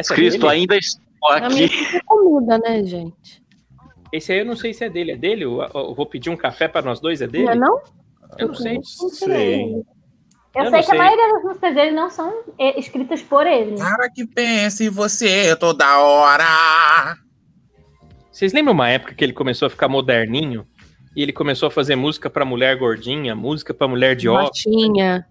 Essa 0.00 0.14
é 0.14 0.16
Cristo 0.16 0.40
dele? 0.40 0.52
ainda 0.52 0.78
estou 0.78 1.30
A 1.30 1.36
aqui. 1.36 1.64
é 1.94 2.00
comida, 2.06 2.56
né, 2.56 2.82
gente? 2.86 3.42
Esse 4.10 4.32
aí 4.32 4.38
eu 4.38 4.46
não 4.46 4.56
sei 4.56 4.72
se 4.72 4.82
é 4.86 4.88
dele. 4.88 5.12
É 5.12 5.16
dele? 5.18 5.44
Eu, 5.44 5.60
eu 5.74 5.94
vou 5.94 6.06
pedir 6.06 6.30
um 6.30 6.36
café 6.36 6.66
para 6.66 6.80
nós 6.80 6.98
dois. 6.98 7.20
É 7.20 7.26
dele? 7.26 7.44
Não 7.44 7.52
é 7.52 7.56
não? 7.56 7.82
Eu 8.38 8.48
não 8.48 8.54
sei. 8.54 8.76
Não 8.76 8.82
Sei. 8.82 9.74
Eu, 9.74 10.64
Eu 10.64 10.70
sei 10.70 10.70
que 10.70 10.76
a 10.78 10.82
sei. 10.84 10.98
maioria 10.98 11.34
das 11.34 11.42
músicas 11.42 11.74
dele 11.74 11.90
não 11.90 12.08
são 12.08 12.32
eh, 12.58 12.80
escritas 12.80 13.20
por 13.20 13.46
ele. 13.46 13.76
Cara 13.76 14.08
que 14.10 14.26
pensa 14.26 14.84
em 14.84 14.88
você 14.88 15.54
toda 15.56 15.98
hora. 15.98 17.18
Vocês 18.38 18.52
lembram 18.52 18.72
uma 18.72 18.88
época 18.88 19.14
que 19.14 19.24
ele 19.24 19.32
começou 19.32 19.66
a 19.66 19.70
ficar 19.70 19.88
moderninho? 19.88 20.64
E 21.16 21.20
ele 21.24 21.32
começou 21.32 21.66
a 21.66 21.70
fazer 21.72 21.96
música 21.96 22.30
pra 22.30 22.44
mulher 22.44 22.78
gordinha, 22.78 23.34
música 23.34 23.74
pra 23.74 23.88
mulher 23.88 24.14
de 24.14 24.28
óculos. 24.28 24.64
Matinha. 24.64 25.26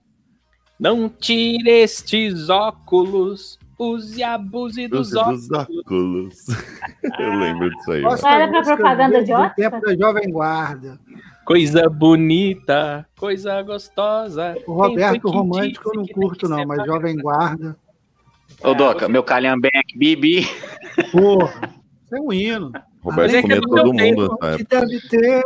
Não 0.77 1.07
tire 1.07 1.69
estes 1.69 2.49
óculos, 2.49 3.57
use 3.79 4.19
e 4.19 4.23
abuse 4.23 4.89
dos 4.89 5.11
Dos, 5.11 5.15
óculos. 5.15 5.49
óculos. 5.53 6.35
Eu 7.17 7.39
lembro 7.39 7.69
disso 7.69 7.91
aí. 7.93 8.01
Velho. 8.01 8.27
Era 8.27 8.47
pra 8.49 8.61
propaganda 8.75 9.23
de 9.23 9.31
Oscar? 9.31 9.55
tempo 9.55 9.79
da 9.79 9.95
Jovem 9.95 10.29
Guarda. 10.29 10.99
Coisa 11.45 11.89
bonita, 11.89 13.07
coisa 13.17 13.61
gostosa. 13.61 14.53
O 14.67 14.73
Roberto 14.73 15.29
Romântico 15.29 15.91
eu 15.93 16.01
não 16.01 16.05
curto, 16.07 16.49
não, 16.49 16.57
mas 16.57 16.79
bacana? 16.79 16.85
Jovem 16.87 17.15
Guarda. 17.15 17.77
Ô, 18.61 18.73
Doca, 18.73 19.07
meu 19.07 19.23
calhambeque, 19.23 19.97
Bibi. 19.97 20.45
Porra, 21.09 21.73
isso 22.03 22.13
é 22.13 22.19
um 22.19 22.33
hino. 22.33 22.73
Roberto 23.09 23.29
é 23.29 23.31
que 23.31 23.37
é 23.37 23.41
comia 23.41 23.61
do 23.61 23.69
todo 23.69 23.93
meu 23.93 24.05
mundo 24.05 24.37
deve 24.69 24.99
ter 25.07 25.43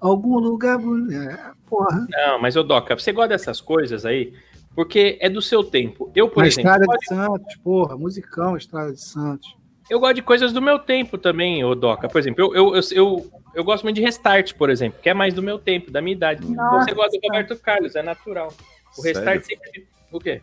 algum 0.00 0.38
lugar 0.38 0.78
bonito. 0.78 1.12
É, 1.14 1.52
Porra, 1.66 2.06
Não, 2.10 2.38
mas 2.38 2.54
ô 2.56 2.62
Doca, 2.62 2.94
você 2.94 3.12
gosta 3.12 3.30
dessas 3.30 3.60
coisas 3.60 4.04
aí? 4.04 4.34
Porque 4.74 5.18
é 5.20 5.28
do 5.28 5.40
seu 5.40 5.64
tempo. 5.64 6.10
Eu, 6.14 6.28
por 6.28 6.42
na 6.42 6.48
exemplo, 6.48 6.70
Estrada 6.70 6.98
de 6.98 7.06
Santos, 7.06 7.56
porra, 7.56 7.96
musicão 7.96 8.56
Estrada 8.56 8.92
de 8.92 9.00
Santos. 9.00 9.56
Eu 9.88 10.00
gosto 10.00 10.14
de 10.14 10.22
coisas 10.22 10.52
do 10.52 10.62
meu 10.62 10.78
tempo 10.78 11.18
também, 11.18 11.64
ô 11.64 11.74
Doca. 11.74 12.08
Por 12.08 12.18
exemplo, 12.18 12.42
eu, 12.42 12.54
eu, 12.54 12.74
eu, 12.74 12.82
eu, 12.92 13.30
eu 13.54 13.64
gosto 13.64 13.84
muito 13.84 13.96
de 13.96 14.02
Restart, 14.02 14.54
por 14.54 14.70
exemplo, 14.70 14.98
que 15.02 15.08
é 15.08 15.14
mais 15.14 15.34
do 15.34 15.42
meu 15.42 15.58
tempo, 15.58 15.90
da 15.90 16.00
minha 16.00 16.14
idade. 16.14 16.46
Nossa. 16.46 16.86
Você 16.86 16.94
gosta 16.94 17.18
do 17.18 17.26
Roberto 17.26 17.56
Carlos, 17.56 17.94
é 17.96 18.02
natural. 18.02 18.52
O 18.96 19.02
Restart 19.02 19.44
Sério? 19.44 19.62
sempre. 19.64 19.86
O 20.10 20.18
quê? 20.18 20.40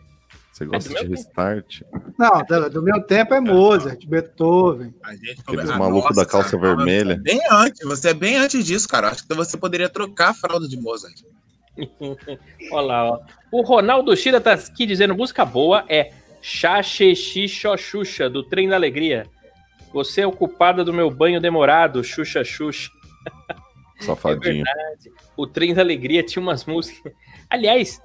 Você 0.60 0.66
gosta 0.66 0.98
É 0.98 1.04
de 1.04 1.08
restart? 1.08 1.82
Não, 2.18 2.44
do, 2.44 2.70
do 2.70 2.82
meu 2.82 3.02
tempo 3.02 3.32
é 3.32 3.40
Mozart, 3.40 4.04
Beethoven. 4.06 4.94
A 5.02 5.14
gente 5.14 5.40
Aqueles 5.40 5.70
malucos 5.70 6.14
da 6.14 6.26
calça 6.26 6.58
cara, 6.58 6.76
vermelha. 6.76 7.14
Você 7.14 7.20
é 7.20 7.22
bem 7.22 7.40
antes, 7.50 7.88
você 7.88 8.08
é 8.10 8.14
bem 8.14 8.36
antes 8.36 8.64
disso, 8.64 8.86
cara. 8.86 9.08
Acho 9.08 9.26
que 9.26 9.34
você 9.34 9.56
poderia 9.56 9.88
trocar 9.88 10.30
a 10.30 10.34
fralda 10.34 10.68
de 10.68 10.76
Mozart. 10.76 11.22
Olha 12.72 12.86
lá, 12.86 13.10
ó. 13.10 13.20
O 13.50 13.62
Ronaldo 13.62 14.14
Shira 14.14 14.38
tá 14.38 14.52
aqui 14.52 14.84
dizendo: 14.84 15.14
música 15.14 15.46
boa 15.46 15.82
é 15.88 16.12
Xaxexi 16.42 17.48
Xoxuxa, 17.48 18.28
do 18.28 18.42
Trem 18.42 18.68
da 18.68 18.76
Alegria. 18.76 19.26
Você 19.94 20.20
é 20.20 20.26
o 20.26 20.32
culpado 20.32 20.84
do 20.84 20.92
meu 20.92 21.10
banho 21.10 21.40
demorado, 21.40 22.04
Xuxa 22.04 22.44
Xuxa. 22.44 22.90
Safadinho. 24.00 24.64
O 25.38 25.46
Trem 25.46 25.72
da 25.72 25.80
Alegria 25.80 26.22
tinha 26.22 26.42
umas 26.42 26.66
músicas. 26.66 27.12
Aliás, 27.48 28.00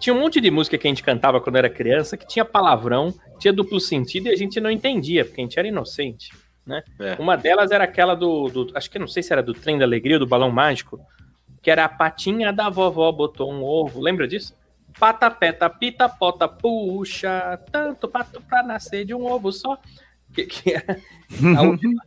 tinha 0.00 0.14
um 0.14 0.18
monte 0.20 0.40
de 0.40 0.50
música 0.50 0.76
que 0.76 0.86
a 0.86 0.90
gente 0.90 1.02
cantava 1.02 1.40
quando 1.40 1.56
era 1.56 1.70
criança 1.70 2.16
que 2.16 2.26
tinha 2.26 2.44
palavrão, 2.44 3.14
tinha 3.38 3.52
duplo 3.52 3.78
sentido 3.78 4.26
e 4.26 4.30
a 4.32 4.36
gente 4.36 4.60
não 4.60 4.70
entendia, 4.70 5.24
porque 5.24 5.40
a 5.40 5.44
gente 5.44 5.58
era 5.58 5.68
inocente. 5.68 6.30
Né? 6.66 6.82
É. 7.00 7.14
Uma 7.20 7.36
delas 7.36 7.70
era 7.70 7.84
aquela 7.84 8.14
do, 8.14 8.48
do- 8.48 8.70
Acho 8.76 8.90
que 8.90 8.98
não 8.98 9.06
sei 9.08 9.22
se 9.22 9.32
era 9.32 9.42
do 9.42 9.52
Trem 9.54 9.78
da 9.78 9.84
Alegria 9.84 10.16
ou 10.16 10.20
do 10.20 10.26
Balão 10.26 10.50
Mágico, 10.50 11.00
que 11.62 11.70
era 11.70 11.84
a 11.84 11.88
patinha 11.88 12.52
da 12.52 12.68
vovó 12.68 13.10
botou 13.12 13.52
um 13.52 13.62
ovo. 13.62 14.00
Lembra 14.00 14.26
disso? 14.26 14.54
Pata, 14.98 15.30
peta, 15.30 15.68
pita, 15.70 16.08
pota, 16.08 16.48
puxa, 16.48 17.56
tanto 17.70 18.08
pato 18.08 18.40
pra 18.42 18.62
nascer 18.62 19.04
de 19.04 19.14
um 19.14 19.24
ovo 19.24 19.52
só. 19.52 19.78
Que, 20.34 20.44
que 20.46 20.74
a, 20.76 20.82
última, 21.62 22.02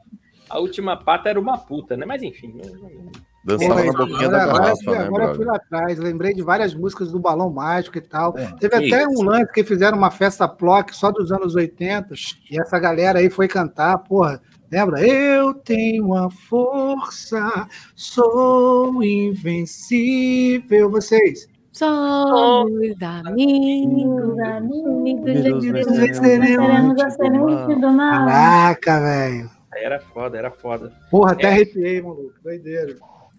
a 0.50 0.60
última 0.60 0.98
pata 0.98 1.30
era 1.30 1.40
uma 1.40 1.58
puta, 1.58 1.96
né? 1.98 2.06
Mas 2.06 2.22
enfim. 2.24 2.54
não- 2.56 2.74
não- 2.90 3.12
Dançava 3.46 3.74
Porra, 3.74 3.86
na 3.86 3.92
boquinha 3.94 4.18
agora, 4.28 4.32
da 4.32 4.44
agora, 4.44 4.64
garrafa, 4.64 4.92
né, 4.92 4.98
agora 5.00 5.24
eu 5.26 5.36
fui 5.36 5.46
lá 5.46 5.56
atrás, 5.58 6.00
lembrei 6.00 6.34
de 6.34 6.42
várias 6.42 6.74
músicas 6.74 7.12
do 7.12 7.20
Balão 7.20 7.50
Mágico 7.50 7.98
e 7.98 8.02
tal. 8.02 8.38
É, 8.38 8.46
Teve 8.60 8.76
até 8.76 9.04
isso. 9.04 9.22
um 9.22 9.24
lance 9.26 9.52
que 9.52 9.64
fizeram 9.66 9.98
uma 9.98 10.10
festa 10.12 10.48
plock 10.48 10.96
só 10.96 11.12
dos 11.12 11.30
anos 11.32 11.54
80, 11.54 12.14
e 12.50 12.60
essa 12.62 12.80
galera 12.80 13.20
aí 13.20 13.30
foi 13.30 13.50
cantar, 13.50 13.98
porra, 13.98 14.42
lembra? 14.72 15.06
Eu 15.06 15.54
tenho 15.54 16.14
a 16.14 16.30
força, 16.32 17.68
sou 17.96 19.04
invencível. 19.04 20.90
Vocês? 20.90 21.48
Somos 21.74 22.72
amigos. 23.02 24.40
Amigos, 24.40 25.66
Esperamos 26.06 27.02
a 27.02 27.10
semente 27.10 27.76
do 27.82 27.92
mal. 27.92 28.26
Caraca, 28.28 29.00
velho. 29.02 29.50
Era 29.76 30.00
foda, 30.00 30.38
era 30.38 30.52
foda. 30.52 30.94
Porra, 31.10 31.32
até 31.32 31.44
É. 31.44 31.48
arrepiei, 31.48 32.00
maluco. 32.02 32.32
Doideira. 32.44 32.96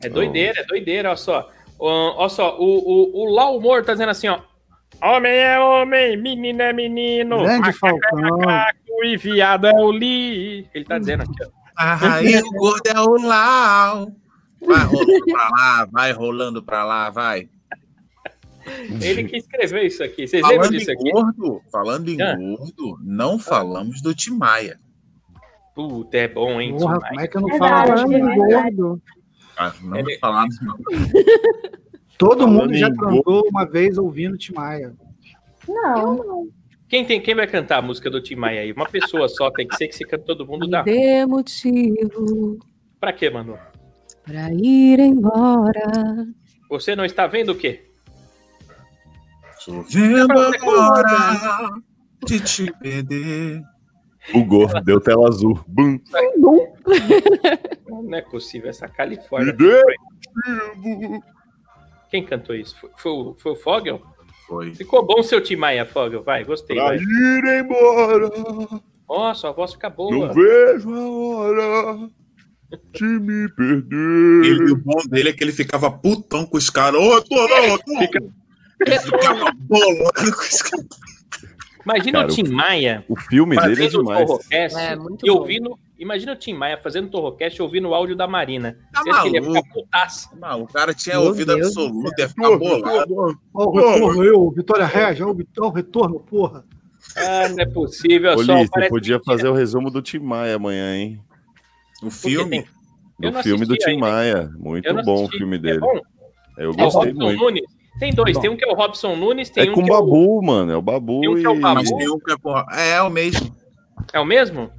É 0.07 0.09
doideira, 0.09 0.61
é 0.61 0.65
doideira, 0.65 1.09
olha 1.11 1.17
só. 1.17 1.51
Olha 1.79 2.29
só, 2.29 2.57
o, 2.59 3.25
o, 3.25 3.29
o 3.29 3.83
tá 3.83 3.93
dizendo 3.93 4.11
assim, 4.11 4.29
ó. 4.29 4.41
Homem 5.03 5.33
é 5.33 5.59
homem, 5.59 6.17
menino 6.17 6.63
é 6.63 6.73
menino. 6.73 7.39
Grande 7.43 7.71
é 7.71 7.73
Falcão. 7.73 8.21
macaco 8.39 9.05
e 9.05 9.17
viado 9.17 9.67
é 9.67 9.75
o 9.75 9.91
li. 9.91 10.67
Ele 10.73 10.85
tá 10.85 10.99
dizendo 10.99 11.23
aqui, 11.23 11.45
ó. 11.45 11.49
Aí 11.77 12.39
o 12.41 12.51
gordo 12.53 12.87
é 12.87 13.01
o 13.01 13.27
Lau. 13.27 14.13
Vai 14.67 14.85
rolando 14.85 15.25
pra 15.27 15.49
lá, 15.51 15.89
vai 15.93 16.13
rolando 16.13 16.63
pra 16.63 16.85
lá, 16.85 17.11
vai. 17.11 17.49
Ele 19.03 19.25
que 19.25 19.37
escreveu 19.37 19.85
isso 19.85 20.03
aqui. 20.03 20.27
Vocês 20.27 20.43
lembram 20.43 20.63
Falando 20.63 20.79
disso 20.79 20.91
em 20.91 20.95
aqui? 20.95 21.11
gordo, 21.11 21.63
falando 21.71 22.09
em 22.09 22.23
Ah. 22.23 22.35
gordo, 22.37 22.99
não 23.03 23.39
falamos 23.39 24.01
do 24.01 24.15
Timaya. 24.15 24.79
Puta, 25.75 26.17
é 26.17 26.29
bom, 26.29 26.61
hein? 26.61 26.75
Porra, 26.79 26.99
como 27.01 27.21
é 27.21 27.29
que 27.29 27.37
eu 27.37 27.41
não 27.43 27.49
Verdade, 27.49 27.89
falo 27.93 28.09
de 28.09 28.21
verdade. 28.23 28.77
Ah, 29.57 29.73
não 29.83 29.97
Ele- 29.99 30.19
falamos 30.19 30.57
não. 30.61 30.77
Todo 32.19 32.41
Falando 32.45 32.53
mundo 32.61 32.75
já 32.75 32.89
cantou 32.95 33.43
uma 33.49 33.65
vez 33.65 33.99
ouvindo 33.99 34.37
Timaya. 34.39 34.95
Não. 35.69 36.49
Quem, 36.89 37.05
tem, 37.05 37.21
quem 37.21 37.35
vai 37.35 37.47
cantar 37.47 37.79
a 37.79 37.83
música 37.83 38.09
do 38.09 38.21
Tim 38.23 38.37
Maia 38.37 38.61
aí? 38.61 38.73
Uma 38.73 38.87
pessoa 38.89 39.29
só, 39.29 39.51
tem 39.51 39.67
que 39.67 39.75
ser 39.77 39.89
que 39.89 39.97
se 39.97 40.05
canta 40.05 40.25
todo 40.25 40.47
mundo 40.47 40.69
dá. 40.69 40.83
Dê 40.83 41.27
motivo 41.27 42.59
Pra 43.01 43.13
quê, 43.13 43.31
mano? 43.31 43.59
pra 44.25 44.51
ir 44.53 45.01
embora. 45.01 46.27
Você 46.71 46.95
não 46.97 47.05
está 47.05 47.27
vendo 47.27 47.51
o 47.53 47.55
quê? 47.55 47.85
Tô 49.67 49.83
vendo 49.83 50.33
agora 50.33 51.71
de 52.27 52.41
te 52.41 52.73
perder. 52.79 53.61
Bugou, 54.33 54.67
deu 54.83 55.01
tela 55.01 55.29
azul. 55.29 55.63
Bum. 55.67 55.99
Não 57.89 58.15
é 58.17 58.23
possível, 58.23 58.71
essa 58.71 58.87
Me 58.87 58.93
Califórnia. 58.95 59.53
dê. 59.53 59.83
Quem 62.11 62.25
cantou 62.25 62.55
isso? 62.55 62.77
Foi, 62.81 62.91
foi, 62.97 63.13
o- 63.13 63.35
foi 63.39 63.53
o 63.53 63.57
Fogel? 63.57 64.03
Foi. 64.47 64.75
Ficou 64.75 65.05
bom 65.05 65.23
seu 65.23 65.41
Tim 65.43 65.57
Maia, 65.57 65.85
Fogel. 65.87 66.23
Vai, 66.23 66.45
gostei. 66.45 66.77
Pra 66.77 66.87
Vai. 66.87 66.97
ir 66.99 67.61
embora. 67.65 68.31
Nossa, 69.09 69.49
a 69.49 69.53
voz 69.53 69.73
fica 69.73 69.91
boa. 69.91 70.29
Não 70.29 70.35
vejo 70.35 70.95
a 70.95 71.09
hora. 71.11 72.09
Se 72.97 73.05
me 73.05 73.49
perder. 73.55 74.45
E 74.45 74.73
o 74.73 74.77
bom 74.77 75.01
dele 75.09 75.29
é 75.29 75.33
que 75.33 75.45
ele 75.45 75.53
ficava 75.53 75.91
putão 75.91 76.45
com 76.47 76.57
os 76.57 76.69
caras. 76.71 77.01
Ô, 77.01 77.15
retorno, 77.15 77.55
retorno. 77.99 78.35
Ele 78.87 78.99
ficava 78.99 79.53
bolando 79.57 80.13
com 80.15 80.21
os 80.43 80.63
caras. 80.63 80.87
Imagina 81.85 82.21
Cara, 82.21 82.33
o 82.33 82.35
Tim 82.35 82.49
Maia 82.49 83.05
O 83.09 83.17
filme 83.17 83.57
dele 83.57 83.73
é 83.73 83.77
fazendo 83.85 84.01
o 84.01 84.05
demais. 84.05 84.27
Torrocast 84.27 84.79
É, 84.79 84.97
muito 84.97 85.27
e 85.27 85.31
ouvindo. 85.31 85.79
Imagina 85.99 86.33
o 86.33 86.37
Tim 86.37 86.55
Maia 86.55 86.79
fazendo 86.83 87.07
o 87.07 87.11
Torrocast 87.11 87.59
e 87.59 87.63
ouvindo 87.63 87.89
o 87.89 87.95
áudio 87.95 88.17
da 88.17 88.27
Marina. 88.27 88.77
Tá 88.93 89.03
Você 89.03 89.11
que 89.23 89.27
ele 89.29 89.37
ia 89.37 89.41
maluco. 89.43 89.63
ficar 89.63 89.75
putaço? 89.75 90.39
Mano, 90.39 90.65
o 90.65 90.67
cara 90.67 90.95
tinha 90.95 91.17
Meu 91.19 91.29
ouvido 91.29 91.55
Deus 91.55 91.75
do 91.75 91.81
absoluto, 91.83 92.21
ia 92.21 92.29
ficar 92.29 92.57
bolado. 92.59 93.15
Ó, 93.55 93.65
o 93.65 93.73
retorno, 93.77 94.25
eu, 94.25 94.51
Vitória 94.51 94.87
Regia, 94.87 95.27
o 95.27 95.35
Vitão, 95.35 95.71
retorno, 95.71 96.21
porra. 96.21 96.65
Ah, 97.17 97.49
não 97.51 97.59
é 97.61 97.67
possível. 97.67 98.33
Ô, 98.33 98.43
só 98.43 98.55
Li, 98.57 98.67
você 98.67 98.89
podia 98.89 99.17
mentira. 99.17 99.21
fazer 99.37 99.49
o 99.49 99.53
resumo 99.55 99.91
do 99.91 100.01
Tim 100.03 100.19
Maia 100.21 100.57
amanhã, 100.57 100.97
hein? 100.97 101.21
O 102.03 102.11
filme. 102.11 102.63
tem- 102.63 103.33
não 103.33 103.43
filme 103.43 103.65
do 103.67 103.77
Tim 103.77 103.91
ainda. 103.91 104.07
Maia. 104.07 104.51
Muito 104.59 104.93
bom 105.05 105.25
o 105.25 105.29
filme 105.29 105.57
É 105.57 105.59
dele. 105.61 105.79
bom? 105.81 106.01
Eu 106.59 106.71
É 106.71 106.73
o 106.73 106.75
gostei 106.75 107.11
Robson 107.13 107.25
muito. 107.25 107.41
Nunes. 107.45 107.63
Tem 107.99 108.13
dois. 108.13 108.35
Bom. 108.35 108.41
Tem 108.41 108.51
um 108.51 108.57
que 108.57 108.65
é 108.65 108.69
o 108.69 108.75
Robson 108.75 109.15
Nunes, 109.17 109.51
tem 109.51 109.69
É 109.69 109.71
um 109.71 109.75
com 109.75 109.81
o 109.81 109.85
que 109.85 109.91
é 109.91 109.95
o... 109.95 110.01
Babu, 110.01 110.43
mano. 110.43 110.73
É 110.73 110.77
o 110.77 110.83
Babu 110.83 111.21
Tem 111.21 111.31
um 111.31 111.35
que 111.37 111.47
é 111.47 111.51
o. 111.51 111.61
Babu. 111.61 111.75
Mas 111.75 111.91
tem 111.91 112.11
um 112.11 112.19
que 112.19 112.33
é 112.33 112.37
porra. 112.37 112.67
É, 112.73 112.91
é 112.93 113.03
o 113.03 113.11
mesmo. 113.11 113.55
É 114.13 114.21
o 114.21 114.25
mesmo? 114.25 114.71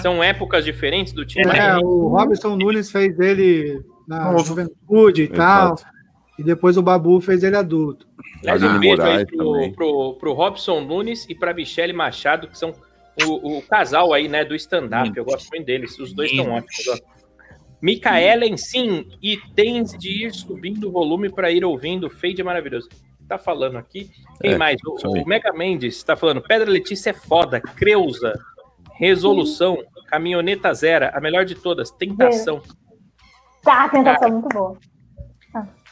São 0.00 0.22
épocas 0.22 0.64
diferentes 0.64 1.12
do 1.12 1.24
Tim 1.24 1.40
É, 1.40 1.76
o 1.76 2.08
Robson 2.08 2.56
Nunes 2.56 2.90
fez 2.90 3.18
ele 3.20 3.80
na 4.08 4.32
Novo. 4.32 4.44
juventude 4.44 5.22
e 5.22 5.28
tal. 5.28 5.74
Exato. 5.74 5.84
E 6.38 6.42
depois 6.42 6.76
o 6.76 6.82
Babu 6.82 7.20
fez 7.20 7.44
ele 7.44 7.56
adulto. 7.56 8.08
Aliás, 8.40 8.62
um 8.62 8.78
beijo 8.80 9.02
aí 9.02 9.24
pro, 9.24 9.72
pro, 9.72 10.14
pro 10.14 10.32
Robson 10.32 10.80
Nunes 10.80 11.26
e 11.28 11.34
pra 11.34 11.54
Michele 11.54 11.92
Machado, 11.92 12.48
que 12.48 12.58
são 12.58 12.74
o, 13.24 13.58
o 13.58 13.62
casal 13.62 14.12
aí, 14.12 14.26
né, 14.26 14.44
do 14.44 14.54
stand-up. 14.56 15.12
Eu 15.14 15.24
gosto 15.24 15.48
muito 15.52 15.64
deles. 15.64 15.96
Os 15.98 16.12
dois 16.12 16.30
estão 16.30 16.50
ótimos. 16.50 17.00
Micaelen, 17.80 18.56
sim, 18.56 19.06
e 19.22 19.36
tens 19.54 19.92
de 19.92 20.26
ir 20.26 20.34
subindo 20.34 20.88
o 20.88 20.92
volume 20.92 21.30
para 21.30 21.50
ir 21.50 21.64
ouvindo. 21.64 22.08
Fade 22.08 22.40
é 22.40 22.44
maravilhoso. 22.44 22.88
Tá 23.28 23.38
falando 23.38 23.76
aqui. 23.76 24.10
Quem 24.40 24.52
É, 24.52 24.58
mais? 24.58 24.76
O, 24.84 25.22
o 25.22 25.26
Mega 25.26 25.52
Mendes 25.52 26.02
tá 26.02 26.16
falando. 26.16 26.42
Pedra 26.42 26.70
Letícia 26.70 27.10
é 27.10 27.14
foda. 27.14 27.60
Creuza. 27.60 28.32
Resolução. 28.98 29.82
Caminhoneta 30.08 30.72
Zero. 30.74 31.10
A 31.12 31.20
melhor 31.20 31.44
de 31.44 31.54
todas. 31.54 31.90
Tentação. 31.90 32.62
Tá, 33.62 33.84
a 33.84 33.88
tentação 33.88 34.30
muito 34.30 34.48
boa. 34.48 34.78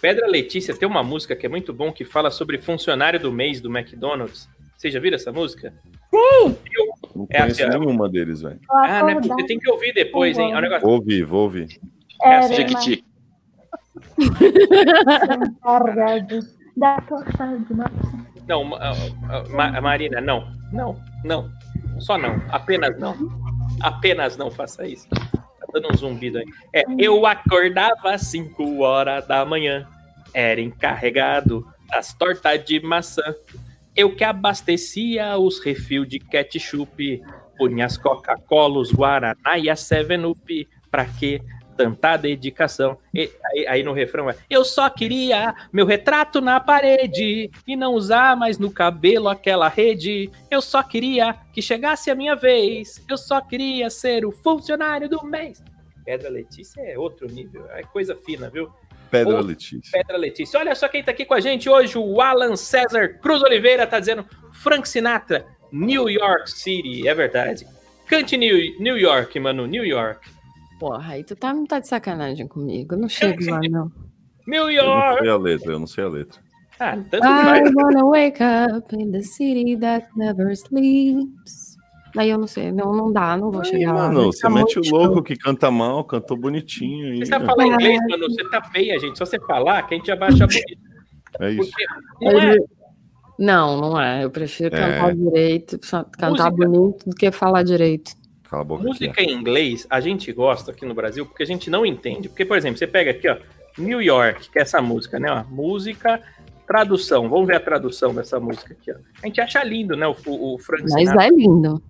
Pedra 0.01 0.27
Letícia 0.27 0.75
tem 0.77 0.89
uma 0.89 1.03
música 1.03 1.37
que 1.37 1.47
é 1.47 1.49
muito 1.49 1.73
bom 1.73 1.93
que 1.93 2.05
fala 2.05 2.31
sobre 2.31 2.59
funcionário 2.61 3.21
do 3.21 3.33
mês 3.33 3.61
do 3.61 3.71
McDonald's. 3.71 4.49
Vocês 4.77 4.93
já 4.93 4.99
viram 4.99 5.15
essa 5.15 5.31
música? 5.31 5.73
Não 7.23 7.27
É 7.31 7.39
conheço 7.43 7.63
aquela- 7.63 7.79
nenhuma 7.79 8.09
deles, 8.09 8.43
velho. 8.43 8.61
Ah, 8.71 9.03
né? 9.05 9.15
Você 9.21 9.47
tem 9.47 9.59
que 9.59 9.71
ouvir 9.71 9.93
depois, 9.95 10.39
hein? 10.39 10.53
É 10.53 10.57
um 10.59 10.61
negócio. 10.61 10.83
Vou 10.87 10.95
ouvir, 10.97 11.25
vou 11.25 11.43
ouvir. 11.43 11.81
É 12.23 12.37
assim, 12.37 12.55
Era 12.55 12.69
Jequiti. 12.69 13.05
Não, 18.49 18.75
ah, 18.75 18.93
Ma- 19.51 19.81
Marina, 19.81 20.21
não. 20.21 20.47
Não, 20.73 20.97
não. 21.25 21.51
Só 21.99 22.19
não. 22.19 22.41
Apenas 22.51 22.99
não. 22.99 23.15
Apenas 23.81 24.37
não 24.37 24.51
faça 24.51 24.87
isso. 24.87 25.09
Tá 25.11 25.67
dando 25.73 25.93
um 25.93 25.97
zumbido 25.97 26.39
aí. 26.39 26.45
É, 26.75 26.83
eu 26.99 27.25
acordava 27.27 28.11
às 28.13 28.23
5 28.23 28.81
horas 28.81 29.27
da 29.27 29.45
manhã. 29.45 29.87
Era 30.35 30.61
encarregado 30.61 31.67
das 31.91 32.13
tortas 32.15 32.65
de 32.65 32.81
maçã. 32.81 33.23
Eu 33.95 34.15
que 34.15 34.25
abastecia 34.25 35.37
os 35.37 35.59
refil 35.59 36.05
de 36.05 36.19
ketchup. 36.19 37.23
Punha 37.59 37.85
as 37.85 37.97
Coca-Cola, 37.99 38.79
os 38.79 38.91
Guaraná 38.93 39.59
e 39.59 39.69
a 39.69 39.75
7-Up. 39.75 40.69
Pra 40.91 41.05
quê? 41.05 41.41
Tanta 41.77 42.17
dedicação. 42.17 42.99
E- 43.15 43.31
aí, 43.47 43.67
aí 43.67 43.83
no 43.83 43.93
refrão 43.93 44.29
é: 44.31 44.37
Eu 44.49 44.65
só 44.65 44.89
queria 44.91 45.55
meu 45.73 45.87
retrato 45.87 46.41
na 46.41 46.61
parede 46.61 47.51
e 47.67 47.77
não 47.77 47.95
usar 47.95 48.37
mais 48.37 48.59
no 48.59 48.71
cabelo 48.71 49.29
aquela 49.29 49.69
rede. 49.69 50.31
Eu 50.51 50.61
só 50.61 50.83
queria 50.83 51.35
que 51.53 51.63
chegasse 51.63 52.11
a 52.11 52.15
minha 52.15 52.35
vez. 52.35 53.03
Eu 53.09 53.17
só 53.17 53.41
queria 53.41 53.89
ser 53.91 54.25
o 54.27 54.33
funcionário 54.33 55.09
do 55.09 55.25
mês. 55.25 55.63
Pedra 56.05 56.29
Letícia 56.29 56.81
é 56.83 56.99
outro 56.99 57.27
nível. 57.27 57.67
É 57.71 57.83
coisa 57.83 58.17
fina, 58.17 58.51
viu? 58.51 58.71
Pedra 59.13 59.37
Ô, 59.37 59.41
Letícia. 59.43 59.91
Pedra 59.93 60.17
Letícia. 60.17 60.59
Olha 60.59 60.75
só 60.75 60.89
quem 60.89 61.05
tá 61.05 61.11
aqui 61.13 61.25
com 61.27 61.35
a 61.35 61.41
gente 61.41 61.69
hoje, 61.69 61.99
o 61.99 62.21
Alan 62.21 62.57
César 62.57 63.19
Cruz 63.21 63.43
Oliveira 63.43 63.87
tá 63.87 64.01
dizendo 64.01 64.25
Frank 64.53 64.89
Sinatra, 64.89 65.45
New 65.71 66.09
York 66.09 66.51
City, 66.51 67.07
é 67.07 67.15
verdade. 67.15 67.67
Cante 68.07 68.37
New, 68.39 68.57
New 68.81 68.97
York, 68.99 69.39
mano, 69.39 69.67
New 69.67 69.85
York. 69.85 70.29
Porra, 70.81 71.13
aí 71.13 71.23
tu 71.25 71.37
tá, 71.37 71.55
tá 71.69 71.79
de 71.79 71.89
sacanagem 71.89 72.49
comigo. 72.49 72.95
Eu 72.95 72.99
não 72.99 73.09
chego 73.09 73.45
lá, 73.51 73.61
não. 73.71 73.93
New 74.47 74.71
Eu 74.71 74.85
não 74.85 74.93
York! 74.95 75.19
sei 75.21 75.29
a 75.31 75.37
letra, 75.37 75.73
eu 75.73 75.79
não 75.79 75.87
sei 75.87 76.05
a 76.05 76.09
letra. 76.09 76.41
Ah, 76.81 76.97
tanto 77.11 77.25
I 77.25 77.45
faz. 77.45 77.75
wanna 77.77 78.05
wake 78.07 78.43
up 78.43 78.97
in 78.97 79.13
the 79.13 79.23
city 79.23 79.77
that 79.77 80.09
never 80.17 80.51
sleeps. 80.57 81.62
Daí 82.15 82.29
eu 82.31 82.39
não 82.39 82.47
sei, 82.47 82.71
não, 82.71 82.93
não 82.95 83.11
dá, 83.13 83.37
não 83.37 83.51
vou 83.51 83.63
Aí, 83.63 83.67
chegar 83.69 83.93
lá. 83.93 84.03
mano, 84.09 84.15
vai 84.21 84.25
você 84.27 84.37
ficar 84.39 84.51
mete 84.51 84.79
o 84.79 84.83
louco 84.91 85.15
show. 85.15 85.23
que 85.23 85.37
canta 85.37 85.71
mal, 85.71 86.05
cantou 86.05 86.37
bonitinho. 86.37 87.13
Aí, 87.13 87.19
Você 87.21 87.27
sabe 87.27 87.47
falar 87.47 87.67
inglês, 87.67 87.99
mano, 88.11 88.27
você 88.29 88.49
tá 88.51 88.63
feia, 88.65 88.99
gente. 88.99 89.17
Só 89.19 89.25
você 89.25 89.41
falar 89.41 89.83
que 89.85 89.95
a 89.95 89.97
gente 89.97 90.07
já 90.07 90.15
vai 90.17 90.29
achar 90.29 90.47
bonito. 90.47 90.79
É 91.41 91.51
isso. 91.53 91.71
Porque 91.71 91.85
não 92.21 92.41
é, 92.41 92.57
Não, 93.39 93.81
não 93.81 94.01
é. 94.01 94.25
Eu 94.25 94.31
prefiro 94.31 94.75
É. 94.77 94.79
cantar 94.79 95.15
direito, 95.17 95.79
cantar 95.81 96.31
Música. 96.31 96.51
bonito 96.51 97.09
do 97.09 97.17
que 97.17 97.31
falar 97.33 97.63
direito. 97.63 98.13
Cala 98.45 98.63
a 98.63 98.65
boca 98.67 98.85
música 98.85 99.11
aqui. 99.11 99.23
em 99.25 99.33
inglês, 99.35 99.87
a 99.89 99.99
gente 99.99 100.31
gosta 100.33 100.71
aqui 100.73 100.85
no 100.85 100.93
Brasil 100.95 101.25
porque 101.25 101.43
a 101.43 101.47
gente 101.47 101.71
não 101.71 101.87
entende. 101.87 102.29
Porque, 102.29 102.45
por 102.45 102.59
exemplo, 102.59 102.77
você 102.79 102.87
pega 102.87 103.11
aqui, 103.13 103.27
ó, 103.29 103.39
New 103.79 104.03
York, 104.03 104.51
que 104.51 104.59
é 104.59 104.63
essa 104.63 104.83
música, 104.83 105.19
né? 105.19 105.33
Ó, 105.33 105.45
música, 105.51 106.21
tradução. 106.67 107.31
Vamos 107.31 107.47
ver 107.47 107.57
a 107.57 107.61
tradução 107.61 108.15
dessa 108.15 108.39
música 108.39 108.75
aqui, 108.75 108.93
ó. 108.93 108.97
A 109.23 109.27
gente 109.27 109.41
acha 109.41 109.65
lindo, 109.65 109.97
né? 109.97 110.07
O, 110.07 110.15
o, 110.27 110.55
o 110.55 110.59
Frank 110.59 110.83
Mas 110.83 110.93
Sinatra 110.93 111.27
é 111.27 111.31
lindo. 111.31 111.83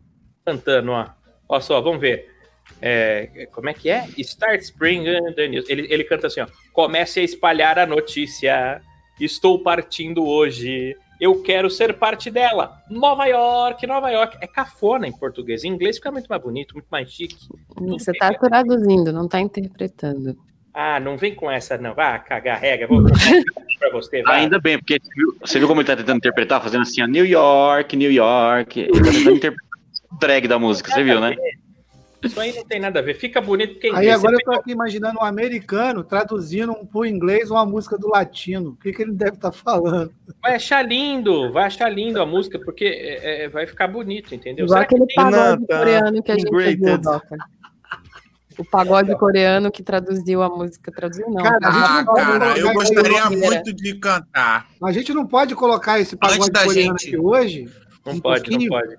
Cantando, 0.44 0.92
ó. 0.92 1.06
Ó 1.48 1.60
só, 1.60 1.80
vamos 1.80 2.00
ver. 2.00 2.30
É, 2.80 3.48
como 3.52 3.68
é 3.68 3.74
que 3.74 3.90
é? 3.90 4.06
Start 4.18 4.60
Spring 4.60 5.04
the 5.34 5.48
News. 5.48 5.68
Ele, 5.68 5.86
ele 5.90 6.04
canta 6.04 6.26
assim, 6.26 6.40
ó. 6.40 6.46
Comece 6.72 7.20
a 7.20 7.22
espalhar 7.22 7.78
a 7.78 7.86
notícia. 7.86 8.80
Estou 9.20 9.62
partindo 9.62 10.26
hoje. 10.26 10.96
Eu 11.20 11.42
quero 11.42 11.70
ser 11.70 11.94
parte 11.94 12.30
dela. 12.30 12.82
Nova 12.90 13.26
York, 13.26 13.86
Nova 13.86 14.10
York. 14.10 14.38
É 14.40 14.46
cafona 14.46 15.06
em 15.06 15.12
português. 15.12 15.62
Em 15.62 15.68
inglês 15.68 15.96
fica 15.96 16.10
muito 16.10 16.26
mais 16.26 16.42
bonito, 16.42 16.74
muito 16.74 16.88
mais 16.90 17.10
chique. 17.10 17.36
Você 17.76 18.12
tá 18.12 18.32
traduzindo, 18.32 19.12
não 19.12 19.28
tá 19.28 19.40
interpretando. 19.40 20.36
Ah, 20.74 20.98
não 20.98 21.18
vem 21.18 21.34
com 21.34 21.50
essa, 21.50 21.76
não. 21.76 21.94
Vá 21.94 22.18
cagar 22.18 22.58
regra. 22.58 22.88
Vou 22.88 23.04
pra 23.04 23.90
você. 23.90 24.22
Vai. 24.22 24.40
Ainda 24.40 24.58
bem, 24.58 24.78
porque 24.78 24.98
você 25.00 25.14
viu, 25.14 25.36
você 25.40 25.58
viu 25.58 25.68
como 25.68 25.80
ele 25.80 25.86
tá 25.86 25.96
tentando 25.96 26.16
interpretar, 26.16 26.62
fazendo 26.62 26.82
assim, 26.82 27.02
ó, 27.02 27.06
New 27.06 27.26
York, 27.26 27.94
New 27.94 28.10
York. 28.10 28.80
Ele 28.80 28.90
tá 28.90 29.12
tentando 29.12 29.36
interpretar 29.36 29.71
drag 30.20 30.46
da 30.48 30.58
música, 30.58 30.90
você 30.92 31.02
viu, 31.02 31.20
né? 31.20 31.34
Isso 32.22 32.38
aí 32.40 32.54
não 32.54 32.64
tem 32.64 32.78
nada 32.78 33.00
a 33.00 33.02
ver. 33.02 33.14
Fica 33.14 33.40
bonito 33.40 33.72
porque 33.72 33.88
em 33.88 33.96
Aí 33.96 34.08
agora 34.08 34.34
eu 34.36 34.44
tô 34.44 34.52
aqui 34.52 34.70
imaginando 34.70 35.18
um 35.18 35.24
americano 35.24 36.04
traduzindo 36.04 36.72
pro 36.92 37.04
inglês 37.04 37.50
uma 37.50 37.66
música 37.66 37.98
do 37.98 38.08
latino. 38.08 38.70
O 38.70 38.76
que, 38.76 38.92
que 38.92 39.02
ele 39.02 39.10
deve 39.12 39.32
estar 39.32 39.50
falando? 39.50 40.12
vai 40.40 40.54
achar 40.54 40.86
lindo. 40.86 41.50
Vai 41.52 41.64
achar 41.64 41.88
lindo 41.88 42.22
a 42.22 42.26
música 42.26 42.60
porque 42.64 42.84
é, 42.84 43.44
é, 43.44 43.48
vai 43.48 43.66
ficar 43.66 43.88
bonito, 43.88 44.32
entendeu? 44.36 44.66
Igual 44.66 44.78
Será 44.78 44.86
que 44.88 44.94
aquele 44.94 45.06
tem- 45.08 45.16
pagode 45.16 45.66
coreano 45.66 46.22
que 46.22 46.30
a 46.30 46.38
gente 46.38 46.76
viu, 46.76 46.98
Doca. 46.98 47.36
O 48.58 48.64
pagode 48.66 49.16
coreano 49.18 49.72
que 49.72 49.82
traduziu 49.82 50.42
a 50.42 50.48
música. 50.48 50.92
Traduziu, 50.92 51.26
não. 51.28 51.42
Cara, 51.42 51.58
a 51.60 51.70
gente 51.72 51.84
Ah, 51.84 52.04
não 52.04 52.14
cara, 52.14 52.58
eu 52.58 52.72
gostaria 52.72 53.30
muito 53.30 53.72
de 53.72 53.94
cantar. 53.98 54.68
A 54.80 54.92
gente 54.92 55.12
não 55.12 55.26
pode 55.26 55.56
colocar 55.56 55.98
esse 55.98 56.14
pagode 56.16 56.52
coreano 56.52 56.96
gente- 56.98 57.08
aqui 57.08 57.18
hoje. 57.18 57.68
Não 58.06 58.12
Um 58.14 58.20
pode, 58.20 58.42
pouquinho. 58.48 58.70
não 58.70 58.78
pode. 58.78 58.94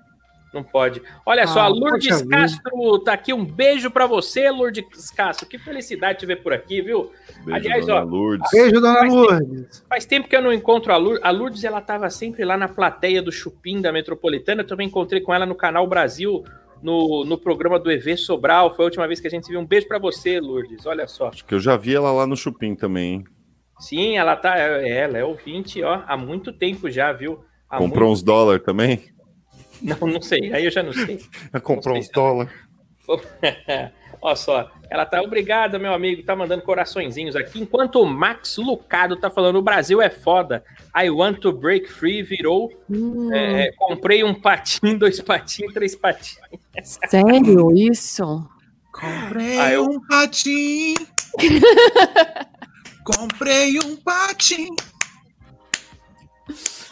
Não 0.54 0.62
pode. 0.62 1.02
Olha 1.26 1.48
só, 1.48 1.60
Ah, 1.60 1.64
a 1.64 1.68
Lourdes. 1.68 2.22
Castro 2.22 2.98
tá 3.00 3.12
aqui. 3.12 3.34
Um 3.34 3.44
beijo 3.44 3.90
pra 3.90 4.06
você, 4.06 4.48
Lourdes 4.50 5.10
Castro. 5.10 5.46
Que 5.48 5.58
felicidade 5.58 6.20
te 6.20 6.26
ver 6.26 6.36
por 6.44 6.52
aqui, 6.52 6.80
viu? 6.80 7.10
Beijo, 7.44 7.56
Aliás, 7.56 7.84
dona 7.86 8.00
ó, 8.00 8.04
Lourdes. 8.04 8.50
Beijo, 8.52 8.80
dona 8.80 9.00
tem- 9.00 9.10
Lourdes. 9.10 9.84
Faz 9.88 10.06
tempo 10.06 10.28
que 10.28 10.36
eu 10.36 10.40
não 10.40 10.52
encontro 10.52 10.92
a 10.92 10.96
Lourdes. 10.96 11.24
A 11.24 11.30
Lourdes, 11.30 11.64
ela 11.64 11.80
tava 11.80 12.08
sempre 12.08 12.44
lá 12.44 12.56
na 12.56 12.68
plateia 12.68 13.20
do 13.20 13.32
Chupim 13.32 13.80
da 13.80 13.90
Metropolitana. 13.90 14.62
Eu 14.62 14.66
também 14.66 14.86
encontrei 14.86 15.20
com 15.20 15.34
ela 15.34 15.44
no 15.44 15.56
Canal 15.56 15.86
Brasil, 15.88 16.44
no, 16.80 17.24
no 17.24 17.36
programa 17.36 17.78
do 17.80 17.90
EV 17.90 18.16
Sobral. 18.16 18.76
Foi 18.76 18.84
a 18.84 18.86
última 18.86 19.08
vez 19.08 19.18
que 19.18 19.26
a 19.26 19.30
gente 19.30 19.46
se 19.46 19.50
viu. 19.52 19.60
Um 19.60 19.66
beijo 19.66 19.88
pra 19.88 19.98
você, 19.98 20.38
Lourdes. 20.38 20.86
Olha 20.86 21.08
só. 21.08 21.28
Acho 21.30 21.44
que 21.44 21.54
eu 21.54 21.60
já 21.60 21.76
vi 21.76 21.96
ela 21.96 22.12
lá 22.12 22.28
no 22.28 22.36
Chupim 22.36 22.76
também, 22.76 23.14
hein? 23.14 23.24
Sim, 23.80 24.16
ela 24.16 24.36
tá. 24.36 24.56
é, 24.56 24.88
Ela 25.00 25.18
é 25.18 25.24
ouvinte, 25.24 25.82
ó, 25.82 26.02
há 26.06 26.16
muito 26.16 26.52
tempo 26.52 26.88
já, 26.88 27.12
viu? 27.12 27.40
Há 27.68 27.78
Comprou 27.78 28.12
uns 28.12 28.22
dólares 28.22 28.62
também? 28.64 29.02
Não, 30.00 30.08
não 30.08 30.22
sei. 30.22 30.52
Aí 30.54 30.64
eu 30.64 30.70
já 30.70 30.82
não 30.82 30.92
sei. 30.92 31.20
Comprou 31.62 31.94
Não 31.94 32.00
uns 32.00 32.08
dólares. 32.08 32.52
Olha 34.22 34.36
só, 34.36 34.70
ela 34.88 35.04
tá 35.04 35.20
obrigada, 35.20 35.78
meu 35.78 35.92
amigo, 35.92 36.22
tá 36.22 36.34
mandando 36.34 36.62
coraçõezinhos 36.62 37.36
aqui, 37.36 37.60
enquanto 37.60 38.00
o 38.00 38.06
Max 38.06 38.56
Lucado 38.56 39.16
tá 39.16 39.28
falando, 39.28 39.56
o 39.56 39.62
Brasil 39.62 40.00
é 40.00 40.08
foda. 40.08 40.64
I 40.96 41.10
want 41.10 41.40
to 41.40 41.52
break 41.52 41.86
free 41.92 42.22
virou, 42.22 42.72
Hum, 42.88 43.28
é, 43.34 43.70
comprei 43.76 44.24
um 44.24 44.32
patinho, 44.34 44.98
dois 44.98 45.20
patinhos, 45.20 45.74
três 45.74 45.94
patinhos. 45.94 46.38
Sério, 46.82 47.70
isso? 47.76 48.48
Comprei 48.90 49.58
Ah, 49.58 49.72
eu- 49.72 49.84
um 49.84 50.00
patim. 50.06 50.94
Comprei 53.04 53.78
um 53.80 53.96
patim. 53.96 54.68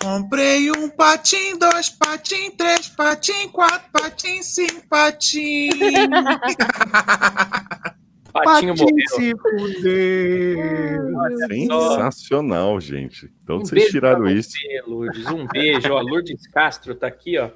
Comprei 0.02 0.70
um 0.70 0.90
patim, 0.90 1.56
dois 1.58 1.88
patim, 1.88 2.50
três 2.50 2.88
patim, 2.88 3.48
quatro 3.48 3.88
patim, 3.92 4.42
cinco 4.42 4.86
patim. 4.88 5.70
Patinho 8.32 8.74
Patinho 8.74 9.36
morreu. 9.58 11.38
Sensacional, 11.48 12.80
gente. 12.80 13.30
Então 13.44 13.58
Um 13.58 13.60
vocês 13.60 13.90
tiraram 13.90 14.26
isso. 14.26 14.52
você, 14.52 14.82
Lourdes. 14.86 15.26
Um 15.26 15.46
beijo, 15.46 15.92
ó. 15.92 16.00
Lourdes 16.00 16.46
Castro 16.46 16.94
tá 16.94 17.06
aqui, 17.06 17.38
ó. 17.38 17.50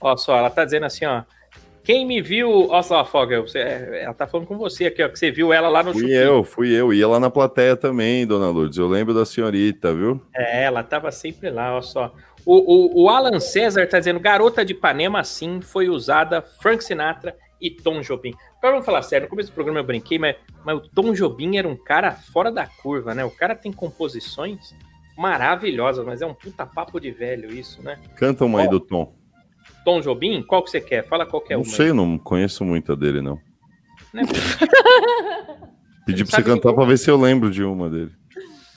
Ó 0.00 0.16
só, 0.16 0.38
ela 0.38 0.48
tá 0.48 0.64
dizendo 0.64 0.86
assim, 0.86 1.04
ó. 1.04 1.22
Quem 1.84 2.06
me 2.06 2.20
viu. 2.22 2.68
Ó 2.70 2.82
só, 2.82 3.04
Foga, 3.04 3.40
você, 3.40 3.58
ela 3.58 4.14
tá 4.14 4.26
falando 4.26 4.46
com 4.46 4.56
você 4.56 4.86
aqui, 4.86 5.02
ó. 5.02 5.08
Que 5.08 5.18
você 5.18 5.30
viu 5.30 5.52
ela 5.52 5.68
lá 5.68 5.82
no 5.82 5.92
Fui 5.92 6.12
eu, 6.12 6.44
fui 6.44 6.70
eu. 6.70 6.92
Ia 6.92 7.08
lá 7.08 7.18
na 7.18 7.30
plateia 7.30 7.76
também, 7.76 8.26
dona 8.26 8.50
Lourdes. 8.50 8.78
Eu 8.78 8.88
lembro 8.88 9.12
da 9.12 9.24
senhorita, 9.24 9.92
viu? 9.92 10.20
É, 10.34 10.64
ela 10.64 10.82
tava 10.82 11.10
sempre 11.10 11.50
lá, 11.50 11.76
ó 11.76 11.82
só. 11.82 12.14
O, 12.44 13.00
o, 13.00 13.04
o 13.04 13.08
Alan 13.08 13.40
César 13.40 13.86
tá 13.86 13.98
dizendo: 13.98 14.20
Garota 14.20 14.64
de 14.64 14.72
Ipanema, 14.72 15.22
sim, 15.24 15.60
foi 15.60 15.88
usada 15.88 16.42
Frank 16.42 16.82
Sinatra 16.82 17.36
e 17.60 17.70
Tom 17.70 18.00
Jobim. 18.00 18.34
Agora 18.58 18.74
vamos 18.74 18.86
falar 18.86 19.02
sério, 19.02 19.26
no 19.26 19.30
começo 19.30 19.50
do 19.50 19.54
programa 19.54 19.80
eu 19.80 19.84
brinquei, 19.84 20.18
mas, 20.18 20.36
mas 20.64 20.76
o 20.76 20.80
Tom 20.80 21.12
Jobim 21.12 21.56
era 21.56 21.66
um 21.68 21.76
cara 21.76 22.12
fora 22.12 22.50
da 22.50 22.66
curva, 22.66 23.14
né? 23.14 23.24
O 23.24 23.30
cara 23.30 23.54
tem 23.54 23.72
composições 23.72 24.74
maravilhosas, 25.16 26.04
mas 26.04 26.22
é 26.22 26.26
um 26.26 26.34
puta 26.34 26.66
papo 26.66 26.98
de 26.98 27.10
velho 27.10 27.52
isso, 27.52 27.82
né? 27.82 27.98
Canta 28.16 28.44
uma 28.44 28.60
aí 28.60 28.68
do 28.68 28.80
Tom. 28.80 29.14
Tom 29.84 30.00
Jobim, 30.00 30.42
qual 30.42 30.62
que 30.62 30.70
você 30.70 30.80
quer? 30.80 31.06
Fala 31.06 31.26
qualquer 31.26 31.54
Não 31.54 31.62
uma. 31.62 31.70
aí. 31.70 31.76
sei, 31.76 31.92
não 31.92 32.18
conheço 32.18 32.64
muita 32.64 32.96
dele, 32.96 33.20
não. 33.20 33.38
Não 34.12 34.22
é 34.22 34.26
Pedi 36.04 36.24
pra 36.24 36.36
você 36.36 36.42
cantar 36.42 36.72
pra 36.72 36.84
ver 36.84 36.98
se 36.98 37.10
eu 37.10 37.16
lembro 37.16 37.50
de 37.50 37.62
uma 37.62 37.88
dele. 37.88 38.10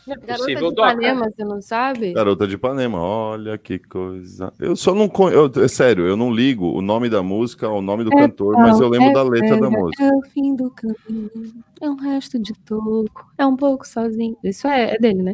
Não 0.07 0.13
é 0.13 0.17
Garota 0.17 0.37
possível. 0.37 0.67
de. 0.71 0.73
Ipanema, 0.79 1.31
você 1.35 1.43
não 1.43 1.61
sabe? 1.61 2.13
Garota 2.13 2.47
de 2.47 2.53
Ipanema, 2.53 2.99
olha 2.99 3.57
que 3.57 3.79
coisa. 3.79 4.53
Eu 4.59 4.75
só 4.75 4.93
não 4.93 5.09
conheço. 5.09 5.59
É 5.59 5.67
sério, 5.67 6.05
eu 6.05 6.15
não 6.15 6.31
ligo 6.31 6.71
o 6.77 6.81
nome 6.81 7.09
da 7.09 7.23
música 7.23 7.65
ao 7.65 7.81
nome 7.81 8.03
do 8.03 8.11
cantor, 8.11 8.53
mas 8.55 8.79
eu 8.79 8.87
lembro 8.87 9.13
da 9.13 9.23
letra 9.23 9.59
da 9.59 9.67
música. 9.69 10.03
É 10.03 10.09
o 10.09 10.21
fim 10.29 10.55
do 10.55 10.69
caminho, 10.69 11.31
é 11.81 11.89
um 11.89 11.95
resto 11.95 12.37
de 12.37 12.53
toco, 12.63 13.31
é 13.35 13.45
um 13.47 13.55
pouco 13.55 13.87
sozinho. 13.87 14.37
Isso 14.43 14.67
é, 14.67 14.93
é 14.93 14.97
dele, 14.99 15.23
né? 15.23 15.33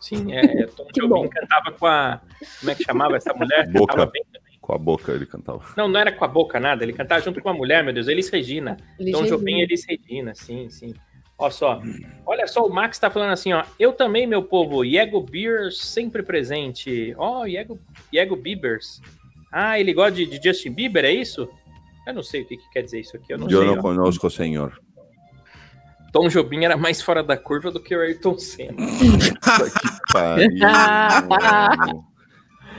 Sim, 0.00 0.32
é. 0.34 0.66
Tom 0.66 0.86
Jobim 0.94 1.28
cantava 1.30 1.72
com 1.72 1.86
a. 1.86 2.20
Como 2.60 2.70
é 2.70 2.74
que 2.74 2.84
chamava 2.84 3.16
essa 3.16 3.32
mulher? 3.32 3.70
Boca. 3.72 3.94
Cantava 3.94 4.10
bem. 4.12 4.22
Com 4.68 4.74
a 4.74 4.78
boca 4.78 5.12
ele 5.12 5.24
cantava. 5.24 5.62
Não, 5.78 5.88
não 5.88 5.98
era 5.98 6.12
com 6.12 6.22
a 6.26 6.28
boca 6.28 6.60
nada, 6.60 6.84
ele 6.84 6.92
cantava 6.92 7.22
junto 7.22 7.40
com 7.40 7.48
a 7.48 7.54
mulher, 7.54 7.82
meu 7.82 7.90
Deus, 7.90 8.06
Elis 8.06 8.28
Regina. 8.28 8.76
Elis 9.00 9.14
Tom 9.14 9.22
Regina. 9.22 9.38
Jobim 9.38 9.54
e 9.54 9.62
Elis 9.62 9.86
Regina, 9.88 10.34
sim, 10.34 10.68
sim. 10.68 10.94
Ó 11.38 11.48
só, 11.48 11.80
olha 12.26 12.46
só, 12.46 12.66
o 12.66 12.68
Max 12.68 12.98
tá 12.98 13.08
falando 13.08 13.30
assim, 13.30 13.50
ó. 13.54 13.64
Eu 13.80 13.94
também, 13.94 14.26
meu 14.26 14.42
povo, 14.42 14.84
Diego 14.84 15.22
Beers 15.22 15.80
sempre 15.80 16.22
presente. 16.22 17.14
Ó, 17.16 17.46
Diego, 17.46 17.78
Diego 18.12 18.36
Biebers. 18.36 19.00
Ah, 19.50 19.80
ele 19.80 19.94
gosta 19.94 20.12
de, 20.12 20.26
de 20.26 20.38
Justin 20.46 20.72
Bieber, 20.72 21.06
é 21.06 21.12
isso? 21.12 21.48
Eu 22.06 22.12
não 22.12 22.22
sei 22.22 22.42
o 22.42 22.44
que, 22.44 22.58
que 22.58 22.70
quer 22.70 22.82
dizer 22.82 23.00
isso 23.00 23.16
aqui, 23.16 23.32
eu 23.32 23.38
não 23.38 23.48
Eu 23.48 23.60
sei. 23.60 23.68
não 23.68 23.78
ó. 23.78 23.80
conosco, 23.80 24.28
senhor. 24.28 24.78
Tom 26.12 26.28
Jobim 26.28 26.66
era 26.66 26.76
mais 26.76 27.00
fora 27.00 27.22
da 27.22 27.38
curva 27.38 27.70
do 27.70 27.80
que 27.80 27.96
o 27.96 28.00
Ayrton 28.02 28.36
Senna. 28.36 28.74
que 28.76 30.12
pariu. 30.12 30.46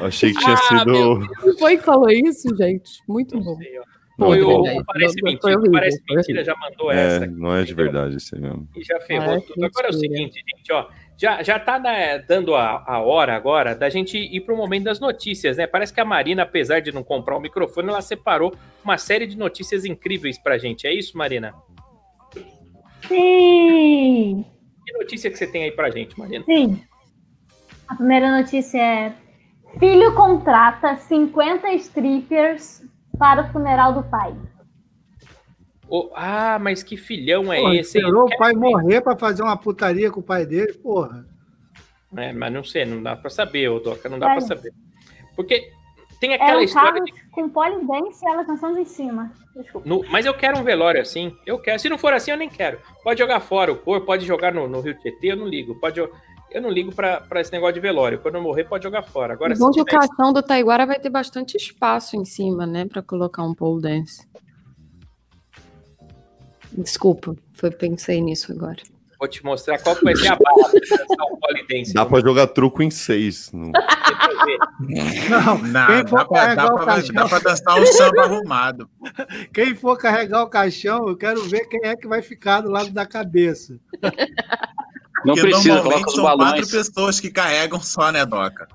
Achei 0.01 0.33
que 0.33 0.39
tinha 0.39 0.53
Ah, 0.55 0.79
sido. 0.79 1.57
Foi 1.59 1.77
que 1.77 1.83
falou 1.83 2.09
isso, 2.09 2.55
gente? 2.55 2.89
Muito 3.07 3.39
bom. 3.39 3.57
Não, 4.17 4.27
Foi 4.27 4.41
bom. 4.43 4.61
o 4.79 4.85
Parece 4.85 5.15
Não, 5.21 5.31
Mentira, 5.31 5.53
o 5.55 5.59
horrível, 5.59 5.71
Parece 5.71 6.03
Mentira 6.09 6.43
já 6.43 6.53
mandou 6.57 6.91
É, 6.91 7.05
essa. 7.05 7.25
não 7.27 7.55
é 7.55 7.63
de 7.63 7.73
verdade 7.73 8.17
isso 8.17 8.35
aí 8.35 8.41
mesmo. 8.41 8.67
E 8.75 8.83
já 8.83 8.99
ferrou 8.99 9.27
Parece 9.27 9.47
tudo. 9.47 9.65
Agora 9.65 9.87
é 9.87 9.89
o 9.89 9.93
seguinte, 9.93 10.43
gente, 10.45 10.73
ó. 10.73 10.87
Já, 11.17 11.41
já 11.43 11.57
tá 11.59 11.77
né, 11.79 12.19
dando 12.19 12.53
a, 12.55 12.83
a 12.85 12.99
hora 13.01 13.33
agora 13.35 13.75
da 13.75 13.89
gente 13.89 14.17
ir 14.17 14.41
pro 14.41 14.55
momento 14.57 14.83
das 14.85 14.99
notícias, 14.99 15.57
né? 15.57 15.67
Parece 15.67 15.93
que 15.93 15.99
a 15.99 16.05
Marina, 16.05 16.43
apesar 16.43 16.79
de 16.81 16.91
não 16.93 17.03
comprar 17.03 17.35
o 17.37 17.41
microfone, 17.41 17.89
ela 17.89 18.01
separou 18.01 18.53
uma 18.83 18.97
série 18.97 19.25
de 19.27 19.37
notícias 19.37 19.83
incríveis 19.85 20.37
pra 20.37 20.57
gente. 20.57 20.85
É 20.87 20.93
isso, 20.93 21.17
Marina? 21.17 21.53
Sim! 23.07 24.45
Que 24.85 24.93
notícia 24.93 25.29
que 25.29 25.37
você 25.37 25.47
tem 25.47 25.63
aí 25.63 25.71
pra 25.71 25.89
gente, 25.89 26.17
Marina? 26.17 26.43
Sim. 26.45 26.81
A 27.87 27.95
primeira 27.95 28.37
notícia 28.41 28.77
é: 28.79 29.13
Filho 29.77 30.13
contrata 30.15 30.95
50 30.95 31.69
strippers 31.73 32.83
para 33.17 33.43
o 33.43 33.51
funeral 33.51 33.93
do 33.93 34.03
pai. 34.03 34.35
Ô, 35.87 36.11
ah, 36.15 36.57
mas 36.59 36.83
que 36.83 36.95
filhão 36.97 37.51
é 37.51 37.59
Pô, 37.61 37.69
esse? 37.73 37.97
hein? 37.97 38.03
esperou 38.05 38.25
o 38.27 38.37
pai 38.37 38.53
morrer 38.53 39.01
pra 39.01 39.17
fazer 39.17 39.41
uma 39.43 39.57
putaria 39.57 40.11
com 40.11 40.19
o 40.19 40.23
pai 40.23 40.45
dele, 40.45 40.73
porra. 40.73 41.25
É, 42.15 42.31
mas 42.33 42.51
não 42.53 42.63
sei, 42.63 42.85
não 42.85 43.01
dá 43.01 43.15
pra 43.15 43.29
saber, 43.29 43.69
ô 43.69 43.79
Doca, 43.79 44.07
não 44.09 44.19
dá 44.19 44.27
pra 44.27 44.37
É. 44.37 44.41
saber. 44.41 44.71
Porque 45.35 45.71
tem 46.19 46.31
É 46.33 46.35
aquela 46.35 46.59
um 46.59 46.63
história 46.63 46.93
carro 46.93 47.05
de 47.05 47.29
com 47.31 47.49
polidense 47.49 48.25
e 48.25 48.29
ela 48.29 48.43
dançando 48.43 48.77
em 48.77 48.85
cima. 48.85 49.31
Desculpa. 49.55 49.87
No- 49.87 50.03
mas 50.09 50.25
eu 50.25 50.33
quero 50.33 50.59
um 50.59 50.63
velório 50.63 51.01
assim. 51.01 51.35
Eu 51.45 51.57
quero. 51.59 51.79
Se 51.79 51.89
não 51.89 51.97
for 51.97 52.13
assim, 52.13 52.31
eu 52.31 52.37
nem 52.37 52.49
quero. 52.49 52.79
Pode 53.03 53.19
jogar 53.19 53.39
fora 53.39 53.71
o 53.71 53.77
corpo, 53.77 54.05
pode 54.05 54.25
jogar 54.25 54.53
no, 54.53 54.67
no 54.67 54.81
Rio 54.81 54.95
Tietê, 54.99 55.31
eu 55.31 55.37
não 55.37 55.47
ligo. 55.47 55.75
Pode, 55.79 55.95
jo- 55.95 56.09
eu 56.51 56.61
não 56.61 56.69
ligo 56.69 56.93
pra, 56.93 57.21
pra 57.21 57.41
esse 57.41 57.51
negócio 57.51 57.73
de 57.75 57.79
velório. 57.79 58.19
Quando 58.19 58.35
eu 58.35 58.41
morrer, 58.41 58.63
pode 58.65 58.83
jogar 58.83 59.03
fora. 59.03 59.33
Agora, 59.33 59.53
o 59.53 59.57
bom 59.57 59.71
que 59.71 59.81
o 59.81 59.85
caixão 59.85 60.33
do 60.33 60.41
Taiguara 60.41 60.85
vai 60.85 60.99
ter 60.99 61.09
bastante 61.09 61.55
espaço 61.57 62.15
em 62.15 62.25
cima, 62.25 62.65
né? 62.65 62.85
Pra 62.85 63.01
colocar 63.01 63.43
um 63.43 63.53
pole 63.53 63.81
dance. 63.81 64.27
Desculpa, 66.71 67.35
foi, 67.53 67.71
pensei 67.71 68.21
nisso 68.21 68.51
agora. 68.51 68.77
vou 69.19 69.27
te 69.27 69.43
mostrar 69.43 69.79
qual 69.79 69.95
que 69.95 70.03
vai 70.03 70.15
ser 70.15 70.27
a 70.29 70.35
barra 70.35 70.69
o. 70.69 71.93
Dá 71.93 72.05
pra 72.05 72.21
jogar 72.21 72.47
truco 72.47 72.81
em 72.83 72.89
seis. 72.91 73.51
Não- 73.51 73.71
Não, 75.29 75.57
Não, 75.57 76.03
dá 76.03 76.23
o 76.23 76.29
caixão, 76.29 76.75
pra 77.27 77.39
dançar 77.39 77.81
um 77.81 77.85
samba 77.87 78.21
arrumado. 78.23 78.89
quem 79.53 79.75
for 79.75 79.97
carregar 79.97 80.43
o 80.43 80.49
caixão, 80.49 81.07
eu 81.09 81.17
quero 81.17 81.41
ver 81.43 81.65
quem 81.67 81.81
é 81.83 81.95
que 81.95 82.07
vai 82.07 82.21
ficar 82.21 82.61
do 82.61 82.69
lado 82.69 82.91
da 82.91 83.05
cabeça. 83.05 83.79
Não 85.25 85.33
Porque 85.35 85.41
precisa, 85.49 85.75
normalmente 85.75 86.03
coloca 86.03 86.07
os 86.09 86.15
são 86.15 86.23
balões. 86.23 86.51
quatro 86.51 86.71
pessoas 86.71 87.19
que 87.19 87.29
carregam 87.29 87.81
só, 87.81 88.11
né, 88.11 88.25
Doca? 88.25 88.67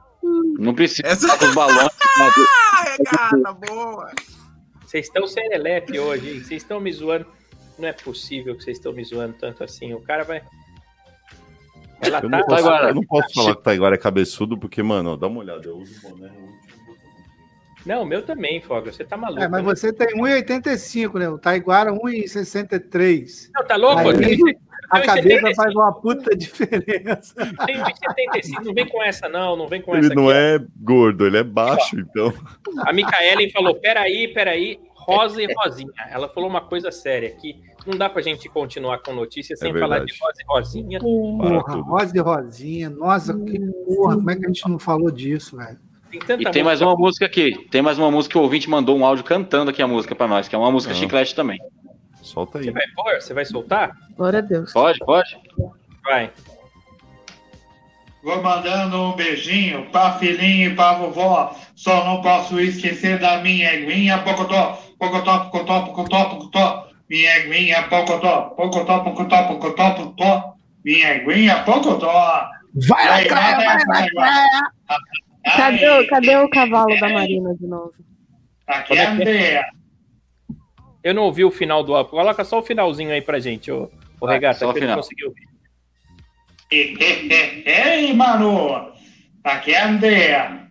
Não 0.58 0.74
precisa, 0.74 1.06
Essa- 1.08 1.26
coloca 1.26 1.46
os 1.46 1.54
balões. 1.54 1.88
Ah, 2.16 2.84
regata, 2.96 3.52
boa! 3.66 4.12
Vocês 4.84 5.06
estão 5.06 5.26
serelepe 5.26 5.98
hoje, 5.98 6.28
hein? 6.30 6.34
Vocês 6.40 6.62
estão 6.62 6.78
me 6.78 6.92
zoando. 6.92 7.26
Não 7.76 7.88
é 7.88 7.92
possível 7.92 8.54
que 8.56 8.62
vocês 8.62 8.76
estão 8.76 8.92
me 8.92 9.02
zoando 9.04 9.34
tanto 9.34 9.64
assim. 9.64 9.92
O 9.94 10.00
cara 10.00 10.22
vai. 10.22 10.40
Ela 12.00 12.18
Eu 12.18 12.22
tá. 12.22 12.28
não, 12.28 12.38
posso, 12.46 12.62
Taiguara. 12.62 12.88
eu 12.90 12.94
não 12.94 13.02
posso 13.02 13.34
falar 13.34 13.54
que 13.54 13.60
o 13.60 13.62
Taiguara 13.62 13.94
é 13.96 13.98
cabeçudo, 13.98 14.56
porque, 14.56 14.80
mano, 14.80 15.14
ó, 15.14 15.16
dá 15.16 15.26
uma 15.26 15.40
olhada. 15.40 15.66
Eu 15.66 15.78
uso 15.78 16.00
boné. 16.02 16.30
Não, 17.84 18.02
o 18.02 18.06
meu 18.06 18.22
também, 18.24 18.60
Foga. 18.62 18.92
Você 18.92 19.04
tá 19.04 19.16
maluco. 19.16 19.42
É, 19.42 19.48
mas 19.48 19.64
né? 19.64 19.74
você 19.74 19.92
tem 19.92 20.16
1,85, 20.16 21.18
né? 21.18 21.28
O 21.28 21.38
Taiguara 21.38 21.92
1,63. 21.92 23.50
Não, 23.54 23.64
tá 23.66 23.74
louco? 23.76 24.00
Aí, 24.10 24.38
A 24.96 25.02
cabeça 25.02 25.46
1,75. 25.48 25.54
faz 25.54 25.74
uma 25.74 25.92
puta 25.92 26.36
diferença. 26.36 27.34
Tem 27.66 27.76
1,75. 27.76 28.64
Não 28.64 28.74
vem 28.74 28.88
com 28.88 29.02
essa, 29.02 29.28
não. 29.28 29.56
Não 29.56 29.66
vem 29.68 29.80
com 29.82 29.94
Ele 29.96 30.06
essa 30.06 30.14
não 30.14 30.28
aqui. 30.28 30.38
é 30.38 30.60
gordo, 30.80 31.26
ele 31.26 31.38
é 31.38 31.42
baixo, 31.44 31.98
então. 31.98 32.32
A 32.86 32.92
Micaelen 32.92 33.50
falou: 33.50 33.74
peraí, 33.74 34.28
peraí, 34.28 34.78
rosa 34.94 35.42
e 35.42 35.48
rosinha. 35.54 35.92
Ela 36.10 36.28
falou 36.28 36.48
uma 36.48 36.60
coisa 36.60 36.90
séria 36.90 37.28
aqui. 37.28 37.56
Não 37.86 37.98
dá 37.98 38.08
pra 38.08 38.22
gente 38.22 38.48
continuar 38.48 38.98
com 39.00 39.12
notícias 39.12 39.58
sem 39.58 39.70
É 39.70 39.78
falar 39.78 39.98
de 40.06 40.14
rosa 40.18 40.40
e 40.40 40.44
rosinha. 40.46 40.98
Para 40.98 41.60
Porra. 41.60 41.82
Rosa 41.82 42.16
e 42.16 42.20
Rosinha. 42.20 42.88
Nossa, 42.90 43.34
que 43.38 43.58
porra. 43.86 44.14
Como 44.16 44.30
é 44.30 44.36
que 44.36 44.44
a 44.44 44.48
gente 44.48 44.66
não 44.68 44.78
falou 44.78 45.10
disso, 45.10 45.56
velho? 45.58 45.78
Tem 46.26 46.40
E 46.40 46.50
tem 46.50 46.62
mais 46.62 46.80
uma 46.80 46.94
música 46.96 47.26
aqui. 47.26 47.66
Tem 47.70 47.82
mais 47.82 47.98
uma 47.98 48.10
música 48.10 48.32
que 48.32 48.38
o 48.38 48.42
ouvinte 48.42 48.70
mandou 48.70 48.96
um 48.96 49.04
áudio 49.04 49.24
cantando 49.24 49.70
aqui 49.70 49.82
a 49.82 49.86
música 49.86 50.14
pra 50.14 50.26
nós, 50.28 50.48
que 50.48 50.54
é 50.54 50.58
uma 50.58 50.70
música 50.70 50.92
Ah. 50.92 50.96
chiclete 50.96 51.34
também. 51.34 51.58
Solta 52.24 52.58
aí. 52.58 52.64
Você 52.64 52.70
vai 52.72 52.86
pôr? 52.96 53.14
Você 53.20 53.34
vai 53.34 53.44
soltar? 53.44 53.92
Glória 54.16 54.38
a 54.38 54.42
Deus. 54.42 54.72
Pode, 54.72 54.98
pode? 55.00 55.38
Vai. 56.02 56.30
Vou 58.22 58.42
mandando 58.42 58.96
um 59.02 59.12
beijinho 59.14 59.90
pra 59.90 60.18
filhinha 60.18 60.68
e 60.68 60.74
pra 60.74 60.94
vovó. 60.94 61.54
Só 61.76 62.04
não 62.06 62.22
posso 62.22 62.58
esquecer 62.58 63.18
da 63.18 63.42
minha 63.42 63.74
eguinha, 63.74 64.18
pocotó, 64.22 64.80
pocotó, 64.98 65.40
pocotó, 65.40 65.82
pocotó, 65.82 66.24
pocotó. 66.30 66.88
Minha 67.10 67.36
eguinha, 67.36 67.82
pocotó, 67.82 68.54
pocotó, 68.56 69.00
pocotó, 69.00 69.48
pocotó, 69.48 69.90
pocotó. 69.90 70.54
Minha 70.82 71.16
eguinha, 71.16 71.62
pocotó. 71.64 72.48
Vai, 72.88 73.06
lacraia, 73.06 73.56
vai, 73.56 73.66
vai, 73.66 73.84
vai, 73.84 74.08
lacraia! 74.14 74.72
Cadê, 75.56 76.06
cadê 76.06 76.36
o 76.36 76.48
cavalo 76.48 76.98
da 76.98 77.08
Marina 77.10 77.54
de 77.54 77.66
novo? 77.66 77.92
Aqui 78.66 78.94
é 78.94 79.04
a 79.04 79.10
Andrea. 79.10 79.66
Eu 81.04 81.12
não 81.12 81.24
ouvi 81.24 81.44
o 81.44 81.50
final 81.50 81.84
do 81.84 81.94
álbum. 81.94 82.10
Coloca 82.10 82.42
só 82.44 82.58
o 82.58 82.62
finalzinho 82.62 83.12
aí 83.12 83.20
pra 83.20 83.38
gente, 83.38 83.70
ô, 83.70 83.90
ô 84.18 84.26
Vai, 84.26 84.36
Regata, 84.36 84.60
só 84.60 84.70
o 84.70 84.72
que 84.72 84.78
eu 84.78 84.80
não 84.80 84.88
final. 84.88 84.96
consegui 84.96 85.24
ouvir. 85.26 85.48
Ei, 86.70 88.12
Manu. 88.14 88.92
Aqui 89.44 89.72
é 89.72 89.80
a 89.80 89.88
Andrea. 89.88 90.68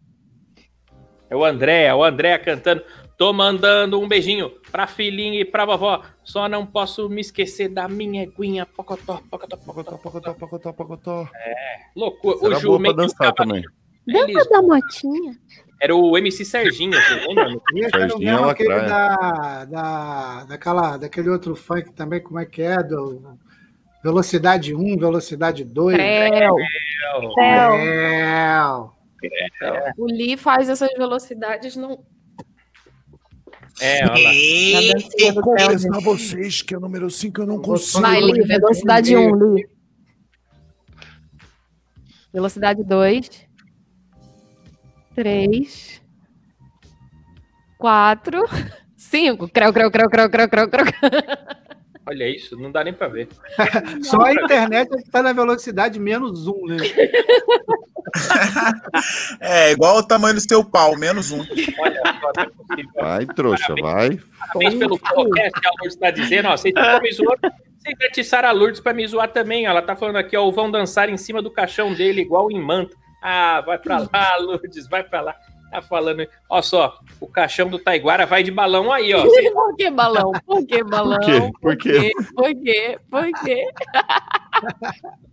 É 1.30 1.36
o 1.36 1.46
André, 1.46 1.94
o 1.94 2.04
André 2.04 2.38
cantando. 2.40 2.84
Tô 3.16 3.32
mandando 3.32 4.02
um 4.02 4.08
beijinho 4.08 4.50
pra 4.72 4.88
filhinha 4.88 5.40
e 5.40 5.46
pra 5.46 5.66
vovó. 5.66 6.02
Só 6.24 6.50
não 6.50 6.66
posso 6.66 7.08
me 7.08 7.22
esquecer 7.22 7.70
da 7.70 7.88
minha 7.88 8.24
eguinha. 8.24 8.66
Pocotó, 8.66 9.22
pocotó, 9.30 9.56
pocotó, 9.58 9.98
pocotó, 9.98 10.34
pocotó, 10.34 10.74
pocotó. 10.74 11.30
É, 11.36 11.56
loucura. 11.96 12.38
Era 12.44 12.58
O 12.58 12.60
Ju 12.60 12.68
boa 12.68 12.80
pra 12.80 12.84
meio 12.84 12.96
dançar 12.96 13.34
também. 13.34 13.64
Lembra 14.08 14.44
da 14.46 14.62
motinha? 14.64 15.38
Era 15.84 15.94
o 15.94 16.18
MC 16.18 16.46
Serginho, 16.46 16.94
você 16.94 17.28
lembra? 17.28 17.62
Era 17.76 17.90
Serginho 17.90 18.20
mesmo 18.20 18.46
é 18.46 18.52
aquele 18.52 18.70
da, 18.70 19.66
da, 19.66 20.44
daquela, 20.46 20.96
daquele 20.96 21.30
outro 21.30 21.58
funk 21.58 21.92
também, 21.92 22.22
como 22.22 22.40
é 22.40 22.46
que 22.46 22.62
é? 22.62 22.82
Do 22.82 23.38
Velocidade 24.02 24.74
1, 24.74 24.98
Velocidade 24.98 25.66
2. 25.66 25.98
Creu. 25.98 26.56
Creu. 27.36 28.94
O 29.98 30.06
Lee 30.06 30.38
faz 30.38 30.70
essas 30.70 30.90
velocidades 30.98 31.76
no, 31.76 32.02
É, 33.82 34.06
olha 34.06 34.24
lá. 34.24 34.32
na 34.74 34.94
dancinha 34.94 35.34
do 35.34 35.42
Theo. 35.42 36.02
vocês 36.02 36.62
que 36.62 36.74
é 36.74 36.78
o 36.78 36.82
número 36.82 37.10
5 37.10 37.42
eu 37.42 37.46
não 37.46 37.62
consigo. 37.62 38.02
Vai, 38.02 38.22
Lee, 38.22 38.42
velocidade 38.48 39.18
1, 39.18 39.36
Lee. 39.36 39.68
Velocidade 42.32 42.82
2. 42.86 43.52
3. 45.16 46.02
4. 47.78 48.44
5. 48.98 49.48
Creu, 49.50 49.74
creu, 49.74 49.92
creu, 49.92 50.10
creu, 50.10 50.30
creu, 50.30 50.50
creu, 50.50 50.70
creu. 50.70 50.86
Olha 52.06 52.30
isso, 52.30 52.58
não 52.58 52.72
dá 52.72 52.84
nem 52.84 52.94
pra 52.94 53.08
ver. 53.08 53.30
Só 54.04 54.22
a 54.22 54.34
internet 54.34 54.94
é 54.94 55.02
que 55.02 55.10
tá 55.10 55.24
na 55.24 55.32
velocidade 55.34 56.00
menos 56.00 56.48
um, 56.48 56.66
né? 56.66 56.78
É, 59.40 59.72
igual 59.72 59.98
o 59.98 60.04
tamanho 60.04 60.36
do 60.36 60.40
seu 60.42 60.64
pau, 60.64 60.96
menos 60.96 61.32
um. 61.32 61.40
Olha 61.40 62.02
só, 62.22 62.32
não 62.38 62.44
é 62.44 62.48
possível. 62.48 62.92
Vai, 62.96 63.26
trouxa, 63.26 63.74
vai. 63.82 64.20
Parabéns 64.54 64.76
pelo 64.76 65.00
podcast 65.00 65.60
que 65.60 65.68
a 65.68 65.72
Lourdes 65.72 65.96
está 65.96 66.12
dizendo, 66.12 66.48
ó. 66.48 66.52
Vocês 66.56 66.74
estão 66.78 67.02
me 67.02 67.12
zoando. 67.12 67.40
Vocês 67.80 67.98
atiçaram 68.08 68.50
a 68.50 68.52
Lourdes 68.52 68.80
pra 68.82 68.94
me 68.94 69.08
zoar 69.08 69.32
também. 69.32 69.66
ó. 69.68 69.72
Ela 69.72 69.82
tá 69.82 69.96
falando 69.96 70.18
aqui, 70.18 70.38
ó. 70.38 70.50
Vão 70.52 70.70
dançar 70.70 71.10
em 71.10 71.18
cima 71.18 71.42
do 71.42 71.50
caixão 71.50 71.92
dele, 71.94 72.22
igual 72.22 72.52
em 72.52 72.62
manta. 72.62 72.96
Ah, 73.26 73.62
vai 73.62 73.78
pra 73.78 74.00
lá, 74.00 74.36
Lourdes, 74.44 74.86
vai 74.86 75.02
pra 75.02 75.22
lá. 75.22 75.36
Tá 75.72 75.82
falando. 75.82 76.28
Ó 76.50 76.62
só, 76.62 77.00
o 77.20 77.28
caixão 77.28 77.70
do 77.70 77.80
Taiguara 77.80 78.26
vai 78.26 78.44
de 78.44 78.52
balão 78.52 78.92
aí, 78.92 79.14
ó. 79.14 79.24
Por 79.54 79.76
que 79.76 79.90
balão? 79.90 80.32
Por 80.46 80.68
que 80.68 80.84
balão? 80.84 81.52
Por 81.60 81.78
quê? 81.78 82.12
Por 82.12 82.12
quê? 82.12 82.12
Por 82.36 82.54
quê? 82.54 83.00
Por 83.10 83.44
quê? 83.44 83.66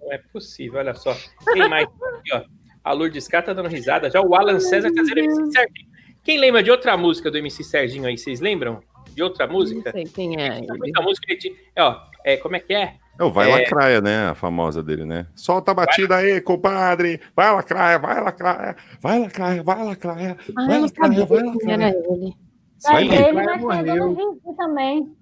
Não 0.00 0.12
é 0.12 0.18
possível, 0.32 0.78
olha 0.78 0.94
só. 0.94 1.14
Quem 1.52 1.68
mais? 1.68 1.86
Aqui, 1.86 2.32
ó. 2.32 2.42
A 2.82 2.92
Lourdes 2.92 3.28
K 3.28 3.42
tá 3.42 3.52
dando 3.52 3.68
risada. 3.68 4.08
Já 4.08 4.22
o 4.22 4.34
Alan 4.34 4.60
César 4.60 4.90
tá 4.94 5.02
dizendo 5.02 5.18
MC 5.18 5.52
Serginho. 5.52 5.90
Quem 6.22 6.38
lembra 6.38 6.62
de 6.62 6.70
outra 6.70 6.96
música 6.96 7.30
do 7.30 7.36
MC 7.36 7.64
Serginho 7.64 8.06
aí? 8.06 8.16
Vocês 8.16 8.40
lembram? 8.40 8.82
De 9.14 9.22
outra 9.22 9.46
música? 9.46 9.82
Não 9.84 9.92
sei 9.92 10.04
quem 10.04 10.40
é 10.40 10.58
ele. 10.58 10.78
Muita 10.78 11.02
música 11.02 11.26
ele 11.30 11.40
tinha. 11.40 11.54
É, 11.74 11.82
ó, 11.82 12.00
é, 12.24 12.36
como 12.36 12.56
é 12.56 12.60
que 12.60 12.74
é? 12.74 12.94
É 13.18 13.24
o 13.24 13.30
Vai 13.30 13.50
É. 13.50 13.54
Lacraia, 13.56 14.00
né? 14.00 14.28
A 14.28 14.34
famosa 14.34 14.82
dele, 14.82 15.04
né? 15.04 15.26
Solta 15.34 15.72
a 15.72 15.74
batida 15.74 16.16
aí, 16.16 16.40
compadre. 16.40 17.20
Vai 17.36 17.52
Lacraia, 17.52 17.98
vai 17.98 18.20
Lacraia. 18.22 18.76
Vai 19.00 19.18
Lacraia, 19.18 19.62
vai 19.62 19.84
Lacraia. 19.84 20.36
Ah, 20.56 20.66
Vai 20.66 20.80
Lacraia, 20.80 21.26
vai 21.26 21.42
quem 21.42 21.72
era 21.72 21.86
Lacraia. 21.86 21.96
ele. 22.10 22.34
Vai, 22.82 23.04
Mas 23.08 23.20
ele, 23.20 23.32
vai 23.32 23.58
mas 23.60 23.84
tem 23.84 23.94
no 23.96 24.56
também. 24.56 25.16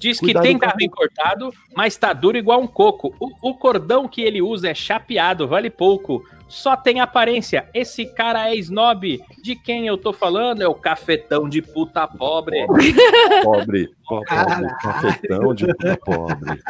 Diz 0.00 0.18
que 0.18 0.26
Cuidado 0.26 0.42
tem 0.42 0.58
com 0.58 0.64
a- 0.64 0.68
carro 0.68 0.90
cortado, 0.90 1.54
mas 1.76 1.94
tá 1.96 2.12
duro 2.14 2.38
igual 2.38 2.60
um 2.60 2.66
coco. 2.66 3.14
O, 3.20 3.50
o 3.50 3.54
cordão 3.54 4.08
que 4.08 4.22
ele 4.22 4.40
usa 4.40 4.70
é 4.70 4.74
chapeado, 4.74 5.46
vale 5.46 5.68
pouco. 5.68 6.24
Só 6.48 6.74
tem 6.74 6.98
aparência. 7.00 7.68
Esse 7.74 8.06
cara 8.06 8.50
é 8.50 8.56
snob. 8.56 9.20
De 9.42 9.54
quem 9.54 9.86
eu 9.86 9.96
tô 9.98 10.12
falando 10.12 10.62
é 10.62 10.66
o 10.66 10.74
cafetão 10.74 11.48
de 11.48 11.62
puta 11.62 12.08
pobre. 12.08 12.66
Pobre, 13.44 13.88
pobre, 14.08 14.26
cafetão 14.82 15.54
de 15.54 15.66
puta 15.66 15.96
pobre. 16.04 16.60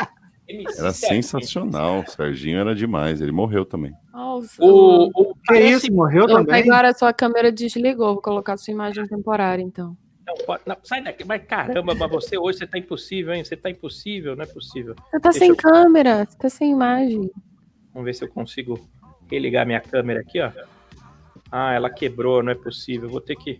Era 0.76 0.92
sensacional. 0.92 2.00
O 2.00 2.10
Serginho 2.10 2.58
era 2.58 2.74
demais. 2.74 3.20
Ele 3.20 3.32
morreu 3.32 3.64
também. 3.64 3.92
Nossa. 4.12 4.62
O, 4.62 5.04
o, 5.14 5.34
Que 5.34 5.40
parece- 5.46 5.86
isso, 5.86 5.92
morreu 5.94 6.24
Ô, 6.24 6.26
também? 6.26 6.62
Agora 6.62 6.92
sua 6.92 7.12
câmera 7.12 7.50
desligou. 7.52 8.14
Vou 8.14 8.22
colocar 8.22 8.56
sua 8.56 8.72
imagem 8.72 9.06
temporária, 9.06 9.62
então. 9.62 9.96
Não, 10.30 10.44
pode- 10.46 10.62
não, 10.64 10.76
sai 10.84 11.02
daqui. 11.02 11.24
Mas 11.24 11.42
caramba, 11.44 11.92
mas 11.94 12.10
você 12.10 12.38
hoje 12.38 12.58
você 12.58 12.66
tá 12.66 12.78
impossível, 12.78 13.34
hein? 13.34 13.42
Você 13.42 13.56
tá 13.56 13.68
impossível, 13.68 14.36
não 14.36 14.44
é 14.44 14.46
possível. 14.46 14.94
Você 14.94 15.18
tá 15.20 15.30
Deixa 15.30 15.38
sem 15.40 15.48
eu- 15.50 15.56
câmera, 15.56 16.24
você 16.24 16.38
tá 16.38 16.48
sem 16.48 16.70
imagem. 16.70 17.30
Vamos 17.92 18.04
ver 18.04 18.14
se 18.14 18.22
eu 18.24 18.28
consigo 18.28 18.78
religar 19.30 19.66
minha 19.66 19.80
câmera 19.80 20.20
aqui, 20.20 20.40
ó. 20.40 20.50
Ah, 21.50 21.72
ela 21.72 21.90
quebrou, 21.90 22.42
não 22.44 22.52
é 22.52 22.54
possível. 22.54 23.08
Vou 23.08 23.20
ter 23.20 23.34
que. 23.34 23.58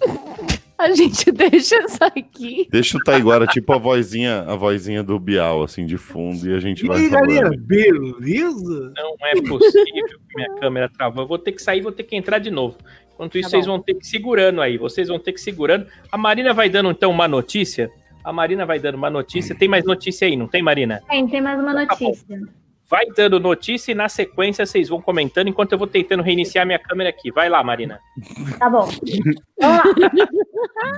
A 0.78 0.90
gente 0.92 1.30
deixa 1.30 1.76
isso 1.84 1.98
aqui. 2.02 2.66
Deixa 2.68 2.98
o 2.98 3.00
Taiguara, 3.04 3.46
tipo 3.46 3.72
a 3.72 3.78
vozinha, 3.78 4.40
a 4.42 4.56
vozinha 4.56 5.00
do 5.00 5.16
Bial, 5.16 5.62
assim, 5.62 5.86
de 5.86 5.96
fundo, 5.96 6.48
e 6.50 6.52
a 6.52 6.58
gente 6.58 6.84
vai 6.84 7.02
Ih, 7.02 7.08
galera, 7.08 7.50
falando. 7.50 7.60
beleza? 7.66 8.92
Não 8.96 9.14
é 9.20 9.34
possível 9.42 10.18
que 10.28 10.34
minha 10.36 10.52
câmera 10.56 10.88
travou. 10.88 11.22
Eu 11.22 11.28
vou 11.28 11.38
ter 11.38 11.52
que 11.52 11.62
sair, 11.62 11.82
vou 11.82 11.92
ter 11.92 12.02
que 12.02 12.16
entrar 12.16 12.38
de 12.40 12.50
novo. 12.50 12.76
Enquanto 13.22 13.38
isso, 13.38 13.50
Tá 13.50 13.56
vocês 13.56 13.66
vão 13.66 13.80
ter 13.80 13.94
que 13.94 14.04
ir 14.04 14.08
segurando 14.08 14.60
aí. 14.60 14.76
Vocês 14.76 15.06
vão 15.06 15.18
ter 15.18 15.32
que 15.32 15.38
ir 15.38 15.42
segurando. 15.42 15.86
A 16.10 16.18
Marina 16.18 16.52
vai 16.52 16.68
dando, 16.68 16.90
então, 16.90 17.10
uma 17.10 17.28
notícia. 17.28 17.90
A 18.24 18.32
Marina 18.32 18.66
vai 18.66 18.80
dando 18.80 18.96
uma 18.96 19.10
notícia. 19.10 19.54
Tem 19.54 19.68
mais 19.68 19.84
notícia 19.84 20.26
aí, 20.26 20.36
não 20.36 20.48
tem, 20.48 20.62
Marina? 20.62 21.02
Tem, 21.08 21.26
tem 21.28 21.40
mais 21.40 21.60
uma 21.60 21.72
notícia. 21.72 22.40
Vai 22.90 23.06
dando 23.16 23.38
notícia 23.38 23.92
e 23.92 23.94
na 23.94 24.08
sequência 24.08 24.66
vocês 24.66 24.88
vão 24.88 25.00
comentando 25.00 25.48
enquanto 25.48 25.72
eu 25.72 25.78
vou 25.78 25.86
tentando 25.86 26.22
reiniciar 26.22 26.66
minha 26.66 26.78
câmera 26.78 27.10
aqui. 27.10 27.30
Vai 27.30 27.48
lá, 27.48 27.62
Marina. 27.62 28.00
Tá 28.58 28.68
bom. 28.68 28.88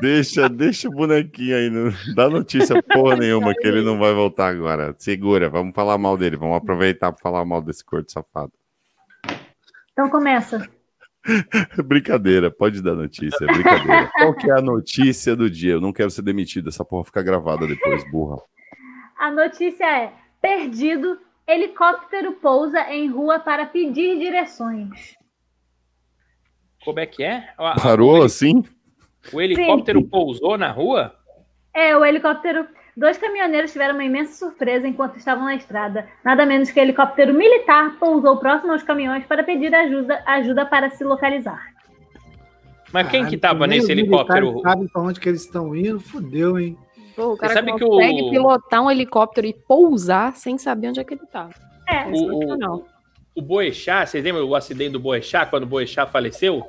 Deixa, 0.01 0.48
deixa 0.48 0.88
o 0.88 0.90
bonequinho 0.90 1.55
aí, 1.55 1.68
não 1.68 1.92
dá 2.14 2.30
notícia 2.30 2.82
porra 2.82 3.16
nenhuma 3.16 3.52
que 3.52 3.66
ele 3.66 3.82
não 3.82 3.98
vai 3.98 4.14
voltar 4.14 4.48
agora. 4.48 4.94
Segura, 4.96 5.51
vamos 5.51 5.74
falar 5.74 5.98
mal 5.98 6.16
dele, 6.16 6.36
vamos 6.36 6.56
aproveitar 6.56 7.12
para 7.12 7.20
falar 7.20 7.44
mal 7.44 7.60
desse 7.60 7.84
corpo 7.84 8.10
safado. 8.10 8.52
Então 9.92 10.09
começa. 10.09 10.66
Brincadeira, 11.84 12.51
pode 12.51 12.82
dar 12.82 12.94
notícia, 12.94 13.44
é 13.44 13.46
brincadeira. 13.46 14.10
Qual 14.16 14.34
que 14.34 14.51
é 14.51 14.59
a 14.59 14.62
notícia 14.62 15.34
do 15.34 15.48
dia? 15.48 15.72
Eu 15.72 15.80
não 15.80 15.92
quero 15.92 16.10
ser 16.10 16.22
demitido, 16.22 16.68
essa 16.68 16.84
porra 16.84 17.05
fica 17.05 17.22
gravada 17.22 17.66
depois, 17.66 18.09
burra. 18.10 18.40
A 19.18 19.30
notícia 19.30 19.84
é: 19.84 20.12
perdido, 20.42 21.18
helicóptero 21.48 22.32
pousa 22.34 22.92
em 22.92 23.09
rua 23.09 23.38
para 23.38 23.64
pedir 23.66 24.18
direções. 24.18 25.14
Como 26.84 27.01
é 27.01 27.06
que 27.06 27.22
é? 27.24 27.52
A- 27.56 27.80
Parou 27.80 28.22
assim? 28.22 28.62
O 29.32 29.40
helicóptero 29.40 30.06
pousou 30.06 30.59
na 30.59 30.70
rua? 30.70 31.14
É, 31.72 31.96
o 31.96 32.05
helicóptero. 32.05 32.66
Dois 32.96 33.18
caminhoneiros 33.18 33.72
tiveram 33.72 33.94
uma 33.94 34.04
imensa 34.04 34.32
surpresa 34.34 34.86
enquanto 34.86 35.16
estavam 35.16 35.44
na 35.44 35.56
estrada. 35.56 36.08
Nada 36.24 36.46
menos 36.46 36.70
que 36.70 36.78
o 36.78 36.82
helicóptero 36.82 37.34
militar 37.34 37.96
pousou 37.98 38.36
próximo 38.36 38.72
aos 38.72 38.82
caminhões 38.84 39.24
para 39.26 39.42
pedir 39.42 39.74
ajuda, 39.74 40.22
ajuda 40.26 40.64
para 40.64 40.90
se 40.90 41.02
localizar. 41.02 41.60
Mas 42.92 43.08
quem 43.08 43.24
que 43.26 43.36
Caralho, 43.36 43.58
tava 43.58 43.66
nesse 43.66 43.90
helicóptero? 43.90 44.60
Sabem 44.60 44.86
pra 44.86 45.02
onde 45.02 45.18
que 45.18 45.28
eles 45.28 45.42
estão 45.44 45.74
indo? 45.74 45.98
Fudeu, 45.98 46.56
hein? 46.58 46.78
Pô, 47.16 47.32
o 47.32 47.36
cara 47.36 47.52
sabe 47.54 47.72
que 47.72 47.84
consegue 47.84 48.22
o- 48.22 48.30
pilotar 48.30 48.82
um 48.82 48.90
helicóptero 48.90 49.46
e 49.48 49.54
pousar 49.54 50.36
sem 50.36 50.56
saber 50.58 50.88
onde 50.88 51.00
é 51.00 51.04
que 51.04 51.14
ele 51.14 51.26
tá. 51.26 51.48
É, 51.88 52.06
O, 52.08 52.16
Sensacional. 52.16 52.86
o, 53.34 53.40
o 53.40 53.42
Boechat, 53.42 54.08
vocês 54.10 54.22
lembram 54.22 54.44
o 54.48 54.54
acidente 54.54 54.92
do 54.92 55.00
Boechat, 55.00 55.50
quando 55.50 55.64
o 55.64 55.66
Boechat 55.66 56.10
faleceu? 56.12 56.62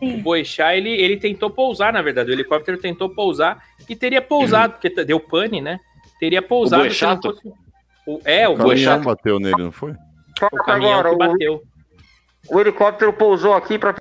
O 0.00 0.06
sim. 0.06 0.20
Boechat, 0.20 0.76
ele, 0.76 0.90
ele 0.90 1.16
tentou 1.16 1.50
pousar, 1.50 1.92
na 1.92 2.00
verdade. 2.02 2.30
O 2.30 2.32
helicóptero 2.32 2.78
tentou 2.78 3.10
pousar 3.10 3.62
e 3.88 3.96
teria 3.96 4.22
pousado, 4.22 4.74
porque 4.74 4.90
t- 4.90 5.04
deu 5.04 5.18
pane, 5.18 5.60
né? 5.60 5.78
Teria 6.20 6.40
pousado. 6.42 6.82
Boechato? 6.82 7.32
fosse- 7.32 7.52
O, 8.06 8.20
é, 8.24 8.48
o 8.48 8.52
O 8.52 8.56
Boechat, 8.56 9.04
bateu 9.04 9.38
nele, 9.40 9.62
não 9.64 9.72
foi? 9.72 9.92
o 10.52 10.56
caminhão 10.64 11.02
que 11.02 11.16
bateu. 11.16 11.62
o 12.48 12.60
helicóptero 12.60 13.12
pousou 13.12 13.54
aqui 13.54 13.78
para 13.78 13.94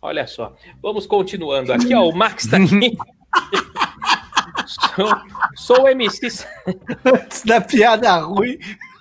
Olha 0.00 0.26
só. 0.28 0.54
Vamos 0.80 1.06
continuando. 1.06 1.72
Aqui, 1.72 1.92
ó, 1.92 2.04
o 2.08 2.14
Max 2.16 2.46
tá 2.46 2.56
aqui. 2.56 2.96
sou, 4.66 5.14
sou 5.56 5.82
o 5.84 5.88
MC. 5.88 6.46
Antes 7.04 7.42
da 7.44 7.60
piada 7.60 8.16
ruim. 8.18 8.56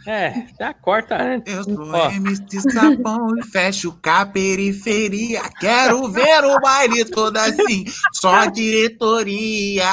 É, 0.07 0.47
já 0.57 0.73
corta 0.73 1.21
antes. 1.21 1.53
Eu 1.53 1.63
sou 1.65 1.91
Ó. 1.91 2.09
MC 2.09 2.61
Sapão 2.61 3.37
e 3.37 3.43
fecho 3.43 3.91
com 3.91 4.09
a 4.09 4.25
periferia. 4.25 5.41
Quero 5.59 6.07
ver 6.07 6.45
o 6.45 6.57
baile 6.61 7.03
todo 7.03 7.35
assim, 7.35 7.83
só 8.13 8.45
diretoria. 8.45 9.83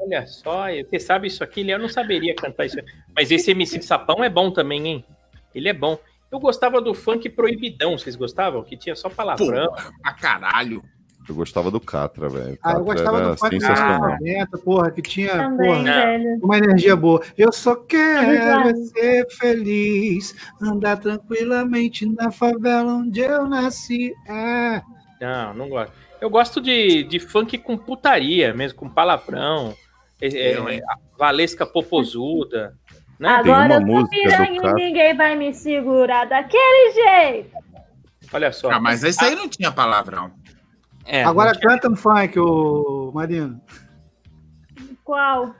Olha 0.00 0.26
só, 0.26 0.64
você 0.88 0.98
sabe 0.98 1.28
isso 1.28 1.44
aqui, 1.44 1.68
eu 1.68 1.78
não 1.78 1.90
saberia 1.90 2.34
cantar 2.34 2.64
isso. 2.64 2.78
Mas 3.14 3.30
esse 3.30 3.50
MC 3.50 3.82
Sapão 3.82 4.24
é 4.24 4.30
bom 4.30 4.50
também, 4.50 4.88
hein? 4.88 5.04
Ele 5.54 5.68
é 5.68 5.74
bom. 5.74 5.98
Eu 6.30 6.40
gostava 6.40 6.80
do 6.80 6.94
funk 6.94 7.28
proibidão, 7.28 7.98
vocês 7.98 8.16
gostavam? 8.16 8.64
Que 8.64 8.78
tinha 8.78 8.96
só 8.96 9.10
palavrão. 9.10 9.70
Pra 10.00 10.14
caralho. 10.14 10.82
Eu 11.32 11.36
gostava 11.36 11.70
do 11.70 11.80
Catra, 11.80 12.28
velho. 12.28 12.58
Ah, 12.62 12.74
eu 12.74 12.84
gostava 12.84 13.16
era 13.16 13.34
do 13.34 13.44
anos 13.44 14.20
90, 14.20 14.58
porra, 14.58 14.90
que 14.90 15.00
tinha 15.00 15.32
Também, 15.32 15.66
porra, 15.66 15.82
velho. 15.82 16.38
uma 16.42 16.58
energia 16.58 16.94
boa. 16.94 17.22
Eu 17.38 17.50
só 17.50 17.74
quero 17.74 18.26
Obrigada. 18.26 18.76
ser 18.76 19.26
feliz, 19.30 20.34
andar 20.60 20.98
tranquilamente 20.98 22.04
na 22.06 22.30
favela 22.30 22.92
onde 22.92 23.20
eu 23.20 23.48
nasci. 23.48 24.12
É. 24.28 24.82
Não, 25.22 25.54
não 25.54 25.68
gosto. 25.70 25.92
Eu 26.20 26.28
gosto 26.28 26.60
de, 26.60 27.02
de 27.04 27.18
funk 27.18 27.56
com 27.56 27.78
putaria 27.78 28.52
mesmo, 28.52 28.78
com 28.78 28.88
palavrão. 28.90 29.74
É, 30.20 30.52
é, 30.52 30.80
Valesca 31.18 31.64
Popozuda. 31.64 32.76
Né? 33.18 33.28
Agora 33.28 33.74
eu 33.74 33.80
uma 33.80 33.86
tô 33.86 33.86
música 33.86 34.16
do 34.16 34.22
piranha 34.22 34.60
e 34.62 34.74
ninguém 34.74 35.16
vai 35.16 35.34
me 35.34 35.54
segurar 35.54 36.26
daquele 36.26 36.92
jeito. 36.92 37.56
Olha 38.32 38.52
só. 38.52 38.70
Ah, 38.70 38.80
mas 38.80 39.02
esse 39.02 39.24
aí 39.24 39.34
não 39.34 39.48
tinha 39.48 39.72
palavrão. 39.72 40.30
É, 41.04 41.24
Agora 41.24 41.52
tinha- 41.52 41.68
canta 41.70 41.88
um 41.90 41.96
funk, 41.96 42.38
o 42.38 43.10
Marino. 43.14 43.60
Qual? 45.04 45.54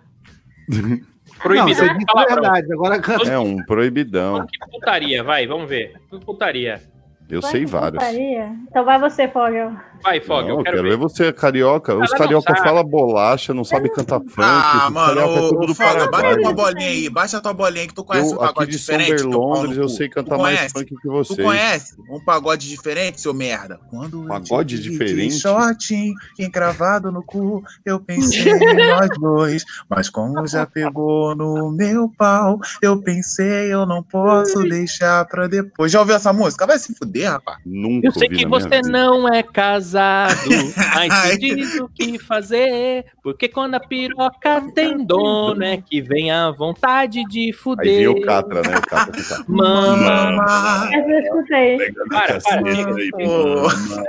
proibido 1.42 1.82
Não, 1.84 1.96
você 1.98 2.06
palavrão. 2.06 2.34
verdade. 2.42 2.72
Agora 2.72 3.00
canta. 3.00 3.28
É 3.28 3.38
um 3.38 3.56
proibidão. 3.64 4.38
Funk 4.38 4.58
putaria, 4.70 5.22
vai, 5.24 5.46
vamos 5.46 5.68
ver. 5.68 5.94
Putaria. 6.24 6.80
Eu 7.28 7.42
sei 7.42 7.64
vários. 7.66 8.02
Putaria? 8.02 8.52
Então 8.68 8.84
vai 8.84 8.98
você, 8.98 9.26
Fogel. 9.28 9.72
Vai, 10.02 10.20
Fog, 10.20 10.42
Não, 10.42 10.48
eu 10.50 10.58
eu 10.58 10.64
quero, 10.64 10.76
quero 10.76 10.88
ver. 10.88 10.90
ver 10.90 10.96
você, 10.96 11.32
carioca. 11.32 11.94
Os 11.96 12.10
carioca 12.10 12.54
falam 12.56 12.82
bolacha, 12.84 13.54
não 13.54 13.64
sabe 13.64 13.88
cantar 13.90 14.20
funk. 14.20 14.32
Ah, 14.40 14.88
mano, 14.90 15.20
é 15.20 15.24
do 15.24 15.70
ô 15.70 15.74
Foga, 15.74 16.10
baixa 16.10 16.40
tua 16.40 16.52
bolinha 16.52 16.88
aí, 16.88 17.08
baixa 17.08 17.40
tua 17.40 17.52
bolinha 17.52 17.86
que 17.86 17.94
tu 17.94 18.04
conhece 18.04 18.32
Eu, 18.32 18.38
um 18.38 18.42
aqui 18.42 18.54
pagode 18.54 18.70
de 18.72 18.78
São 18.78 18.98
diferente. 18.98 19.22
no 19.22 19.30
Berlondres, 19.30 19.78
eu 19.78 19.88
sei 19.88 20.08
Tu 20.08 20.14
cantar 20.14 20.38
mais 20.38 20.72
funk 20.72 20.84
que 20.86 20.96
Tu 21.02 21.10
vocês. 21.10 21.40
conhece 21.46 21.94
um 22.10 22.18
pagode 22.24 22.68
diferente, 22.68 23.20
seu 23.20 23.32
merda? 23.32 23.78
Quando 23.90 24.24
Pagode 24.26 24.80
diferente? 24.80 25.38
Shortinho, 25.38 26.14
encravado 26.38 27.12
no 27.12 27.22
cu, 27.22 27.62
eu 27.84 28.00
pensei 28.00 28.52
em 28.52 28.74
nós 28.90 29.08
dois. 29.20 29.64
Mas 29.88 30.08
como 30.10 30.46
já 30.46 30.66
pegou 30.66 31.34
no 31.36 31.70
meu 31.70 32.10
pau, 32.18 32.58
eu 32.82 33.00
pensei, 33.00 33.72
eu 33.72 33.86
não 33.86 34.02
posso 34.02 34.58
deixar 34.64 35.24
pra 35.26 35.46
depois. 35.46 35.92
Já 35.92 36.00
ouviu 36.00 36.16
essa 36.16 36.32
música? 36.32 36.66
Vai 36.66 36.78
se 36.78 36.94
fuder, 36.94 37.30
rapaz. 37.30 37.58
Nunca 37.64 38.08
Eu 38.08 38.12
sei 38.12 38.28
que 38.28 38.46
você 38.46 38.68
vida. 38.68 38.88
não 38.88 39.28
é 39.32 39.42
casado, 39.42 39.91
mas 39.92 41.28
me 41.28 41.38
diz 41.38 41.80
o 41.80 41.88
que 41.88 42.18
fazer. 42.18 43.06
Porque 43.22 43.48
quando 43.48 43.74
a 43.74 43.80
piroca 43.80 44.60
tem 44.74 45.04
dono, 45.04 45.62
é 45.64 45.76
que 45.76 46.00
vem 46.00 46.30
a 46.30 46.50
vontade 46.50 47.22
de 47.24 47.46
Aí 47.46 47.52
fuder. 47.52 47.96
vinha 47.98 48.10
o 48.10 48.20
Catra, 48.20 48.62
né? 48.62 48.78
O 48.78 48.82
Catra 48.82 49.22
tá. 49.22 49.44
Mama. 49.46 50.88
Essa 50.92 51.10
eu 51.10 51.18
escutei. 51.20 51.92
Para, 52.10 52.40
para, 52.40 52.68
aí. 52.68 53.10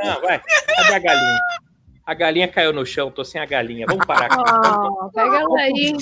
Não, 0.04 0.22
vai. 0.22 0.42
Cadê 0.76 0.94
a 0.94 1.00
galinha? 1.00 1.40
A 2.06 2.14
galinha 2.14 2.48
caiu 2.50 2.74
no 2.74 2.86
chão, 2.86 3.10
tô 3.10 3.24
sem 3.24 3.40
a 3.40 3.46
galinha. 3.46 3.86
Vamos 3.88 4.06
parar 4.06 4.26
aqui. 4.26 4.36
Ah, 4.46 5.10
pega 5.14 5.38
ela 5.40 5.60
aí. 5.60 5.98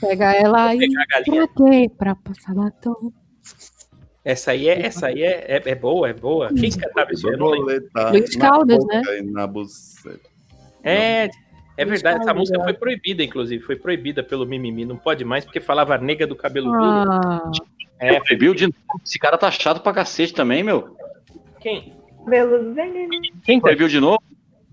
Pega 0.00 0.32
ela 0.32 0.64
aí. 0.64 0.78
Pra 1.24 1.48
quê? 1.48 1.90
Pra 1.96 2.14
passar 2.16 2.54
batom. 2.54 3.12
Essa 4.24 4.52
aí 4.52 4.68
é, 4.68 4.86
essa 4.86 5.08
aí 5.08 5.22
é, 5.22 5.44
é, 5.48 5.62
é 5.64 5.74
boa, 5.74 6.08
é 6.08 6.12
boa. 6.14 6.48
Quem 6.54 6.70
cantava 6.70 7.12
isso? 7.12 7.26
Luiz 8.10 8.36
Caldas, 8.36 8.84
né? 8.86 9.02
É, 10.82 11.28
é 11.76 11.84
verdade. 11.84 12.20
Essa 12.22 12.32
música 12.32 12.58
foi 12.62 12.72
proibida, 12.72 13.22
inclusive. 13.22 13.62
Foi 13.62 13.76
proibida 13.76 14.22
pelo 14.22 14.46
Mimimi. 14.46 14.84
Não 14.84 14.96
pode 14.96 15.24
mais 15.24 15.44
porque 15.44 15.60
falava 15.60 15.98
nega 15.98 16.26
do 16.26 16.34
cabelo 16.34 16.70
duro. 16.70 16.80
Ah, 17.10 17.50
É, 17.98 18.18
Proibiu 18.20 18.54
de 18.54 18.64
novo. 18.66 18.76
Esse 19.04 19.18
cara 19.18 19.36
tá 19.36 19.50
chato 19.50 19.80
pra 19.82 19.92
cacete 19.92 20.32
também, 20.32 20.62
meu. 20.62 20.96
quem? 21.60 21.92
Veneno. 22.26 23.10
Quem 23.44 23.58
tá? 23.60 23.64
Proibiu 23.66 23.88
de 23.88 24.00
novo? 24.00 24.22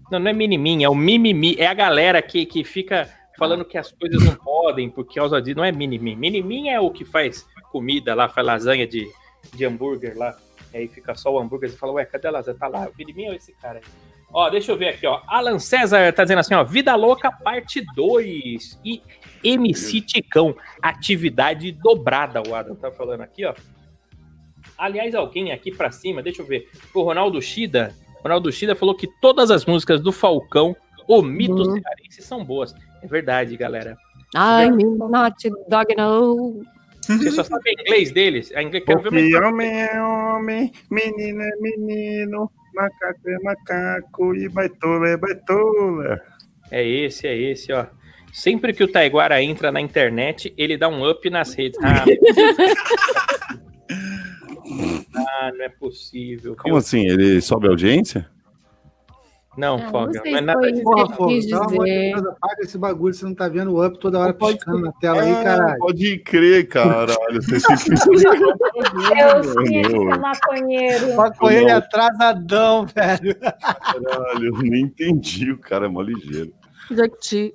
Não, 0.09 0.19
não 0.19 0.29
é 0.29 0.33
mimimi, 0.33 0.83
é 0.83 0.89
o 0.89 0.95
mimimi. 0.95 1.55
É 1.57 1.67
a 1.67 1.73
galera 1.73 2.21
que, 2.21 2.45
que 2.45 2.63
fica 2.63 3.09
falando 3.37 3.63
que 3.65 3.77
as 3.77 3.91
coisas 3.91 4.23
não 4.23 4.35
podem 4.35 4.89
por 4.89 5.05
causa 5.05 5.41
disso. 5.41 5.57
Não 5.57 5.63
é 5.65 5.71
mimimi. 5.71 6.15
Mimimi 6.15 6.69
é 6.69 6.79
o 6.79 6.89
que 6.89 7.03
faz 7.05 7.45
comida 7.71 8.13
lá, 8.13 8.27
faz 8.27 8.45
lasanha 8.45 8.85
de, 8.85 9.07
de 9.53 9.65
hambúrguer 9.65 10.17
lá. 10.17 10.35
E 10.73 10.77
aí 10.77 10.87
fica 10.87 11.15
só 11.15 11.33
o 11.33 11.39
hambúrguer. 11.39 11.69
Você 11.69 11.77
fala, 11.77 11.93
ué, 11.93 12.05
cadê 12.05 12.27
a 12.27 12.31
lasanha? 12.31 12.57
Tá 12.57 12.67
lá. 12.67 12.87
O 12.87 12.93
mimimi 12.97 13.25
é 13.25 13.35
esse 13.35 13.53
cara. 13.53 13.81
Ó, 14.33 14.49
deixa 14.49 14.71
eu 14.71 14.77
ver 14.77 14.89
aqui, 14.89 15.05
ó. 15.05 15.21
Alan 15.27 15.59
César 15.59 16.13
tá 16.13 16.23
dizendo 16.23 16.39
assim, 16.39 16.53
ó. 16.53 16.63
Vida 16.63 16.95
Louca, 16.95 17.29
parte 17.31 17.83
2. 17.95 18.79
E 18.85 19.01
MC 19.43 19.99
Ticão, 20.01 20.55
atividade 20.81 21.71
dobrada, 21.73 22.41
o 22.47 22.55
Adam 22.55 22.75
tá 22.75 22.89
falando 22.91 23.21
aqui, 23.21 23.45
ó. 23.45 23.53
Aliás, 24.77 25.13
alguém 25.13 25.51
aqui 25.51 25.71
pra 25.71 25.91
cima, 25.91 26.23
deixa 26.23 26.41
eu 26.41 26.45
ver. 26.45 26.69
O 26.93 27.01
Ronaldo 27.03 27.41
Shida. 27.41 27.93
Ronaldo 28.23 28.51
Shida 28.51 28.75
falou 28.75 28.95
que 28.95 29.07
todas 29.19 29.51
as 29.51 29.65
músicas 29.65 29.99
do 30.01 30.11
Falcão, 30.11 30.75
o 31.07 31.21
mito 31.21 31.53
Uhum. 31.55 31.73
cearense, 31.81 32.21
são 32.21 32.43
boas. 32.45 32.73
É 33.01 33.07
verdade, 33.07 33.57
galera. 33.57 33.97
I'm 34.35 34.77
not 35.09 35.49
dog 35.67 35.95
no. 35.97 36.63
Você 37.17 37.31
só 37.31 37.43
sabe 37.43 37.71
inglês 37.71 38.11
deles? 38.11 38.51
A 38.55 38.61
inglês, 38.61 38.83
quero 38.85 39.01
ver 39.01 39.43
homem 39.43 39.81
é 39.81 40.01
homem, 40.01 40.71
menino 40.89 41.41
é 41.41 41.51
menino, 41.59 42.49
macaco 42.73 43.29
é 43.29 43.37
macaco 43.43 44.33
e 44.35 44.49
baitola 44.49 45.09
é 45.09 45.17
baitola. 45.17 46.21
É 46.69 46.87
esse, 46.87 47.27
é 47.27 47.37
esse, 47.37 47.73
ó. 47.73 47.85
Sempre 48.31 48.73
que 48.73 48.83
o 48.83 48.87
Taiguara 48.87 49.43
entra 49.43 49.71
na 49.71 49.81
internet, 49.81 50.53
ele 50.57 50.77
dá 50.77 50.87
um 50.87 51.09
up 51.09 51.27
nas 51.29 51.53
redes. 51.53 51.77
Ah, 51.83 52.05
ah 55.15 55.51
não 55.53 55.65
é 55.65 55.69
possível. 55.69 56.55
Como 56.55 56.75
viu? 56.75 56.79
assim? 56.79 57.07
Ele 57.07 57.41
sobe 57.41 57.67
a 57.67 57.71
audiência? 57.71 58.29
Não, 59.57 59.75
Ah, 59.75 59.89
Foga, 59.91 60.13
não 60.15 60.21
sei 60.23 60.31
não 60.31 60.37
é 60.37 60.39
se 60.39 60.45
nada 60.45 60.59
foi 60.59 60.71
disso. 60.71 60.81
isso. 60.81 60.91
Porra, 61.17 61.27
quis 61.27 61.45
pelo 61.49 61.63
amor 61.63 61.85
de 61.85 61.91
dizer. 61.91 62.13
Deus, 62.15 62.27
apaga 62.27 62.61
esse 62.61 62.77
bagulho, 62.77 63.13
você 63.13 63.25
não 63.25 63.35
tá 63.35 63.47
vendo 63.49 63.71
o 63.73 63.85
up 63.85 63.99
toda 63.99 64.19
hora 64.19 64.33
piscando 64.33 64.79
na 64.79 64.91
tela 64.93 65.21
aí, 65.21 65.31
Ah, 65.33 65.43
caralho. 65.43 65.77
Pode 65.79 66.17
crer, 66.19 66.67
caralho. 66.69 67.17
Você 67.43 67.59
se 67.59 67.91
Eu 67.91 67.97
que 67.99 69.89
ser 69.89 70.19
maconheiro. 70.19 71.15
Maconheiro 71.15 71.67
é 71.67 71.71
atrasadão, 71.73 72.85
velho. 72.85 73.35
Caralho, 73.39 74.45
eu 74.45 74.57
nem 74.61 74.83
entendi. 74.83 75.51
O 75.51 75.57
cara 75.57 75.85
é 75.85 75.89
mó 75.89 76.01
ligeiro. 76.01 76.53
Jequiti. 76.89 77.53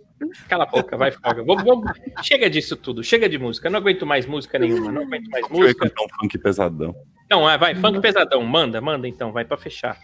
Cala 0.49 0.65
a 0.65 0.67
boca, 0.67 0.97
vai, 0.97 1.13
Foga. 1.13 1.45
Vamos, 1.45 1.63
vamos- 1.65 1.91
Chega 2.23 2.49
disso 2.49 2.77
tudo, 2.77 3.03
chega 3.05 3.29
de 3.29 3.39
música. 3.39 3.69
Não 3.69 3.79
aguento 3.79 4.07
mais 4.07 4.25
música 4.27 4.59
nenhuma, 4.59 4.91
não 4.91 5.03
aguento 5.03 5.29
mais 5.31 5.47
Deixa 5.47 5.55
eu 5.55 5.61
música. 5.61 5.89
cantar 5.89 6.03
um 6.05 6.09
funk 6.21 6.39
pesadão. 6.39 6.95
Não, 7.31 7.47
ah, 7.47 7.57
vai, 7.57 7.75
funk 7.75 8.01
pesadão. 8.01 8.43
Manda, 8.43 8.81
manda 8.81 9.07
então, 9.09 9.31
vai 9.33 9.45
pra 9.45 9.57
fechar. 9.59 9.99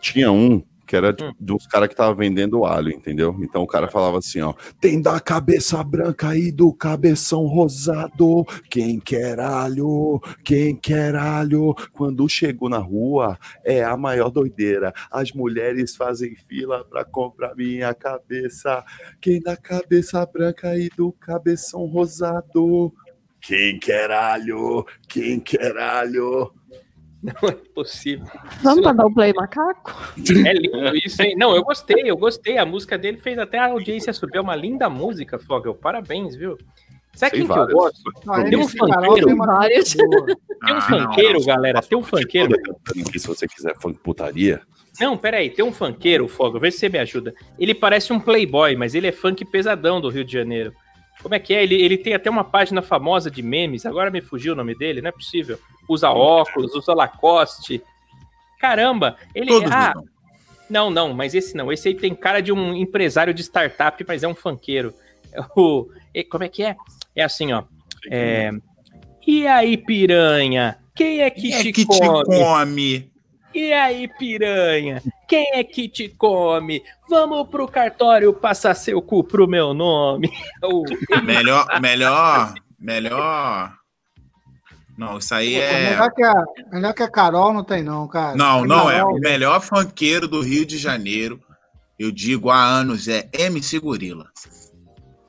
Tinha 0.00 0.30
um 0.30 0.62
que 0.86 0.94
era 0.94 1.14
Hum. 1.20 1.32
dos 1.40 1.66
caras 1.66 1.88
que 1.88 1.96
tava 1.96 2.14
vendendo 2.14 2.64
alho, 2.64 2.90
entendeu? 2.90 3.36
Então 3.40 3.62
o 3.62 3.66
cara 3.66 3.88
falava 3.88 4.18
assim, 4.18 4.40
ó, 4.40 4.54
tem 4.80 5.00
da 5.00 5.18
cabeça 5.18 5.82
branca 5.82 6.36
e 6.36 6.52
do 6.52 6.72
cabeção 6.72 7.46
rosado, 7.46 8.44
quem 8.70 9.00
quer 9.00 9.40
alho, 9.40 10.20
quem 10.44 10.76
quer 10.76 11.14
alho. 11.16 11.74
Quando 11.92 12.28
chegou 12.28 12.68
na 12.68 12.78
rua, 12.78 13.38
é 13.64 13.82
a 13.82 13.96
maior 13.96 14.30
doideira. 14.30 14.92
As 15.10 15.32
mulheres 15.32 15.96
fazem 15.96 16.36
fila 16.36 16.84
pra 16.84 17.04
comprar 17.04 17.54
minha 17.56 17.92
cabeça. 17.94 18.84
Quem 19.20 19.40
da 19.40 19.56
cabeça 19.56 20.24
branca 20.26 20.76
e 20.78 20.88
do 20.96 21.10
cabeção 21.12 21.86
rosado, 21.86 22.92
quem 23.40 23.78
quer 23.78 24.10
alho, 24.10 24.84
quem 25.08 25.40
quer 25.40 25.76
alho. 25.76 26.52
Não 27.42 27.48
é 27.48 27.52
possível. 27.74 28.24
Vamos 28.62 28.84
mandar 28.84 29.04
o 29.06 29.12
play 29.12 29.32
macaco? 29.32 29.92
É 30.46 30.52
lindo 30.52 30.96
isso, 30.96 31.20
hein? 31.22 31.34
Não, 31.36 31.54
eu 31.56 31.64
gostei, 31.64 32.02
eu 32.08 32.16
gostei. 32.16 32.56
A 32.58 32.64
música 32.64 32.96
dele 32.96 33.16
fez 33.16 33.38
até 33.38 33.58
a 33.58 33.66
audiência 33.66 34.12
subir. 34.12 34.36
É 34.36 34.40
uma 34.40 34.54
linda 34.54 34.88
música, 34.88 35.38
Fogel. 35.38 35.74
Parabéns, 35.74 36.36
viu? 36.36 36.56
Sabe 37.14 37.30
Sei 37.30 37.40
quem 37.40 37.48
que 37.48 37.58
eu 37.58 37.66
gosto? 37.68 38.00
Ah, 38.28 38.44
Tem 38.44 38.58
um 38.58 38.68
funkeiro. 38.68 39.26
tem 39.26 40.74
um 40.74 40.78
Ah, 40.78 40.80
funkeiro, 40.82 41.38
não. 41.40 41.46
galera. 41.46 41.82
Tem 41.82 41.98
um 41.98 42.02
funkeiro. 42.02 42.54
Aqui, 42.90 43.18
se 43.18 43.26
você 43.26 43.48
quiser 43.48 43.74
funk 43.80 43.98
putaria, 44.00 44.60
Não, 45.00 45.16
peraí. 45.16 45.50
Tem 45.50 45.64
um 45.64 45.72
funkeiro, 45.72 46.28
Fogel. 46.28 46.60
Vê 46.60 46.70
se 46.70 46.78
você 46.78 46.88
me 46.90 46.98
ajuda. 46.98 47.34
Ele 47.58 47.74
parece 47.74 48.12
um 48.12 48.20
playboy, 48.20 48.76
mas 48.76 48.94
ele 48.94 49.06
é 49.06 49.12
funk 49.12 49.44
pesadão 49.46 50.00
do 50.00 50.08
Rio 50.10 50.24
de 50.24 50.32
Janeiro. 50.32 50.72
Como 51.26 51.34
é 51.34 51.40
que 51.40 51.52
é? 51.52 51.64
Ele, 51.64 51.74
ele 51.74 51.98
tem 51.98 52.14
até 52.14 52.30
uma 52.30 52.44
página 52.44 52.80
famosa 52.80 53.28
de 53.28 53.42
memes. 53.42 53.84
Agora 53.84 54.12
me 54.12 54.20
fugiu 54.20 54.52
o 54.52 54.56
nome 54.56 54.76
dele, 54.76 55.02
não 55.02 55.08
é 55.08 55.12
possível. 55.12 55.58
Usa 55.88 56.08
óculos, 56.08 56.72
usa 56.72 56.94
Lacoste. 56.94 57.82
Caramba, 58.60 59.16
ele. 59.34 59.48
Todos 59.48 59.72
ah. 59.72 59.92
Não, 60.70 60.88
não, 60.88 61.12
mas 61.12 61.34
esse 61.34 61.56
não. 61.56 61.72
Esse 61.72 61.88
aí 61.88 61.94
tem 61.96 62.14
cara 62.14 62.40
de 62.40 62.52
um 62.52 62.72
empresário 62.72 63.34
de 63.34 63.42
startup, 63.42 64.04
mas 64.06 64.22
é 64.22 64.28
um 64.28 64.36
funkeiro. 64.36 64.94
É 65.32 65.40
O, 65.56 65.88
e- 66.14 66.22
como 66.22 66.44
é 66.44 66.48
que 66.48 66.62
é? 66.62 66.76
É 67.16 67.24
assim, 67.24 67.52
ó. 67.52 67.64
É, 68.08 68.52
e 69.26 69.48
aí, 69.48 69.76
piranha? 69.76 70.78
Quem 70.94 71.22
é 71.22 71.30
que, 71.30 71.40
Quem 71.40 71.54
é 71.54 71.58
te, 71.60 71.72
que 71.72 71.84
te 71.84 71.98
come? 71.98 73.10
E 73.56 73.72
aí, 73.72 74.06
piranha? 74.06 75.02
Quem 75.26 75.50
é 75.54 75.64
que 75.64 75.88
te 75.88 76.08
come? 76.10 76.82
Vamos 77.08 77.48
pro 77.48 77.66
cartório 77.66 78.32
passar 78.34 78.74
seu 78.74 79.00
cu 79.00 79.24
pro 79.24 79.48
meu 79.48 79.72
nome. 79.72 80.30
O- 80.62 80.84
Melhor, 81.22 81.66
melhor, 81.80 82.52
melhor. 82.78 83.72
Não, 84.98 85.16
isso 85.18 85.34
aí 85.34 85.54
é. 85.54 85.90
Melhor, 85.90 86.10
que 86.12 86.22
a, 86.22 86.34
melhor 86.72 86.92
que 86.94 87.02
a 87.02 87.10
Carol 87.10 87.52
não 87.54 87.64
tem, 87.64 87.82
não, 87.82 88.06
cara. 88.06 88.36
Não, 88.36 88.62
A 88.64 88.66
não 88.66 88.90
é. 88.90 88.96
Carol- 88.96 89.16
O 89.16 89.20
melhor 89.20 89.60
funkeiro 89.62 90.28
do 90.28 90.42
Rio 90.42 90.66
de 90.66 90.76
Janeiro, 90.76 91.40
eu 91.98 92.10
digo 92.12 92.50
há 92.50 92.62
anos, 92.62 93.08
é 93.08 93.26
MC 93.32 93.78
Gorila. 93.78 94.26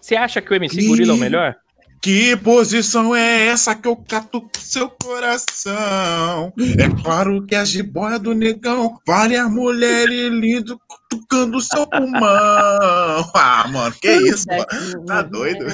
Você 0.02 0.16
acha 0.18 0.42
que 0.42 0.52
o 0.52 0.56
MC 0.56 0.86
Gorila 0.86 1.14
é 1.14 1.16
o 1.16 1.20
melhor? 1.20 1.56
Que 2.02 2.38
posição 2.38 3.16
é 3.16 3.48
essa 3.48 3.76
que 3.76 3.88
eu 3.88 3.96
cato 3.96 4.48
seu 4.60 4.90
coração? 4.90 6.54
É 6.78 7.02
claro 7.02 7.46
que 7.46 7.56
a 7.56 7.66
jiboia 7.66 8.20
do 8.20 8.34
negão, 8.34 9.00
várias 9.06 9.50
mulheres 9.52 10.32
lindas 10.32 10.78
cutucando 10.88 11.60
seu 11.60 11.88
pulmão. 11.88 12.22
Ah, 13.36 13.68
mano, 13.68 13.96
que 14.00 14.12
isso, 14.12 14.46
mano? 14.48 15.06
Tá 15.06 15.22
doido? 15.24 15.66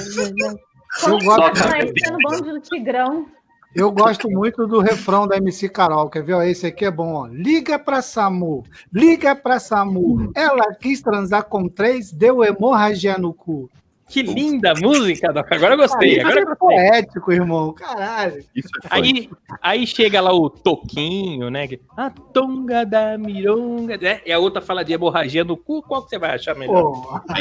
Eu 1.06 1.18
gosto, 1.18 2.42
do 2.44 2.60
Tigrão. 2.60 3.26
eu 3.74 3.90
gosto 3.90 4.30
muito 4.30 4.66
do 4.66 4.80
refrão 4.80 5.26
da 5.26 5.36
MC 5.36 5.68
Carol. 5.68 6.08
Quer 6.08 6.22
ver? 6.22 6.34
Ó, 6.34 6.42
Esse 6.42 6.66
aqui 6.66 6.84
é 6.84 6.90
bom. 6.90 7.12
Ó. 7.14 7.26
Liga 7.26 7.78
pra 7.78 8.00
Samu, 8.00 8.64
liga 8.92 9.34
pra 9.36 9.58
Samu. 9.60 10.30
Ela 10.34 10.74
quis 10.74 11.02
transar 11.02 11.44
com 11.44 11.68
três, 11.68 12.12
deu 12.12 12.42
hemorragia 12.44 13.18
no 13.18 13.34
cu. 13.34 13.68
Que 14.08 14.22
linda 14.22 14.74
música, 14.74 15.32
Doc. 15.32 15.50
Agora 15.50 15.74
eu 15.74 15.78
gostei. 15.78 16.20
Agora 16.20 16.40
eu 16.40 16.52
é 16.52 16.54
poético, 16.54 17.32
irmão. 17.32 17.72
Caralho. 17.72 18.44
Isso 18.54 18.68
é 18.82 18.88
Aí, 18.90 19.30
aí 19.62 19.86
chega 19.86 20.20
lá 20.20 20.32
o 20.32 20.50
Toquinho, 20.50 21.50
né? 21.50 21.66
A 21.96 22.10
tonga 22.10 22.84
da 22.84 23.16
mironga. 23.16 23.96
Né? 23.96 24.20
E 24.26 24.32
a 24.32 24.38
outra 24.38 24.60
fala 24.60 24.84
de 24.84 24.92
hemorragia 24.92 25.42
no 25.42 25.56
cu. 25.56 25.82
Qual 25.82 26.02
que 26.02 26.10
você 26.10 26.18
vai 26.18 26.34
achar 26.34 26.54
melhor? 26.54 26.74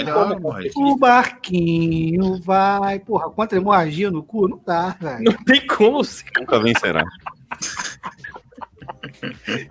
Não, 0.05 0.39
como 0.39 0.91
o 0.93 0.97
barquinho 0.97 2.39
vai. 2.41 2.99
Porra, 2.99 3.29
contra 3.29 3.57
hemorragia 3.57 4.09
no 4.09 4.23
cu? 4.23 4.47
Não 4.47 4.59
dá, 4.65 4.95
velho. 4.99 5.23
Não 5.23 5.33
tem 5.43 5.65
como, 5.67 6.03
você- 6.03 6.23
Nunca 6.39 6.59
vencerá. 6.59 7.03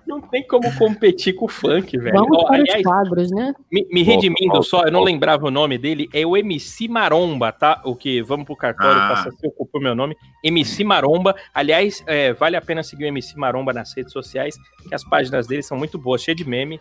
Não 0.07 0.21
tem 0.21 0.45
como 0.47 0.73
competir 0.77 1.33
com 1.33 1.45
o 1.45 1.47
funk, 1.49 1.97
velho. 1.97 2.15
Vamos 2.17 2.37
Ó, 2.37 2.47
para 2.47 2.57
aliás, 2.57 2.77
os 2.79 2.83
quadros, 2.83 3.31
né? 3.31 3.53
me, 3.71 3.87
me 3.91 4.03
redimindo 4.03 4.53
volta, 4.53 4.67
só, 4.67 4.79
eu 4.83 4.91
não 4.91 4.99
volta. 4.99 5.11
lembrava 5.11 5.47
o 5.47 5.51
nome 5.51 5.77
dele, 5.77 6.09
é 6.13 6.25
o 6.25 6.35
MC 6.37 6.87
Maromba, 6.87 7.51
tá? 7.51 7.81
O 7.85 7.95
que 7.95 8.21
vamos 8.21 8.45
pro 8.45 8.55
cartório, 8.55 8.99
Ah. 9.01 9.09
passa 9.09 9.31
se 9.31 9.47
ocupou 9.47 9.81
meu 9.81 9.95
nome. 9.95 10.15
MC 10.43 10.83
Maromba. 10.83 11.35
Aliás, 11.53 12.03
é, 12.07 12.33
vale 12.33 12.55
a 12.55 12.61
pena 12.61 12.83
seguir 12.83 13.05
o 13.05 13.07
MC 13.07 13.37
Maromba 13.37 13.73
nas 13.73 13.93
redes 13.95 14.11
sociais, 14.13 14.55
que 14.87 14.93
as 14.93 15.03
páginas 15.03 15.47
dele 15.47 15.63
são 15.63 15.77
muito 15.77 15.97
boas, 15.97 16.21
cheio 16.21 16.35
de 16.37 16.47
meme. 16.47 16.79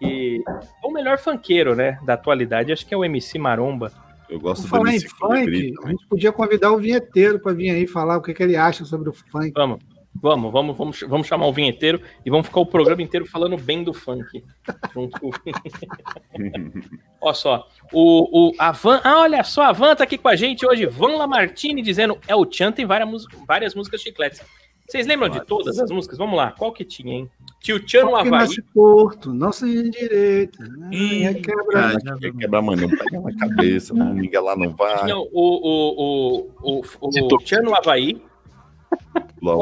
E 0.00 0.42
é 0.46 0.86
o 0.86 0.90
melhor 0.90 1.16
funkeiro, 1.18 1.76
né, 1.76 1.98
da 2.04 2.14
atualidade, 2.14 2.72
acho 2.72 2.84
que 2.84 2.92
é 2.92 2.96
o 2.96 3.04
MC 3.04 3.38
Maromba. 3.38 3.92
Eu 4.28 4.40
gosto 4.40 4.62
do 4.62 4.68
falar 4.68 4.88
em 4.88 4.94
MC 4.94 5.08
funk, 5.10 5.74
a 5.84 5.88
gente 5.90 6.06
podia 6.08 6.32
convidar 6.32 6.72
o 6.72 6.78
vinheteiro 6.78 7.38
para 7.38 7.52
vir 7.52 7.70
aí 7.70 7.86
falar 7.86 8.16
o 8.16 8.22
que, 8.22 8.32
que 8.32 8.42
ele 8.42 8.56
acha 8.56 8.84
sobre 8.84 9.10
o 9.10 9.12
funk. 9.12 9.52
Vamos, 9.54 9.78
vamos, 10.14 10.52
vamos, 10.52 10.76
vamos, 10.76 11.00
vamos 11.08 11.26
chamar 11.26 11.46
o 11.46 11.52
vinheteiro 11.52 12.00
e 12.24 12.30
vamos 12.30 12.46
ficar 12.46 12.60
o 12.60 12.66
programa 12.66 13.02
inteiro 13.02 13.26
falando 13.26 13.56
bem 13.56 13.82
do 13.82 13.92
funk. 13.94 14.44
Junto 14.92 15.20
com 15.20 15.30
Olha 17.20 17.34
só, 17.34 17.68
o, 17.92 18.48
o 18.48 18.52
a 18.58 18.72
Van, 18.72 19.00
ah, 19.04 19.20
olha 19.20 19.44
só, 19.44 19.62
a 19.62 19.72
Van 19.72 19.94
tá 19.94 20.04
aqui 20.04 20.18
com 20.18 20.28
a 20.28 20.36
gente 20.36 20.66
hoje, 20.66 20.86
Van 20.86 21.16
Lamartine 21.16 21.80
dizendo, 21.82 22.18
é 22.26 22.34
o 22.34 22.44
Tchan 22.44 22.72
tem 22.72 22.84
várias, 22.84 23.08
mus- 23.08 23.26
várias 23.46 23.74
músicas 23.74 24.00
chicletes. 24.00 24.42
Vocês 24.88 25.06
lembram 25.06 25.28
de 25.28 25.40
todas 25.46 25.78
as 25.78 25.90
músicas? 25.90 26.18
Vamos 26.18 26.36
lá, 26.36 26.50
qual 26.52 26.72
que 26.72 26.84
tinha, 26.84 27.14
hein? 27.14 27.30
Tio 27.60 27.78
Tchan 27.80 28.04
no 28.04 28.16
Havaí, 28.16 28.30
nasce 28.30 28.60
torto, 28.74 29.32
não 29.32 29.52
se 29.52 29.88
direita. 29.88 30.64
Né? 30.64 31.34
Quebra-. 31.34 32.18
Quer 32.20 32.32
quebrar 32.36 32.60
mano, 32.60 32.88
pega 32.88 33.20
na 33.20 33.36
cabeça, 33.36 33.94
não 33.94 34.18
liga 34.18 34.40
lá, 34.40 34.56
não 34.56 34.70
vai. 34.70 35.04
tinha 35.04 35.16
o, 35.16 35.28
o, 35.32 36.50
o, 36.60 36.80
o, 36.80 36.82
o, 37.00 37.34
o 37.34 37.38
Tchan 37.38 37.62
no 37.62 37.74
Havaí, 37.74 38.20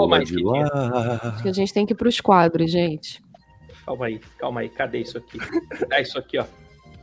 Mais 0.08 0.28
de 0.28 0.42
lá. 0.42 0.64
Acho 1.34 1.42
que 1.42 1.48
a 1.48 1.52
gente 1.52 1.72
tem 1.72 1.86
que 1.86 1.92
ir 1.92 1.96
para 1.96 2.08
os 2.08 2.20
quadros, 2.20 2.70
gente. 2.70 3.22
calma 3.84 4.06
aí, 4.06 4.20
calma 4.38 4.60
aí, 4.60 4.68
cadê 4.68 4.98
isso 5.00 5.18
aqui? 5.18 5.38
Dá 5.88 6.00
isso 6.00 6.18
aqui, 6.18 6.38
ó, 6.38 6.44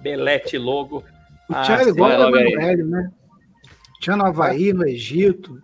Belete 0.02 0.58
Logo. 0.58 1.04
O 1.50 1.54
Ah, 1.56 1.62
Tchan 1.64 1.78
é 1.78 1.88
igual 1.90 2.12
o 2.12 2.24
logo. 2.24 2.38
Emanuel, 2.38 2.86
né? 2.88 3.12
Tchan 4.02 4.18
no 4.18 4.26
Havaí, 4.26 4.74
no 4.74 4.86
Egito. 4.88 5.62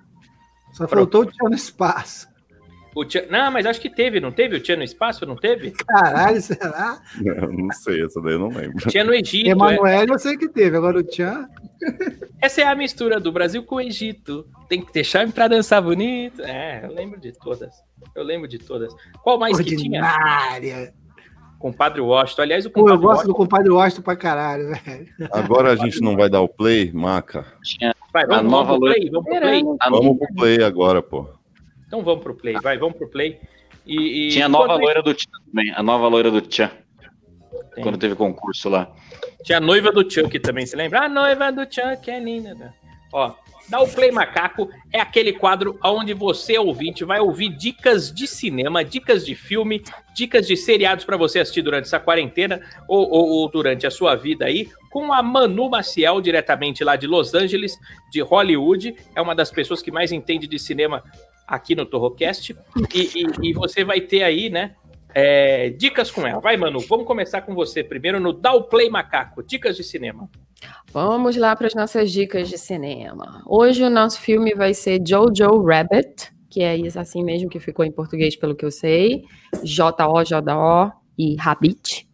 Só 0.74 0.88
faltou 0.88 1.22
o 1.22 1.26
Tchan 1.26 1.50
no 1.50 1.56
espaço. 1.56 2.28
O 2.96 3.04
Tchan- 3.06 3.26
Não, 3.30 3.52
mas 3.52 3.66
acho 3.66 3.82
que 3.82 3.90
teve, 3.90 4.20
não 4.20 4.32
teve? 4.32 4.56
O 4.58 4.60
Tchan 4.62 4.76
no 4.78 4.84
espaço, 4.84 5.26
não 5.26 5.36
teve? 5.36 5.72
Caralho, 5.72 6.42
será? 6.42 7.02
Eu 7.26 7.52
não 7.52 7.72
sei, 7.72 8.04
essa 8.06 8.22
daí 8.22 8.34
eu 8.34 8.40
não 8.40 8.50
lembro. 8.50 8.78
Tinha 8.90 9.04
no 9.04 9.14
Egito. 9.14 9.48
é. 9.48 9.52
Emanuel 9.52 10.06
eu 10.08 10.20
sei 10.20 10.38
que 10.38 10.48
teve, 10.50 10.78
agora 10.78 11.00
o 11.00 11.04
Tchan. 11.04 11.48
Essa 12.42 12.62
é 12.62 12.68
a 12.68 12.76
mistura 12.76 13.20
do 13.20 13.32
Brasil 13.32 13.64
com 13.64 13.76
o 13.76 13.82
Egito. 13.82 14.46
Tem 14.70 14.82
que 14.84 14.92
deixar 14.94 15.30
pra 15.32 15.48
dançar 15.48 15.82
bonito. 15.82 16.42
É, 16.44 16.86
eu 16.86 16.94
lembro 16.94 17.20
de 17.20 17.32
todas. 17.34 17.74
Eu 18.16 18.24
lembro 18.24 18.48
de 18.48 18.60
todas. 18.60 18.94
Qual 19.24 19.40
mais 19.40 19.58
que 19.60 19.76
tinha? 19.76 20.02
Ordinária. 20.02 20.94
Compadre 21.60 22.02
Washington. 22.02 22.42
Aliás, 22.42 22.66
o 22.66 22.70
Pô, 22.70 22.82
eu 22.82 22.84
compadre 22.84 23.02
gosto 23.02 23.14
do 23.14 23.18
Washington. 23.30 23.34
compadre 23.38 23.70
Washington 23.72 24.02
pra 24.02 24.16
caralho, 24.18 24.68
velho. 24.86 25.08
Agora 25.32 25.72
a 25.72 25.76
gente 25.78 26.02
não 26.02 26.16
vai 26.16 26.30
dar 26.30 26.42
o 26.42 26.48
play, 26.50 26.92
Maca. 26.94 27.46
Vai, 28.14 28.24
a 28.24 28.28
vamos, 28.28 28.52
nova 28.52 28.78
vamos 28.78 28.80
pro 28.80 28.86
loira. 28.88 28.96
play? 29.00 29.10
Vamos 29.10 29.30
pro 29.30 29.40
play? 29.40 29.64
a, 29.80 29.90
Vamos 29.90 30.18
pro 30.18 30.36
play 30.36 30.64
agora, 30.64 31.02
pô. 31.02 31.28
Então 31.94 32.04
vamos 32.04 32.24
pro 32.24 32.34
play. 32.34 32.56
Vai, 32.60 32.76
vamos 32.76 32.98
pro 32.98 33.08
play. 33.08 33.40
E, 33.86 34.28
e- 34.28 34.30
tinha 34.32 34.48
a 34.48 34.50
nova 34.50 34.64
enquanto 34.66 34.82
loira 34.82 35.04
do 35.04 35.14
Tchan 35.14 35.30
também. 35.46 35.72
A 35.76 35.84
nova 35.84 36.08
loira 36.08 36.32
do 36.32 36.42
Tchan. 36.42 36.72
Tem. 37.76 37.84
Quando 37.84 38.00
teve 38.00 38.16
concurso 38.16 38.68
lá. 38.68 38.92
Tinha 39.44 39.60
a 39.60 39.62
noiva 39.62 39.92
do 39.92 40.10
Chuck 40.10 40.40
também, 40.40 40.66
você 40.66 40.76
lembra? 40.76 41.02
A 41.06 41.10
noiva 41.10 41.52
do 41.52 41.62
Chuck 41.72 42.10
é 42.10 42.20
linda. 42.20 42.56
né? 42.56 42.74
Ó, 43.12 43.32
dá 43.70 43.80
o 43.80 43.88
Play 43.88 44.10
Macaco 44.12 44.68
é 44.92 45.00
aquele 45.00 45.34
quadro 45.34 45.78
onde 45.84 46.14
você, 46.16 46.58
ouvinte, 46.58 47.04
vai 47.04 47.20
ouvir 47.20 47.50
dicas 47.50 48.12
de 48.12 48.26
cinema, 48.26 48.84
dicas 48.84 49.24
de 49.24 49.36
filme, 49.36 49.84
dicas 50.16 50.48
de 50.48 50.58
seriados 50.58 51.06
para 51.06 51.16
você 51.18 51.40
assistir 51.40 51.62
durante 51.62 51.86
essa 51.86 52.00
quarentena 52.00 52.60
ou, 52.88 53.08
ou- 53.08 53.30
ou 53.30 53.50
durante 53.52 53.86
a 53.86 53.92
sua 53.92 54.16
vida 54.16 54.46
aí, 54.46 54.68
com 54.90 55.14
a 55.14 55.22
Manu 55.22 55.70
Maciel, 55.70 56.20
diretamente 56.22 56.84
lá 56.84 56.96
de 56.96 57.06
Los 57.06 57.36
Angeles, 57.36 57.78
de 58.12 58.22
Hollywood. 58.22 58.96
É 59.16 59.22
uma 59.22 59.36
das 59.36 59.52
pessoas 59.52 59.82
que 59.82 59.92
mais 59.92 60.12
entende 60.12 60.48
de 60.48 60.58
cinema 60.58 61.04
aqui 61.48 61.76
no 61.76 61.86
Torrocast. 61.86 62.56
E, 62.94 63.00
e- 63.02 63.50
e 63.50 63.54
você 63.54 63.84
vai 63.84 64.02
ter 64.02 64.24
aí, 64.24 64.50
né? 64.50 64.76
é, 65.16 65.70
dicas 65.70 66.10
com 66.10 66.26
ela. 66.26 66.40
Vai, 66.42 66.58
Manu, 66.58 66.80
vamos 66.80 67.06
começar 67.06 67.42
com 67.44 67.54
você 67.54 67.84
primeiro 67.84 68.20
no 68.20 68.34
Dá 68.34 68.52
o 68.52 68.64
Play 68.64 68.90
Macaco, 68.90 69.44
dicas 69.44 69.78
de 69.78 69.84
cinema. 69.84 70.28
Vamos 70.92 71.38
lá 71.38 71.56
para 71.56 71.68
as 71.68 71.76
nossas 71.76 72.12
dicas 72.12 72.50
de 72.50 72.58
cinema. 72.58 73.44
Hoje 73.46 73.84
o 73.84 73.92
nosso 73.92 74.20
filme 74.20 74.56
vai 74.56 74.74
ser 74.74 75.00
Jojo 75.08 75.62
Rabbit, 75.64 76.32
que 76.50 76.64
é 76.64 76.76
isso 76.76 77.00
assim 77.00 77.24
mesmo 77.24 77.48
que 77.48 77.60
ficou 77.60 77.86
em 77.86 77.92
português, 77.92 78.36
pelo 78.36 78.56
que 78.56 78.66
eu 78.66 78.72
sei. 78.72 79.24
J-O-J-O 79.64 80.92
e 81.18 81.36
Rabbit, 81.36 82.08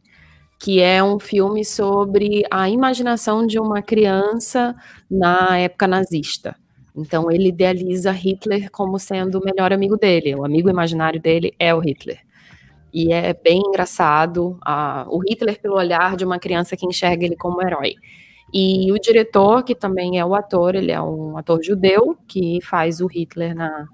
que 0.59 0.81
é 0.81 1.01
um 1.01 1.19
filme 1.19 1.63
sobre 1.63 2.43
a 2.51 2.69
imaginação 2.69 3.47
de 3.47 3.57
uma 3.59 3.81
criança 3.81 4.75
na 5.09 5.57
época 5.57 5.87
nazista. 5.87 6.53
Então 6.99 7.31
ele 7.31 7.49
idealiza 7.49 8.11
Hitler 8.11 8.69
como 8.71 8.99
sendo 8.99 9.39
o 9.39 9.43
melhor 9.43 9.71
amigo 9.73 9.97
dele. 9.97 10.35
O 10.35 10.45
amigo 10.45 10.69
imaginário 10.69 11.21
dele 11.21 11.53
é 11.59 11.73
o 11.73 11.79
Hitler. 11.79 12.19
E 12.93 13.13
é 13.13 13.33
bem 13.33 13.61
engraçado 13.67 14.57
a- 14.65 15.05
o 15.09 15.19
Hitler 15.19 15.59
pelo 15.61 15.75
olhar 15.75 16.15
de 16.17 16.25
uma 16.25 16.39
criança 16.39 16.75
que 16.75 16.85
enxerga 16.85 17.25
ele 17.25 17.35
como 17.35 17.61
herói. 17.61 17.93
E 18.53 18.91
o 18.91 18.99
diretor, 18.99 19.63
que 19.63 19.75
também 19.75 20.17
é 20.19 20.25
o 20.25 20.33
ator, 20.33 20.75
ele 20.75 20.91
é 20.91 21.01
um 21.01 21.37
ator 21.37 21.63
judeu 21.63 22.17
que 22.27 22.59
faz 22.63 22.99
o 22.99 23.05
Hitler 23.07 23.55
na, 23.55 23.87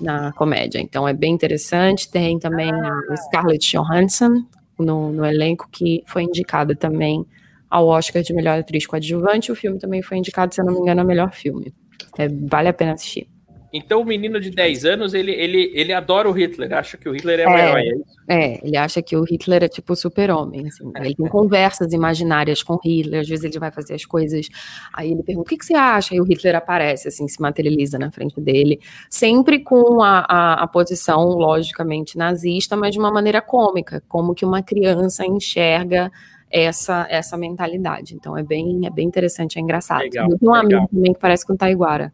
na 0.00 0.32
comédia. 0.32 0.80
Então 0.80 1.08
é 1.08 1.14
bem 1.14 1.32
interessante. 1.32 2.10
Tem 2.10 2.38
também 2.38 2.70
a 2.70 3.16
Scarlett 3.16 3.70
Johansson 3.76 4.44
no, 4.78 5.10
no 5.12 5.24
elenco, 5.24 5.66
que 5.72 6.02
foi 6.06 6.24
indicada 6.24 6.76
também 6.76 7.24
ao 7.70 7.86
Oscar 7.86 8.22
de 8.22 8.34
melhor 8.34 8.58
atriz 8.58 8.86
coadjuvante. 8.86 9.50
O 9.50 9.56
filme 9.56 9.78
também 9.78 10.02
foi 10.02 10.18
indicado, 10.18 10.54
se 10.54 10.60
eu 10.60 10.66
não 10.66 10.74
me 10.74 10.80
engano, 10.80 11.00
a 11.00 11.04
melhor 11.04 11.32
filme. 11.32 11.72
É, 12.18 12.28
vale 12.28 12.68
a 12.68 12.72
pena 12.72 12.92
assistir. 12.92 13.28
Então 13.72 14.02
o 14.02 14.04
menino 14.04 14.38
de 14.38 14.50
10 14.50 14.84
anos, 14.84 15.14
ele, 15.14 15.32
ele, 15.32 15.72
ele 15.74 15.92
adora 15.94 16.28
o 16.28 16.32
Hitler, 16.32 16.74
acha 16.74 16.98
que 16.98 17.08
o 17.08 17.12
Hitler 17.12 17.40
é, 17.40 17.42
É. 17.44 17.46
herói. 17.46 17.80
é 17.80 17.94
isso? 17.96 18.12
É, 18.28 18.66
ele 18.66 18.76
acha 18.76 19.00
que 19.02 19.16
o 19.16 19.24
Hitler 19.24 19.64
é 19.64 19.68
tipo 19.68 19.96
super-homem, 19.96 20.68
assim. 20.68 20.92
Ele 20.96 21.14
tem 21.14 21.26
conversas 21.26 21.92
imaginárias 21.92 22.62
com 22.62 22.78
Hitler, 22.84 23.22
às 23.22 23.28
vezes 23.28 23.44
ele 23.44 23.58
vai 23.58 23.70
fazer 23.70 23.94
as 23.94 24.04
coisas, 24.04 24.46
aí 24.92 25.10
ele 25.10 25.22
pergunta, 25.22 25.46
o 25.46 25.48
que, 25.48 25.56
que 25.56 25.64
você 25.64 25.74
acha? 25.74 26.14
Aí 26.14 26.20
o 26.20 26.24
Hitler 26.24 26.54
aparece, 26.54 27.08
assim, 27.08 27.26
se 27.26 27.40
materializa 27.40 27.98
na 27.98 28.10
frente 28.10 28.38
dele, 28.40 28.78
sempre 29.08 29.58
com 29.58 30.02
a, 30.02 30.20
a, 30.28 30.62
a 30.62 30.66
posição, 30.66 31.24
logicamente, 31.30 32.18
nazista, 32.18 32.76
mas 32.76 32.92
de 32.92 32.98
uma 32.98 33.10
maneira 33.10 33.40
cômica, 33.40 34.02
como 34.06 34.34
que 34.34 34.44
uma 34.44 34.62
criança 34.62 35.24
enxerga 35.26 36.12
essa, 36.52 37.06
essa 37.08 37.36
mentalidade. 37.36 38.14
Então 38.14 38.36
é 38.36 38.42
bem, 38.42 38.86
é 38.86 38.90
bem 38.90 39.06
interessante, 39.06 39.58
é 39.58 39.60
engraçado. 39.62 40.02
Legal, 40.02 40.30
Eu 40.30 40.38
tenho 40.38 40.50
um 40.50 40.54
legal. 40.54 40.80
amigo 40.80 40.88
também 40.94 41.12
que 41.14 41.18
parece 41.20 41.46
com 41.46 41.54
o 41.54 41.56
Taiguara. 41.56 42.12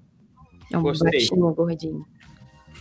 É 0.72 0.78
um 0.78 0.82
Gostei. 0.82 1.10
baixinho, 1.10 1.52
gordinho. 1.54 2.06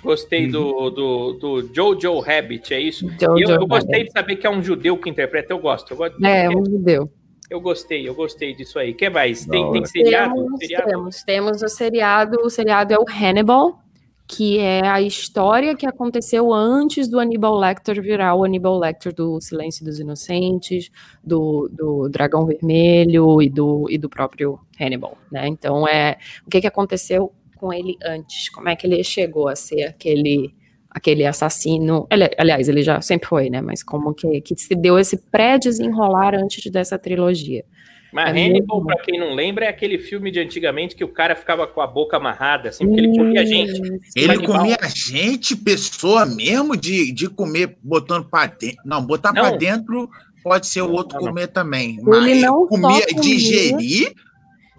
Gostei 0.04 0.48
do, 0.48 0.90
do, 0.92 1.34
do 1.34 1.74
Jojo 1.74 2.20
Rabbit, 2.20 2.74
é 2.74 2.80
isso? 2.80 3.10
Jojo 3.20 3.40
E 3.40 3.42
eu, 3.44 3.50
eu 3.62 3.68
gostei 3.68 3.94
Rabbit. 4.00 4.06
de 4.08 4.12
saber 4.12 4.36
que 4.36 4.46
é 4.46 4.50
um 4.50 4.62
judeu 4.62 4.96
que 4.98 5.10
interpreta, 5.10 5.52
eu 5.54 5.60
gosto. 5.60 5.92
Eu, 5.92 5.98
gosto 5.98 6.24
É, 6.24 6.48
um 6.50 6.64
judeu. 6.64 7.10
eu 7.50 7.60
gostei, 7.60 8.08
eu 8.08 8.14
gostei 8.14 8.54
disso 8.54 8.78
aí. 8.78 8.92
O 8.92 8.96
que 8.96 9.10
mais? 9.10 9.46
Tem, 9.46 9.72
tem 9.72 9.86
seriado? 9.86 10.36
Temos, 10.36 10.60
seriado? 10.60 10.88
temos, 10.92 11.24
temos 11.24 11.62
o 11.64 11.68
seriado, 11.68 12.38
o 12.44 12.50
seriado 12.50 12.94
é 12.94 12.98
o 13.00 13.06
Hannibal, 13.10 13.80
que 14.28 14.60
é 14.60 14.86
a 14.86 15.02
história 15.02 15.76
que 15.76 15.86
aconteceu 15.86 16.52
antes 16.54 17.08
do 17.08 17.18
Hannibal 17.20 17.58
Lecter 17.58 18.02
virar 18.02 18.36
o 18.36 18.44
Hannibal 18.44 18.78
Lecter 18.78 19.14
do 19.14 19.40
Silêncio 19.40 19.86
dos 19.86 20.00
Inocentes, 20.00 20.90
do, 21.24 21.70
do 21.72 22.10
Dragão 22.10 22.46
Vermelho 22.46 23.42
e 23.42 23.50
do, 23.50 23.88
e 23.90 23.98
do 23.98 24.10
próprio 24.10 24.60
Hannibal, 24.80 25.18
né? 25.32 25.48
Então 25.48 25.88
é 25.88 26.18
o 26.46 26.50
que, 26.50 26.60
que 26.62 26.68
aconteceu 26.68 27.32
com 27.56 27.72
ele 27.72 27.98
antes? 28.04 28.50
Como 28.50 28.68
é 28.70 28.76
que 28.76 28.86
ele 28.86 29.04
chegou 29.04 29.48
a 29.48 29.56
ser 29.56 29.84
aquele 29.84 30.54
aquele 30.90 31.26
assassino? 31.26 32.08
Ele- 32.12 32.30
aliás, 32.38 32.68
ele 32.68 32.82
já 32.84 33.00
sempre 33.02 33.28
foi, 33.30 33.50
né? 33.50 33.62
Mas 33.62 33.84
como 33.84 34.14
que, 34.14 34.42
que 34.42 34.56
se 34.60 34.76
deu 34.76 34.98
esse 35.00 35.18
pré-desenrolar 35.18 36.36
antes 36.36 36.70
dessa 36.72 36.98
trilogia? 37.00 37.64
Mas 38.12 38.36
É 38.36 38.46
Hannibal, 38.46 38.84
pra 38.86 38.98
quem 39.00 39.20
não 39.20 39.34
lembra, 39.34 39.66
é 39.66 39.70
aquele 39.70 39.98
filme 39.98 40.32
de 40.32 40.40
antigamente 40.40 40.96
que 40.96 41.04
o 41.04 41.08
cara 41.10 41.36
ficava 41.36 41.68
com 41.68 41.82
a 41.82 41.88
boca 41.88 42.18
amarrada, 42.18 42.70
assim, 42.70 42.86
porque 42.86 43.00
ele 43.02 43.18
comia 43.18 43.46
gente. 43.46 43.82
Ele 44.16 44.28
Canibal. 44.36 44.60
comia 44.60 44.78
gente, 44.96 45.56
pessoa 45.56 46.26
mesmo, 46.26 46.76
de, 46.78 47.12
de 47.12 47.30
comer 47.30 47.78
botando 47.84 48.26
pra 48.30 48.46
dentro. 48.48 48.78
Não, 48.86 49.06
botar 49.06 49.34
pra 49.34 49.52
Não. 49.52 49.58
dentro 49.58 50.10
pode 50.44 50.68
ser 50.68 50.82
o 50.82 50.92
outro 50.92 51.18
Não, 51.18 51.26
não. 51.26 51.34
comer 51.34 51.48
também. 51.48 51.98
Ele 51.98 52.04
Mas 52.06 52.42
não 52.42 52.62
só 52.62 52.68
comia, 52.68 53.06
comia- 53.08 53.22
digerir. 53.22 54.14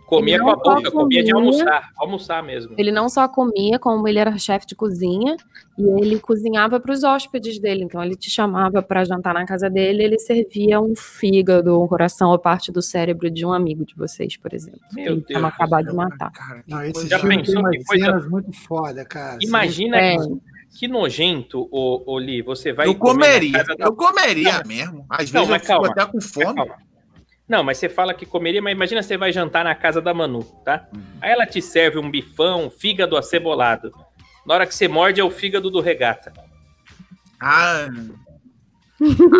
Comia 0.08 0.40
com 0.40 0.48
a 0.48 0.56
boca, 0.56 0.90
comia 0.90 1.22
de 1.22 1.32
comia- 1.32 1.50
almoçar, 1.52 1.90
almoçar 1.98 2.42
mesmo. 2.42 2.74
Ele 2.78 2.90
não 2.90 3.08
só 3.10 3.28
comia, 3.28 3.78
como 3.78 4.08
ele 4.08 4.18
era 4.18 4.38
chefe 4.38 4.66
de 4.66 4.74
cozinha 4.74 5.36
e 5.78 5.82
ele 6.00 6.18
cozinhava 6.18 6.80
para 6.80 6.92
os 6.92 7.04
hóspedes 7.04 7.58
dele. 7.58 7.84
Então 7.84 8.02
ele 8.02 8.16
te 8.16 8.30
chamava 8.30 8.80
para 8.82 9.04
jantar 9.04 9.34
na 9.34 9.44
casa 9.44 9.68
dele, 9.68 10.02
ele 10.02 10.18
servia 10.18 10.80
um 10.80 10.94
fígado, 10.96 11.78
um 11.78 11.86
coração 11.86 12.30
ou 12.30 12.38
parte 12.38 12.72
do 12.72 12.80
cérebro 12.80 13.30
de 13.30 13.44
um 13.44 13.52
amigo 13.52 13.84
de 13.84 13.94
vocês, 13.94 14.34
por 14.38 14.54
exemplo. 14.54 14.80
Meu 14.94 15.20
que 15.20 15.34
Deus 15.34 15.44
acabado 15.44 15.88
de 15.90 15.94
matar. 15.94 16.32
Não, 16.66 16.82
esse 16.84 17.06
Já 17.06 17.18
filme 17.18 17.36
tem 17.36 17.44
pensou 17.44 17.60
umas 17.60 17.84
coisa- 17.86 18.04
cenas 18.06 18.28
muito 18.30 18.52
foda, 18.52 19.04
cara. 19.04 19.38
Imagina 19.42 19.98
É. 19.98 20.16
que, 20.16 20.40
que 20.78 20.88
nojento, 20.88 21.68
ô, 21.70 22.02
ô 22.14 22.18
Li, 22.18 22.40
você 22.40 22.72
vai 22.72 22.88
Eu 22.88 22.94
comeria, 22.94 23.52
casa 23.52 23.76
da- 23.76 23.84
eu 23.84 23.92
comeria 23.94 24.52
Não, 24.58 24.66
mesmo. 24.66 25.04
Às 25.10 25.30
Não, 25.30 25.44
vezes 25.44 25.46
eu 25.46 25.46
mas 25.48 25.60
fico 25.62 25.66
calma. 25.66 25.88
até 25.88 26.06
com 26.06 26.20
fome. 26.20 26.54
Calma. 26.54 26.74
Não, 27.48 27.64
mas 27.64 27.78
você 27.78 27.88
fala 27.88 28.12
que 28.12 28.26
comeria, 28.26 28.60
mas 28.60 28.72
imagina 28.72 29.02
você 29.02 29.16
vai 29.16 29.32
jantar 29.32 29.64
na 29.64 29.74
casa 29.74 30.02
da 30.02 30.12
Manu, 30.12 30.42
tá? 30.64 30.86
Uhum. 30.94 31.02
Aí 31.20 31.30
ela 31.30 31.46
te 31.46 31.62
serve 31.62 31.98
um 31.98 32.10
bifão, 32.10 32.66
um 32.66 32.70
fígado 32.70 33.16
acebolado. 33.16 33.90
Na 34.46 34.54
hora 34.54 34.66
que 34.66 34.74
você 34.74 34.86
morde 34.86 35.20
é 35.20 35.24
o 35.24 35.30
fígado 35.30 35.70
do 35.70 35.80
regata. 35.80 36.32
Ah, 37.40 37.88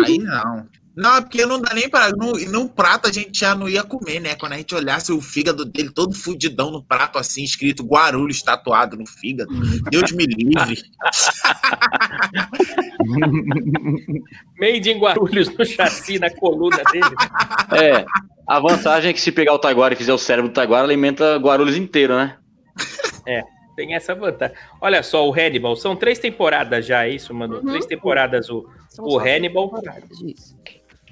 aí 0.05 0.17
não. 0.17 0.67
Não, 0.99 1.15
é 1.15 1.21
porque 1.21 1.45
não 1.45 1.61
dá 1.61 1.73
nem 1.73 1.87
pra. 1.89 2.09
No, 2.09 2.33
num 2.49 2.67
prato 2.67 3.07
a 3.07 3.11
gente 3.11 3.39
já 3.39 3.55
não 3.55 3.69
ia 3.69 3.83
comer, 3.83 4.19
né? 4.19 4.35
Quando 4.35 4.51
a 4.51 4.57
gente 4.57 4.75
olhasse 4.75 5.13
o 5.13 5.21
fígado 5.21 5.63
dele 5.63 5.89
todo 5.89 6.13
fudidão 6.13 6.69
no 6.71 6.83
prato, 6.83 7.17
assim, 7.17 7.41
escrito 7.41 7.85
Guarulhos 7.85 8.41
tatuado 8.41 8.97
no 8.97 9.07
fígado. 9.07 9.49
Deus 9.89 10.11
me 10.11 10.25
livre. 10.25 10.83
Made 14.59 14.89
em 14.89 14.99
Guarulhos 14.99 15.47
no 15.57 15.65
chassi, 15.65 16.19
na 16.19 16.29
coluna 16.29 16.83
dele. 16.91 17.15
É, 17.81 18.05
a 18.45 18.59
vantagem 18.59 19.11
é 19.11 19.13
que 19.13 19.21
se 19.21 19.31
pegar 19.31 19.53
o 19.53 19.59
Taguara 19.59 19.93
e 19.93 19.97
fizer 19.97 20.11
o 20.11 20.17
cérebro 20.17 20.51
do 20.51 20.53
Taguara, 20.53 20.83
alimenta 20.83 21.37
Guarulhos 21.37 21.77
inteiro, 21.77 22.13
né? 22.13 22.35
É, 23.25 23.41
tem 23.73 23.95
essa 23.95 24.13
vantagem. 24.13 24.53
Olha 24.81 25.01
só, 25.01 25.25
o 25.25 25.33
Hannibal, 25.33 25.77
são 25.77 25.95
três 25.95 26.19
temporadas 26.19 26.85
já, 26.85 27.05
é 27.05 27.11
isso, 27.11 27.33
mano? 27.33 27.59
Uhum. 27.59 27.67
Três 27.67 27.85
temporadas 27.85 28.49
o, 28.49 28.67
São 28.89 29.05
o 29.05 29.17
Hannibal. 29.17 29.71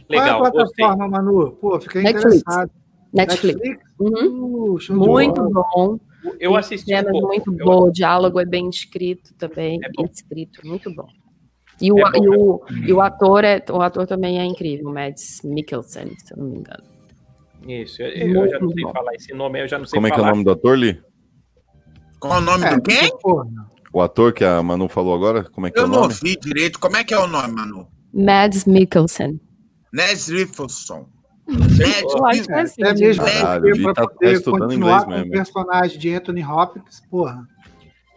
Legal, 0.10 0.40
Qual 0.40 0.46
é 0.46 0.50
a 0.50 0.52
gostei. 0.52 0.86
plataforma, 0.86 1.08
Manu? 1.10 1.52
Pô, 1.54 1.80
fiquei 1.82 2.04
Netflix. 2.04 2.36
interessado. 2.38 2.72
Netflix. 3.14 3.60
Uhum. 4.00 4.76
Uh, 4.76 4.94
Muito 4.94 5.42
bola. 5.50 5.66
bom. 5.74 6.00
Eu 6.40 6.52
Tem 6.52 6.58
assisti 6.60 6.94
um 6.96 7.04
pouco. 7.04 7.28
muito 7.28 7.54
Eu- 7.58 7.66
boa, 7.66 7.88
o 7.88 7.92
diálogo 7.92 8.40
é 8.40 8.46
bem 8.46 8.70
escrito 8.70 9.34
também, 9.36 9.80
É 9.84 9.88
bom. 9.96 10.04
bem 10.04 10.12
escrito, 10.12 10.66
muito 10.68 10.94
bom. 10.94 11.08
E 11.82 11.92
o, 11.92 12.00
É 12.00 12.04
bom, 12.12 12.24
e 12.24 12.26
é 12.26 12.30
o, 12.38 12.62
e 12.88 12.94
o 12.94 13.02
ator 13.02 13.44
é, 13.44 13.64
o 13.72 13.82
ator 13.82 14.06
também 14.08 14.40
é 14.40 14.46
incrível, 14.46 14.88
o 14.88 14.94
Mads 14.94 15.42
Mikkelsen, 15.44 16.10
se 16.18 16.34
eu 16.34 16.38
não 16.38 16.46
me 16.48 16.58
engano. 16.58 16.84
Isso, 17.68 18.02
eu, 18.02 18.10
eu 18.10 18.48
já 18.50 18.60
não 18.60 18.70
sei 18.72 18.84
bom. 18.84 18.92
falar 18.92 19.14
esse 19.16 19.34
nome, 19.34 19.62
eu 19.62 19.68
já 19.68 19.78
não 19.78 19.86
sei 19.86 19.98
Como 19.98 20.08
é 20.08 20.10
que 20.10 20.16
é 20.16 20.18
o 20.18 20.22
falar. 20.22 20.32
nome 20.32 20.44
do 20.44 20.52
ator, 20.52 20.78
Li? 20.78 21.02
Qual 22.20 22.34
é 22.34 22.38
o 22.38 22.42
nome 22.42 22.66
É, 22.66 22.76
do 22.76 22.82
quem? 22.82 23.10
O 23.94 24.02
ator 24.02 24.34
que 24.34 24.44
a 24.44 24.62
Manu 24.62 24.88
falou 24.90 25.14
agora? 25.16 25.44
Como 25.50 25.68
é 25.68 25.72
que 25.72 25.78
é 25.78 25.82
Eu 25.82 25.86
o 25.86 25.88
não 25.88 26.02
nome? 26.02 26.14
ouvi 26.14 26.36
direito. 26.40 26.80
Como 26.80 26.98
é 26.98 27.04
que 27.04 27.14
é 27.14 27.20
o 27.20 27.28
nome, 27.28 27.54
Manu? 27.54 27.88
Mads 28.14 28.66
Mikkelsen. 28.66 29.40
Que 32.46 32.54
é 32.54 32.60
assim. 32.62 32.84
É 32.84 33.60
mesmo 33.60 33.84
pra 33.84 33.94
tá- 33.94 34.08
poder 34.08 34.44
continuar 34.44 35.06
com 35.06 35.20
o 35.22 35.30
personagem 35.30 35.98
de 35.98 36.14
Anthony 36.14 36.44
Hopkins, 36.44 37.02
porra. 37.10 37.48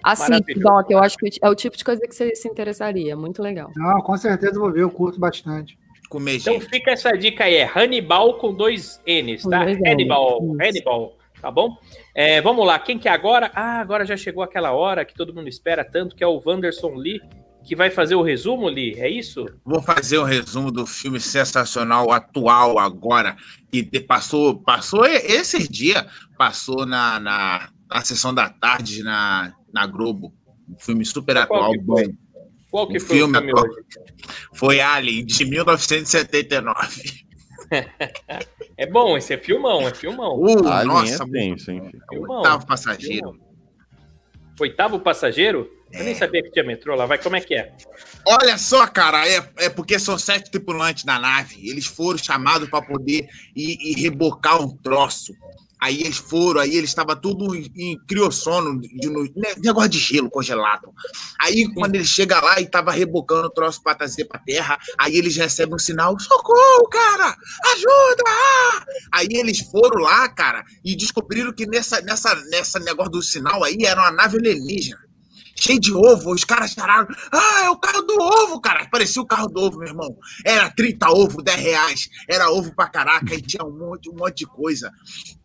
Assim. 0.03 0.33
Doc, 0.57 0.91
eu 0.91 0.99
acho 0.99 1.17
que 1.17 1.31
é 1.41 1.49
o 1.49 1.55
tipo 1.55 1.77
de 1.77 1.85
coisa 1.85 2.01
que 2.03 2.15
você 2.15 2.35
se 2.35 2.49
interessaria, 2.49 3.15
muito 3.17 3.43
legal. 3.43 3.71
Não, 3.77 4.01
com 4.01 4.17
certeza 4.17 4.55
eu 4.57 4.61
vou 4.61 4.73
ver, 4.73 4.83
eu 4.83 4.91
curto 4.91 5.21
bastante. 5.21 5.79
Comer 6.09 6.37
Então 6.39 6.55
gente. 6.55 6.69
fica 6.69 6.91
essa 6.91 7.13
dica 7.17 7.45
aí, 7.45 7.55
é 7.55 7.71
Hannibal 7.73 8.35
com 8.39 8.53
dois 8.53 9.01
N's, 9.07 9.43
tá? 9.45 9.65
Ns, 9.65 9.79
Hannibal, 9.87 10.39
isso. 10.43 10.57
Hannibal, 10.61 11.17
tá 11.41 11.51
bom? 11.53 11.77
É, 12.15 12.41
vamos 12.41 12.67
lá, 12.67 12.79
quem 12.81 12.99
que 12.99 13.09
é 13.09 13.13
agora? 13.13 13.51
Ah, 13.55 13.79
agora 13.81 14.05
já 14.05 14.17
chegou 14.17 14.43
aquela 14.43 14.73
hora 14.73 15.05
que 15.05 15.15
todo 15.15 15.33
mundo 15.33 15.49
espera 15.49 15.85
tanto, 15.85 16.17
que 16.17 16.25
é 16.25 16.27
o 16.27 16.43
Wanderson 16.45 16.95
Lee, 16.95 17.21
que 17.71 17.77
vai 17.77 17.89
fazer 17.89 18.17
o 18.17 18.23
resumo, 18.23 18.69
Lee, 18.69 18.95
é 18.99 19.09
isso? 19.09 19.47
Vou 19.65 19.81
fazer 19.81 20.19
um 20.19 20.25
resumo 20.25 20.73
do 20.73 20.85
filme 20.85 21.21
sensacional 21.21 22.11
atual 22.11 22.81
agora 22.81 23.37
que 23.71 23.85
passou 24.01 24.59
passou 24.61 25.07
e- 25.07 25.15
esses 25.19 25.69
dias 25.69 26.05
passou 26.37 26.85
na, 26.85 27.21
na, 27.21 27.71
na 27.89 28.01
sessão 28.05 28.35
da 28.35 28.49
tarde 28.51 29.05
na, 29.05 29.55
na 29.73 29.87
Globo 29.87 30.35
um 30.69 30.77
filme 30.81 31.05
super 31.05 31.35
Qual 31.47 31.63
atual 31.63 31.75
foi? 31.75 31.79
bom 32.09 32.15
Qual 32.73 32.89
que 32.89 32.97
O 32.97 33.01
foi 33.01 33.17
filme 33.19 33.39
o 33.39 33.41
filme 33.41 33.53
atual. 33.53 33.65
hoje? 33.65 33.85
foi 34.53 34.81
Alien 34.81 35.25
de 35.25 35.45
1979 35.45 37.25
É 38.77 38.85
bom, 38.87 39.17
esse 39.17 39.33
é 39.33 39.39
filmão, 39.39 39.87
é 39.87 39.95
filmão. 39.95 40.41
uh, 40.41 40.67
Alien 40.67 40.87
nossa 40.89 41.23
é 41.23 41.39
hein? 41.41 41.51
muito- 41.51 41.99
Filmão. 42.09 42.39
oitavo 42.39 42.67
passageiro 42.67 43.39
Oitavo 44.59 44.99
passageiro? 44.99 45.71
Eu 45.93 46.05
nem 46.05 46.15
sabia 46.15 46.43
que 46.43 46.51
tinha 46.51 46.65
metrô 46.65 46.95
lá, 46.95 47.05
vai, 47.05 47.19
como 47.19 47.37
é 47.37 47.41
que 47.41 47.55
é? 47.55 47.73
Olha 48.25 48.57
só, 48.57 48.87
cara, 48.87 49.29
é, 49.29 49.51
é 49.57 49.69
porque 49.69 49.99
são 49.99 50.17
sete 50.17 50.51
tripulantes 50.51 51.05
na 51.05 51.19
nave. 51.19 51.69
Eles 51.69 51.87
foram 51.87 52.19
chamados 52.19 52.69
para 52.69 52.83
poder 52.85 53.29
ir, 53.57 53.77
ir 53.81 54.01
rebocar 54.01 54.63
um 54.63 54.77
troço. 54.77 55.35
Aí 55.81 56.03
eles 56.03 56.19
foram, 56.19 56.61
aí 56.61 56.77
eles 56.77 56.91
estavam 56.91 57.17
tudo 57.17 57.57
em, 57.57 57.99
criossono, 58.07 58.79
de, 58.79 59.09
né, 59.35 59.55
negócio 59.65 59.89
de 59.89 59.99
gelo 59.99 60.29
congelado. 60.29 60.93
Aí 61.41 61.73
quando 61.73 61.95
ele 61.95 62.05
chega 62.05 62.39
lá 62.39 62.61
e 62.61 62.67
tava 62.67 62.93
rebocando 62.93 63.47
o 63.47 63.51
troço 63.51 63.83
para 63.83 63.95
trazer 63.95 64.27
para 64.27 64.41
terra, 64.41 64.79
aí 64.99 65.17
eles 65.17 65.35
recebem 65.35 65.75
um 65.75 65.79
sinal: 65.79 66.21
socorro, 66.21 66.87
cara, 66.91 67.35
ajuda! 67.73 68.87
Aí 69.11 69.29
eles 69.31 69.61
foram 69.71 70.03
lá, 70.03 70.29
cara, 70.29 70.63
e 70.85 70.95
descobriram 70.95 71.51
que 71.51 71.67
nessa, 71.67 72.03
nessa, 72.03 72.35
nessa 72.51 72.79
negócio 72.79 73.13
do 73.13 73.23
sinal 73.23 73.65
aí 73.65 73.79
era 73.83 74.03
uma 74.03 74.11
nave 74.11 74.37
alienígena 74.37 75.10
cheio 75.57 75.81
de 75.81 75.93
ovo. 75.93 76.33
Os 76.33 76.45
caras 76.45 76.73
chararam. 76.73 77.09
Ah, 77.33 77.65
é 77.65 77.71
o 77.71 77.77
carro 77.79 78.03
do 78.03 78.15
ovo, 78.21 78.61
cara. 78.61 78.89
Parecia 78.91 79.23
o 79.23 79.27
carro 79.27 79.49
do 79.49 79.61
ovo, 79.61 79.79
meu 79.79 79.89
irmão. 79.89 80.17
Era 80.45 80.71
30 80.71 81.11
ovos, 81.11 81.45
10 81.45 81.61
reais. 81.61 82.09
Era 82.29 82.51
ovo 82.51 82.75
pra 82.75 82.89
caraca 82.89 83.35
e 83.35 83.43
tinha 83.43 83.65
um 83.65 83.77
monte, 83.77 84.11
um 84.11 84.15
monte 84.15 84.39
de 84.39 84.47
coisa. 84.47 84.91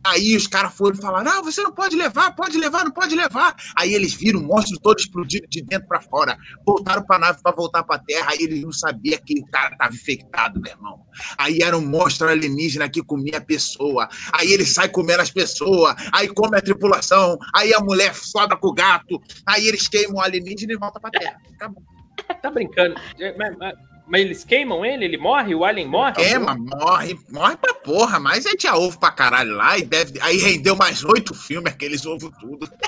Aí 0.06 0.36
os 0.36 0.48
caras 0.48 0.74
foram 0.74 0.96
falar: 0.96 1.24
Não, 1.24 1.44
você 1.44 1.62
não 1.62 1.72
pode 1.72 1.96
levar, 1.96 2.36
pode 2.36 2.58
levar, 2.58 2.86
não 2.86 2.92
pode 2.92 3.16
levar. 3.16 3.56
Aí 3.76 3.94
eles 3.94 4.14
viram 4.14 4.40
o 4.40 4.44
monstro 4.44 4.80
todo 4.80 5.00
explodido 5.00 5.48
de 5.48 5.62
dentro 5.62 5.88
pra 5.88 6.02
fora. 6.02 6.38
Voltaram 6.66 7.04
pra 7.04 7.18
nave 7.18 7.42
pra 7.42 7.52
voltar 7.52 7.84
pra 7.84 8.00
terra. 8.00 8.32
Aí 8.32 8.40
eles 8.42 8.62
não 8.62 8.72
sabiam 8.72 9.20
que 9.26 9.40
o 9.40 9.46
cara 9.48 9.76
tava 9.78 9.94
infectado, 9.94 10.62
meu 10.62 10.72
irmão. 10.72 11.00
Aí 11.38 11.60
era 11.62 11.78
um 11.78 11.86
monstro 11.86 12.28
alienígena 12.28 12.90
que 12.90 13.02
comia 13.02 13.38
a 13.38 13.42
pessoa. 13.42 14.08
Aí 14.34 14.52
ele 14.52 14.66
sai 14.66 14.90
comendo 14.90 15.22
as 15.22 15.32
pessoas. 15.32 15.96
Aí 16.12 16.28
come 16.28 16.58
a 16.58 16.62
tripulação. 16.62 17.38
Aí 17.54 17.74
a 17.74 17.80
mulher 17.80 18.14
sobra 18.16 18.58
com 18.58 18.68
o 18.68 18.74
gato. 18.74 19.20
Aí 19.46 19.68
eles 19.68 19.88
queimam 19.98 20.16
o 20.18 20.22
alienígena 20.22 20.74
e 20.74 20.78
volta 20.78 21.00
pra 21.00 21.10
terra. 21.12 21.38
Acabou. 21.54 21.84
Tá 22.42 22.50
brincando. 22.50 22.96
É, 23.20 23.36
Mas, 23.38 23.56
mas- 23.58 23.76
mas 24.08 24.22
eles 24.22 24.44
queimam 24.44 24.86
ele? 24.86 25.04
Ele 25.06 25.18
morre? 25.18 25.54
O 25.56 25.66
alien 25.66 25.88
morre? 25.88 26.14
Queima, 26.14 26.56
morre, 26.56 27.18
morre 27.30 27.58
pra 27.58 27.74
porra. 27.74 28.20
Mas 28.20 28.46
aí 28.46 28.56
tinha 28.56 28.76
ovo 28.76 29.00
pra 29.00 29.12
caralho 29.12 29.56
lá. 29.56 29.78
E 29.78 29.84
deve, 29.84 30.20
aí 30.22 30.38
rendeu 30.38 30.76
mais 30.76 31.04
oito 31.04 31.34
filmes, 31.34 31.72
aqueles 31.74 32.06
ovos 32.06 32.32
tudo. 32.40 32.70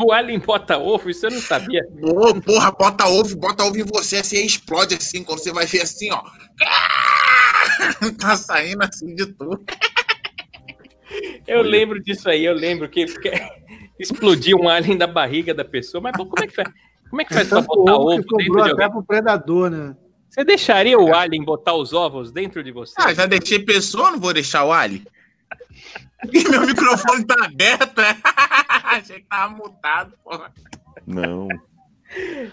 O 0.00 0.10
alien 0.10 0.38
bota 0.40 0.78
ovo? 0.78 1.10
Isso 1.10 1.26
eu 1.26 1.30
não 1.30 1.40
sabia. 1.40 1.82
Ô, 2.02 2.34
porra, 2.40 2.72
bota 2.72 3.06
ovo, 3.06 3.36
bota 3.36 3.62
ovo 3.62 3.78
em 3.78 3.84
você, 3.84 4.16
assim, 4.16 4.42
explode 4.44 4.94
assim, 4.94 5.22
quando 5.22 5.38
você 5.38 5.52
vai 5.52 5.66
ver 5.66 5.82
assim, 5.82 6.10
ó. 6.10 6.22
Tá 8.18 8.34
saindo 8.34 8.82
assim 8.82 9.14
de 9.14 9.26
tudo. 9.26 9.62
Eu 11.46 11.60
lembro 11.62 12.02
disso 12.02 12.28
aí, 12.28 12.42
eu 12.44 12.54
lembro 12.54 12.88
que, 12.88 13.04
que 14.02 14.12
explodiu 14.12 14.58
um 14.58 14.68
alien 14.68 14.98
da 14.98 15.06
barriga 15.06 15.54
da 15.54 15.64
pessoa. 15.64 16.00
Mas 16.00 16.12
pô, 16.16 16.26
como 16.26 16.42
é 16.42 16.46
que 16.46 16.54
faz? 16.54 16.68
Como 17.08 17.22
é 17.22 17.24
que 17.24 17.34
faz 17.34 17.48
pra 17.48 17.58
Tanto 17.58 17.68
botar 17.68 17.94
ovo 17.94 18.02
ovo 18.02 18.36
dentro 18.36 18.64
de 18.64 18.72
até 18.72 18.88
pro 18.88 19.02
predador, 19.02 19.70
né? 19.70 19.96
Você 20.28 20.44
deixaria 20.44 20.98
o 20.98 21.14
alien 21.14 21.44
botar 21.44 21.74
os 21.74 21.92
ovos 21.92 22.32
dentro 22.32 22.64
de 22.64 22.72
você? 22.72 22.94
Ah, 22.98 23.12
já 23.12 23.26
deixei 23.26 23.58
pessoa, 23.58 24.10
não 24.10 24.18
vou 24.18 24.32
deixar 24.32 24.64
o 24.64 24.72
Ali. 24.72 25.04
E 26.32 26.48
meu 26.48 26.64
microfone 26.64 27.24
tá 27.24 27.34
aberto, 27.46 28.00
é? 28.00 28.16
Achei 28.84 29.16
que 29.16 29.26
tava 29.26 29.52
mutado, 29.56 30.12
porra. 30.22 30.52
Não. 31.04 31.48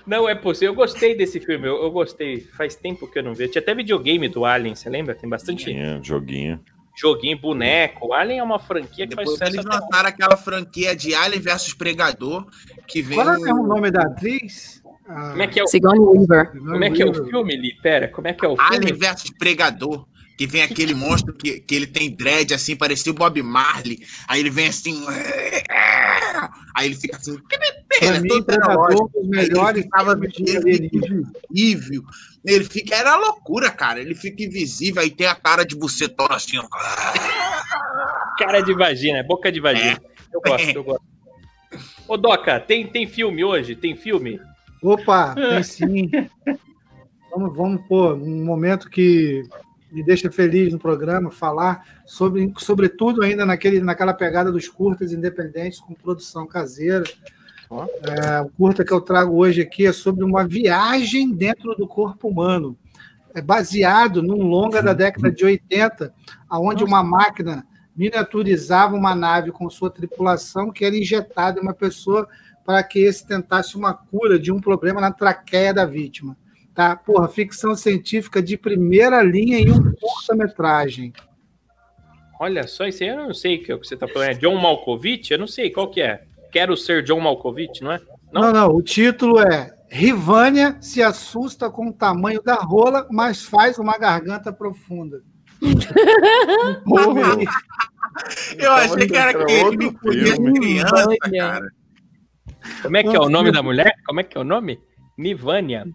Não 0.08 0.28
é 0.28 0.34
possível. 0.34 0.70
Eu 0.72 0.76
gostei 0.76 1.16
desse 1.16 1.40
filme, 1.40 1.68
eu, 1.68 1.76
eu 1.84 1.92
gostei. 1.92 2.42
Faz 2.42 2.76
tempo 2.76 3.06
que 3.06 3.20
eu 3.20 3.24
não 3.24 3.36
vejo. 3.36 3.52
Tinha 3.52 3.62
até 3.62 3.76
videogame 3.76 4.28
do 4.28 4.44
Alien, 4.44 4.74
você 4.74 4.90
lembra? 4.90 5.14
Tem 5.14 5.30
bastante. 5.30 5.66
Tinha 5.66 6.02
joguinho. 6.02 6.60
Joguinho, 7.00 7.38
boneco. 7.40 8.14
Alien 8.14 8.40
é 8.40 8.44
uma 8.44 8.60
franquia 8.60 9.08
que 9.08 9.16
Depois 9.16 9.38
faz 9.38 9.54
eles 9.54 9.64
sucesso. 9.64 9.68
até 9.78 9.86
lançaram 9.86 10.10
aquela 10.10 10.38
franquia 10.38 10.96
de 10.96 11.16
Alien 11.16 11.42
versus 11.42 11.74
Pregador, 11.74 12.46
que 12.88 13.02
vem. 13.02 13.16
Qual 13.18 13.30
é 13.30 13.54
o 13.54 13.64
nome 13.64 13.90
da 13.92 14.02
atriz? 14.02 14.82
Ah, 15.08 15.30
Como 15.32 15.42
é 15.42 15.48
que 15.48 15.60
é 15.60 15.64
o, 15.64 15.68
Sigourney 15.68 16.00
Weaver. 16.00 16.52
como 16.52 16.84
é, 16.84 16.92
que 16.92 17.02
é 17.02 17.06
o 17.06 17.14
filme, 17.14 17.56
Li? 17.56 17.74
Pera, 17.82 18.08
como 18.10 18.28
é 18.28 18.34
que 18.34 18.46
é 18.46 18.48
o 18.48 18.56
filme? 18.56 18.76
Alien 18.76 18.94
versus 18.96 19.32
Pregador. 19.32 20.06
Que 20.38 20.48
vem 20.48 20.62
aquele 20.62 20.94
monstro 20.94 21.34
que, 21.34 21.60
que 21.60 21.76
ele 21.76 21.86
tem 21.86 22.16
dread, 22.16 22.54
assim, 22.54 22.74
parecia 22.74 23.12
o 23.12 23.16
Bob 23.16 23.42
Marley. 23.44 24.00
Aí 24.26 24.40
ele 24.40 24.50
vem 24.50 24.68
assim. 24.70 25.04
Aí 26.74 26.86
ele 26.86 26.96
fica 26.96 27.18
assim. 27.18 27.38
Pra 27.90 28.08
Ele 28.08 28.18
é 28.18 28.20
mim, 28.22 28.28
todo 28.28 28.46
Predador, 28.46 29.04
um 29.04 29.08
dos 29.08 29.28
melhores 29.28 29.88
alienígena. 29.92 31.32
invisível. 31.52 32.04
Ele 32.46 32.64
fica. 32.64 32.96
Era 32.96 33.16
loucura, 33.18 33.72
cara. 33.72 34.00
Ele 34.00 34.14
fica 34.14 34.44
invisível, 34.44 35.02
aí 35.02 35.10
tem 35.10 35.28
a 35.28 35.36
cara 35.36 35.66
de 35.66 35.76
bucetona 35.76 36.36
assim, 36.36 36.58
ó. 36.58 36.68
Cara 38.38 38.62
de 38.62 38.74
vagina, 38.74 39.24
boca 39.24 39.52
de 39.52 39.60
vagina. 39.60 40.00
Eu 40.32 40.42
gosto, 40.42 40.70
eu 40.70 40.84
gosto. 40.84 41.04
Ô, 42.08 42.18
Doca, 42.18 42.60
tem, 42.60 42.88
tem 42.88 43.08
filme 43.08 43.44
hoje? 43.44 43.76
Tem 43.76 43.96
filme? 43.96 44.40
Opa, 44.82 45.34
tem 45.36 45.64
sim. 45.64 46.12
Vamos, 47.32 47.56
vamos 47.56 47.88
pôr 47.88 48.14
um 48.14 48.44
momento 48.44 48.90
que 48.90 49.44
me 49.92 50.04
deixa 50.04 50.32
feliz 50.32 50.72
no 50.72 50.80
programa, 50.80 51.32
falar 51.32 51.84
sobre, 52.06 52.52
sobretudo 52.58 53.24
ainda 53.24 53.46
naquele, 53.46 53.80
naquela 53.82 54.14
pegada 54.14 54.52
dos 54.52 54.68
curtas 54.68 55.12
independentes 55.12 55.80
com 55.80 55.94
produção 55.94 56.48
caseira. 56.48 57.04
É, 57.72 58.42
o 58.42 58.50
curta 58.50 58.84
que 58.84 58.92
eu 58.92 59.00
trago 59.00 59.36
hoje 59.36 59.62
aqui 59.62 59.86
é 59.86 59.94
sobre 59.94 60.24
uma 60.24 60.48
viagem 60.48 61.32
dentro 61.32 61.76
do 61.76 61.88
corpo 61.88 62.28
humano. 62.28 62.78
É 63.36 63.42
baseado 63.42 64.24
num 64.24 64.42
longa 64.42 64.82
da 64.82 64.92
década 64.92 65.32
de 65.32 65.46
80, 65.46 66.12
onde 66.52 66.84
uma 66.84 67.04
máquina 67.04 67.64
miniaturizava 67.96 68.96
uma 68.96 69.14
nave 69.14 69.52
com 69.52 69.70
sua 69.70 69.92
tripulação 69.92 70.72
que 70.72 70.84
era 70.84 70.98
injetada 70.98 71.60
em 71.60 71.62
uma 71.62 71.74
pessoa 71.74 72.28
para 72.66 72.82
que 72.82 73.00
esse 73.00 73.26
tentasse 73.26 73.76
uma 73.76 73.94
cura 73.94 74.40
de 74.40 74.52
um 74.52 74.60
problema 74.60 75.00
na 75.00 75.12
traqueia 75.12 75.74
da 75.74 75.86
vítima. 75.86 76.36
Tá? 76.74 76.96
Porra, 76.96 77.28
ficção 77.28 77.76
científica 77.76 78.42
de 78.42 78.58
primeira 78.58 79.22
linha 79.22 79.60
em 79.60 79.70
um 79.70 79.94
curta-metragem. 79.94 81.14
Olha 82.40 82.66
só, 82.68 82.88
isso 82.88 83.04
aí 83.04 83.10
eu 83.10 83.18
não 83.18 83.34
sei 83.34 83.58
o 83.58 83.64
que 83.64 83.76
você 83.76 83.98
tá 83.98 84.08
falando. 84.08 84.30
É 84.30 84.34
John 84.34 84.56
Malkovich? 84.56 85.32
Eu 85.32 85.40
não 85.40 85.48
sei 85.48 85.70
qual 85.70 85.90
que 85.90 86.02
é. 86.02 86.24
Quero 86.52 86.76
ser 86.76 87.04
John 87.04 87.20
Malkovich, 87.20 87.84
não 87.84 87.92
é? 87.92 88.02
Não? 88.32 88.52
não, 88.52 88.76
O 88.76 88.82
título 88.82 89.40
é 89.40 89.72
Rivânia 89.90 90.78
se 90.82 91.02
assusta 91.02 91.70
com 91.70 91.90
o 91.90 91.94
tamanho 91.94 92.42
da 92.44 92.56
rola, 92.56 93.08
mas 93.12 93.44
faz 93.44 93.78
uma 93.80 93.98
garganta 93.98 94.54
profunda. 94.54 95.22
Porra, 96.86 97.38
Eu 98.58 98.72
achei 98.72 99.08
que 99.08 99.16
era 99.18 99.32
aquele 99.32 99.78
que 99.78 100.00
podia 100.00 100.38
de 100.38 100.54
criança, 100.54 101.16
cara. 101.32 101.68
Como 102.82 102.98
é 102.98 103.04
que 103.04 103.16
é 103.16 103.20
o 103.20 103.30
nome 103.30 103.52
da 103.52 103.64
mulher? 103.64 103.94
Como 104.06 104.20
é 104.20 104.24
que 104.24 104.38
é 104.38 104.42
o 104.42 104.44
nome? 104.44 104.80
Nivânia. 105.18 105.86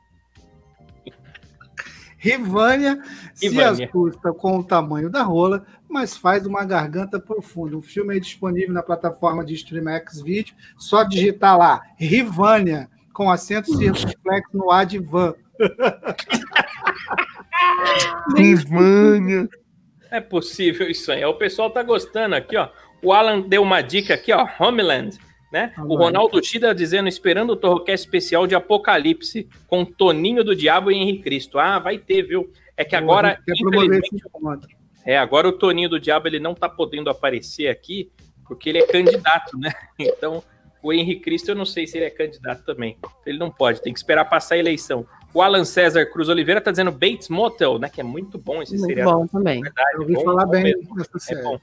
Rivânia 2.24 2.98
se 3.34 3.60
assusta 3.60 4.32
com 4.32 4.58
o 4.58 4.64
tamanho 4.64 5.10
da 5.10 5.22
rola, 5.22 5.66
mas 5.86 6.16
faz 6.16 6.46
uma 6.46 6.64
garganta 6.64 7.20
profunda. 7.20 7.76
O 7.76 7.82
filme 7.82 8.16
é 8.16 8.18
disponível 8.18 8.72
na 8.72 8.82
plataforma 8.82 9.44
de 9.44 9.52
StreamX 9.52 10.22
Video. 10.22 10.54
Só 10.78 11.04
digitar 11.04 11.58
lá, 11.58 11.82
Rivânia, 11.98 12.88
com 13.12 13.30
acento 13.30 13.76
circunflexo 13.76 14.56
no 14.56 14.70
A 14.70 14.84
de 14.84 14.98
van. 14.98 15.34
Rivânia. 18.34 19.46
É 20.10 20.18
possível 20.18 20.88
isso 20.88 21.12
aí. 21.12 21.22
O 21.26 21.34
pessoal 21.34 21.68
tá 21.68 21.82
gostando 21.82 22.36
aqui, 22.36 22.56
ó. 22.56 22.70
O 23.02 23.12
Alan 23.12 23.42
deu 23.42 23.62
uma 23.62 23.82
dica 23.82 24.14
aqui, 24.14 24.32
ó. 24.32 24.48
Homeland, 24.58 25.18
né? 25.54 25.72
O 25.78 25.94
Ronaldo 25.94 26.40
Tida 26.40 26.74
dizendo, 26.74 27.08
esperando 27.08 27.50
o 27.50 27.56
Torrocast 27.56 28.04
especial 28.04 28.44
de 28.44 28.56
Apocalipse, 28.56 29.48
com 29.68 29.84
Toninho 29.84 30.42
do 30.42 30.52
Diabo 30.56 30.90
e 30.90 30.96
Henrique 30.96 31.22
Cristo. 31.22 31.60
Ah, 31.60 31.78
vai 31.78 31.96
ter, 31.96 32.22
viu? 32.22 32.50
É 32.76 32.84
que 32.84 32.96
agora, 32.96 33.38
infelizmente, 33.48 34.10
é, 35.06 35.16
agora 35.16 35.46
o 35.46 35.52
Toninho 35.52 35.88
do 35.88 36.00
Diabo 36.00 36.26
ele 36.26 36.40
não 36.40 36.56
tá 36.56 36.68
podendo 36.68 37.08
aparecer 37.08 37.68
aqui, 37.68 38.10
porque 38.48 38.68
ele 38.68 38.78
é 38.78 38.86
candidato, 38.88 39.56
né? 39.56 39.72
Então, 39.96 40.42
o 40.82 40.92
Henrique 40.92 41.20
Cristo, 41.20 41.52
eu 41.52 41.54
não 41.54 41.64
sei 41.64 41.86
se 41.86 41.98
ele 41.98 42.06
é 42.06 42.10
candidato 42.10 42.64
também. 42.64 42.98
Ele 43.24 43.38
não 43.38 43.48
pode, 43.48 43.80
tem 43.80 43.92
que 43.92 43.98
esperar 44.00 44.24
passar 44.24 44.56
a 44.56 44.58
eleição. 44.58 45.06
O 45.32 45.40
Alan 45.40 45.64
César 45.64 46.04
Cruz 46.06 46.28
Oliveira 46.28 46.60
tá 46.60 46.72
dizendo 46.72 46.90
Bates 46.90 47.28
Motel, 47.28 47.78
né? 47.78 47.88
Que 47.88 48.00
é 48.00 48.04
muito 48.04 48.38
bom 48.38 48.60
esse 48.60 48.72
Muito 48.76 48.86
seriado. 48.86 49.12
bom 49.12 49.26
também. 49.28 49.60
Verdade, 49.60 49.90
Eu 49.94 50.00
ouvi 50.00 50.14
bom, 50.14 50.24
falar 50.24 50.46
bom 50.46 50.50
bem 50.50 50.62
mesmo. 50.64 50.96
dessa 50.96 51.32
É 51.32 51.42
bom. 51.44 51.60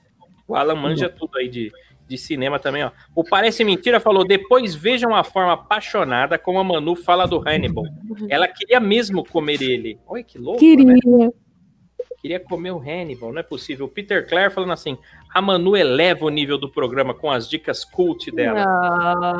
O 0.48 0.56
Alan 0.56 0.76
manja 0.76 1.10
tudo 1.10 1.38
aí 1.38 1.50
de, 1.50 1.72
de 2.12 2.18
cinema 2.18 2.60
também, 2.60 2.84
ó. 2.84 2.92
O 3.16 3.24
Parece 3.24 3.64
Mentira 3.64 4.00
falou: 4.00 4.26
depois 4.26 4.76
vejam 4.76 5.16
a 5.16 5.24
forma 5.24 5.54
apaixonada 5.54 6.38
como 6.38 6.60
a 6.60 6.64
Manu 6.64 6.96
fala 6.96 7.26
do 7.26 7.40
Hannibal. 7.48 7.86
Ela 8.30 8.48
queria 8.48 8.80
mesmo 8.80 9.26
comer 9.26 9.62
ele. 9.62 9.98
Olha 10.06 10.24
que 10.24 10.38
louco, 10.38 10.62
né? 10.62 10.96
Queria. 11.00 11.32
Queria 12.22 12.40
comer 12.40 12.70
o 12.72 12.78
Hannibal, 12.78 13.32
não 13.34 13.40
é 13.40 13.44
possível. 13.44 13.88
O 13.88 13.90
Peter 13.90 14.28
Clare 14.30 14.54
falando 14.54 14.74
assim: 14.74 14.96
a 15.34 15.42
Manu 15.42 15.76
eleva 15.76 16.26
o 16.26 16.30
nível 16.30 16.58
do 16.58 16.70
programa 16.70 17.14
com 17.16 17.32
as 17.32 17.50
dicas 17.50 17.84
cult 17.84 18.30
dela. 18.32 18.64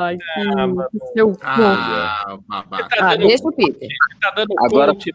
Ai, 0.00 0.16
Ah, 0.38 0.66
mano. 0.66 0.88
que 0.90 0.98
seu. 1.12 1.36
Ah, 1.42 2.38
babaca. 2.48 2.88
Tá 2.96 3.10
Ah, 3.12 3.16
deixa 3.16 3.46
o 3.46 3.52
Peter. 3.52 3.88
tá 4.20 4.32
dando 4.34 4.54
Agora- 4.58 4.92
cult. 4.92 5.10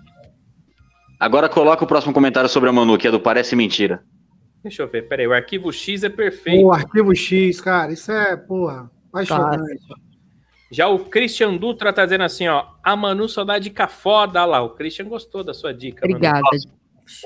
Agora 1.20 1.50
coloca 1.50 1.84
o 1.84 1.88
próximo 1.88 2.14
comentário 2.14 2.48
sobre 2.48 2.70
a 2.70 2.72
Manu, 2.72 2.98
que 2.98 3.08
é 3.08 3.12
do 3.12 3.20
Parece 3.20 3.56
Mentira. 3.56 4.04
Deixa 4.68 4.84
eu 4.84 4.88
ver, 4.88 5.08
peraí. 5.08 5.28
O 5.28 5.34
arquivo 5.34 5.72
X 5.72 6.04
é 6.04 6.10
perfeito. 6.10 6.66
O 6.66 6.72
arquivo 6.72 7.16
X, 7.16 7.62
cara, 7.62 7.92
isso 7.92 8.12
é, 8.12 8.36
porra, 8.36 8.90
apaixonante. 9.10 9.80
Já 10.70 10.88
o 10.88 11.00
Christian 11.00 11.56
Dutra 11.56 11.94
tá 11.94 12.04
dizendo 12.04 12.26
assim, 12.26 12.48
ó. 12.48 12.66
A 12.84 12.96
Manu 12.96 13.30
só 13.30 13.46
dá 13.46 13.58
dica 13.58 13.88
foda 13.88 14.42
Olha 14.42 14.52
lá. 14.52 14.62
O 14.62 14.72
Christian 14.72 15.06
gostou 15.06 15.44
da 15.44 15.54
sua 15.54 15.74
dica. 15.74 16.06
Manu. 16.06 16.18
Obrigada. 16.18 16.42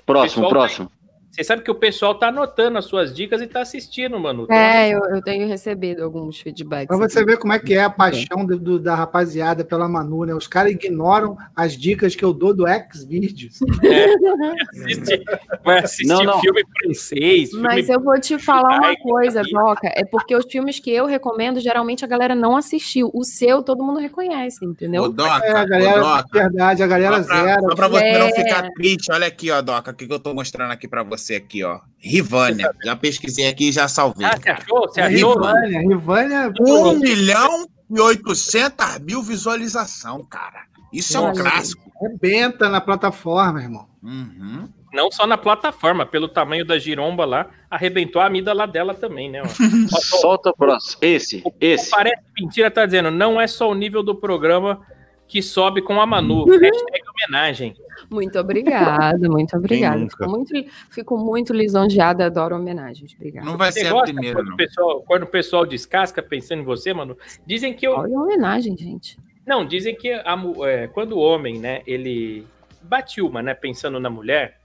Próximo, 0.05 0.43
Pessoal, 0.43 0.49
próximo. 0.49 0.91
Você 1.31 1.45
sabe 1.45 1.61
que 1.63 1.71
o 1.71 1.75
pessoal 1.75 2.13
tá 2.15 2.27
anotando 2.27 2.77
as 2.77 2.83
suas 2.85 3.13
dicas 3.15 3.41
e 3.41 3.47
tá 3.47 3.61
assistindo, 3.61 4.19
Manu. 4.19 4.45
É, 4.51 4.89
eu, 4.89 4.99
eu 5.05 5.21
tenho 5.21 5.47
recebido 5.47 6.03
alguns 6.03 6.39
feedbacks. 6.41 6.87
Pra 6.87 6.97
você 6.97 7.23
ver 7.23 7.37
como 7.37 7.53
é 7.53 7.59
que 7.59 7.73
é 7.73 7.83
a 7.83 7.89
paixão 7.89 8.45
do- 8.45 8.59
do- 8.59 8.79
da 8.79 8.95
rapaziada 8.95 9.63
pela 9.63 9.87
Manu, 9.87 10.25
né? 10.25 10.33
Os 10.35 10.45
caras 10.45 10.73
ignoram 10.73 11.37
as 11.55 11.71
dicas 11.77 12.15
que 12.15 12.25
eu 12.25 12.33
dou 12.33 12.53
do 12.53 12.65
Xvideos. 12.93 13.59
Assiste- 14.71 15.23
vai 15.63 15.79
assistir 15.79 16.07
Não, 16.07 16.23
não. 16.23 16.39
filme 16.41 16.63
francês, 16.81 17.49
filme 17.51 17.63
Mas 17.63 17.87
eu 17.89 17.99
vou 18.01 18.19
te 18.19 18.37
falar 18.37 18.77
uma 18.79 18.95
coisa, 18.97 19.41
que- 19.41 19.51
Doca. 19.51 19.87
É 19.95 20.03
porque 20.03 20.35
os 20.35 20.45
filmes 20.49 20.79
que 20.79 20.91
eu 20.91 21.05
recomendo, 21.05 21.59
geralmente 21.61 22.03
a 22.03 22.07
galera 22.07 22.35
não 22.35 22.57
assistiu. 22.57 23.09
O 23.13 23.23
seu, 23.23 23.61
todo 23.63 23.83
mundo 23.83 23.99
reconhece, 23.99 24.65
entendeu? 24.65 25.03
Ô, 25.03 25.07
Doca, 25.09 25.45
É, 25.45 25.51
a 25.57 25.63
ô, 25.63 25.67
galera, 25.67 25.99
Doca, 26.01 26.27
verdade, 26.33 26.83
a 26.83 26.87
galera 26.87 27.23
Só 27.23 27.27
pra, 27.29 27.43
zero. 27.45 27.61
só 27.61 27.75
pra 27.75 27.87
você 27.87 28.17
não 28.17 28.27
É. 28.27 28.33
ficar 28.33 28.69
triste, 28.73 29.11
olha 29.11 29.27
aqui, 29.27 29.49
ó, 29.51 29.61
Doca, 29.61 29.91
o 29.91 29.93
que 29.93 30.05
que 30.07 30.13
eu 30.13 30.19
tô 30.19 30.33
mostrando 30.33 30.71
aqui 30.71 30.87
pra 30.87 31.03
você 31.03 31.20
aqui, 31.29 31.63
ó. 31.63 31.79
Rivânia. 31.97 32.73
Já 32.83 32.95
pesquisei 32.95 33.47
aqui 33.47 33.69
e 33.69 33.71
já 33.71 33.87
salvei. 33.87 34.25
Ah, 34.25 34.37
você 34.37 34.49
achou? 34.49 34.81
Você 34.81 35.01
achou? 35.01 35.33
Rivânia, 35.35 35.81
Rivânia, 35.81 36.53
Um 36.59 36.99
milhão 36.99 37.67
e 37.89 37.99
oitocentas 37.99 38.99
mil 38.99 39.21
visualização, 39.21 40.25
cara. 40.25 40.63
Isso 40.91 41.15
é 41.15 41.19
um 41.19 41.33
clássico. 41.33 41.91
rebenta 42.01 42.67
na 42.69 42.81
plataforma, 42.81 43.61
irmão. 43.61 43.87
Uhum. 44.03 44.67
Não 44.93 45.09
só 45.09 45.25
na 45.25 45.37
plataforma, 45.37 46.05
pelo 46.05 46.27
tamanho 46.27 46.65
da 46.65 46.77
giromba 46.77 47.23
lá, 47.23 47.49
arrebentou 47.69 48.21
a 48.21 48.25
amígdala 48.25 48.67
dela 48.67 48.93
também, 48.93 49.29
né? 49.29 49.41
Solta 50.19 50.49
o 50.49 50.55
próximo. 50.55 50.99
Esse, 51.01 51.41
o 51.45 51.53
esse. 51.61 51.89
Parece 51.89 52.21
Mentira 52.37 52.69
tá 52.69 52.85
dizendo, 52.85 53.09
não 53.09 53.39
é 53.39 53.47
só 53.47 53.69
o 53.69 53.75
nível 53.75 54.03
do 54.03 54.15
programa 54.15 54.81
que 55.27 55.41
sobe 55.41 55.81
com 55.81 56.01
a 56.01 56.05
Manu. 56.05 56.43
Hashtag 56.59 57.03
homenagem. 57.07 57.73
Muito 58.09 58.39
obrigada, 58.39 59.29
muito 59.29 59.55
obrigada. 59.55 60.09
Fico 60.09 60.29
muito, 60.29 60.53
fico 60.89 61.17
muito 61.17 61.53
lisonjeada, 61.53 62.25
adoro 62.25 62.55
homenagens. 62.55 63.13
Obrigada. 63.13 63.45
Não 63.45 63.57
vai 63.57 63.71
Você 63.71 63.81
ser 63.81 63.95
a 63.95 64.01
primeira, 64.01 64.35
quando, 64.35 64.47
não. 64.47 64.53
o 64.53 64.57
pessoal, 64.57 65.03
quando 65.03 65.23
o 65.23 65.27
pessoal 65.27 65.65
descasca 65.65 66.21
pensando 66.21 66.61
em 66.61 66.65
você, 66.65 66.93
mano? 66.93 67.17
Dizem 67.45 67.73
que 67.73 67.85
eu, 67.85 67.93
Olha 67.93 68.17
a 68.17 68.21
homenagem, 68.21 68.75
gente. 68.77 69.17
Não, 69.45 69.65
dizem 69.65 69.95
que 69.95 70.11
a 70.11 70.37
é, 70.65 70.87
quando 70.87 71.13
o 71.13 71.19
homem, 71.19 71.59
né, 71.59 71.81
ele 71.85 72.45
bate 72.81 73.21
uma, 73.21 73.41
né, 73.41 73.53
pensando 73.53 73.99
na 73.99 74.09
mulher, 74.09 74.59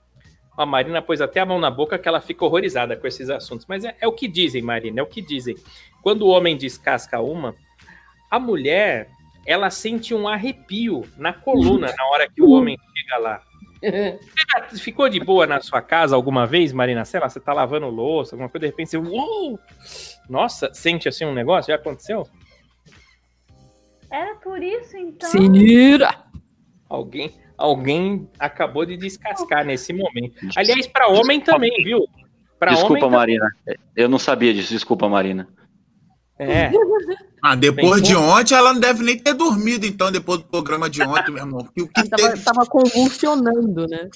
a 0.57 0.65
Marina 0.65 1.01
pôs 1.01 1.21
até 1.21 1.39
a 1.39 1.45
mão 1.45 1.59
na 1.59 1.69
boca 1.69 1.99
que 1.99 2.07
ela 2.07 2.19
fica 2.19 2.43
horrorizada 2.43 2.95
com 2.95 3.05
esses 3.05 3.29
assuntos. 3.29 3.65
Mas 3.67 3.85
é, 3.85 3.95
é 4.01 4.07
o 4.07 4.11
que 4.11 4.27
dizem, 4.27 4.61
Marina, 4.61 4.99
é 4.99 5.03
o 5.03 5.07
que 5.07 5.21
dizem. 5.21 5.55
Quando 6.01 6.23
o 6.23 6.29
homem 6.29 6.57
descasca 6.57 7.19
uma, 7.19 7.55
a 8.29 8.39
mulher, 8.39 9.09
ela 9.45 9.69
sente 9.69 10.13
um 10.13 10.27
arrepio 10.27 11.05
na 11.15 11.31
coluna 11.31 11.93
na 11.95 12.05
hora 12.11 12.29
que 12.29 12.41
o 12.41 12.49
homem 12.51 12.77
chega 13.07 13.17
lá. 13.17 13.41
Você 14.69 14.79
ficou 14.79 15.07
de 15.07 15.19
boa 15.19 15.45
na 15.45 15.61
sua 15.61 15.81
casa 15.81 16.15
alguma 16.15 16.45
vez, 16.45 16.73
Marina? 16.73 17.05
Sei 17.05 17.19
lá, 17.19 17.29
você 17.29 17.39
tá 17.39 17.53
lavando 17.53 17.87
louça, 17.89 18.35
alguma 18.35 18.49
coisa, 18.49 18.65
de 18.65 18.71
repente 18.71 18.89
você... 18.89 18.97
Uou! 18.97 19.59
Nossa, 20.27 20.73
sente 20.73 21.07
assim 21.07 21.25
um 21.25 21.33
negócio? 21.33 21.71
Já 21.71 21.75
aconteceu? 21.75 22.27
Era 24.09 24.35
por 24.35 24.63
isso, 24.63 24.97
então. 24.97 25.29
Sinira! 25.29 26.09
Alguém, 26.89 27.35
alguém 27.57 28.27
acabou 28.39 28.85
de 28.85 28.97
descascar 28.97 29.63
nesse 29.63 29.93
momento. 29.93 30.47
Aliás, 30.55 30.87
para 30.87 31.09
homem 31.09 31.39
também, 31.39 31.71
viu? 31.83 32.07
Pra 32.57 32.71
Desculpa, 32.71 33.05
homem, 33.05 33.17
Marina. 33.17 33.47
Eu 33.95 34.09
não 34.09 34.17
sabia 34.17 34.53
disso. 34.53 34.73
Desculpa, 34.73 35.07
Marina. 35.07 35.47
É. 36.39 36.71
Ah, 37.41 37.55
depois 37.55 38.01
de 38.01 38.15
ontem, 38.15 38.53
ela 38.55 38.73
não 38.73 38.79
deve 38.79 39.03
nem 39.03 39.17
ter 39.17 39.33
dormido, 39.33 39.85
então, 39.85 40.11
depois 40.11 40.39
do 40.39 40.45
programa 40.45 40.89
de 40.89 41.01
ontem, 41.01 41.31
meu 41.31 41.43
irmão. 41.43 41.63
Porque 41.63 41.81
o 41.81 41.87
que 41.87 42.09
Tava, 42.09 42.29
teve. 42.31 42.43
tava 42.43 42.65
convulsionando, 42.65 43.87
né? 43.87 44.09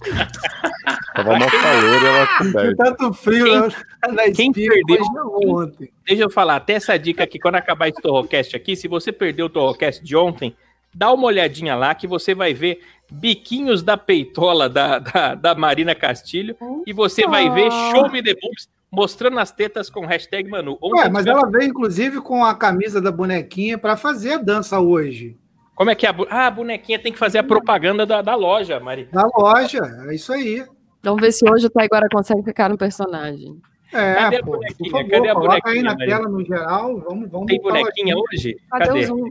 Tava 1.14 1.38
mó 1.38 1.46
calor 1.50 2.02
e 2.02 2.06
ela 2.06 2.26
coberta. 2.38 2.76
Tanto 2.84 3.12
frio 3.12 3.44
Quem- 3.44 3.60
na, 3.60 4.12
na 4.12 4.32
quem 4.32 4.52
perdeu? 4.52 5.02
ontem. 5.44 5.90
Deixa 6.06 6.22
eu 6.22 6.30
falar, 6.30 6.56
até 6.56 6.74
essa 6.74 6.96
dica 6.96 7.24
aqui, 7.24 7.38
quando 7.38 7.56
acabar 7.56 7.88
esse 7.88 8.00
Torrocast 8.00 8.54
aqui, 8.54 8.76
se 8.76 8.86
você 8.86 9.10
perdeu 9.10 9.46
o 9.46 9.50
Torrocast 9.50 10.02
de 10.04 10.16
ontem, 10.16 10.54
dá 10.94 11.12
uma 11.12 11.26
olhadinha 11.26 11.74
lá 11.74 11.94
que 11.94 12.06
você 12.06 12.34
vai 12.34 12.54
ver 12.54 12.80
biquinhos 13.10 13.82
da 13.82 13.96
peitola 13.96 14.68
da, 14.68 14.98
da, 15.00 15.34
da 15.34 15.54
Marina 15.54 15.94
Castilho 15.94 16.56
e 16.86 16.92
você 16.92 17.26
vai 17.26 17.50
ver 17.50 17.68
Show 17.70 18.08
Me 18.10 18.22
The 18.22 18.34
Boobs 18.40 18.68
mostrando 18.90 19.38
as 19.38 19.50
tetas 19.52 19.90
com 19.90 20.06
hashtag 20.06 20.48
Manu. 20.48 20.78
Ontem 20.82 21.00
Ué, 21.02 21.08
mas 21.08 21.24
tivemos- 21.24 21.42
ela 21.44 21.50
veio, 21.52 21.70
inclusive, 21.70 22.20
com 22.20 22.44
a 22.44 22.54
camisa 22.54 23.00
da 23.00 23.12
bonequinha 23.12 23.76
para 23.78 23.96
fazer 23.96 24.34
a 24.34 24.38
dança 24.38 24.80
hoje. 24.80 25.36
Como 25.74 25.90
é 25.90 25.94
que 25.94 26.06
é? 26.06 26.08
a 26.08 26.12
bu- 26.12 26.26
Ah, 26.30 26.46
a 26.46 26.50
bonequinha 26.50 26.98
tem 26.98 27.12
que 27.12 27.18
fazer 27.18 27.38
a 27.38 27.42
propaganda 27.44 28.04
da, 28.04 28.20
da 28.22 28.34
loja, 28.34 28.80
Mari. 28.80 29.08
Da 29.12 29.24
loja, 29.36 29.80
é 30.08 30.14
isso 30.14 30.32
aí. 30.32 30.64
Vamos 31.02 31.20
ver 31.20 31.30
se 31.32 31.48
hoje 31.48 31.66
o 31.66 31.70
Taiguara 31.70 32.08
consegue 32.10 32.42
ficar 32.42 32.68
no 32.68 32.76
personagem. 32.76 33.60
É, 33.92 34.14
Cadê 34.14 34.36
a 34.36 34.42
pô, 34.42 34.52
bonequinha? 34.52 34.90
favor, 34.90 35.08
Cadê 35.10 35.28
a 35.28 35.34
coloca 35.34 35.54
aí 35.54 35.60
bonequinha, 35.62 35.82
na 35.84 35.90
Maria? 35.94 36.16
tela 36.16 36.28
no 36.28 36.44
geral. 36.44 37.00
Vamos, 37.00 37.30
vamos 37.30 37.46
Tem 37.46 37.60
bonequinha 37.60 38.14
aqui. 38.14 38.22
hoje? 38.34 38.56
Cadê, 38.70 38.86
Cadê? 38.86 39.00
o 39.00 39.06
Zoom? 39.06 39.30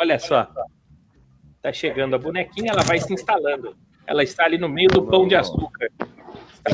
Olha 0.00 0.18
só. 0.18 0.46
Tá 1.62 1.72
chegando 1.72 2.14
a 2.14 2.18
bonequinha, 2.18 2.70
ela 2.72 2.82
vai 2.82 3.00
se 3.00 3.12
instalando. 3.12 3.74
Ela 4.06 4.22
está 4.22 4.44
ali 4.44 4.58
no 4.58 4.68
meio 4.68 4.88
do 4.88 5.02
pão 5.02 5.26
de 5.26 5.34
açúcar. 5.34 5.90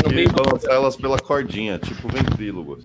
Tem 0.02 0.14
meio 0.14 0.28
que 0.28 0.34
do 0.34 0.42
balançar 0.42 0.72
elas 0.72 0.96
pela 0.96 1.18
cordinha, 1.18 1.78
tipo 1.78 2.08
ventrílogo. 2.08 2.78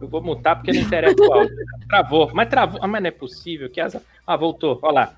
Eu 0.00 0.08
vou 0.08 0.22
mutar 0.22 0.56
porque 0.56 0.72
não 0.72 0.80
interessa 0.80 1.14
o 1.20 1.32
áudio. 1.32 1.54
Travou, 1.88 2.30
mas 2.34 2.48
travou. 2.48 2.80
Ah, 2.82 2.88
mas 2.88 3.02
não 3.02 3.08
é 3.08 3.12
possível. 3.12 3.70
Que 3.70 3.80
asa... 3.80 4.02
Ah, 4.26 4.36
voltou. 4.36 4.80
Olha 4.82 4.92
lá. 4.92 5.16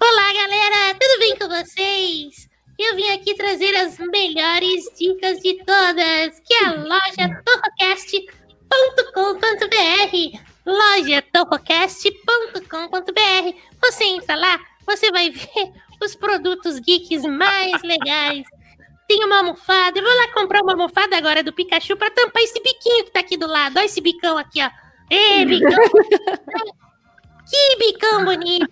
Olá, 0.00 0.32
galera! 0.32 0.94
Tudo 0.98 1.18
bem 1.18 1.36
com 1.36 1.48
vocês? 1.48 2.48
Eu 2.78 2.94
vim 2.94 3.10
aqui 3.10 3.34
trazer 3.34 3.74
as 3.74 3.98
melhores 3.98 4.84
dicas 4.96 5.40
de 5.40 5.54
todas, 5.64 6.38
que 6.40 6.54
é 6.54 6.66
a 6.66 6.74
loja 6.74 7.42
torrocast.com.br 7.44 10.38
loja 10.68 11.22
torrocast.com.br 11.32 13.56
Você 13.82 14.04
entra 14.04 14.36
lá, 14.36 14.60
você 14.86 15.10
vai 15.10 15.30
ver 15.30 15.72
os 16.02 16.14
produtos 16.14 16.78
geeks 16.78 17.24
mais 17.24 17.82
legais. 17.82 18.46
Tem 19.08 19.24
uma 19.24 19.38
almofada, 19.38 19.98
eu 19.98 20.04
vou 20.04 20.14
lá 20.14 20.32
comprar 20.34 20.62
uma 20.62 20.72
almofada 20.72 21.16
agora 21.16 21.42
do 21.42 21.52
Pikachu 21.52 21.96
pra 21.96 22.10
tampar 22.10 22.42
esse 22.42 22.62
biquinho 22.62 23.06
que 23.06 23.10
tá 23.10 23.20
aqui 23.20 23.38
do 23.38 23.46
lado. 23.46 23.78
Olha 23.78 23.86
esse 23.86 24.02
bicão 24.02 24.36
aqui, 24.36 24.60
ó. 24.62 24.70
Ê, 25.10 25.46
bicão! 25.46 25.70
que 27.50 27.76
bicão 27.78 28.24
bonito! 28.26 28.68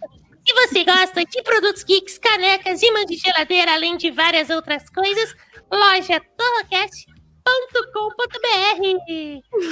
Se 0.47 0.53
você 0.55 0.85
gosta 0.85 1.25
de 1.25 1.43
produtos 1.43 1.83
geeks, 1.83 2.19
canecas, 2.19 2.83
imãs 2.83 3.07
de 3.07 3.17
geladeira, 3.17 3.73
além 3.73 3.97
de 3.97 4.11
várias 4.11 4.51
outras 4.51 4.89
coisas, 4.91 5.35
loja 5.73 6.21
torrocast.com.br. 7.47 8.47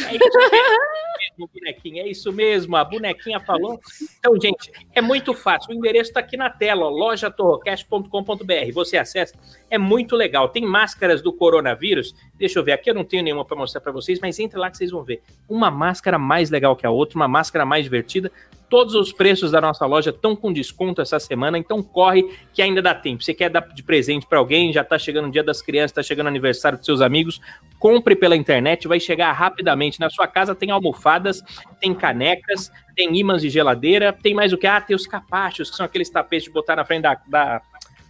É 0.09 0.15
isso 0.15 0.39
mesmo, 0.51 1.51
bonequinha. 1.55 2.03
É 2.03 2.09
isso 2.09 2.33
mesmo. 2.33 2.77
A 2.77 2.85
bonequinha 2.85 3.41
falou. 3.41 3.81
Então, 4.19 4.39
gente, 4.41 4.71
é 4.95 5.01
muito 5.01 5.35
fácil. 5.35 5.71
O 5.71 5.75
endereço 5.75 6.11
está 6.11 6.21
aqui 6.21 6.37
na 6.37 6.51
tela, 6.51 6.89
lojatorrocast.com.br. 6.89 8.73
Você 8.73 8.97
acessa. 8.97 9.35
É 9.71 9.79
muito 9.79 10.17
legal. 10.17 10.49
Tem 10.49 10.65
máscaras 10.65 11.23
do 11.23 11.33
coronavírus. 11.33 12.15
Deixa 12.35 12.59
eu 12.59 12.65
ver. 12.65 12.73
Aqui 12.73 12.91
eu 12.91 12.95
não 12.95 13.05
tenho 13.05 13.23
nenhuma 13.23 13.45
para 13.45 13.57
mostrar 13.57 13.81
para 13.81 13.93
vocês, 13.93 14.19
mas 14.21 14.39
entre 14.39 14.59
lá 14.59 14.71
que 14.71 14.77
vocês 14.77 14.91
vão 14.91 15.03
ver. 15.03 15.23
Uma 15.49 15.71
máscara 15.71 16.19
mais 16.19 16.51
legal 16.51 16.77
que 16.77 16.87
a 16.87 16.91
outra, 16.91 17.17
uma 17.17 17.29
máscara 17.29 17.65
mais 17.65 17.85
divertida. 17.85 18.31
Todos 18.75 18.97
os 18.97 19.13
preços 19.13 19.53
da 19.53 19.61
nossa 19.61 19.87
loja 19.87 20.11
estão 20.11 20.35
com 20.35 20.53
desconto 20.53 21.01
essa 21.01 21.21
semana, 21.21 21.57
então 21.57 21.81
corre 21.81 22.29
que 22.53 22.61
ainda 22.61 22.83
dá 22.83 22.93
tempo. 22.93 23.23
Você 23.23 23.33
quer 23.33 23.49
dar 23.49 23.61
de 23.73 23.85
presente 23.85 24.27
para 24.27 24.41
alguém, 24.41 24.73
já 24.73 24.81
está 24.81 24.99
chegando 24.99 25.29
o 25.29 25.31
dia 25.31 25.45
das 25.45 25.63
crianças, 25.63 25.93
está 25.93 26.03
chegando 26.03 26.27
o 26.27 26.29
aniversário 26.31 26.77
dos 26.77 26.85
seus 26.85 27.01
amigos, 27.01 27.41
compre 27.79 28.17
pela 28.17 28.35
internet, 28.35 28.89
vai 28.89 28.99
chegar 28.99 29.31
rapidamente. 29.31 30.01
Na 30.01 30.11
sua 30.11 30.27
casa 30.27 30.57
tem 30.57 30.73
almofadas, 30.73 31.41
tem 31.81 31.95
canecas, 31.95 32.69
tem 32.97 33.17
ímãs 33.17 33.43
de 33.43 33.49
geladeira, 33.49 34.13
tem 34.13 34.35
mais 34.35 34.53
o 34.53 34.59
que? 34.59 34.67
Ah, 34.67 34.81
tem 34.81 34.97
os 34.97 35.07
capachos, 35.07 35.71
que 35.71 35.77
são 35.77 35.87
aqueles 35.87 36.11
tapetes 36.11 36.47
de 36.47 36.51
botar 36.51 36.75
na 36.75 36.85
frente 36.85 37.03
da, 37.03 37.15
da, 37.29 37.63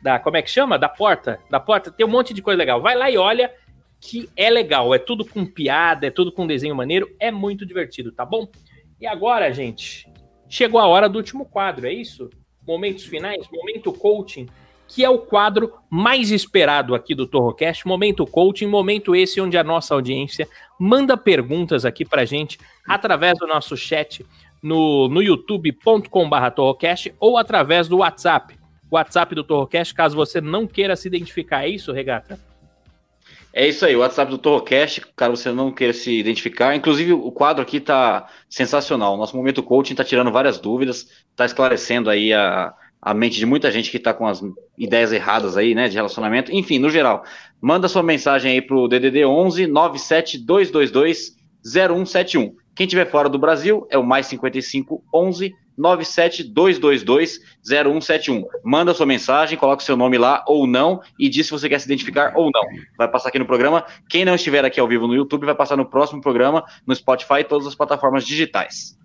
da- 0.02 0.18
como 0.18 0.38
é 0.38 0.40
que 0.40 0.50
chama? 0.50 0.78
Da 0.78 0.88
porta, 0.88 1.38
da 1.50 1.60
porta, 1.60 1.90
tem 1.90 2.06
um 2.06 2.10
monte 2.10 2.32
de 2.32 2.40
coisa 2.40 2.56
legal. 2.56 2.80
Vai 2.80 2.94
lá 2.96 3.10
e 3.10 3.18
olha 3.18 3.52
que 4.00 4.30
é 4.34 4.48
legal, 4.48 4.94
é 4.94 4.98
tudo 4.98 5.26
com 5.26 5.44
piada, 5.44 6.06
é 6.06 6.10
tudo 6.10 6.32
com 6.32 6.46
desenho 6.46 6.74
maneiro, 6.74 7.14
é 7.20 7.30
muito 7.30 7.66
divertido, 7.66 8.10
tá 8.12 8.24
bom? 8.24 8.48
E 8.98 9.06
agora, 9.06 9.52
gente, 9.52 10.08
chegou 10.48 10.80
a 10.80 10.86
hora 10.86 11.08
do 11.08 11.18
último 11.18 11.44
quadro, 11.44 11.86
é 11.86 11.92
isso? 11.92 12.30
Momentos 12.66 13.04
finais, 13.04 13.46
momento 13.52 13.92
coaching, 13.92 14.48
que 14.86 15.04
é 15.04 15.10
o 15.10 15.18
quadro 15.18 15.72
mais 15.90 16.30
esperado 16.30 16.94
aqui 16.94 17.14
do 17.14 17.26
Torrocast, 17.26 17.86
momento 17.86 18.26
coaching, 18.26 18.66
momento 18.66 19.14
esse 19.14 19.40
onde 19.40 19.56
a 19.56 19.64
nossa 19.64 19.94
audiência 19.94 20.48
manda 20.78 21.16
perguntas 21.16 21.84
aqui 21.84 22.04
pra 22.04 22.24
gente 22.24 22.58
através 22.86 23.38
do 23.38 23.46
nosso 23.46 23.76
chat 23.76 24.24
no, 24.62 25.08
no 25.08 25.22
youtube.com.br 25.22 26.50
Torrocast 26.54 27.14
ou 27.18 27.36
através 27.36 27.88
do 27.88 27.98
WhatsApp. 27.98 28.56
WhatsApp 28.90 29.34
do 29.34 29.44
Torrocast, 29.44 29.92
caso 29.92 30.16
você 30.16 30.40
não 30.40 30.66
queira 30.66 30.94
se 30.96 31.08
identificar, 31.08 31.64
é 31.64 31.68
isso, 31.68 31.92
Regata? 31.92 32.38
É 33.56 33.68
isso 33.68 33.86
aí, 33.86 33.94
o 33.94 34.00
WhatsApp 34.00 34.32
do 34.32 34.36
Torrocast, 34.36 35.00
caso 35.14 35.36
você 35.36 35.52
não 35.52 35.70
queira 35.70 35.92
se 35.92 36.10
identificar. 36.18 36.74
Inclusive, 36.74 37.12
o 37.12 37.30
quadro 37.30 37.62
aqui 37.62 37.78
tá 37.78 38.26
sensacional. 38.50 39.16
Nosso 39.16 39.36
momento 39.36 39.62
coaching 39.62 39.94
tá 39.94 40.02
tirando 40.02 40.32
várias 40.32 40.58
dúvidas, 40.58 41.06
tá 41.36 41.44
esclarecendo 41.46 42.10
aí 42.10 42.32
a, 42.32 42.74
a 43.00 43.14
mente 43.14 43.38
de 43.38 43.46
muita 43.46 43.70
gente 43.70 43.92
que 43.92 43.98
tá 44.00 44.12
com 44.12 44.26
as 44.26 44.42
ideias 44.76 45.12
erradas 45.12 45.56
aí, 45.56 45.72
né, 45.72 45.88
de 45.88 45.94
relacionamento. 45.94 46.50
Enfim, 46.50 46.80
no 46.80 46.90
geral, 46.90 47.22
manda 47.60 47.86
sua 47.86 48.02
mensagem 48.02 48.50
aí 48.50 48.60
pro 48.60 48.88
DDD 48.88 49.24
11 49.24 49.68
97222 49.68 51.36
0171. 51.64 52.56
Quem 52.74 52.88
tiver 52.88 53.08
fora 53.08 53.28
do 53.28 53.38
Brasil 53.38 53.86
é 53.88 53.96
o 53.96 54.02
mais 54.02 54.26
55 54.26 55.00
11 55.14 55.54
97222 55.76 57.40
0171. 57.62 58.44
Manda 58.64 58.94
sua 58.94 59.06
mensagem, 59.06 59.58
coloca 59.58 59.82
o 59.82 59.84
seu 59.86 59.96
nome 59.96 60.18
lá 60.18 60.44
ou 60.46 60.66
não 60.66 61.00
e 61.18 61.28
diz 61.28 61.46
se 61.46 61.52
você 61.52 61.68
quer 61.68 61.78
se 61.78 61.86
identificar 61.86 62.32
ou 62.36 62.50
não. 62.52 62.62
Vai 62.96 63.08
passar 63.08 63.28
aqui 63.28 63.38
no 63.38 63.46
programa. 63.46 63.84
Quem 64.08 64.24
não 64.24 64.34
estiver 64.34 64.64
aqui 64.64 64.78
ao 64.80 64.88
vivo 64.88 65.06
no 65.06 65.14
YouTube 65.14 65.44
vai 65.46 65.54
passar 65.54 65.76
no 65.76 65.86
próximo 65.86 66.20
programa, 66.20 66.64
no 66.86 66.94
Spotify 66.94 67.40
e 67.40 67.44
todas 67.44 67.66
as 67.66 67.74
plataformas 67.74 68.24
digitais. 68.26 68.98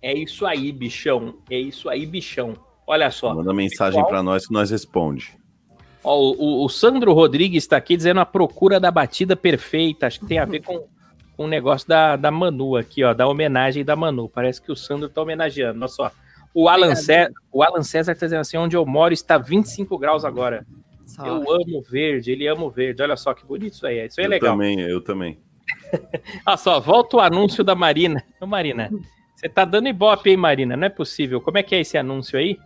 É 0.00 0.12
isso 0.12 0.44
aí, 0.46 0.72
bichão. 0.72 1.36
É 1.48 1.58
isso 1.58 1.88
aí, 1.88 2.04
bichão. 2.06 2.54
Olha 2.86 3.10
só. 3.10 3.34
Manda 3.34 3.54
mensagem 3.54 4.04
pra 4.06 4.22
nós 4.22 4.46
que 4.46 4.52
nós 4.52 4.70
responde. 4.70 5.32
Ó, 6.04 6.18
o, 6.18 6.32
o- 6.62 6.64
o 6.64 6.68
Sandro 6.68 7.12
Rodrigues 7.12 7.62
está 7.62 7.76
aqui 7.76 7.96
dizendo 7.96 8.18
a 8.18 8.26
procura 8.26 8.80
da 8.80 8.90
batida 8.90 9.36
perfeita. 9.36 10.08
Acho 10.08 10.18
que 10.18 10.26
tem 10.26 10.38
a 10.40 10.44
ver 10.44 10.60
com, 10.60 10.84
com 11.36 11.44
o 11.44 11.48
negócio 11.48 11.88
da, 11.88 12.16
da 12.16 12.30
Manu 12.30 12.76
aqui, 12.76 13.02
ó, 13.04 13.14
da 13.14 13.26
homenagem 13.26 13.84
da 13.84 13.96
Manu. 13.96 14.28
Parece 14.28 14.60
que 14.60 14.70
o 14.70 14.76
Sandro 14.76 15.06
está 15.06 15.22
homenageando. 15.22 15.78
Olha 15.78 15.88
só. 15.88 16.12
O 16.54 16.68
Alan, 16.68 16.94
César, 16.94 17.32
o 17.50 17.62
Alan 17.62 17.82
César 17.82 18.12
está 18.12 18.26
dizendo 18.26 18.40
assim: 18.40 18.56
onde 18.58 18.76
eu 18.76 18.84
moro 18.84 19.14
está 19.14 19.38
25 19.38 19.96
graus 19.98 20.24
agora. 20.24 20.66
Eu 21.18 21.50
amo 21.52 21.82
verde, 21.82 22.32
ele 22.32 22.46
ama 22.46 22.64
o 22.64 22.70
verde. 22.70 23.02
Olha 23.02 23.16
só 23.16 23.34
que 23.34 23.44
bonito 23.44 23.74
isso 23.74 23.86
aí. 23.86 24.06
Isso 24.06 24.20
aí 24.20 24.24
é 24.24 24.26
eu 24.26 24.30
legal. 24.30 24.52
também, 24.52 24.80
eu 24.80 25.00
também. 25.00 25.38
Olha 26.46 26.56
só, 26.56 26.80
volta 26.80 27.16
o 27.16 27.20
anúncio 27.20 27.62
da 27.62 27.74
Marina. 27.74 28.22
Ô, 28.40 28.46
Marina, 28.46 28.90
você 29.34 29.48
tá 29.48 29.64
dando 29.64 29.88
ibope, 29.88 30.30
hein, 30.30 30.36
Marina? 30.36 30.76
Não 30.76 30.86
é 30.86 30.90
possível. 30.90 31.40
Como 31.40 31.58
é 31.58 31.62
que 31.62 31.74
é 31.74 31.80
esse 31.80 31.98
anúncio 31.98 32.38
aí? 32.38 32.58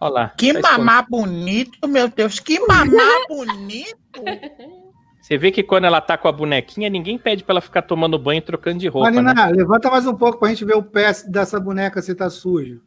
Olha 0.00 0.12
lá. 0.12 0.28
Que 0.30 0.52
tá 0.52 0.60
escondido. 0.60 0.78
mamar 0.78 1.06
bonito, 1.08 1.88
meu 1.88 2.08
Deus, 2.08 2.40
que 2.40 2.58
mamar 2.60 3.26
bonito. 3.28 3.98
Você 5.28 5.36
vê 5.36 5.52
que 5.52 5.62
quando 5.62 5.84
ela 5.84 6.00
tá 6.00 6.16
com 6.16 6.26
a 6.26 6.32
bonequinha, 6.32 6.88
ninguém 6.88 7.18
pede 7.18 7.44
pra 7.44 7.52
ela 7.52 7.60
ficar 7.60 7.82
tomando 7.82 8.18
banho 8.18 8.38
e 8.38 8.40
trocando 8.40 8.78
de 8.78 8.88
roupa, 8.88 9.10
Marina, 9.10 9.34
né? 9.34 9.52
levanta 9.52 9.90
mais 9.90 10.06
um 10.06 10.14
pouco 10.14 10.38
pra 10.38 10.48
gente 10.48 10.64
ver 10.64 10.74
o 10.74 10.82
pé 10.82 11.12
dessa 11.26 11.60
boneca 11.60 12.00
se 12.00 12.14
tá 12.14 12.30
sujo. 12.30 12.80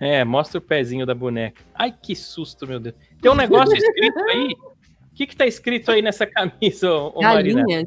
É, 0.00 0.24
mostra 0.24 0.58
o 0.58 0.60
pezinho 0.60 1.06
da 1.06 1.14
boneca. 1.14 1.62
Ai, 1.72 1.92
que 1.92 2.16
susto, 2.16 2.66
meu 2.66 2.80
Deus. 2.80 2.96
Tem 3.22 3.30
um 3.30 3.36
negócio 3.36 3.72
escrito 3.76 4.18
aí? 4.18 4.48
O 4.48 5.14
que 5.14 5.28
que 5.28 5.36
tá 5.36 5.46
escrito 5.46 5.92
aí 5.92 6.02
nessa 6.02 6.26
camisa, 6.26 6.90
ô, 6.90 7.12
ô, 7.14 7.22
Marina? 7.22 7.60
Galinhas. 7.60 7.86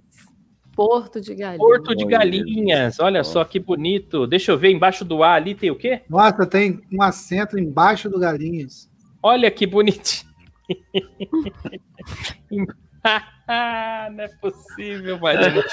Porto 0.73 1.19
de 1.19 1.35
galinhas. 1.35 1.57
Porto 1.57 1.93
de 1.93 2.05
Galinhas. 2.05 2.99
Olha 3.01 3.21
só 3.21 3.43
que 3.43 3.59
bonito. 3.59 4.25
Deixa 4.25 4.53
eu 4.53 4.57
ver, 4.57 4.71
embaixo 4.71 5.03
do 5.03 5.23
A 5.23 5.33
ali 5.33 5.55
tem 5.55 5.69
o 5.69 5.75
quê? 5.75 6.03
Nossa, 6.09 6.45
tem 6.45 6.79
um 6.89 7.01
acento 7.01 7.59
embaixo 7.59 8.09
do 8.09 8.17
Galinhas. 8.17 8.89
Olha 9.21 9.51
que 9.51 9.67
bonitinho. 9.67 10.31
Não 14.15 14.23
é 14.23 14.27
possível, 14.39 15.19
Marina. 15.19 15.63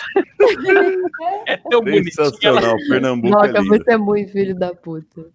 É 1.46 1.56
tão 1.56 1.80
bonitinho. 1.80 2.12
Sensacional, 2.12 2.76
Pernambuco 2.88 3.44
é 3.44 3.48
Noca, 3.48 3.62
você 3.64 3.92
é 3.92 3.96
muito 3.96 4.32
filho 4.32 4.54
da 4.54 4.74
puta. 4.74 5.26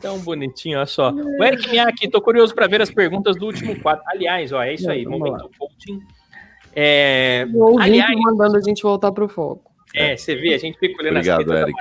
Tão 0.00 0.18
bonitinho, 0.18 0.78
olha 0.78 0.86
só. 0.86 1.12
O 1.12 1.44
Eric 1.44 1.68
Miyake, 1.70 2.08
tô 2.08 2.20
curioso 2.20 2.54
para 2.54 2.66
ver 2.66 2.82
as 2.82 2.90
perguntas 2.90 3.36
do 3.36 3.46
último 3.46 3.78
quadro. 3.80 4.02
Aliás, 4.08 4.52
ó, 4.52 4.62
é 4.62 4.74
isso 4.74 4.90
aí, 4.90 5.06
momento 5.06 5.48
coaching. 5.58 6.00
É, 6.74 7.46
O 7.54 7.78
aliás, 7.78 8.14
mandando 8.18 8.56
a 8.56 8.60
gente 8.60 8.82
voltar 8.82 9.12
pro 9.12 9.28
foco. 9.28 9.70
é, 9.94 10.16
você 10.16 10.34
vê, 10.34 10.54
a 10.54 10.58
gente 10.58 10.78
fica 10.78 11.00
olhando 11.00 11.16
Obrigado, 11.16 11.52
as 11.52 11.60
Eric. 11.60 11.76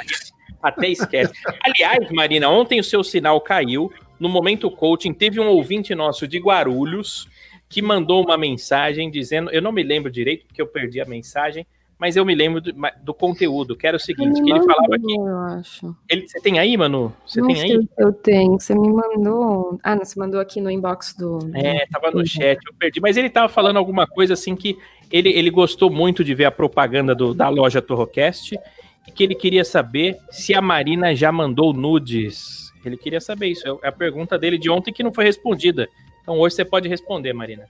Até 0.62 0.90
esquece. 0.90 1.34
Aliás, 1.64 2.10
Marina, 2.12 2.50
ontem 2.50 2.80
o 2.80 2.84
seu 2.84 3.04
sinal 3.04 3.42
caiu. 3.42 3.92
No 4.20 4.30
momento 4.30 4.72
coaching, 4.72 5.14
teve 5.14 5.40
um 5.40 5.48
ouvinte 5.48 5.94
nosso 5.94 6.28
de 6.28 6.40
Guarulhos 6.40 7.28
que 7.70 7.82
mandou 7.82 8.24
uma 8.24 8.38
mensagem 8.38 9.10
dizendo, 9.10 9.50
eu 9.52 9.62
não 9.62 9.72
me 9.72 9.84
lembro 9.84 10.12
direito 10.12 10.46
porque 10.46 10.62
eu 10.62 10.68
perdi 10.68 11.02
a 11.02 11.06
mensagem, 11.06 11.66
mas 11.98 12.16
eu 12.18 12.26
me 12.26 12.36
lembro 12.36 12.60
do, 12.60 12.74
do 13.04 13.14
conteúdo, 13.14 13.76
que 13.76 13.88
era 13.88 13.96
o 13.96 14.00
seguinte, 14.00 14.42
que 14.44 14.50
ele 14.52 14.60
mandou, 14.60 14.66
falava 14.76 15.00
que 15.00 15.14
Eu 15.16 15.38
acho. 15.60 15.96
ele, 16.10 16.28
você 16.28 16.42
tem 16.42 16.60
aí, 16.60 16.76
Manu? 16.76 17.14
Você 17.26 17.40
Não 17.40 17.48
tem 17.48 17.62
aí? 17.62 17.88
Eu 17.98 18.12
tenho. 18.12 18.60
Você 18.60 18.74
me 18.76 18.90
mandou. 18.90 19.80
Ah, 19.82 19.96
não, 19.96 20.04
você 20.04 20.20
mandou 20.20 20.40
aqui 20.42 20.60
no 20.60 20.70
inbox 20.70 21.16
do. 21.18 21.40
É, 21.54 21.86
tava 21.88 22.12
no 22.12 22.26
chat, 22.28 22.60
eu 22.68 22.74
perdi. 22.78 23.00
Mas 23.00 23.16
ele 23.16 23.30
tava 23.30 23.48
falando 23.48 23.78
alguma 23.78 24.06
coisa 24.06 24.34
assim 24.34 24.56
que 24.58 24.78
ele, 25.10 25.30
ele 25.30 25.50
gostou 25.50 25.90
muito 25.90 26.22
de 26.24 26.36
ver 26.36 26.46
a 26.46 26.52
propaganda 26.52 27.16
do- 27.16 27.34
da 27.34 27.48
loja 27.48 27.82
Torrocast 27.82 28.60
e 29.08 29.12
que 29.12 29.24
ele 29.24 29.34
queria 29.36 29.64
saber 29.64 30.18
se 30.30 30.54
a 30.54 30.62
Marina 30.62 31.16
já 31.16 31.32
mandou 31.32 31.72
nudes. 31.74 32.74
Ele 32.86 32.98
queria 32.98 33.22
saber 33.22 33.48
isso. 33.48 33.80
É 33.82 33.88
a 33.88 33.92
pergunta 33.92 34.38
dele 34.38 34.58
de 34.58 34.70
ontem 34.70 34.92
que 34.94 35.02
não 35.02 35.14
foi 35.14 35.24
respondida. 35.24 35.88
Então 36.26 36.40
hoje 36.40 36.56
você 36.56 36.66
pode 36.66 36.90
responder, 36.90 37.34
Marina. 37.34 37.68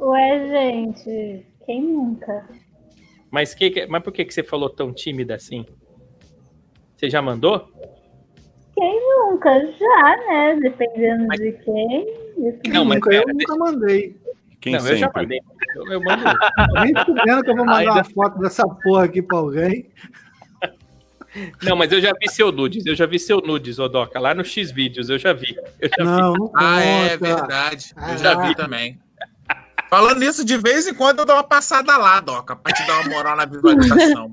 Ué, 0.00 0.48
gente, 0.48 1.46
quem 1.66 1.82
nunca? 1.82 2.48
Mas, 3.30 3.52
que, 3.54 3.86
mas 3.86 4.02
por 4.02 4.10
que, 4.10 4.24
que 4.24 4.32
você 4.32 4.42
falou 4.42 4.70
tão 4.70 4.90
tímida 4.90 5.34
assim? 5.34 5.66
Você 6.96 7.10
já 7.10 7.20
mandou? 7.20 7.68
Quem 8.74 9.00
nunca? 9.00 9.50
Já, 9.72 10.16
né? 10.28 10.58
Dependendo 10.62 11.28
de 11.28 11.52
quem. 11.52 12.06
Não, 12.72 12.86
mas 12.86 12.96
nunca, 12.96 13.12
eu 13.14 13.22
pera, 13.26 13.32
nunca 13.34 13.56
mandei. 13.56 14.16
Quem 14.58 14.72
não, 14.72 14.80
eu 14.88 14.96
já 14.96 15.06
sempre? 15.06 15.22
mandei. 15.22 15.40
Eu, 15.76 15.92
eu 15.92 16.00
mando. 16.02 16.24
Nem 16.82 17.04
fudendo 17.04 17.42
que 17.42 17.50
eu 17.50 17.56
vou 17.56 17.66
mandar 17.66 17.78
Ainda- 17.80 17.92
uma 17.92 18.04
foto 18.04 18.38
dessa 18.38 18.66
porra 18.66 19.04
aqui 19.04 19.20
pra 19.20 19.36
alguém. 19.36 19.90
Não, 21.62 21.76
mas 21.76 21.92
eu 21.92 22.00
já 22.00 22.12
vi 22.20 22.28
seu 22.28 22.50
nudes. 22.50 22.84
Eu 22.86 22.94
já 22.94 23.06
vi 23.06 23.18
seu 23.18 23.38
nudes, 23.40 23.78
Odoca, 23.78 24.18
lá 24.18 24.34
no 24.34 24.44
X 24.44 24.70
vídeos. 24.70 25.08
Eu 25.08 25.18
já 25.18 25.32
vi. 25.32 25.56
Eu 25.80 25.88
já 25.96 26.04
Não, 26.04 26.32
vi. 26.32 26.38
não 26.38 26.52
Ah, 26.56 26.80
é 26.82 27.16
conta. 27.18 27.34
verdade. 27.36 27.92
Ah. 27.96 28.12
Eu 28.12 28.18
já 28.18 28.34
vi 28.46 28.54
também. 28.54 28.98
Falando 29.88 30.20
nisso, 30.20 30.44
de 30.44 30.56
vez 30.56 30.86
em 30.86 30.94
quando 30.94 31.20
eu 31.20 31.24
dou 31.26 31.34
uma 31.36 31.42
passada 31.44 31.96
lá, 31.96 32.20
Doca, 32.20 32.54
pra 32.56 32.72
te 32.72 32.86
dar 32.86 33.00
uma 33.00 33.10
moral 33.10 33.36
na 33.36 33.44
visualização. 33.44 34.30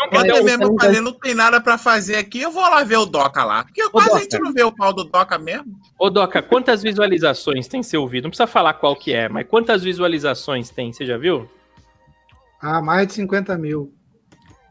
Ontem 0.00 0.22
deu- 0.22 0.44
mesmo 0.44 0.64
eu 0.64 0.76
falei, 0.80 1.00
não 1.00 1.12
tem 1.12 1.34
nada 1.34 1.60
pra 1.60 1.76
fazer 1.78 2.16
aqui, 2.16 2.40
eu 2.42 2.50
vou 2.52 2.62
lá 2.62 2.82
ver 2.84 2.96
o 2.98 3.06
Doca 3.06 3.44
lá. 3.44 3.64
Porque 3.64 3.88
quase 3.90 4.12
a 4.12 4.18
gente 4.18 4.38
não 4.38 4.52
vê 4.52 4.62
o 4.62 4.70
pau 4.72 4.92
do 4.92 5.04
Doca 5.04 5.38
mesmo. 5.38 5.78
Ô, 5.98 6.08
Doca, 6.10 6.40
quantas 6.40 6.82
visualizações 6.82 7.66
tem 7.68 7.82
seu 7.82 8.06
vídeo? 8.06 8.24
Não 8.24 8.30
precisa 8.30 8.46
falar 8.46 8.74
qual 8.74 8.94
que 8.96 9.12
é, 9.12 9.28
mas 9.28 9.46
quantas 9.48 9.82
visualizações 9.82 10.70
tem? 10.70 10.92
Você 10.92 11.04
já 11.04 11.16
viu? 11.18 11.48
Ah, 12.60 12.80
mais 12.80 13.06
de 13.08 13.14
50 13.14 13.56
mil. 13.58 13.92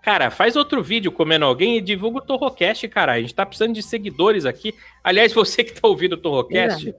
Cara, 0.08 0.32
faz 0.32 0.56
outro 0.56 0.82
vídeo 0.82 1.12
comendo 1.12 1.44
alguém 1.44 1.76
e 1.76 1.82
divulga 1.82 2.20
o 2.20 2.22
Torrocast, 2.22 2.88
cara. 2.88 3.12
A 3.12 3.20
gente 3.20 3.36
tá 3.36 3.46
precisando 3.46 3.74
de 3.74 3.84
seguidores 3.84 4.46
aqui. 4.46 4.74
Aliás, 5.04 5.34
você 5.36 5.66
que 5.66 5.74
tá 5.74 5.86
ouvindo 5.86 6.14
o 6.14 6.18
Torrocast, 6.18 6.96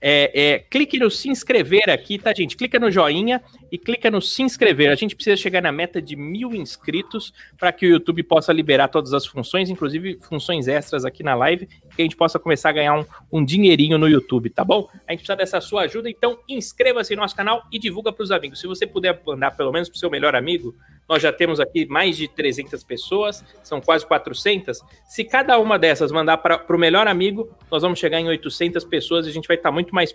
é, 0.00 0.32
é, 0.32 0.58
clique 0.58 0.98
no 0.98 1.10
se 1.10 1.28
inscrever 1.28 1.90
aqui, 1.90 2.18
tá, 2.18 2.32
gente? 2.32 2.56
Clica 2.56 2.78
no 2.78 2.90
joinha 2.90 3.42
e 3.74 3.78
clica 3.78 4.08
no 4.08 4.22
se 4.22 4.40
inscrever. 4.40 4.88
A 4.88 4.94
gente 4.94 5.16
precisa 5.16 5.36
chegar 5.36 5.60
na 5.60 5.72
meta 5.72 6.00
de 6.00 6.14
mil 6.14 6.54
inscritos 6.54 7.34
para 7.58 7.72
que 7.72 7.84
o 7.84 7.88
YouTube 7.88 8.22
possa 8.22 8.52
liberar 8.52 8.86
todas 8.86 9.12
as 9.12 9.26
funções, 9.26 9.68
inclusive 9.68 10.16
funções 10.22 10.68
extras 10.68 11.04
aqui 11.04 11.24
na 11.24 11.34
live, 11.34 11.66
que 11.66 12.00
a 12.00 12.02
gente 12.02 12.14
possa 12.14 12.38
começar 12.38 12.68
a 12.68 12.72
ganhar 12.72 12.96
um, 12.96 13.04
um 13.32 13.44
dinheirinho 13.44 13.98
no 13.98 14.08
YouTube, 14.08 14.48
tá 14.48 14.62
bom? 14.62 14.88
A 15.08 15.10
gente 15.10 15.22
precisa 15.22 15.34
dessa 15.34 15.60
sua 15.60 15.82
ajuda, 15.82 16.08
então 16.08 16.38
inscreva-se 16.48 17.16
no 17.16 17.22
nosso 17.22 17.34
canal 17.34 17.64
e 17.72 17.76
divulga 17.76 18.12
para 18.12 18.22
os 18.22 18.30
amigos. 18.30 18.60
Se 18.60 18.68
você 18.68 18.86
puder 18.86 19.20
mandar 19.26 19.50
pelo 19.50 19.72
menos 19.72 19.88
para 19.88 19.96
o 19.96 19.98
seu 19.98 20.08
melhor 20.08 20.36
amigo, 20.36 20.72
nós 21.08 21.20
já 21.20 21.32
temos 21.32 21.58
aqui 21.58 21.84
mais 21.84 22.16
de 22.16 22.28
300 22.28 22.84
pessoas, 22.84 23.44
são 23.64 23.80
quase 23.80 24.06
400. 24.06 24.82
Se 25.04 25.24
cada 25.24 25.58
uma 25.58 25.80
dessas 25.80 26.12
mandar 26.12 26.36
para 26.36 26.64
o 26.68 26.78
melhor 26.78 27.08
amigo, 27.08 27.50
nós 27.68 27.82
vamos 27.82 27.98
chegar 27.98 28.20
em 28.20 28.28
800 28.28 28.84
pessoas 28.84 29.26
e 29.26 29.30
a 29.30 29.32
gente 29.32 29.48
vai 29.48 29.56
estar 29.56 29.72
muito 29.72 29.92
mais 29.92 30.14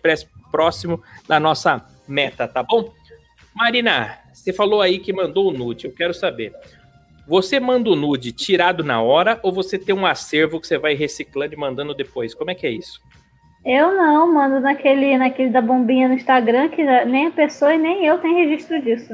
próximo 0.49 1.03
da 1.27 1.41
nossa 1.41 1.86
meta, 2.07 2.48
tá 2.48 2.64
bom? 2.64 2.98
Marina, 3.55 4.17
você 4.34 4.53
falou 4.53 4.81
aí 4.81 4.99
que 4.99 5.11
mandou 5.11 5.49
o 5.49 5.53
nude, 5.53 5.85
eu 5.85 5.93
quero 5.93 6.13
saber. 6.13 6.53
Você 7.27 7.59
manda 7.59 7.89
o 7.89 7.95
nude 7.95 8.31
tirado 8.31 8.84
na 8.84 9.01
hora 9.01 9.39
ou 9.43 9.51
você 9.51 9.77
tem 9.77 9.93
um 9.93 10.05
acervo 10.05 10.59
que 10.59 10.67
você 10.67 10.77
vai 10.77 10.95
reciclando 10.95 11.53
e 11.53 11.57
mandando 11.57 11.93
depois? 11.93 12.34
Como 12.34 12.49
é 12.49 12.55
que 12.55 12.65
é 12.65 12.71
isso? 12.71 12.99
Eu 13.65 13.95
não, 13.95 14.34
mando 14.34 14.59
naquele, 14.59 15.17
naquele 15.17 15.49
da 15.49 15.61
bombinha 15.61 16.07
no 16.07 16.13
Instagram, 16.15 16.69
que 16.69 16.84
nem 17.05 17.27
a 17.27 17.31
pessoa 17.31 17.73
e 17.73 17.77
nem 17.77 18.05
eu 18.05 18.17
tem 18.17 18.34
registro 18.34 18.81
disso. 18.81 19.13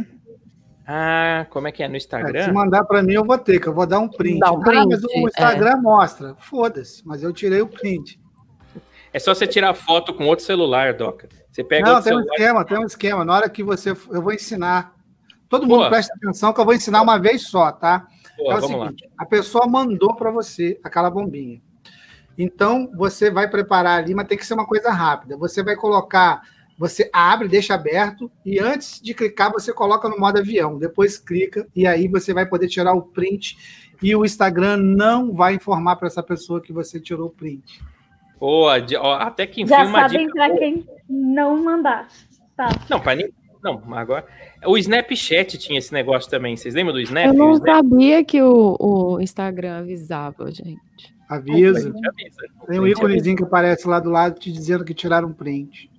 Ah, 0.88 1.48
como 1.50 1.68
é 1.68 1.72
que 1.72 1.82
é 1.82 1.88
no 1.88 1.96
É, 1.96 2.00
se 2.00 2.06
Instagram? 2.06 2.54
mandar 2.54 2.84
pra 2.86 3.02
mim, 3.02 3.14
eu 3.14 3.26
vou 3.26 3.38
ter, 3.40 3.60
que 3.60 3.68
eu 3.68 3.74
vou 3.74 3.88
dar 3.88 4.00
um 4.00 4.08
print. 4.08 4.40
Dá 4.40 4.52
um 4.52 4.62
Ah, 4.62 4.86
mas 4.88 5.02
print, 5.02 5.24
o 5.24 5.28
Instagram 5.28 5.78
mostra. 5.82 6.36
Foda-se, 6.38 7.02
mas 7.06 7.24
eu 7.24 7.34
tirei 7.34 7.62
o 7.62 7.68
print. 7.68 8.20
É 9.12 9.18
só 9.18 9.34
você 9.34 9.48
tirar 9.48 9.74
foto 9.74 10.14
com 10.14 10.26
outro 10.26 10.46
celular, 10.46 10.94
Doca. 10.94 11.28
Você 11.56 11.64
pega 11.64 11.86
Não, 11.86 12.02
tem 12.02 12.14
um 12.14 12.18
celular. 12.18 12.34
esquema, 12.34 12.66
tem 12.66 12.78
um 12.80 12.86
esquema. 12.86 13.26
Na 13.26 13.34
hora 13.34 13.50
que 13.50 13.64
você. 13.64 13.92
Eu 13.92 14.22
vou 14.22 14.34
ensinar. 14.34 14.94
Todo 15.48 15.62
mundo 15.62 15.78
Boa. 15.78 15.90
presta 15.90 16.14
atenção 16.14 16.52
que 16.52 16.60
eu 16.60 16.66
vou 16.66 16.74
ensinar 16.74 17.02
uma 17.02 17.18
vez 17.18 17.48
só, 17.48 17.72
tá? 17.72 18.06
Pô, 18.36 18.52
é 18.52 18.58
o 18.58 18.60
vamos 18.60 18.78
lá. 18.78 18.86
seguinte: 18.88 19.10
a 19.18 19.26
pessoa 19.26 19.66
mandou 19.66 20.14
para 20.16 20.30
você 20.32 20.78
aquela 20.84 21.10
bombinha. 21.10 21.62
Então, 22.38 22.92
você 22.98 23.32
vai 23.32 23.50
preparar 23.50 24.00
ali, 24.00 24.14
mas 24.14 24.28
tem 24.28 24.38
que 24.38 24.46
ser 24.46 24.54
uma 24.54 24.66
coisa 24.66 24.92
rápida. 24.92 25.38
Você 25.38 25.64
vai 25.64 25.78
colocar, 25.78 26.42
você 26.78 27.10
abre, 27.14 27.48
deixa 27.48 27.74
aberto, 27.74 28.30
e 28.46 28.60
antes 28.60 29.02
de 29.02 29.14
clicar, 29.14 29.50
você 29.50 29.72
coloca 29.72 30.10
no 30.10 30.20
modo 30.20 30.38
avião. 30.38 30.78
Depois 30.78 31.18
clica, 31.18 31.66
e 31.74 31.88
aí 31.88 32.10
você 32.10 32.34
vai 32.34 32.46
poder 32.46 32.68
tirar 32.68 32.94
o 32.94 33.02
print. 33.02 33.58
E 34.04 34.14
o 34.14 34.26
Instagram 34.26 34.76
não 34.76 35.32
vai 35.34 35.54
informar 35.54 35.96
para 35.96 36.08
essa 36.08 36.22
pessoa 36.22 36.62
que 36.62 36.74
você 36.74 37.00
tirou 37.00 37.28
o 37.28 37.32
print. 37.32 37.82
Boa, 38.40 38.80
de- 38.80 38.96
ó, 38.98 39.14
até 39.16 39.46
que 39.48 39.62
enfim 39.62 39.70
Já 39.70 39.84
uma 39.86 40.02
sabem 40.02 40.26
dica. 40.28 40.34
pra 40.34 40.48
boa. 40.48 40.60
quem 40.60 40.86
não 41.10 41.64
mandar. 41.64 42.08
Tá. 42.56 42.68
Não, 42.90 43.00
pra 43.00 43.16
nem... 43.16 43.30
Não, 43.64 43.82
agora. 43.96 44.26
O 44.66 44.78
Snapchat 44.78 45.58
tinha 45.58 45.80
esse 45.80 45.92
negócio 45.92 46.30
também. 46.30 46.56
Vocês 46.56 46.76
lembram 46.76 46.94
do 46.94 47.02
Snap? 47.02 47.26
Eu 47.26 47.34
O 47.34 47.36
não 47.38 47.52
Snap 47.54 47.76
sabia 47.78 48.24
que 48.24 48.40
o, 48.42 48.78
o 48.80 49.20
Instagram 49.20 49.80
avisava, 49.80 50.52
gente. 50.52 50.80
Avisa. 51.28 51.92
te 51.92 52.08
avisa. 52.08 52.42
Tem 52.68 52.80
um 52.80 52.86
íconezinho 52.88 53.36
que 53.36 53.44
aparece 53.44 53.88
lá 53.88 54.00
do 54.00 54.12
lado 54.12 54.40
te 54.40 54.52
dizendo 54.52 54.86
que 54.86 54.94
tiraram 54.94 55.30
um 55.30 55.34
print. 55.34 55.90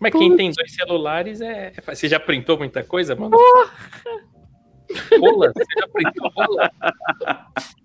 Mas 0.00 0.10
quem 0.12 0.34
tem 0.34 0.50
dois 0.50 0.74
celulares 0.74 1.40
é. 1.40 1.72
é. 1.76 1.94
Você 1.94 2.08
já 2.08 2.18
printou 2.18 2.58
muita 2.58 2.82
coisa, 2.82 3.14
mano? 3.14 3.36
Rola? 5.20 5.52
Você 5.54 5.64
já 5.78 5.86
printou 5.88 6.28
rola? 6.34 6.70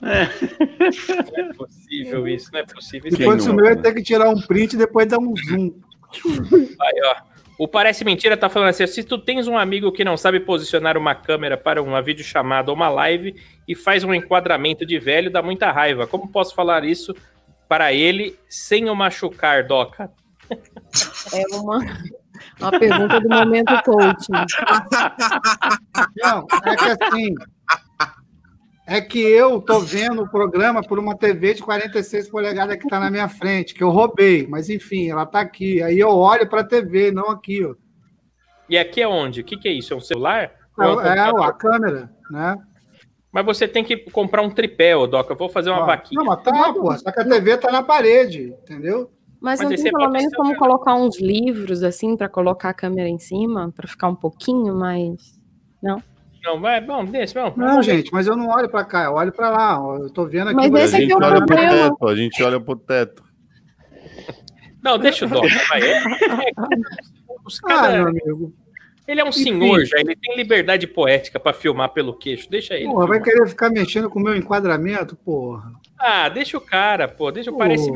Não 0.00 0.10
é 0.10 1.52
possível 1.54 2.28
isso, 2.28 2.50
não 2.52 2.60
é 2.60 2.64
possível. 2.64 3.10
Se 3.10 3.24
fosse 3.24 3.50
o 3.50 3.54
meu, 3.54 3.66
eu 3.66 3.70
ia 3.72 3.76
ter 3.76 3.94
que 3.94 4.02
tirar 4.02 4.28
um 4.30 4.40
print 4.40 4.74
e 4.74 4.76
depois 4.76 5.06
dar 5.06 5.18
um 5.18 5.34
zoom. 5.36 5.72
Aí, 6.80 7.00
ó. 7.04 7.30
O 7.58 7.68
Parece 7.68 8.04
Mentira 8.04 8.38
tá 8.38 8.48
falando 8.48 8.70
assim: 8.70 8.86
se 8.86 9.04
tu 9.04 9.18
tens 9.18 9.46
um 9.46 9.58
amigo 9.58 9.92
que 9.92 10.02
não 10.02 10.16
sabe 10.16 10.40
posicionar 10.40 10.96
uma 10.96 11.14
câmera 11.14 11.58
para 11.58 11.82
uma 11.82 12.00
videochamada 12.00 12.70
ou 12.70 12.76
uma 12.76 12.88
live 12.88 13.34
e 13.68 13.74
faz 13.74 14.02
um 14.02 14.14
enquadramento 14.14 14.86
de 14.86 14.98
velho, 14.98 15.30
dá 15.30 15.42
muita 15.42 15.70
raiva. 15.70 16.06
Como 16.06 16.32
posso 16.32 16.54
falar 16.54 16.84
isso 16.84 17.14
para 17.68 17.92
ele 17.92 18.38
sem 18.48 18.88
o 18.88 18.96
machucar, 18.96 19.66
Doca? 19.66 20.10
É 21.32 21.56
uma, 21.56 21.78
uma 22.58 22.70
pergunta 22.78 23.20
do 23.20 23.28
momento 23.28 23.72
coaching. 23.84 24.32
Não, 26.16 26.46
é 26.64 26.76
que 26.76 27.04
assim. 27.04 27.34
É 28.90 29.00
que 29.00 29.20
eu 29.20 29.60
tô 29.60 29.78
vendo 29.78 30.22
o 30.22 30.28
programa 30.28 30.82
por 30.82 30.98
uma 30.98 31.16
TV 31.16 31.54
de 31.54 31.62
46 31.62 32.28
polegadas 32.28 32.76
que 32.76 32.88
tá 32.88 32.98
na 32.98 33.08
minha 33.08 33.28
frente, 33.28 33.72
que 33.72 33.84
eu 33.84 33.90
roubei, 33.90 34.48
mas 34.48 34.68
enfim, 34.68 35.08
ela 35.08 35.24
tá 35.24 35.38
aqui. 35.38 35.80
Aí 35.80 35.96
eu 35.96 36.08
olho 36.08 36.48
pra 36.48 36.64
TV, 36.64 37.12
não 37.12 37.30
aqui, 37.30 37.64
ó. 37.64 37.76
E 38.68 38.76
aqui 38.76 39.00
é 39.00 39.06
onde? 39.06 39.42
O 39.42 39.44
que, 39.44 39.56
que 39.56 39.68
é 39.68 39.72
isso? 39.72 39.94
É 39.94 39.96
um 39.96 40.00
celular? 40.00 40.50
É, 40.76 40.84
Ou 40.84 41.00
é, 41.02 41.32
ó, 41.32 41.40
a 41.44 41.52
câmera, 41.52 42.10
né? 42.32 42.56
Mas 43.30 43.46
você 43.46 43.68
tem 43.68 43.84
que 43.84 43.96
comprar 43.96 44.42
um 44.42 44.50
tripé, 44.50 44.96
ô 44.96 45.06
Doca. 45.06 45.34
Eu 45.34 45.38
vou 45.38 45.48
fazer 45.48 45.70
uma 45.70 45.84
Ó, 45.84 45.86
vaquinha. 45.86 46.18
Não, 46.18 46.24
mas 46.24 46.42
tá, 46.42 46.72
pô. 46.72 46.92
Só 46.98 47.12
que 47.12 47.20
a 47.20 47.24
TV 47.24 47.58
tá 47.58 47.70
na 47.70 47.84
parede, 47.84 48.56
entendeu? 48.60 49.08
Mas, 49.40 49.60
Mas 49.60 49.70
não 49.70 49.76
tem 49.76 49.92
pelo 49.92 50.10
menos 50.10 50.34
como 50.34 50.56
colocar 50.56 50.96
uns 50.96 51.20
livros 51.20 51.84
assim 51.84 52.16
para 52.16 52.28
colocar 52.28 52.70
a 52.70 52.74
câmera 52.74 53.08
em 53.08 53.20
cima, 53.20 53.70
para 53.70 53.86
ficar 53.86 54.08
um 54.08 54.16
pouquinho 54.16 54.74
mais. 54.74 55.38
Não. 55.80 56.02
Não, 56.42 56.60
vai, 56.60 56.80
bom, 56.80 57.04
deixa, 57.04 57.40
vamos. 57.40 57.56
Não, 57.58 57.82
gente, 57.82 58.12
mas 58.12 58.26
eu 58.26 58.36
não 58.36 58.48
olho 58.48 58.68
pra 58.68 58.84
cá, 58.84 59.04
eu 59.04 59.12
olho 59.14 59.32
pra 59.32 59.50
lá. 59.50 59.80
ó. 59.82 59.96
Eu 59.98 60.10
tô 60.10 60.24
vendo 60.26 60.48
aqui. 60.48 60.56
Mas 60.56 60.72
esse 60.84 60.94
a 60.94 60.98
aqui 60.98 61.06
gente 61.08 61.12
é 61.12 61.16
o 61.16 61.18
olha 61.28 61.36
pro 61.38 61.46
problema. 61.46 61.72
teto, 61.90 62.08
a 62.08 62.14
gente 62.16 62.42
olha 62.42 62.60
pro 62.60 62.76
teto. 62.76 63.22
Não, 64.82 64.98
deixa 64.98 65.26
o 65.26 65.28
vai. 65.28 65.40
É, 65.82 66.02
os 67.44 67.58
Ah, 67.64 67.68
cada- 67.68 67.92
meu 67.98 68.08
amigo. 68.08 68.54
Ele 69.08 69.20
é 69.20 69.24
um 69.24 69.32
senhor 69.32 69.84
já, 69.86 69.98
ele 69.98 70.14
tem 70.14 70.36
liberdade 70.36 70.86
poética 70.86 71.40
pra 71.40 71.52
filmar 71.52 71.88
pelo 71.88 72.14
queixo. 72.14 72.48
Deixa 72.48 72.74
ele. 72.74 72.84
Porra, 72.84 73.08
vai 73.08 73.20
querer 73.20 73.44
ficar 73.48 73.68
mexendo 73.68 74.08
com 74.08 74.20
o 74.20 74.22
meu 74.22 74.36
enquadramento, 74.36 75.16
porra. 75.16 75.72
Ah, 75.98 76.28
deixa 76.28 76.56
o 76.56 76.60
cara, 76.60 77.08
pô. 77.08 77.28
Deixa 77.32 77.50
o 77.50 77.58
mentira, 77.58 77.92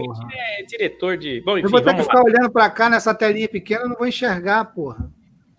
é 0.58 0.62
diretor 0.64 1.16
de. 1.16 1.40
Bom, 1.42 1.52
enfim, 1.56 1.66
eu 1.66 1.70
vou 1.70 1.80
ter 1.80 1.94
que 1.94 2.02
ficar 2.02 2.18
lá. 2.18 2.24
olhando 2.24 2.50
pra 2.50 2.68
cá 2.68 2.90
nessa 2.90 3.14
telinha 3.14 3.48
pequena, 3.48 3.82
eu 3.82 3.88
não 3.90 3.96
vou 3.96 4.08
enxergar, 4.08 4.64
porra. 4.64 5.08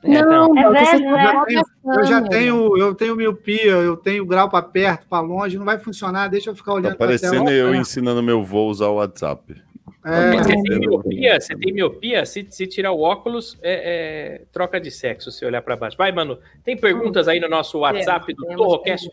É, 0.06 0.22
Não, 0.22 0.54
não. 0.54 0.76
É 0.76 0.86
você 0.86 1.04
tá 1.04 1.12
né? 1.12 1.36
Eu, 1.36 1.46
tenho, 1.46 1.64
eu 1.86 2.06
já 2.06 2.22
tenho, 2.22 2.78
eu 2.78 2.96
tenho 2.96 3.16
miopia, 3.16 3.72
eu 3.72 3.98
tenho 3.98 4.26
grau 4.26 4.50
pra 4.50 4.62
perto, 4.62 5.08
pra 5.08 5.20
longe, 5.20 5.58
não 5.58 5.66
vai 5.66 5.80
funcionar, 5.80 6.28
deixa 6.28 6.52
eu 6.52 6.56
ficar 6.56 6.72
Tá 6.72 6.78
olhando 6.78 6.96
pra 6.96 7.08
parecendo 7.08 7.50
eu 7.50 7.74
ensinando 7.74 8.22
meu 8.22 8.44
voo 8.44 8.68
a 8.68 8.72
usar 8.72 8.88
o 8.88 8.96
WhatsApp. 8.96 9.56
É, 10.08 10.38
Você 10.38 10.54
tem 10.62 10.80
miopia? 10.80 11.42
Você 11.42 11.56
tem 11.56 11.74
miopia? 11.74 12.24
Se, 12.28 12.46
se 12.48 12.68
tirar 12.68 12.92
o 12.92 13.02
óculos, 13.02 13.58
é, 13.64 14.38
é 14.38 14.42
troca 14.54 14.80
de 14.80 14.92
sexo 14.92 15.32
se 15.32 15.44
olhar 15.44 15.64
pra 15.64 15.76
baixo. 15.76 15.98
Vai, 15.98 16.12
mano. 16.12 16.38
Tem 16.64 16.78
perguntas 16.78 17.28
aí 17.28 17.40
no 17.40 17.50
nosso 17.50 17.80
WhatsApp 17.80 18.32
do 18.36 18.46
Torrocast? 18.56 19.10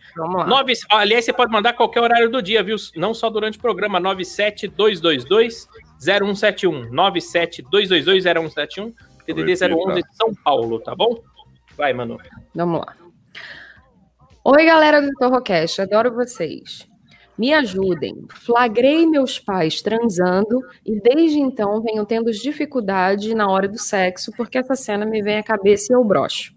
Nove, 0.46 0.74
aliás, 0.90 1.24
você 1.24 1.32
pode 1.32 1.50
mandar 1.50 1.72
qualquer 1.72 2.02
horário 2.02 2.28
do 2.28 2.42
dia, 2.42 2.62
viu? 2.62 2.76
Não 2.94 3.14
só 3.14 3.30
durante 3.30 3.56
o 3.56 3.60
programa. 3.60 3.98
97222-0171. 4.02 6.90
97222-0171. 6.90 8.92
TDD 9.26 9.52
011 9.52 10.02
de 10.02 10.16
São 10.16 10.34
Paulo, 10.34 10.80
tá 10.80 10.94
bom? 10.94 11.22
Vai, 11.76 11.92
mano. 11.92 12.18
Vamos 12.54 12.80
lá. 12.80 12.96
Oi, 14.44 14.66
galera 14.66 15.00
do 15.00 15.12
Torrocast, 15.12 15.80
adoro 15.80 16.12
vocês. 16.14 16.86
Me 17.38 17.52
ajudem. 17.54 18.26
Flagrei 18.28 19.06
meus 19.06 19.38
pais 19.38 19.80
transando 19.80 20.60
e 20.84 21.00
desde 21.00 21.38
então 21.38 21.82
venho 21.82 22.04
tendo 22.04 22.30
dificuldade 22.30 23.34
na 23.34 23.48
hora 23.48 23.68
do 23.68 23.78
sexo 23.78 24.32
porque 24.36 24.58
essa 24.58 24.74
cena 24.74 25.06
me 25.06 25.22
vem 25.22 25.38
à 25.38 25.42
cabeça 25.42 25.92
e 25.92 25.96
eu 25.96 26.04
broxo. 26.04 26.54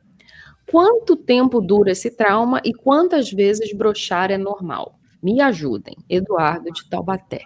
Quanto 0.69 1.15
tempo 1.15 1.61
dura 1.61 1.91
esse 1.91 2.09
trauma 2.09 2.59
e 2.63 2.73
quantas 2.73 3.31
vezes 3.31 3.71
broxar 3.71 4.31
é 4.31 4.37
normal? 4.37 4.99
Me 5.21 5.39
ajudem. 5.41 5.95
Eduardo 6.09 6.71
de 6.71 6.89
Taubaté. 6.89 7.43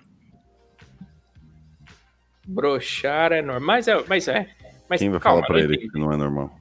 Broxar 2.48 3.32
é 3.32 3.42
normal. 3.42 3.62
Mas 3.62 3.88
é. 3.88 4.04
Mas 4.08 4.28
é. 4.28 4.50
Mas 4.90 5.00
Quem 5.00 5.10
vai 5.10 5.20
calma, 5.20 5.42
falar 5.42 5.48
pra 5.48 5.60
ele 5.62 5.78
que 5.78 6.00
não 6.00 6.12
é 6.12 6.18
normal? 6.18 6.52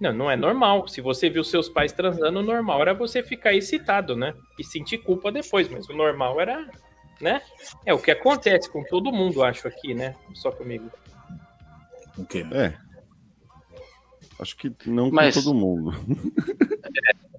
Não, 0.00 0.12
não 0.12 0.30
é 0.30 0.36
normal. 0.36 0.88
Se 0.88 1.00
você 1.00 1.28
viu 1.28 1.44
seus 1.44 1.68
pais 1.68 1.92
transando, 1.92 2.40
o 2.40 2.42
normal 2.42 2.80
era 2.80 2.94
você 2.94 3.22
ficar 3.22 3.52
excitado, 3.52 4.16
né? 4.16 4.34
E 4.58 4.64
sentir 4.64 4.98
culpa 4.98 5.30
depois, 5.30 5.68
mas 5.68 5.88
o 5.88 5.92
normal 5.94 6.40
era, 6.40 6.66
né? 7.20 7.42
É 7.84 7.92
o 7.92 7.98
que 7.98 8.10
acontece 8.10 8.70
com 8.70 8.82
todo 8.84 9.12
mundo, 9.12 9.42
acho 9.42 9.68
aqui, 9.68 9.94
né? 9.94 10.14
Só 10.32 10.50
comigo. 10.50 10.90
O 12.16 12.24
quê? 12.24 12.46
É. 12.52 12.74
Acho 14.40 14.56
que 14.56 14.72
não 14.86 15.10
com 15.10 15.16
Mas- 15.16 15.34
todo 15.34 15.54
mundo. 15.54 15.92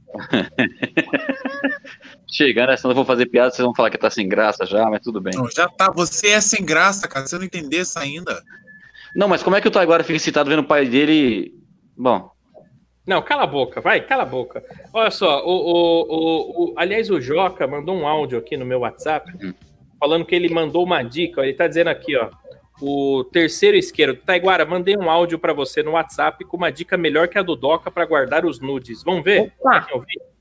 Chegando, 2.31 2.69
né? 2.69 2.77
senão 2.77 2.91
eu 2.91 2.95
vou 2.95 3.05
fazer 3.05 3.25
piada, 3.27 3.51
vocês 3.51 3.63
vão 3.65 3.75
falar 3.75 3.89
que 3.89 3.97
tá 3.97 4.09
sem 4.09 4.27
graça 4.27 4.65
já, 4.65 4.89
mas 4.89 5.01
tudo 5.01 5.21
bem. 5.21 5.33
Não, 5.35 5.49
já 5.49 5.67
tá. 5.67 5.91
Você 5.91 6.29
é 6.29 6.41
sem 6.41 6.63
graça, 6.65 7.07
cara. 7.07 7.27
Você 7.27 7.37
não 7.37 7.45
entendeu 7.45 7.81
isso 7.81 7.97
ainda. 7.99 8.41
Não, 9.15 9.27
mas 9.27 9.41
como 9.41 9.55
é 9.55 9.61
que 9.61 9.67
o 9.67 9.71
Taiguara 9.71 10.03
fica 10.03 10.17
excitado 10.17 10.49
vendo 10.49 10.59
o 10.59 10.67
pai 10.67 10.85
dele. 10.87 11.53
Bom, 11.97 12.29
Não, 13.07 13.21
cala 13.21 13.43
a 13.43 13.47
boca, 13.47 13.79
vai, 13.79 14.01
cala 14.01 14.23
a 14.23 14.25
boca. 14.25 14.63
Olha 14.91 15.11
só, 15.11 15.45
o, 15.45 15.51
o, 15.51 16.01
o, 16.01 16.63
o- 16.71 16.73
aliás, 16.77 17.09
o 17.09 17.21
Joca 17.21 17.65
mandou 17.67 17.95
um 17.95 18.05
áudio 18.07 18.37
aqui 18.39 18.57
no 18.57 18.65
meu 18.65 18.79
WhatsApp, 18.79 19.31
Hum. 19.41 19.53
falando 19.99 20.25
que 20.25 20.35
ele 20.35 20.49
mandou 20.49 20.83
uma 20.83 21.01
dica. 21.03 21.41
Ele 21.43 21.53
tá 21.53 21.67
dizendo 21.67 21.89
aqui, 21.89 22.15
ó. 22.17 22.29
O 22.81 23.23
terceiro 23.31 23.77
isqueiro. 23.77 24.15
Taiguara, 24.17 24.65
mandei 24.65 24.97
um 24.97 25.09
áudio 25.09 25.39
pra 25.39 25.53
você 25.53 25.81
no 25.81 25.91
WhatsApp 25.91 26.43
com 26.43 26.57
uma 26.57 26.69
dica 26.71 26.97
melhor 26.97 27.29
que 27.29 27.37
a 27.37 27.41
do 27.43 27.55
Doca 27.55 27.89
pra 27.89 28.05
guardar 28.05 28.43
os 28.45 28.59
nudes. 28.59 29.01
Vamos 29.03 29.23
ver? 29.23 29.53
Opa, 29.61 29.87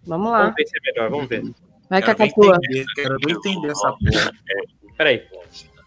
vamos 0.07 0.31
lá. 0.33 0.39
Vamos 0.41 0.55
ver 0.57 0.67
se 0.67 0.77
é 0.77 0.81
melhor, 0.93 1.11
vamos 1.11 1.29
ver. 1.29 1.43
Vai, 1.89 2.03
Cacatua. 2.03 2.57
entender, 2.57 2.85
quero 2.97 3.17
entender 3.31 3.69
essa 3.71 3.93
porra. 3.93 4.33
Peraí. 4.97 5.23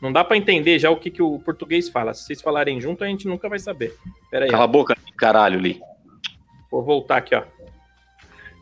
Não 0.01 0.11
dá 0.11 0.23
pra 0.23 0.37
entender 0.37 0.77
já 0.77 0.89
o 0.89 0.97
que, 0.97 1.09
que 1.09 1.21
o 1.21 1.39
português 1.39 1.89
fala. 1.89 2.13
Se 2.13 2.23
vocês 2.23 2.41
falarem 2.41 2.79
junto, 2.79 3.03
a 3.03 3.07
gente 3.07 3.27
nunca 3.27 3.49
vai 3.49 3.59
saber. 3.59 3.95
Peraí, 4.29 4.49
cala 4.49 4.63
a 4.63 4.67
boca, 4.67 4.95
caralho, 5.17 5.59
Li. 5.59 5.79
vou 6.69 6.83
voltar 6.83 7.17
aqui, 7.17 7.35
ó. 7.35 7.43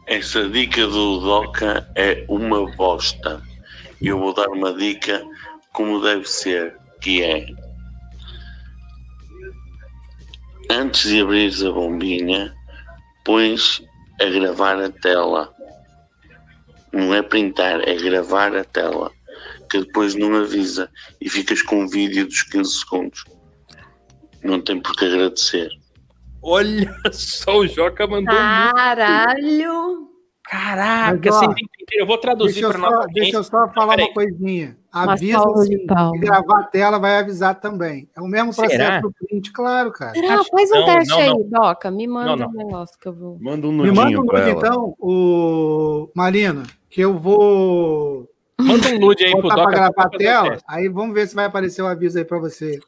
Essa 0.07 0.47
dica 0.47 0.85
do 0.85 1.19
Doca 1.19 1.89
é 1.95 2.25
uma 2.29 2.65
bosta. 2.75 3.41
Eu 4.01 4.19
vou 4.19 4.33
dar 4.33 4.47
uma 4.49 4.71
dica 4.73 5.25
como 5.73 5.99
deve 5.99 6.29
ser, 6.29 6.77
que 7.01 7.23
é 7.23 7.47
antes 10.69 11.09
de 11.09 11.21
abrires 11.21 11.63
a 11.63 11.71
bombinha, 11.71 12.55
pões 13.23 13.81
a 14.21 14.25
gravar 14.25 14.81
a 14.81 14.89
tela. 14.89 15.53
Não 16.91 17.13
é 17.13 17.21
printar, 17.21 17.81
é 17.87 17.95
gravar 17.95 18.55
a 18.55 18.63
tela. 18.63 19.11
Que 19.69 19.79
depois 19.79 20.15
não 20.15 20.35
avisa 20.35 20.89
e 21.19 21.29
ficas 21.29 21.61
com 21.61 21.81
um 21.83 21.87
vídeo 21.87 22.25
dos 22.25 22.43
15 22.43 22.71
segundos. 22.79 23.23
Não 24.43 24.61
tem 24.61 24.79
por 24.81 24.95
que 24.95 25.05
agradecer. 25.05 25.69
Olha 26.41 26.93
só, 27.11 27.57
o 27.57 27.67
Joca 27.67 28.05
mandou 28.05 28.33
muito. 28.33 28.75
Caralho! 28.75 30.05
Caraca, 30.47 31.31
Mas, 31.31 31.41
ó? 31.41 31.53
Eu 31.93 32.05
vou 32.05 32.19
traduzir 32.19 32.67
para 32.67 32.77
nossa 32.77 33.07
deixa 33.11 33.37
eu 33.37 33.43
só 33.43 33.67
falar 33.69 33.95
Peraí. 33.95 34.05
uma 34.05 34.13
coisinha. 34.13 34.77
Avisa. 34.91 35.39
Se 35.63 36.19
gravar 36.19 36.59
a 36.59 36.63
tela, 36.63 36.99
vai 36.99 37.17
avisar 37.17 37.55
também. 37.59 38.07
É 38.15 38.21
o 38.21 38.27
mesmo 38.27 38.53
processo 38.55 38.75
Será? 38.77 39.01
do 39.01 39.11
print, 39.11 39.51
claro, 39.51 39.91
cara. 39.91 40.13
Não, 40.15 40.41
Acho- 40.41 40.49
faz 40.51 40.71
um 40.71 40.75
não, 40.75 40.85
teste 40.85 41.09
não, 41.09 41.19
aí, 41.19 41.29
não. 41.29 41.49
Doca. 41.49 41.89
Me 41.91 42.07
manda 42.07 42.35
Não, 42.35 42.47
um 42.47 42.53
negócio 42.53 42.97
que 42.99 43.07
eu 43.07 43.13
vou. 43.13 43.39
Manda 43.41 43.67
um 43.67 43.71
Me 43.71 43.91
manda 43.91 44.19
um 44.19 44.23
nude, 44.23 44.49
então, 44.51 44.95
o 44.99 46.09
Marina, 46.15 46.63
que 46.91 47.01
eu 47.01 47.17
vou 47.17 48.29
Manda 48.59 48.87
um 48.89 48.99
nude 48.99 49.25
aí 49.25 49.31
pro 49.31 49.41
botar 49.41 49.55
pra 49.55 49.63
Doca. 49.65 49.75
gravar 49.75 50.03
a 50.03 50.09
tela. 50.09 50.57
Aí 50.67 50.87
vamos 50.87 51.13
ver 51.13 51.27
se 51.27 51.35
vai 51.35 51.45
aparecer 51.45 51.81
o 51.81 51.87
aviso 51.87 52.17
aí 52.17 52.25
pra 52.25 52.39
você. 52.39 52.79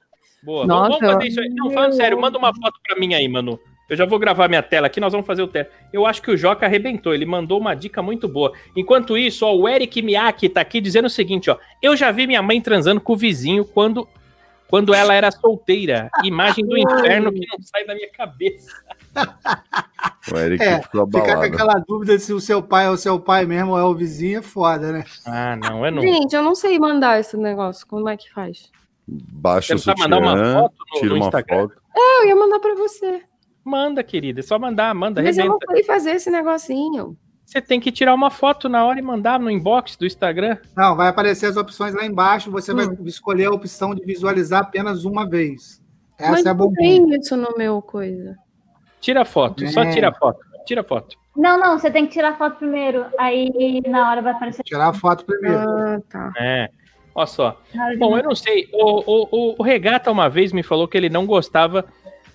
Boa, 0.44 0.65
Nossa, 0.65 0.81
vamos, 0.84 0.99
vamos 0.99 1.14
fazer 1.15 1.27
isso 1.27 1.41
aí. 1.41 1.49
Não, 1.49 1.72
falando 1.72 1.94
sério, 1.94 2.19
manda 2.19 2.38
uma 2.38 2.53
foto 2.53 2.80
pra 2.88 2.98
mim 2.98 3.14
aí, 3.14 3.27
Manu. 3.27 3.60
Eu 3.89 3.95
já 3.95 4.06
vou 4.06 4.19
gravar 4.19 4.49
minha 4.49 4.61
tela 4.61 4.88
aqui, 4.88 4.99
nós 4.99 5.14
vamos 5.14 5.26
fazer 5.26 5.41
o 5.41 5.48
teste. 5.48 5.72
Eu 5.94 6.06
acho 6.06 6.22
que 6.22 6.30
o 6.30 6.38
Joca 6.38 6.65
arrebentou, 6.65 7.14
ele 7.14 7.26
mandou 7.26 7.57
uma 7.57 7.73
dica 7.73 8.02
muito 8.02 8.27
boa. 8.27 8.52
Enquanto 8.76 9.18
isso, 9.18 9.45
ó, 9.45 9.56
o 9.56 9.68
Eric 9.68 10.02
Miyake 10.02 10.49
tá 10.49 10.60
aqui 10.60 10.81
dizendo 10.81 11.06
o 11.06 11.10
seguinte, 11.10 11.49
ó. 11.49 11.57
Eu 11.81 11.95
já 11.95 12.11
vi 12.11 12.27
minha 12.27 12.41
mãe 12.41 12.60
transando 12.60 12.99
com 12.99 13.14
o 13.14 13.18
vizinho 13.18 13.64
quando, 13.64 14.06
quando 14.69 14.94
ela 14.94 15.14
era 15.14 15.31
solteira. 15.31 16.10
Imagem 16.23 16.65
do 16.65 16.76
inferno 16.77 17.31
que 17.31 17.39
não 17.48 17.60
sai 17.61 17.85
da 17.85 17.95
minha 17.95 18.10
cabeça. 18.11 18.72
O 20.31 20.38
Eric 20.38 20.64
É, 20.64 20.81
ficou 20.81 21.06
Ficar 21.07 21.22
com 21.22 21.30
abalado. 21.31 21.53
aquela 21.53 21.73
dúvida 21.88 22.19
se 22.19 22.34
o 22.34 22.39
seu 22.39 22.61
pai 22.61 22.85
é 22.85 22.89
o 22.89 22.98
seu 22.98 23.19
pai 23.19 23.45
mesmo 23.45 23.72
ou 23.72 23.80
é 23.80 23.84
o 23.84 23.95
vizinho 23.95 24.39
é 24.39 24.41
foda, 24.41 24.91
né? 24.91 25.03
Ah, 25.26 25.56
não, 25.56 25.85
é 25.85 25.89
não. 25.91 26.02
Gente, 26.02 26.35
eu 26.35 26.44
não 26.44 26.53
sei 26.56 26.77
mandar 26.77 27.19
esse 27.19 27.35
negócio. 27.38 27.88
Como 27.88 28.07
é 28.10 28.18
que 28.18 28.31
faz? 28.31 28.69
Baixa 29.07 29.73
o 29.76 29.80
sabe 29.80 30.02
mandar 30.02 30.19
uma 30.19 30.31
sutiã, 30.38 30.53
foto 30.61 30.73
no- 30.94 30.99
tira 30.99 31.10
no 31.10 31.15
uma 31.15 31.26
Instagram? 31.26 31.57
foto. 31.69 31.81
É, 31.95 32.22
eu 32.23 32.27
ia 32.27 32.35
mandar 32.35 32.60
pra 32.60 32.76
você. 32.76 33.22
Manda, 33.64 34.03
querida, 34.03 34.39
é 34.41 34.44
só 34.44 34.60
mandar, 34.60 34.94
manda, 34.94 35.22
Mas 35.23 35.38
eu 35.38 35.45
não 35.45 35.52
arrebenta. 35.53 35.73
sei 35.73 35.84
fazer 35.84 36.11
esse 36.11 36.30
negocinho. 36.30 37.18
Você 37.48 37.61
tem 37.61 37.80
que 37.80 37.94
tirar 37.94 38.14
uma 38.14 38.30
foto 38.30 38.68
na 38.68 38.86
hora 38.86 38.99
e 38.99 39.02
mandar 39.02 39.40
no 39.40 39.49
inbox 39.49 39.95
do 39.95 40.06
Instagram. 40.06 40.57
Não, 40.76 40.98
vai 40.98 41.07
aparecer 41.07 41.45
as 41.45 41.56
opções 41.56 41.94
lá 41.95 42.06
embaixo. 42.06 42.52
Você 42.52 42.74
vai 42.74 42.86
Hum. 42.86 42.98
escolher 43.06 43.45
a 43.45 43.52
opção 43.52 43.95
de 43.95 44.03
visualizar 44.03 44.64
apenas 44.64 45.06
uma 45.06 45.26
vez. 45.26 45.82
Essa 46.19 46.32
Mas 46.32 46.45
é 46.45 46.49
a 46.49 46.53
não 46.53 46.57
bombinha. 46.68 47.07
tem 47.07 47.19
isso 47.19 47.38
no 47.38 47.56
meu 47.57 47.82
coisa. 47.82 48.36
Tira 48.99 49.24
foto, 49.24 49.65
só 49.69 49.84
É. 49.84 49.91
tira 49.91 50.11
foto. 50.14 50.40
Tira 50.65 50.84
foto. 50.84 51.15
Não, 51.38 51.57
não, 51.57 51.80
você 51.80 51.90
tem 51.90 52.06
que 52.06 52.11
tirar 52.11 52.38
foto 52.38 52.57
primeiro. 52.57 53.06
Aí 53.18 53.80
na 53.88 54.10
hora 54.11 54.22
vai 54.22 54.34
aparecer. 54.34 54.64
Tirar 54.64 54.90
a 54.90 54.94
foto 54.94 55.24
primeiro. 55.24 55.57
Ah, 55.57 56.02
tá. 56.10 56.34
É. 56.38 56.69
Olha 57.15 57.28
só. 57.28 57.61
Bom, 57.98 58.18
eu 58.18 58.24
não 58.26 58.36
sei. 58.36 58.68
O, 58.74 58.99
o, 58.99 59.28
o- 59.32 59.56
o 59.57 59.64
Regata 59.64 60.11
uma 60.11 60.28
vez 60.30 60.52
me 60.52 60.64
falou 60.64 60.86
que 60.86 60.98
ele 60.98 61.10
não 61.10 61.26
gostava 61.26 61.86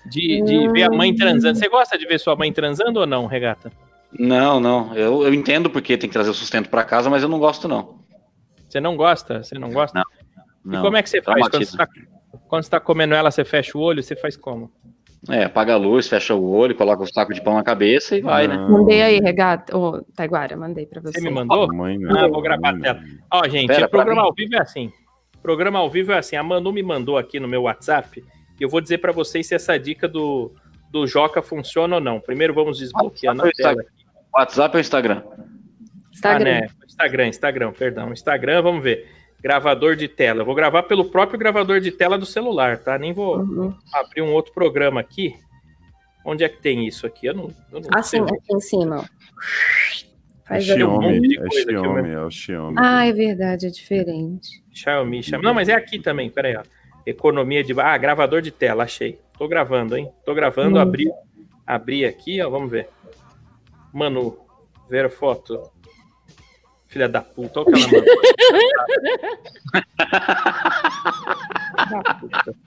de, 0.07 0.41
de 0.41 0.67
ver 0.69 0.83
a 0.83 0.89
mãe 0.89 1.13
transando. 1.15 1.59
Você 1.59 1.69
gosta 1.69 1.99
de 1.99 2.05
ver 2.07 2.19
sua 2.19 2.35
mãe 2.35 2.51
transando 2.51 2.99
ou 3.01 3.05
não, 3.05 3.27
Regata? 3.27 3.71
Não, 4.19 4.59
não. 4.59 4.95
Eu, 4.95 5.23
eu 5.23 5.33
entendo 5.33 5.69
porque 5.69 5.97
tem 5.97 6.09
que 6.09 6.13
trazer 6.13 6.29
o 6.29 6.33
sustento 6.33 6.69
pra 6.69 6.83
casa, 6.83 7.09
mas 7.09 7.23
eu 7.23 7.29
não 7.29 7.39
gosto, 7.39 7.67
não. 7.67 7.99
Você 8.67 8.79
não 8.79 8.95
gosta? 8.95 9.43
Você 9.43 9.57
não 9.57 9.71
gosta? 9.71 10.01
Não. 10.63 10.79
E 10.79 10.81
como 10.81 10.97
é 10.97 11.03
que 11.03 11.09
você 11.09 11.21
faz? 11.21 11.47
Quando 11.47 11.65
você, 11.65 11.77
tá, 11.77 11.87
quando 12.47 12.63
você 12.63 12.69
tá 12.69 12.79
comendo 12.79 13.13
ela, 13.13 13.29
você 13.29 13.43
fecha 13.43 13.77
o 13.77 13.81
olho, 13.81 14.01
você 14.01 14.15
faz 14.15 14.35
como? 14.35 14.71
É, 15.29 15.45
apaga 15.45 15.73
a 15.73 15.77
luz, 15.77 16.07
fecha 16.07 16.35
o 16.35 16.49
olho, 16.49 16.75
coloca 16.75 17.01
o 17.01 17.07
saco 17.07 17.33
de 17.33 17.41
pão 17.41 17.53
na 17.53 17.63
cabeça 17.63 18.17
e 18.17 18.21
vai, 18.21 18.45
né? 18.45 18.57
Mandei 18.57 19.01
aí, 19.01 19.19
regata. 19.19 19.75
Ô, 19.77 20.01
Taiguara, 20.15 20.57
mandei 20.57 20.85
pra 20.85 20.99
você. 20.99 21.19
Você 21.19 21.21
me 21.21 21.29
mandou? 21.29 21.73
Mãe, 21.73 21.97
não. 21.97 22.25
Ah, 22.25 22.27
vou 22.27 22.41
gravar 22.41 22.69
a 22.75 22.79
tela. 22.79 23.01
Ó, 23.31 23.47
gente, 23.47 23.67
Pera, 23.67 23.85
o 23.85 23.89
programa 23.89 24.21
ao 24.21 24.33
vivo 24.33 24.55
é 24.55 24.59
assim. 24.59 24.91
O 25.37 25.41
programa 25.41 25.79
ao 25.79 25.89
vivo 25.89 26.11
é 26.11 26.17
assim. 26.17 26.35
A 26.35 26.43
Manu 26.43 26.73
me 26.73 26.83
mandou 26.83 27.17
aqui 27.17 27.39
no 27.39 27.47
meu 27.47 27.63
WhatsApp 27.63 28.23
e 28.59 28.63
eu 28.63 28.67
vou 28.67 28.81
dizer 28.81 28.97
pra 28.97 29.13
vocês 29.13 29.47
se 29.47 29.55
essa 29.55 29.77
dica 29.79 30.09
do, 30.09 30.51
do 30.91 31.07
Joca 31.07 31.41
funciona 31.41 31.95
ou 31.95 32.01
não. 32.01 32.19
Primeiro 32.19 32.53
vamos 32.53 32.79
desbloquear 32.79 33.33
na 33.33 33.45
ou 33.45 33.51
tela. 33.51 33.81
WhatsApp 34.35 34.75
ou 34.75 34.81
Instagram? 34.81 35.21
Instagram. 36.11 36.57
Ah, 36.57 36.61
né? 36.61 36.67
Instagram, 36.85 37.27
Instagram, 37.27 37.71
perdão. 37.73 38.11
Instagram, 38.13 38.61
vamos 38.61 38.83
ver. 38.83 39.09
Gravador 39.41 39.95
de 39.95 40.07
tela. 40.07 40.41
Eu 40.41 40.45
vou 40.45 40.55
gravar 40.55 40.83
pelo 40.83 41.05
próprio 41.05 41.37
gravador 41.37 41.79
de 41.81 41.91
tela 41.91 42.17
do 42.17 42.25
celular, 42.25 42.77
tá? 42.77 42.97
Nem 42.97 43.11
vou 43.13 43.39
Uhum. 43.39 43.73
abrir 43.93 44.21
um 44.21 44.31
outro 44.31 44.53
programa 44.53 45.01
aqui. 45.01 45.35
Onde 46.25 46.43
é 46.43 46.49
que 46.49 46.61
tem 46.61 46.87
isso 46.87 47.05
aqui? 47.05 47.25
Eu 47.27 47.33
não, 47.33 47.51
eu 47.71 47.81
não 47.81 47.89
Assim, 47.99 48.25
sei. 48.25 48.37
aqui 48.37 48.53
em 48.55 48.59
cima. 48.61 49.03
É 50.49 50.57
um 50.57 50.61
Xiaomi, 50.61 51.19
de 51.21 51.39
é 51.39 51.49
Xiaomi, 51.51 52.09
é 52.11 52.19
o 52.21 52.29
Xiaomi. 52.29 52.75
Ah, 52.79 53.05
é 53.05 53.11
verdade, 53.11 53.65
é 53.65 53.69
diferente. 53.69 54.63
Xiaomi, 54.71 55.21
Xiaomi. 55.23 55.43
Não, 55.45 55.53
mas 55.53 55.67
é 55.67 55.73
aqui 55.73 55.99
também, 55.99 56.29
peraí, 56.29 56.55
ó. 56.55 56.63
Economia 57.05 57.63
de. 57.63 57.73
Ah, 57.79 57.97
gravador 57.97 58.41
de 58.41 58.51
tela, 58.51 58.83
achei. 58.83 59.19
Tô 59.37 59.47
gravando, 59.47 59.97
hein? 59.97 60.09
Tô 60.25 60.33
gravando, 60.33 60.77
Hum. 60.77 60.81
abri, 60.81 61.11
abri 61.67 62.05
aqui, 62.05 62.41
ó. 62.41 62.49
Vamos 62.49 62.71
ver. 62.71 62.87
Manu, 63.93 64.37
ver 64.89 65.05
a 65.05 65.09
foto. 65.09 65.71
Filha 66.87 67.07
da 67.07 67.21
puta, 67.21 67.61
olha 67.61 67.69
o 67.69 67.71
que 67.73 67.79
ela 67.83 67.91
mandou. 67.91 68.13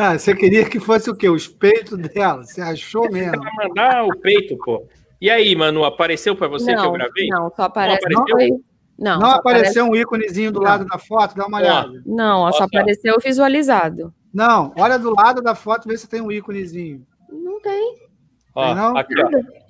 Ah, 0.00 0.16
você 0.16 0.32
queria 0.32 0.64
que 0.64 0.78
fosse 0.78 1.10
o 1.10 1.16
quê? 1.16 1.28
Os 1.28 1.48
peitos 1.48 1.98
dela? 1.98 2.44
Você 2.44 2.60
achou 2.60 3.10
mesmo? 3.10 3.42
Vai 3.42 3.66
mandar 3.68 4.04
o 4.04 4.16
peito, 4.16 4.56
pô. 4.58 4.86
E 5.20 5.28
aí, 5.28 5.56
Manu, 5.56 5.84
apareceu 5.84 6.36
pra 6.36 6.46
você 6.46 6.72
que 6.72 6.80
eu 6.80 6.92
gravei? 6.92 7.26
Não, 7.26 7.50
só 7.56 7.62
aparece. 7.64 8.08
Não 8.08 8.22
apareceu? 8.22 8.64
Não, 8.96 9.18
Não 9.18 9.30
apareceu 9.30 9.82
aparece- 9.82 9.82
um 9.82 9.96
íconezinho 10.00 10.52
do 10.52 10.60
lado 10.60 10.84
da 10.86 10.98
foto? 10.98 11.34
Dá 11.34 11.46
uma 11.48 11.58
olhada. 11.58 12.00
Não, 12.06 12.42
ó, 12.42 12.52
só 12.52 12.62
apareceu 12.64 13.16
visualizado. 13.18 14.14
Não, 14.32 14.72
olha 14.78 14.96
do 15.00 15.12
lado 15.12 15.42
da 15.42 15.56
foto, 15.56 15.88
vê 15.88 15.96
se 15.96 16.08
tem 16.08 16.20
um 16.20 16.30
íconezinho. 16.30 17.04
Não 17.28 17.60
tem. 17.60 17.96
Ó, 18.54 18.74
não? 18.76 18.96
aqui, 18.96 19.14
ó. 19.20 19.28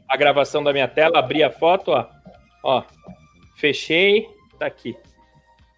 A 0.09 0.17
gravação 0.17 0.63
da 0.63 0.73
minha 0.73 0.89
tela, 0.89 1.19
abri 1.19 1.43
a 1.43 1.51
foto, 1.51 1.91
ó. 1.91 2.07
Ó. 2.65 2.83
Fechei, 3.57 4.29
tá 4.59 4.67
aqui. 4.67 4.97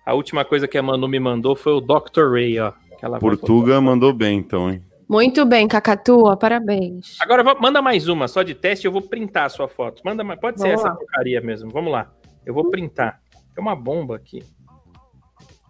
A 0.04 0.14
última 0.14 0.44
coisa 0.44 0.68
que 0.68 0.78
a 0.78 0.82
Manu 0.82 1.08
me 1.08 1.18
mandou 1.20 1.56
foi 1.56 1.72
o 1.72 1.80
Dr. 1.80 2.32
Ray, 2.32 2.58
ó. 2.58 2.72
Portuga 3.18 3.80
mandou 3.80 4.12
bem, 4.12 4.38
então, 4.38 4.70
hein? 4.70 4.84
Muito 5.08 5.44
bem, 5.44 5.66
Cacatua, 5.66 6.36
parabéns. 6.36 7.16
Agora 7.20 7.42
manda 7.58 7.82
mais 7.82 8.06
uma, 8.06 8.28
só 8.28 8.42
de 8.42 8.54
teste, 8.54 8.86
eu 8.86 8.92
vou 8.92 9.02
printar 9.02 9.46
a 9.46 9.48
sua 9.48 9.66
foto. 9.66 10.02
Manda 10.04 10.22
mais, 10.22 10.38
pode 10.38 10.60
ser 10.60 10.68
Vamos 10.68 10.80
essa 10.82 10.90
lá. 10.90 10.96
porcaria 10.96 11.40
mesmo. 11.40 11.70
Vamos 11.70 11.90
lá. 11.90 12.12
Eu 12.46 12.54
vou 12.54 12.70
printar. 12.70 13.20
Tem 13.54 13.60
uma 13.60 13.74
bomba 13.74 14.14
aqui. 14.16 14.42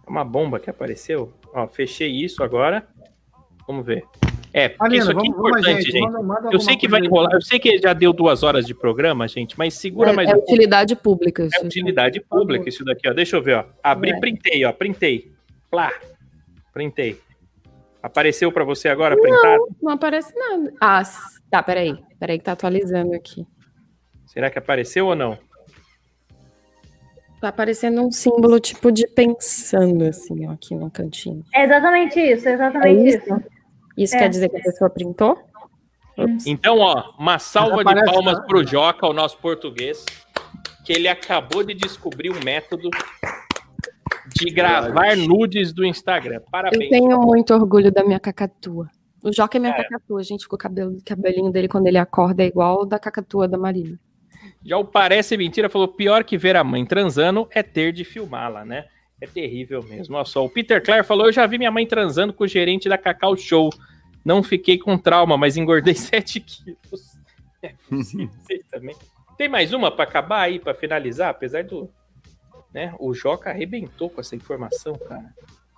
É 0.05 0.09
uma 0.09 0.23
bomba 0.23 0.59
que 0.59 0.69
apareceu. 0.69 1.33
Ó, 1.53 1.67
fechei 1.67 2.11
isso 2.11 2.43
agora. 2.43 2.87
Vamos 3.65 3.85
ver. 3.85 4.05
É, 4.53 4.67
porque 4.67 4.83
Marina, 4.83 5.01
isso 5.03 5.11
aqui 5.11 5.19
é 5.27 5.31
vamos- 5.31 5.35
vamos, 5.37 5.49
importante, 5.59 5.81
gente, 5.83 5.91
gente. 5.91 6.01
manda- 6.11 6.21
manda 6.23 6.49
eu 6.51 6.59
sei 6.59 6.75
que 6.75 6.87
vai 6.87 6.99
enrolar, 7.01 7.31
eu 7.33 7.41
sei 7.41 7.57
que 7.57 7.77
já 7.77 7.93
deu 7.93 8.11
duas 8.11 8.43
horas 8.43 8.65
de 8.65 8.73
programa, 8.73 9.25
gente, 9.27 9.57
mas 9.57 9.75
segura 9.75 10.09
É, 10.11 10.13
mais 10.13 10.27
é 10.29 10.31
um 10.33 10.35
pouco. 10.35 10.51
utilidade 10.51 10.95
pública. 10.95 11.47
É 11.53 11.65
utilidade 11.65 12.19
pública 12.19 12.67
isso 12.67 12.83
daqui, 12.83 13.07
ó. 13.07 13.13
Deixa 13.13 13.37
eu 13.37 13.41
ver, 13.41 13.55
ó. 13.57 13.65
Abri, 13.81 14.11
É. 14.11 14.19
printei, 14.19 14.65
ó. 14.65 14.73
Printei. 14.73 15.31
Plá. 15.69 15.91
Printei. 16.73 17.17
Apareceu 18.03 18.51
pra 18.51 18.63
você 18.65 18.89
agora, 18.89 19.15
printado? 19.15 19.57
Não, 19.59 19.67
não 19.83 19.91
aparece 19.93 20.33
nada. 20.37 20.73
Ah, 20.81 21.03
tá, 21.49 21.61
peraí. 21.63 21.95
Peraí 22.19 22.37
que 22.37 22.43
tá 22.43 22.51
atualizando 22.51 23.13
aqui. 23.15 23.45
Será 24.25 24.49
que 24.49 24.57
apareceu 24.59 25.07
ou 25.07 25.15
não? 25.15 25.37
Tá 27.39 27.47
aparecendo 27.47 28.01
um 28.05 28.11
símbolo 28.11 28.59
tipo 28.59 28.91
de 28.91 29.07
pensando, 29.07 30.03
assim, 30.05 30.45
ó, 30.47 30.51
aqui 30.51 30.75
no 30.75 30.91
cantinho. 30.91 31.43
É 31.53 31.63
exatamente 31.63 32.19
isso, 32.19 32.47
é 32.47 32.51
É 32.51 32.53
exatamente 32.53 33.07
isso? 33.09 33.17
isso. 33.17 33.43
Isso 33.97 34.15
É. 34.15 34.19
quer 34.19 34.29
dizer 34.29 34.49
que 34.49 34.57
a 34.57 34.61
pessoa 34.61 34.89
printou? 34.89 35.37
Então, 36.45 36.77
ó, 36.79 37.13
uma 37.17 37.39
salva 37.39 37.83
de 37.83 38.05
palmas 38.05 38.33
nada. 38.35 38.45
pro 38.45 38.65
Joca, 38.65 39.07
o 39.07 39.13
nosso 39.13 39.37
português, 39.37 40.05
que 40.85 40.93
ele 40.93 41.07
acabou 41.07 41.63
de 41.63 41.73
descobrir 41.73 42.29
um 42.29 42.39
método 42.43 42.89
de 44.35 44.49
gravar 44.51 45.15
nudes 45.17 45.73
do 45.73 45.85
Instagram. 45.85 46.35
Eu 46.35 46.41
Parabéns. 46.51 46.89
tenho 46.89 47.19
muito 47.21 47.53
orgulho 47.53 47.91
da 47.91 48.03
minha 48.03 48.19
cacatua. 48.19 48.87
O 49.23 49.31
Joca 49.33 49.57
é 49.57 49.59
minha 49.59 49.73
É. 49.73 49.83
cacatua, 49.83 50.23
gente. 50.23 50.45
O 50.51 50.57
cabelo, 50.57 50.97
cabelinho 51.05 51.51
dele 51.51 51.67
quando 51.67 51.87
ele 51.87 51.97
acorda 51.97 52.43
é 52.43 52.47
igual 52.47 52.81
o 52.81 52.85
da 52.85 52.99
cacatua 52.99 53.47
da 53.47 53.57
Marina. 53.57 53.99
Já 54.63 54.77
o 54.77 54.85
Parece 54.85 55.37
Mentira 55.37 55.69
falou: 55.69 55.87
pior 55.87 56.23
que 56.23 56.37
ver 56.37 56.55
a 56.55 56.63
mãe 56.63 56.85
transando 56.85 57.47
é 57.51 57.63
ter 57.63 57.91
de 57.91 58.03
filmá-la, 58.03 58.63
né? 58.65 58.85
É 59.21 59.27
terrível 59.27 59.83
mesmo. 59.83 60.15
Olha 60.15 60.25
só, 60.25 60.43
o 60.43 60.49
Peter 60.49 60.83
Clare 60.83 61.03
falou: 61.03 61.27
Eu 61.27 61.31
já 61.31 61.45
vi 61.45 61.59
minha 61.59 61.71
mãe 61.71 61.85
transando 61.85 62.33
com 62.33 62.43
o 62.43 62.47
gerente 62.47 62.89
da 62.89 62.97
Cacau 62.97 63.37
Show. 63.37 63.69
Não 64.25 64.41
fiquei 64.41 64.77
com 64.77 64.97
trauma, 64.97 65.37
mas 65.37 65.57
engordei 65.57 65.93
7 65.95 66.39
quilos. 66.39 67.17
É 67.61 67.75
também. 68.71 68.95
Tem 69.37 69.47
mais 69.47 69.73
uma 69.73 69.91
para 69.91 70.03
acabar 70.03 70.41
aí, 70.41 70.59
para 70.59 70.73
finalizar? 70.73 71.29
Apesar 71.29 71.63
do. 71.63 71.89
Né, 72.73 72.95
o 72.99 73.13
Joca 73.13 73.49
arrebentou 73.49 74.09
com 74.09 74.21
essa 74.21 74.35
informação, 74.35 74.97
cara. 74.97 75.33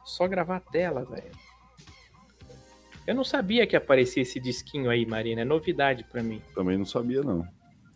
Só 0.05 0.27
gravar 0.27 0.57
a 0.57 0.59
tela, 0.59 1.03
velho. 1.03 1.31
Eu 3.05 3.15
não 3.15 3.23
sabia 3.23 3.67
que 3.67 3.75
aparecia 3.75 4.21
esse 4.21 4.39
disquinho 4.39 4.89
aí, 4.89 5.05
Marina. 5.05 5.41
É 5.41 5.45
novidade 5.45 6.03
para 6.05 6.23
mim. 6.23 6.41
Também 6.55 6.77
não 6.77 6.85
sabia, 6.85 7.21
não. 7.21 7.45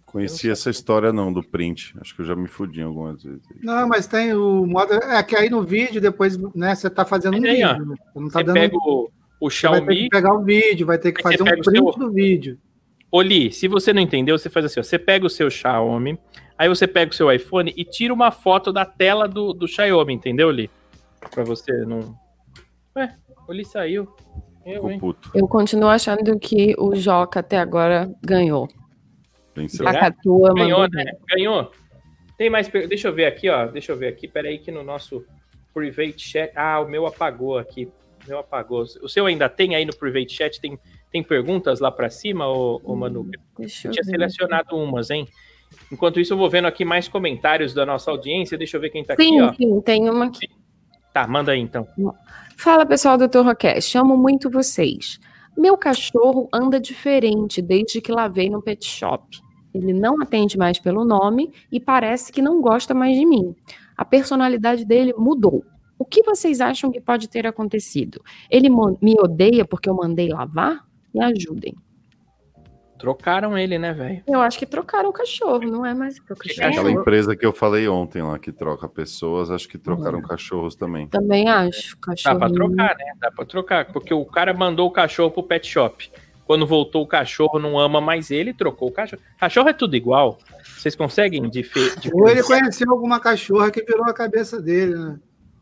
Conhecia 0.08 0.54
essa 0.54 0.70
história, 0.70 1.12
não, 1.12 1.32
do 1.34 1.44
print. 1.44 1.94
Acho 2.00 2.16
que 2.16 2.22
eu 2.22 2.26
já 2.26 2.36
me 2.36 2.48
fudi 2.48 2.82
algumas 2.82 3.22
vezes. 3.22 3.42
Não, 3.62 3.88
mas 3.88 4.08
tem 4.08 4.34
o 4.34 4.66
modo. 4.66 4.94
É 4.94 5.22
que 5.22 5.36
aí 5.36 5.50
no 5.50 5.62
vídeo, 5.64 6.00
depois, 6.02 6.38
né, 6.56 6.74
você 6.74 6.90
tá 6.90 7.04
fazendo 7.06 7.34
um 7.38 7.44
aí, 7.46 7.58
vídeo. 7.58 7.86
né? 7.86 7.96
Você 8.14 8.20
não 8.20 8.30
tá 8.30 8.40
Você 8.40 8.44
dando. 8.46 8.54
pega 8.56 8.78
o, 8.78 9.12
o 9.42 9.50
Você 9.50 9.68
vai 9.68 9.80
ter 9.82 9.86
Xiaomi. 9.86 10.04
que 10.04 10.10
pegar 10.10 10.34
o 10.34 10.44
vídeo, 10.44 10.88
vai 10.88 10.98
ter 10.98 11.12
que 11.12 11.22
fazer 11.22 11.42
um 11.44 11.46
print 11.46 11.70
seu- 11.70 11.92
do 11.92 12.12
vídeo. 12.12 12.58
Oli, 13.12 13.52
se 13.52 13.68
você 13.68 13.92
não 13.94 14.02
entendeu, 14.02 14.38
você 14.38 14.50
faz 14.50 14.66
assim: 14.66 14.80
ó, 14.80 14.84
você 14.84 14.98
pega 14.98 15.26
o 15.26 15.30
seu 15.30 15.50
Xiaomi, 15.50 16.18
aí 16.58 16.70
você 16.70 16.88
pega 16.88 17.12
o 17.12 17.16
seu 17.16 17.32
iPhone 17.32 17.74
e 17.76 17.84
tira 17.84 18.14
uma 18.14 18.32
foto 18.32 18.72
da 18.72 18.86
tela 18.86 19.28
do, 19.28 19.54
do 19.54 19.68
Xiaomi, 19.68 20.14
entendeu, 20.14 20.48
Oli? 20.48 20.70
Pra 21.32 21.44
você 21.44 21.72
não. 21.86 22.16
Ué, 22.96 23.14
Oli 23.48 23.66
saiu. 23.66 24.08
Eu, 24.66 24.90
hein? 24.90 25.00
Eu 25.34 25.48
continuo 25.48 25.88
achando 25.90 26.38
que 26.40 26.76
o 26.78 26.96
Joca 26.96 27.40
até 27.42 27.58
agora 27.58 28.10
ganhou. 28.22 28.68
Venceu. 29.62 29.86
Cacatua 29.86 30.54
Ganhou, 30.54 30.80
mandou 30.82 31.04
né? 31.04 31.12
Ganhou. 31.30 31.72
Tem 32.38 32.50
mais. 32.50 32.70
per- 32.70 32.88
Deixa 32.88 33.08
eu 33.08 33.14
ver 33.14 33.26
aqui, 33.26 33.50
ó. 33.50 33.66
Deixa 33.66 33.92
eu 33.92 33.98
ver 33.98 34.08
aqui. 34.08 34.28
Pera 34.28 34.48
aí 34.48 34.60
que 34.60 34.72
no 34.72 34.84
nosso 34.84 35.26
private 35.74 36.20
chat. 36.20 36.52
Ah, 36.56 36.80
o 36.80 36.88
meu 36.88 37.08
apagou 37.08 37.58
aqui. 37.58 37.86
O 38.26 38.30
meu 38.30 38.40
apagou. 38.40 38.84
O 39.02 39.10
seu 39.10 39.26
ainda 39.26 39.50
tem 39.50 39.76
aí 39.76 39.86
no 39.86 39.96
private 39.96 40.32
chat? 40.34 40.62
Tem, 40.62 40.78
tem 41.12 41.24
perguntas 41.24 41.80
lá 41.80 41.90
pra 41.92 42.10
cima, 42.10 42.48
ô, 42.48 42.80
ô 42.84 42.96
Manu? 42.96 43.30
Deixa 43.58 43.88
Eu 43.88 43.90
eu 43.90 43.94
tinha 43.94 44.04
ver. 44.06 44.12
selecionado 44.12 44.76
umas, 44.76 45.10
hein? 45.10 45.28
Enquanto 45.92 46.20
isso, 46.20 46.34
eu 46.34 46.38
vou 46.38 46.50
vendo 46.50 46.66
aqui 46.68 46.86
mais 46.86 47.08
comentários 47.08 47.74
da 47.74 47.86
nossa 47.86 48.12
audiência. 48.12 48.58
Deixa 48.58 48.78
eu 48.78 48.82
ver 48.82 48.90
quem 48.92 49.04
tá 49.04 49.16
Sim, 49.16 49.42
aqui, 49.42 49.66
ó. 49.66 49.74
sim, 49.76 49.82
tem 49.82 50.10
uma 50.10 50.26
aqui. 50.28 50.48
Tá, 51.14 51.28
manda 51.28 51.52
aí 51.54 51.60
então. 51.60 51.88
Fala 52.56 52.86
pessoal 52.86 53.18
do 53.18 53.28
Torrocast, 53.28 53.98
amo 53.98 54.16
muito 54.16 54.50
vocês. 54.52 55.20
Meu 55.58 55.76
cachorro 55.76 56.48
anda 56.54 56.80
diferente 56.80 57.62
desde 57.64 58.00
que 58.00 58.12
lavei 58.12 58.48
no 58.50 58.62
pet 58.62 58.86
shop. 58.86 59.40
Ele 59.78 59.94
não 59.94 60.22
atende 60.22 60.58
mais 60.58 60.80
pelo 60.80 61.06
nome 61.06 61.52
e 61.72 61.80
parece 61.80 62.32
que 62.32 62.42
não 62.42 62.62
gosta 62.62 62.94
mais 62.94 63.18
de 63.18 63.26
mim. 63.26 63.56
A 63.96 64.04
personalidade 64.04 64.84
dele 64.86 65.14
mudou. 65.18 65.64
O 66.00 66.06
que 66.06 66.22
vocês 66.24 66.62
acham 66.62 66.92
que 66.92 67.02
pode 67.02 67.28
ter 67.28 67.48
acontecido? 67.48 68.22
Ele 68.50 68.70
me 68.70 69.16
odeia 69.20 69.66
porque 69.66 69.90
eu 69.90 69.96
mandei 69.96 70.30
lavar? 70.30 70.86
Me 71.14 71.24
ajudem. 71.24 71.74
Trocaram 73.00 73.56
ele, 73.56 73.78
né, 73.78 73.94
velho? 73.94 74.24
Eu 74.28 74.42
acho 74.42 74.58
que 74.58 74.66
trocaram 74.66 75.10
o 75.10 75.14
cachorro, 75.14 75.60
não 75.70 75.86
é 75.86 75.94
mais 75.94 76.20
pro 76.20 76.34
Aquela 76.36 76.70
cachorro. 76.72 76.90
empresa 76.90 77.36
que 77.36 77.46
eu 77.46 77.54
falei 77.54 77.88
ontem 77.88 78.24
lá, 78.24 78.40
que 78.40 78.52
troca 78.52 78.88
pessoas, 78.90 79.52
acho 79.52 79.68
que 79.68 79.78
trocaram 79.78 80.20
cachorros 80.20 80.76
também. 80.76 81.08
Também 81.08 81.48
acho. 81.48 81.96
Dá 81.96 82.02
Cachorro. 82.08 82.40
pra 82.40 82.50
trocar, 82.50 82.96
né? 82.98 83.06
Dá 83.20 83.32
pra 83.32 83.46
trocar. 83.46 83.92
Porque 83.94 84.12
o 84.14 84.26
cara 84.26 84.52
mandou 84.52 84.88
o 84.88 84.92
cachorro 84.92 85.30
pro 85.30 85.44
pet 85.44 85.68
shop. 85.68 86.10
Quando 86.48 86.66
voltou 86.66 87.04
o 87.04 87.08
cachorro, 87.08 87.60
não 87.60 87.78
ama 87.78 88.00
mais 88.00 88.32
ele, 88.32 88.54
trocou 88.54 88.88
o 88.88 88.92
cachorro. 88.92 89.22
Cachorro 89.38 89.68
é 89.68 89.74
tudo 89.74 89.96
igual. 89.98 90.38
Vocês 90.64 90.96
conseguem 90.96 91.48
dife- 91.50 91.78
Ou 91.80 91.86
ele 91.86 91.96
diferenciar? 92.42 92.60
conheceu 92.62 92.92
alguma 92.92 93.20
cachorra 93.20 93.70
que 93.70 93.84
virou 93.84 94.06
a 94.06 94.14
cabeça 94.14 94.62
dele, 94.62 94.96
né? 94.96 95.20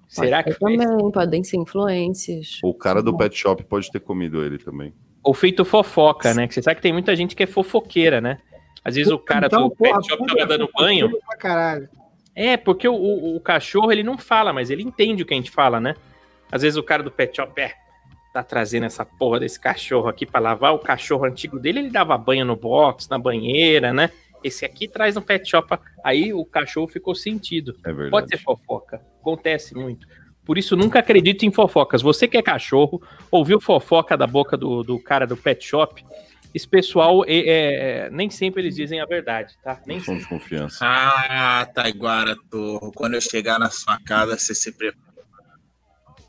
Será 0.08 0.44
que 0.44 0.52
foi? 0.54 0.78
Também 0.78 1.12
podem 1.12 1.44
ser 1.44 1.58
influências. 1.58 2.60
O 2.64 2.74
cara 2.74 3.02
do 3.02 3.18
pet 3.18 3.36
shop 3.36 3.64
pode 3.64 3.92
ter 3.92 4.00
comido 4.00 4.44
ele 4.46 4.60
também. 4.60 4.94
Ou 5.24 5.34
feito 5.34 5.66
fofoca, 5.66 6.34
né? 6.36 6.48
Que 6.48 6.54
você 6.54 6.62
sabe 6.62 6.76
que 6.76 6.84
tem 6.84 6.94
muita 6.94 7.16
gente 7.16 7.36
que 7.36 7.42
é 7.42 7.48
fofoqueira, 7.48 8.22
né? 8.22 8.38
Às 8.84 8.94
vezes 8.96 9.12
o 9.12 9.18
cara 9.18 9.48
Então, 9.48 9.64
do 9.68 9.76
porra, 9.76 9.96
pet 9.96 10.08
shop 10.08 10.28
tava 10.28 10.46
dando 10.46 10.70
banho. 10.78 11.10
É, 12.36 12.56
porque 12.58 12.88
o, 12.88 12.94
o- 12.94 13.36
o 13.38 13.40
cachorro, 13.40 13.92
ele 13.92 14.04
não 14.04 14.18
fala, 14.18 14.54
mas 14.54 14.70
ele 14.70 14.84
entende 14.84 15.24
o 15.24 15.26
que 15.26 15.34
a 15.34 15.38
gente 15.38 15.50
fala, 15.50 15.80
né? 15.80 15.96
Às 16.52 16.62
vezes 16.62 16.78
o 16.78 16.84
cara 16.84 17.02
do 17.02 17.10
pet 17.10 17.36
shop, 17.36 17.60
é, 17.60 17.74
tá 18.36 18.44
trazendo 18.44 18.86
essa 18.86 19.06
porra 19.06 19.40
desse 19.40 19.58
cachorro 19.58 20.10
aqui 20.10 20.26
pra 20.26 20.42
lavar. 20.42 20.74
O 20.74 20.80
cachorro 20.80 21.24
antigo 21.24 21.58
dele, 21.58 21.80
ele 21.80 21.90
dava 21.90 22.18
banho 22.18 22.44
no 22.44 22.58
box, 22.58 23.08
na 23.10 23.18
banheira, 23.18 23.94
né? 23.94 24.12
Esse 24.44 24.66
aqui 24.66 24.90
traz 24.90 25.16
no 25.16 25.22
pet 25.22 25.50
shop. 25.50 25.80
Aí 26.04 26.34
o 26.34 26.44
cachorro 26.44 26.86
ficou 26.86 27.16
sentido. 27.16 27.78
É 27.86 27.94
verdade. 27.94 28.12
Pode 28.12 28.28
ser 28.28 28.38
fofoca. 28.44 29.02
Acontece 29.22 29.74
muito. 29.74 30.06
Por 30.44 30.58
isso, 30.58 30.76
nunca 30.76 31.00
acredite 31.00 31.46
em 31.46 31.52
fofocas. 31.52 32.02
Você 32.02 32.28
que 32.28 32.38
é 32.38 32.42
cachorro, 32.42 33.02
ouviu 33.32 33.62
fofoca 33.62 34.18
da 34.18 34.28
boca 34.28 34.58
do, 34.58 34.84
do 34.84 35.00
cara 35.00 35.26
do 35.26 35.38
pet 35.38 35.64
shop, 35.66 36.06
esse 36.54 36.68
pessoal, 36.68 37.24
é, 37.26 37.38
é, 37.38 38.10
nem 38.10 38.30
sempre 38.30 38.62
eles 38.62 38.76
dizem 38.76 39.00
a 39.00 39.06
verdade, 39.06 39.56
tá? 39.64 39.82
Nem 39.88 39.98
de 40.00 40.28
confiança. 40.28 40.86
Ah, 40.86 41.66
Taiguara 41.74 42.36
Torro. 42.52 42.92
Quando 42.92 43.14
eu 43.14 43.22
chegar 43.22 43.58
na 43.58 43.70
sua 43.70 43.98
casa, 44.06 44.38
você 44.38 44.54
se 44.54 44.74
prepara. 44.74 45.06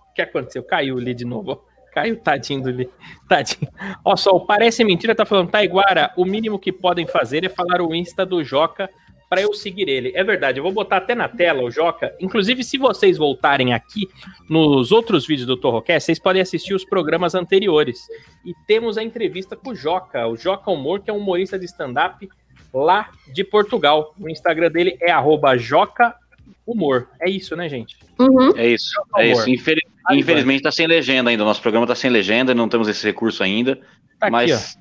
O 0.09 0.15
que 0.15 0.23
aconteceu? 0.23 0.63
Caiu 0.63 0.99
ali 0.99 1.13
de 1.13 1.25
novo. 1.25 1.67
Ó. 1.97 2.01
Caiu, 2.01 2.17
tadinho 2.17 2.63
do 2.63 2.71
Li. 2.71 2.91
Tadinho. 3.29 3.71
Ó, 4.05 4.17
só, 4.17 4.31
o 4.31 4.45
Parece 4.45 4.85
Mentira 4.85 5.15
tá 5.15 5.25
falando, 5.25 5.51
Taiguara, 5.51 6.13
o 6.17 6.25
mínimo 6.25 6.59
que 6.59 6.71
podem 6.73 7.07
fazer 7.07 7.45
é 7.45 7.49
falar 7.49 7.81
o 7.81 7.95
Insta 7.95 8.27
do 8.27 8.45
Joca 8.45 8.91
para 9.29 9.41
eu 9.41 9.53
seguir 9.55 9.89
ele. 9.89 10.13
É 10.15 10.23
verdade, 10.23 10.59
eu 10.59 10.63
vou 10.63 10.73
botar 10.73 10.99
até 10.99 11.15
na 11.15 11.29
tela 11.29 11.63
o 11.63 11.71
Joca. 11.71 12.15
Inclusive, 12.21 12.63
se 12.63 12.79
vocês 12.79 13.17
voltarem 13.17 13.73
aqui 13.73 14.09
nos 14.49 14.93
outros 14.93 15.27
vídeos 15.27 15.47
do 15.47 15.57
Torrocast, 15.57 16.05
vocês 16.07 16.19
podem 16.19 16.43
assistir 16.43 16.75
os 16.75 16.85
programas 16.85 17.35
anteriores. 17.35 17.99
E 18.45 18.53
temos 18.67 18.97
a 18.97 19.03
entrevista 19.03 19.57
com 19.57 19.71
o 19.71 19.75
Joca, 19.75 20.27
o 20.29 20.37
Joca 20.37 20.71
Humor, 20.71 21.01
que 21.01 21.11
é 21.11 21.13
um 21.13 21.19
humorista 21.19 21.59
de 21.59 21.65
stand-up 21.65 22.29
lá 22.73 23.11
de 23.33 23.43
Portugal. 23.43 24.15
O 24.21 24.29
Instagram 24.29 24.71
dele 24.71 24.97
é 25.01 25.11
arroba 25.11 25.57
Joca 25.57 26.15
Humor. 26.67 27.09
É 27.21 27.29
isso, 27.29 27.57
né, 27.57 27.69
gente? 27.69 27.97
É 28.57 28.69
isso, 28.69 28.95
é 29.17 29.29
isso. 29.29 29.49
Infeli- 30.07 30.21
Infelizmente 30.21 30.63
tá 30.63 30.71
sem 30.73 30.87
legenda 30.87 31.31
ainda. 31.31 31.45
Nosso 31.45 31.61
programa 31.63 31.87
tá 31.87 31.95
sem 31.95 32.11
legenda, 32.11 32.55
não 32.55 32.69
temos 32.69 32.89
esse 32.89 33.05
recurso 33.07 33.43
ainda. 33.43 33.77
Tá 34.19 34.27
aqui, 34.29 34.31
mas 34.33 34.79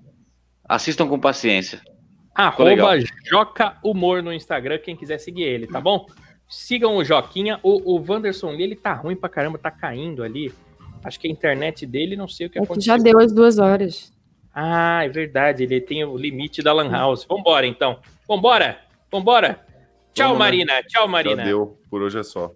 assistam 0.68 1.07
com 1.07 1.19
paciência. 1.19 1.81
Arroba 2.34 2.97
Joca 3.30 3.77
Humor 3.84 4.22
no 4.22 4.34
Instagram, 4.34 4.77
quem 4.80 4.95
quiser 4.95 5.18
seguir 5.19 5.43
ele, 5.43 5.68
tá 5.68 5.80
bom? 5.80 6.06
Sigam 6.49 6.95
o 6.97 7.03
Joquinha. 7.03 7.60
O, 7.64 7.95
o 7.95 8.06
Wanderson 8.07 8.52
Lee, 8.52 8.64
ele 8.64 8.76
tá 8.76 8.93
ruim 8.93 9.15
pra 9.15 9.30
caramba, 9.30 9.57
tá 9.57 9.72
caindo 9.72 10.22
ali. 10.23 10.53
Acho 11.03 11.19
que 11.19 11.27
a 11.27 11.31
internet 11.31 11.85
dele, 11.85 12.15
não 12.15 12.27
sei 12.27 12.47
o 12.47 12.49
que 12.49 12.57
É 12.57 12.61
que 12.61 12.65
aconteceu. 12.65 12.97
já 12.97 13.02
deu 13.02 13.19
as 13.19 13.31
duas 13.31 13.57
horas. 13.57 14.14
Ah, 14.53 15.03
é 15.06 15.10
verdade, 15.10 15.64
ele 15.64 15.80
tem 15.81 16.03
o 16.03 16.15
limite 16.18 16.61
da 16.61 16.72
Lan 16.73 16.89
House. 16.89 17.26
Vambora, 17.27 17.65
então. 17.68 17.99
Vambora, 18.27 18.80
vambora. 19.11 19.60
Tchau, 20.14 20.27
Vamos, 20.30 20.39
né? 20.39 20.45
Marina. 20.45 20.84
Tchau, 20.84 21.07
Marina. 21.07 21.35
Já 21.38 21.43
deu, 21.43 21.77
por 21.89 22.02
hoje 22.02 22.19
é 22.19 22.23
só. 22.23 22.52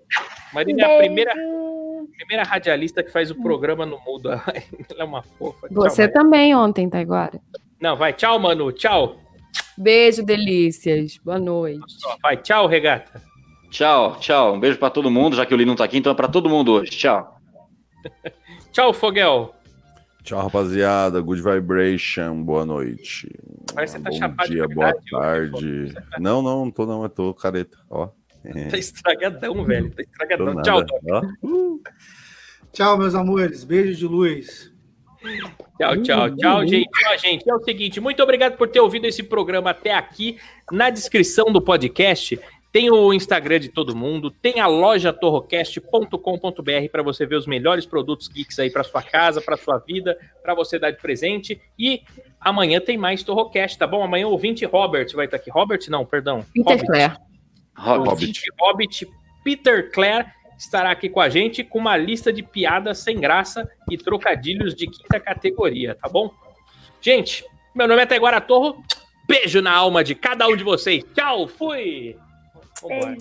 Marina 0.54 0.84
é 0.84 0.96
a 0.96 0.98
primeira, 1.00 1.34
primeira 2.06 2.44
radialista 2.44 3.04
que 3.04 3.12
faz 3.12 3.32
o 3.32 3.42
programa 3.42 3.86
no 3.86 4.00
mudo. 4.06 4.30
Ela 4.32 4.44
é 5.00 5.04
uma 5.04 5.22
fofa. 5.24 5.68
Tchau, 5.68 5.76
Você 5.76 6.04
Marina. 6.04 6.20
também 6.22 6.56
ontem, 6.56 6.90
Taiguara. 6.90 7.40
Não, 7.80 7.96
vai. 7.96 8.14
Tchau, 8.14 8.40
Manu. 8.40 8.72
Tchau. 8.72 9.18
Beijo, 9.78 10.24
delícias. 10.24 11.18
Boa 11.18 11.40
noite. 11.40 11.96
Vai. 12.22 12.38
Tchau, 12.38 12.68
Regata. 12.68 13.22
Tchau, 13.70 14.18
tchau. 14.20 14.56
Um 14.56 14.60
beijo 14.60 14.78
pra 14.78 14.90
todo 14.90 15.12
mundo, 15.12 15.36
já 15.36 15.46
que 15.46 15.54
o 15.54 15.58
Lino 15.58 15.70
não 15.70 15.76
tá 15.76 15.84
aqui, 15.84 15.98
então 15.98 16.12
é 16.12 16.16
pra 16.16 16.28
todo 16.28 16.50
mundo 16.50 16.74
hoje. 16.74 16.92
Tchau. 16.92 17.40
Tchau, 18.72 18.94
Foguel. 18.94 19.54
Tchau, 20.24 20.42
rapaziada. 20.42 21.22
Good 21.22 21.42
vibration. 21.42 22.44
Boa 22.44 22.66
noite. 22.66 23.30
Parece 23.74 23.98
que 23.98 24.00
você 24.00 24.04
tá 24.04 24.10
Bom 24.10 24.18
chapado 24.18 24.50
de 24.50 24.56
dia, 24.56 24.68
boa 24.68 24.94
tarde. 25.10 25.94
Não, 26.20 26.42
não, 26.42 26.66
não 26.66 26.72
tô 26.72 26.86
não, 26.86 27.04
eu 27.04 27.10
tô 27.10 27.34
careta. 27.34 27.78
Ó. 27.90 28.10
Tá 28.70 28.78
estragadão, 28.78 29.64
velho. 29.66 29.92
Tá 29.92 30.02
estragadão. 30.02 30.62
Tchau, 30.62 30.84
Doc. 30.84 31.02
Ó. 31.10 31.22
Tchau, 32.72 32.98
meus 32.98 33.16
amores. 33.16 33.64
Beijo 33.64 33.96
de 33.96 34.06
luz. 34.06 34.72
Tchau, 35.78 36.02
tchau, 36.02 36.36
tchau, 36.36 36.68
gente. 36.68 36.90
Ó, 37.08 37.18
gente, 37.18 37.50
é 37.50 37.54
o 37.54 37.60
seguinte, 37.62 38.00
muito 38.00 38.24
obrigado 38.24 38.56
por 38.56 38.70
ter 38.70 38.80
ouvido 38.80 39.06
esse 39.06 39.24
programa 39.24 39.72
até 39.72 39.94
aqui. 39.94 40.38
Na 40.72 40.90
descrição 40.90 41.52
do 41.52 41.62
podcast 41.62 42.40
tem 42.72 42.90
o 42.92 43.12
Instagram 43.12 43.60
de 43.60 43.70
todo 43.70 43.96
mundo, 43.96 44.30
tem 44.30 44.60
a 44.60 44.68
loja 44.68 45.12
torrocast.com.br 45.12 46.90
para 46.92 47.02
você 47.02 47.26
ver 47.26 47.36
os 47.36 47.48
melhores 47.48 47.86
produtos 47.86 48.28
geeks 48.28 48.60
aí 48.60 48.70
para 48.70 48.84
sua 48.84 49.02
casa, 49.02 49.42
para 49.42 49.58
sua 49.58 49.80
vida, 49.80 50.18
para 50.42 50.54
você 50.54 50.78
dar 50.78 50.92
de 50.92 51.02
presente. 51.02 51.60
E 51.78 52.02
amanhã 52.40 52.80
tem 52.80 52.98
mais 52.98 53.24
Torrocast, 53.24 53.78
tá 53.78 53.88
bom? 53.88 54.04
Amanhã 54.04 54.28
o 54.28 54.32
ouvinte 54.32 54.66
Robert 54.66 55.08
vai 55.16 55.26
estar 55.26 55.38
aqui. 55.38 55.50
Robert, 55.50 55.82
não, 55.90 56.06
perdão. 56.06 56.46
Peter. 56.54 56.86
Clare. 56.86 57.29
Hobbit. 57.80 58.10
Hobbit. 58.10 58.44
Hobbit 58.60 59.10
Peter 59.44 59.92
Clare 59.92 60.28
estará 60.58 60.92
aqui 60.92 61.10
com 61.10 61.22
a 61.22 61.30
gente 61.30 61.64
com 61.64 61.80
uma 61.80 61.96
lista 61.96 62.34
de 62.34 62.44
piadas 62.44 63.00
sem 63.00 63.20
graça 63.20 63.70
e 63.90 63.98
trocadilhos 63.98 64.76
de 64.76 64.88
quinta 64.88 65.20
categoria, 65.20 65.96
tá 65.96 66.10
bom? 66.10 66.32
Gente, 67.02 67.46
meu 67.74 67.88
nome 67.88 68.02
é 68.02 68.06
Taiguara 68.06 68.42
Torro. 68.42 68.84
Beijo 69.26 69.62
na 69.62 69.72
alma 69.72 70.04
de 70.04 70.16
cada 70.16 70.48
um 70.48 70.56
de 70.56 70.64
vocês. 70.64 71.04
Tchau, 71.14 71.48
fui! 71.48 72.18
Vambora. 72.82 73.16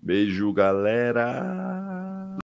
Beijo, 0.00 0.52
galera. 0.52 2.38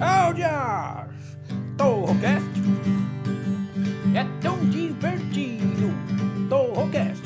Áudias! 0.00 1.38
Torrocast 1.76 2.51
é 4.14 4.26
tão 4.40 4.58
divertido. 4.68 5.92
Torrocast 6.48 7.22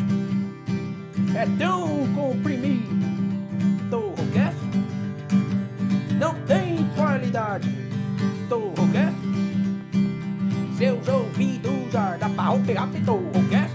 é 1.35 1.47
tão 1.59 2.07
comprimido. 2.15 2.95
Torrocast 3.91 4.59
não 6.19 6.35
tem 6.47 6.89
qualidade. 6.97 7.71
Torrocast 8.49 9.27
seus 10.77 11.09
ouvidos 11.09 11.91
dá 11.93 12.19
pra 12.35 12.59
pegar 12.67 12.89
Torrocast. 13.05 13.75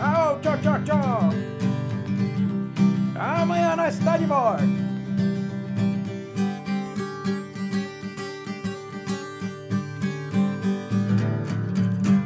Au, 0.00 0.40
tchau, 0.40 0.58
tchau, 0.58 0.82
tchau. 0.84 1.30
Amanhã 3.14 3.76
nós 3.76 3.96
está 3.96 4.16
de 4.16 4.26
volta. 4.26 4.64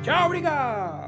Tchau, 0.09 0.24
obrigado! 0.24 1.07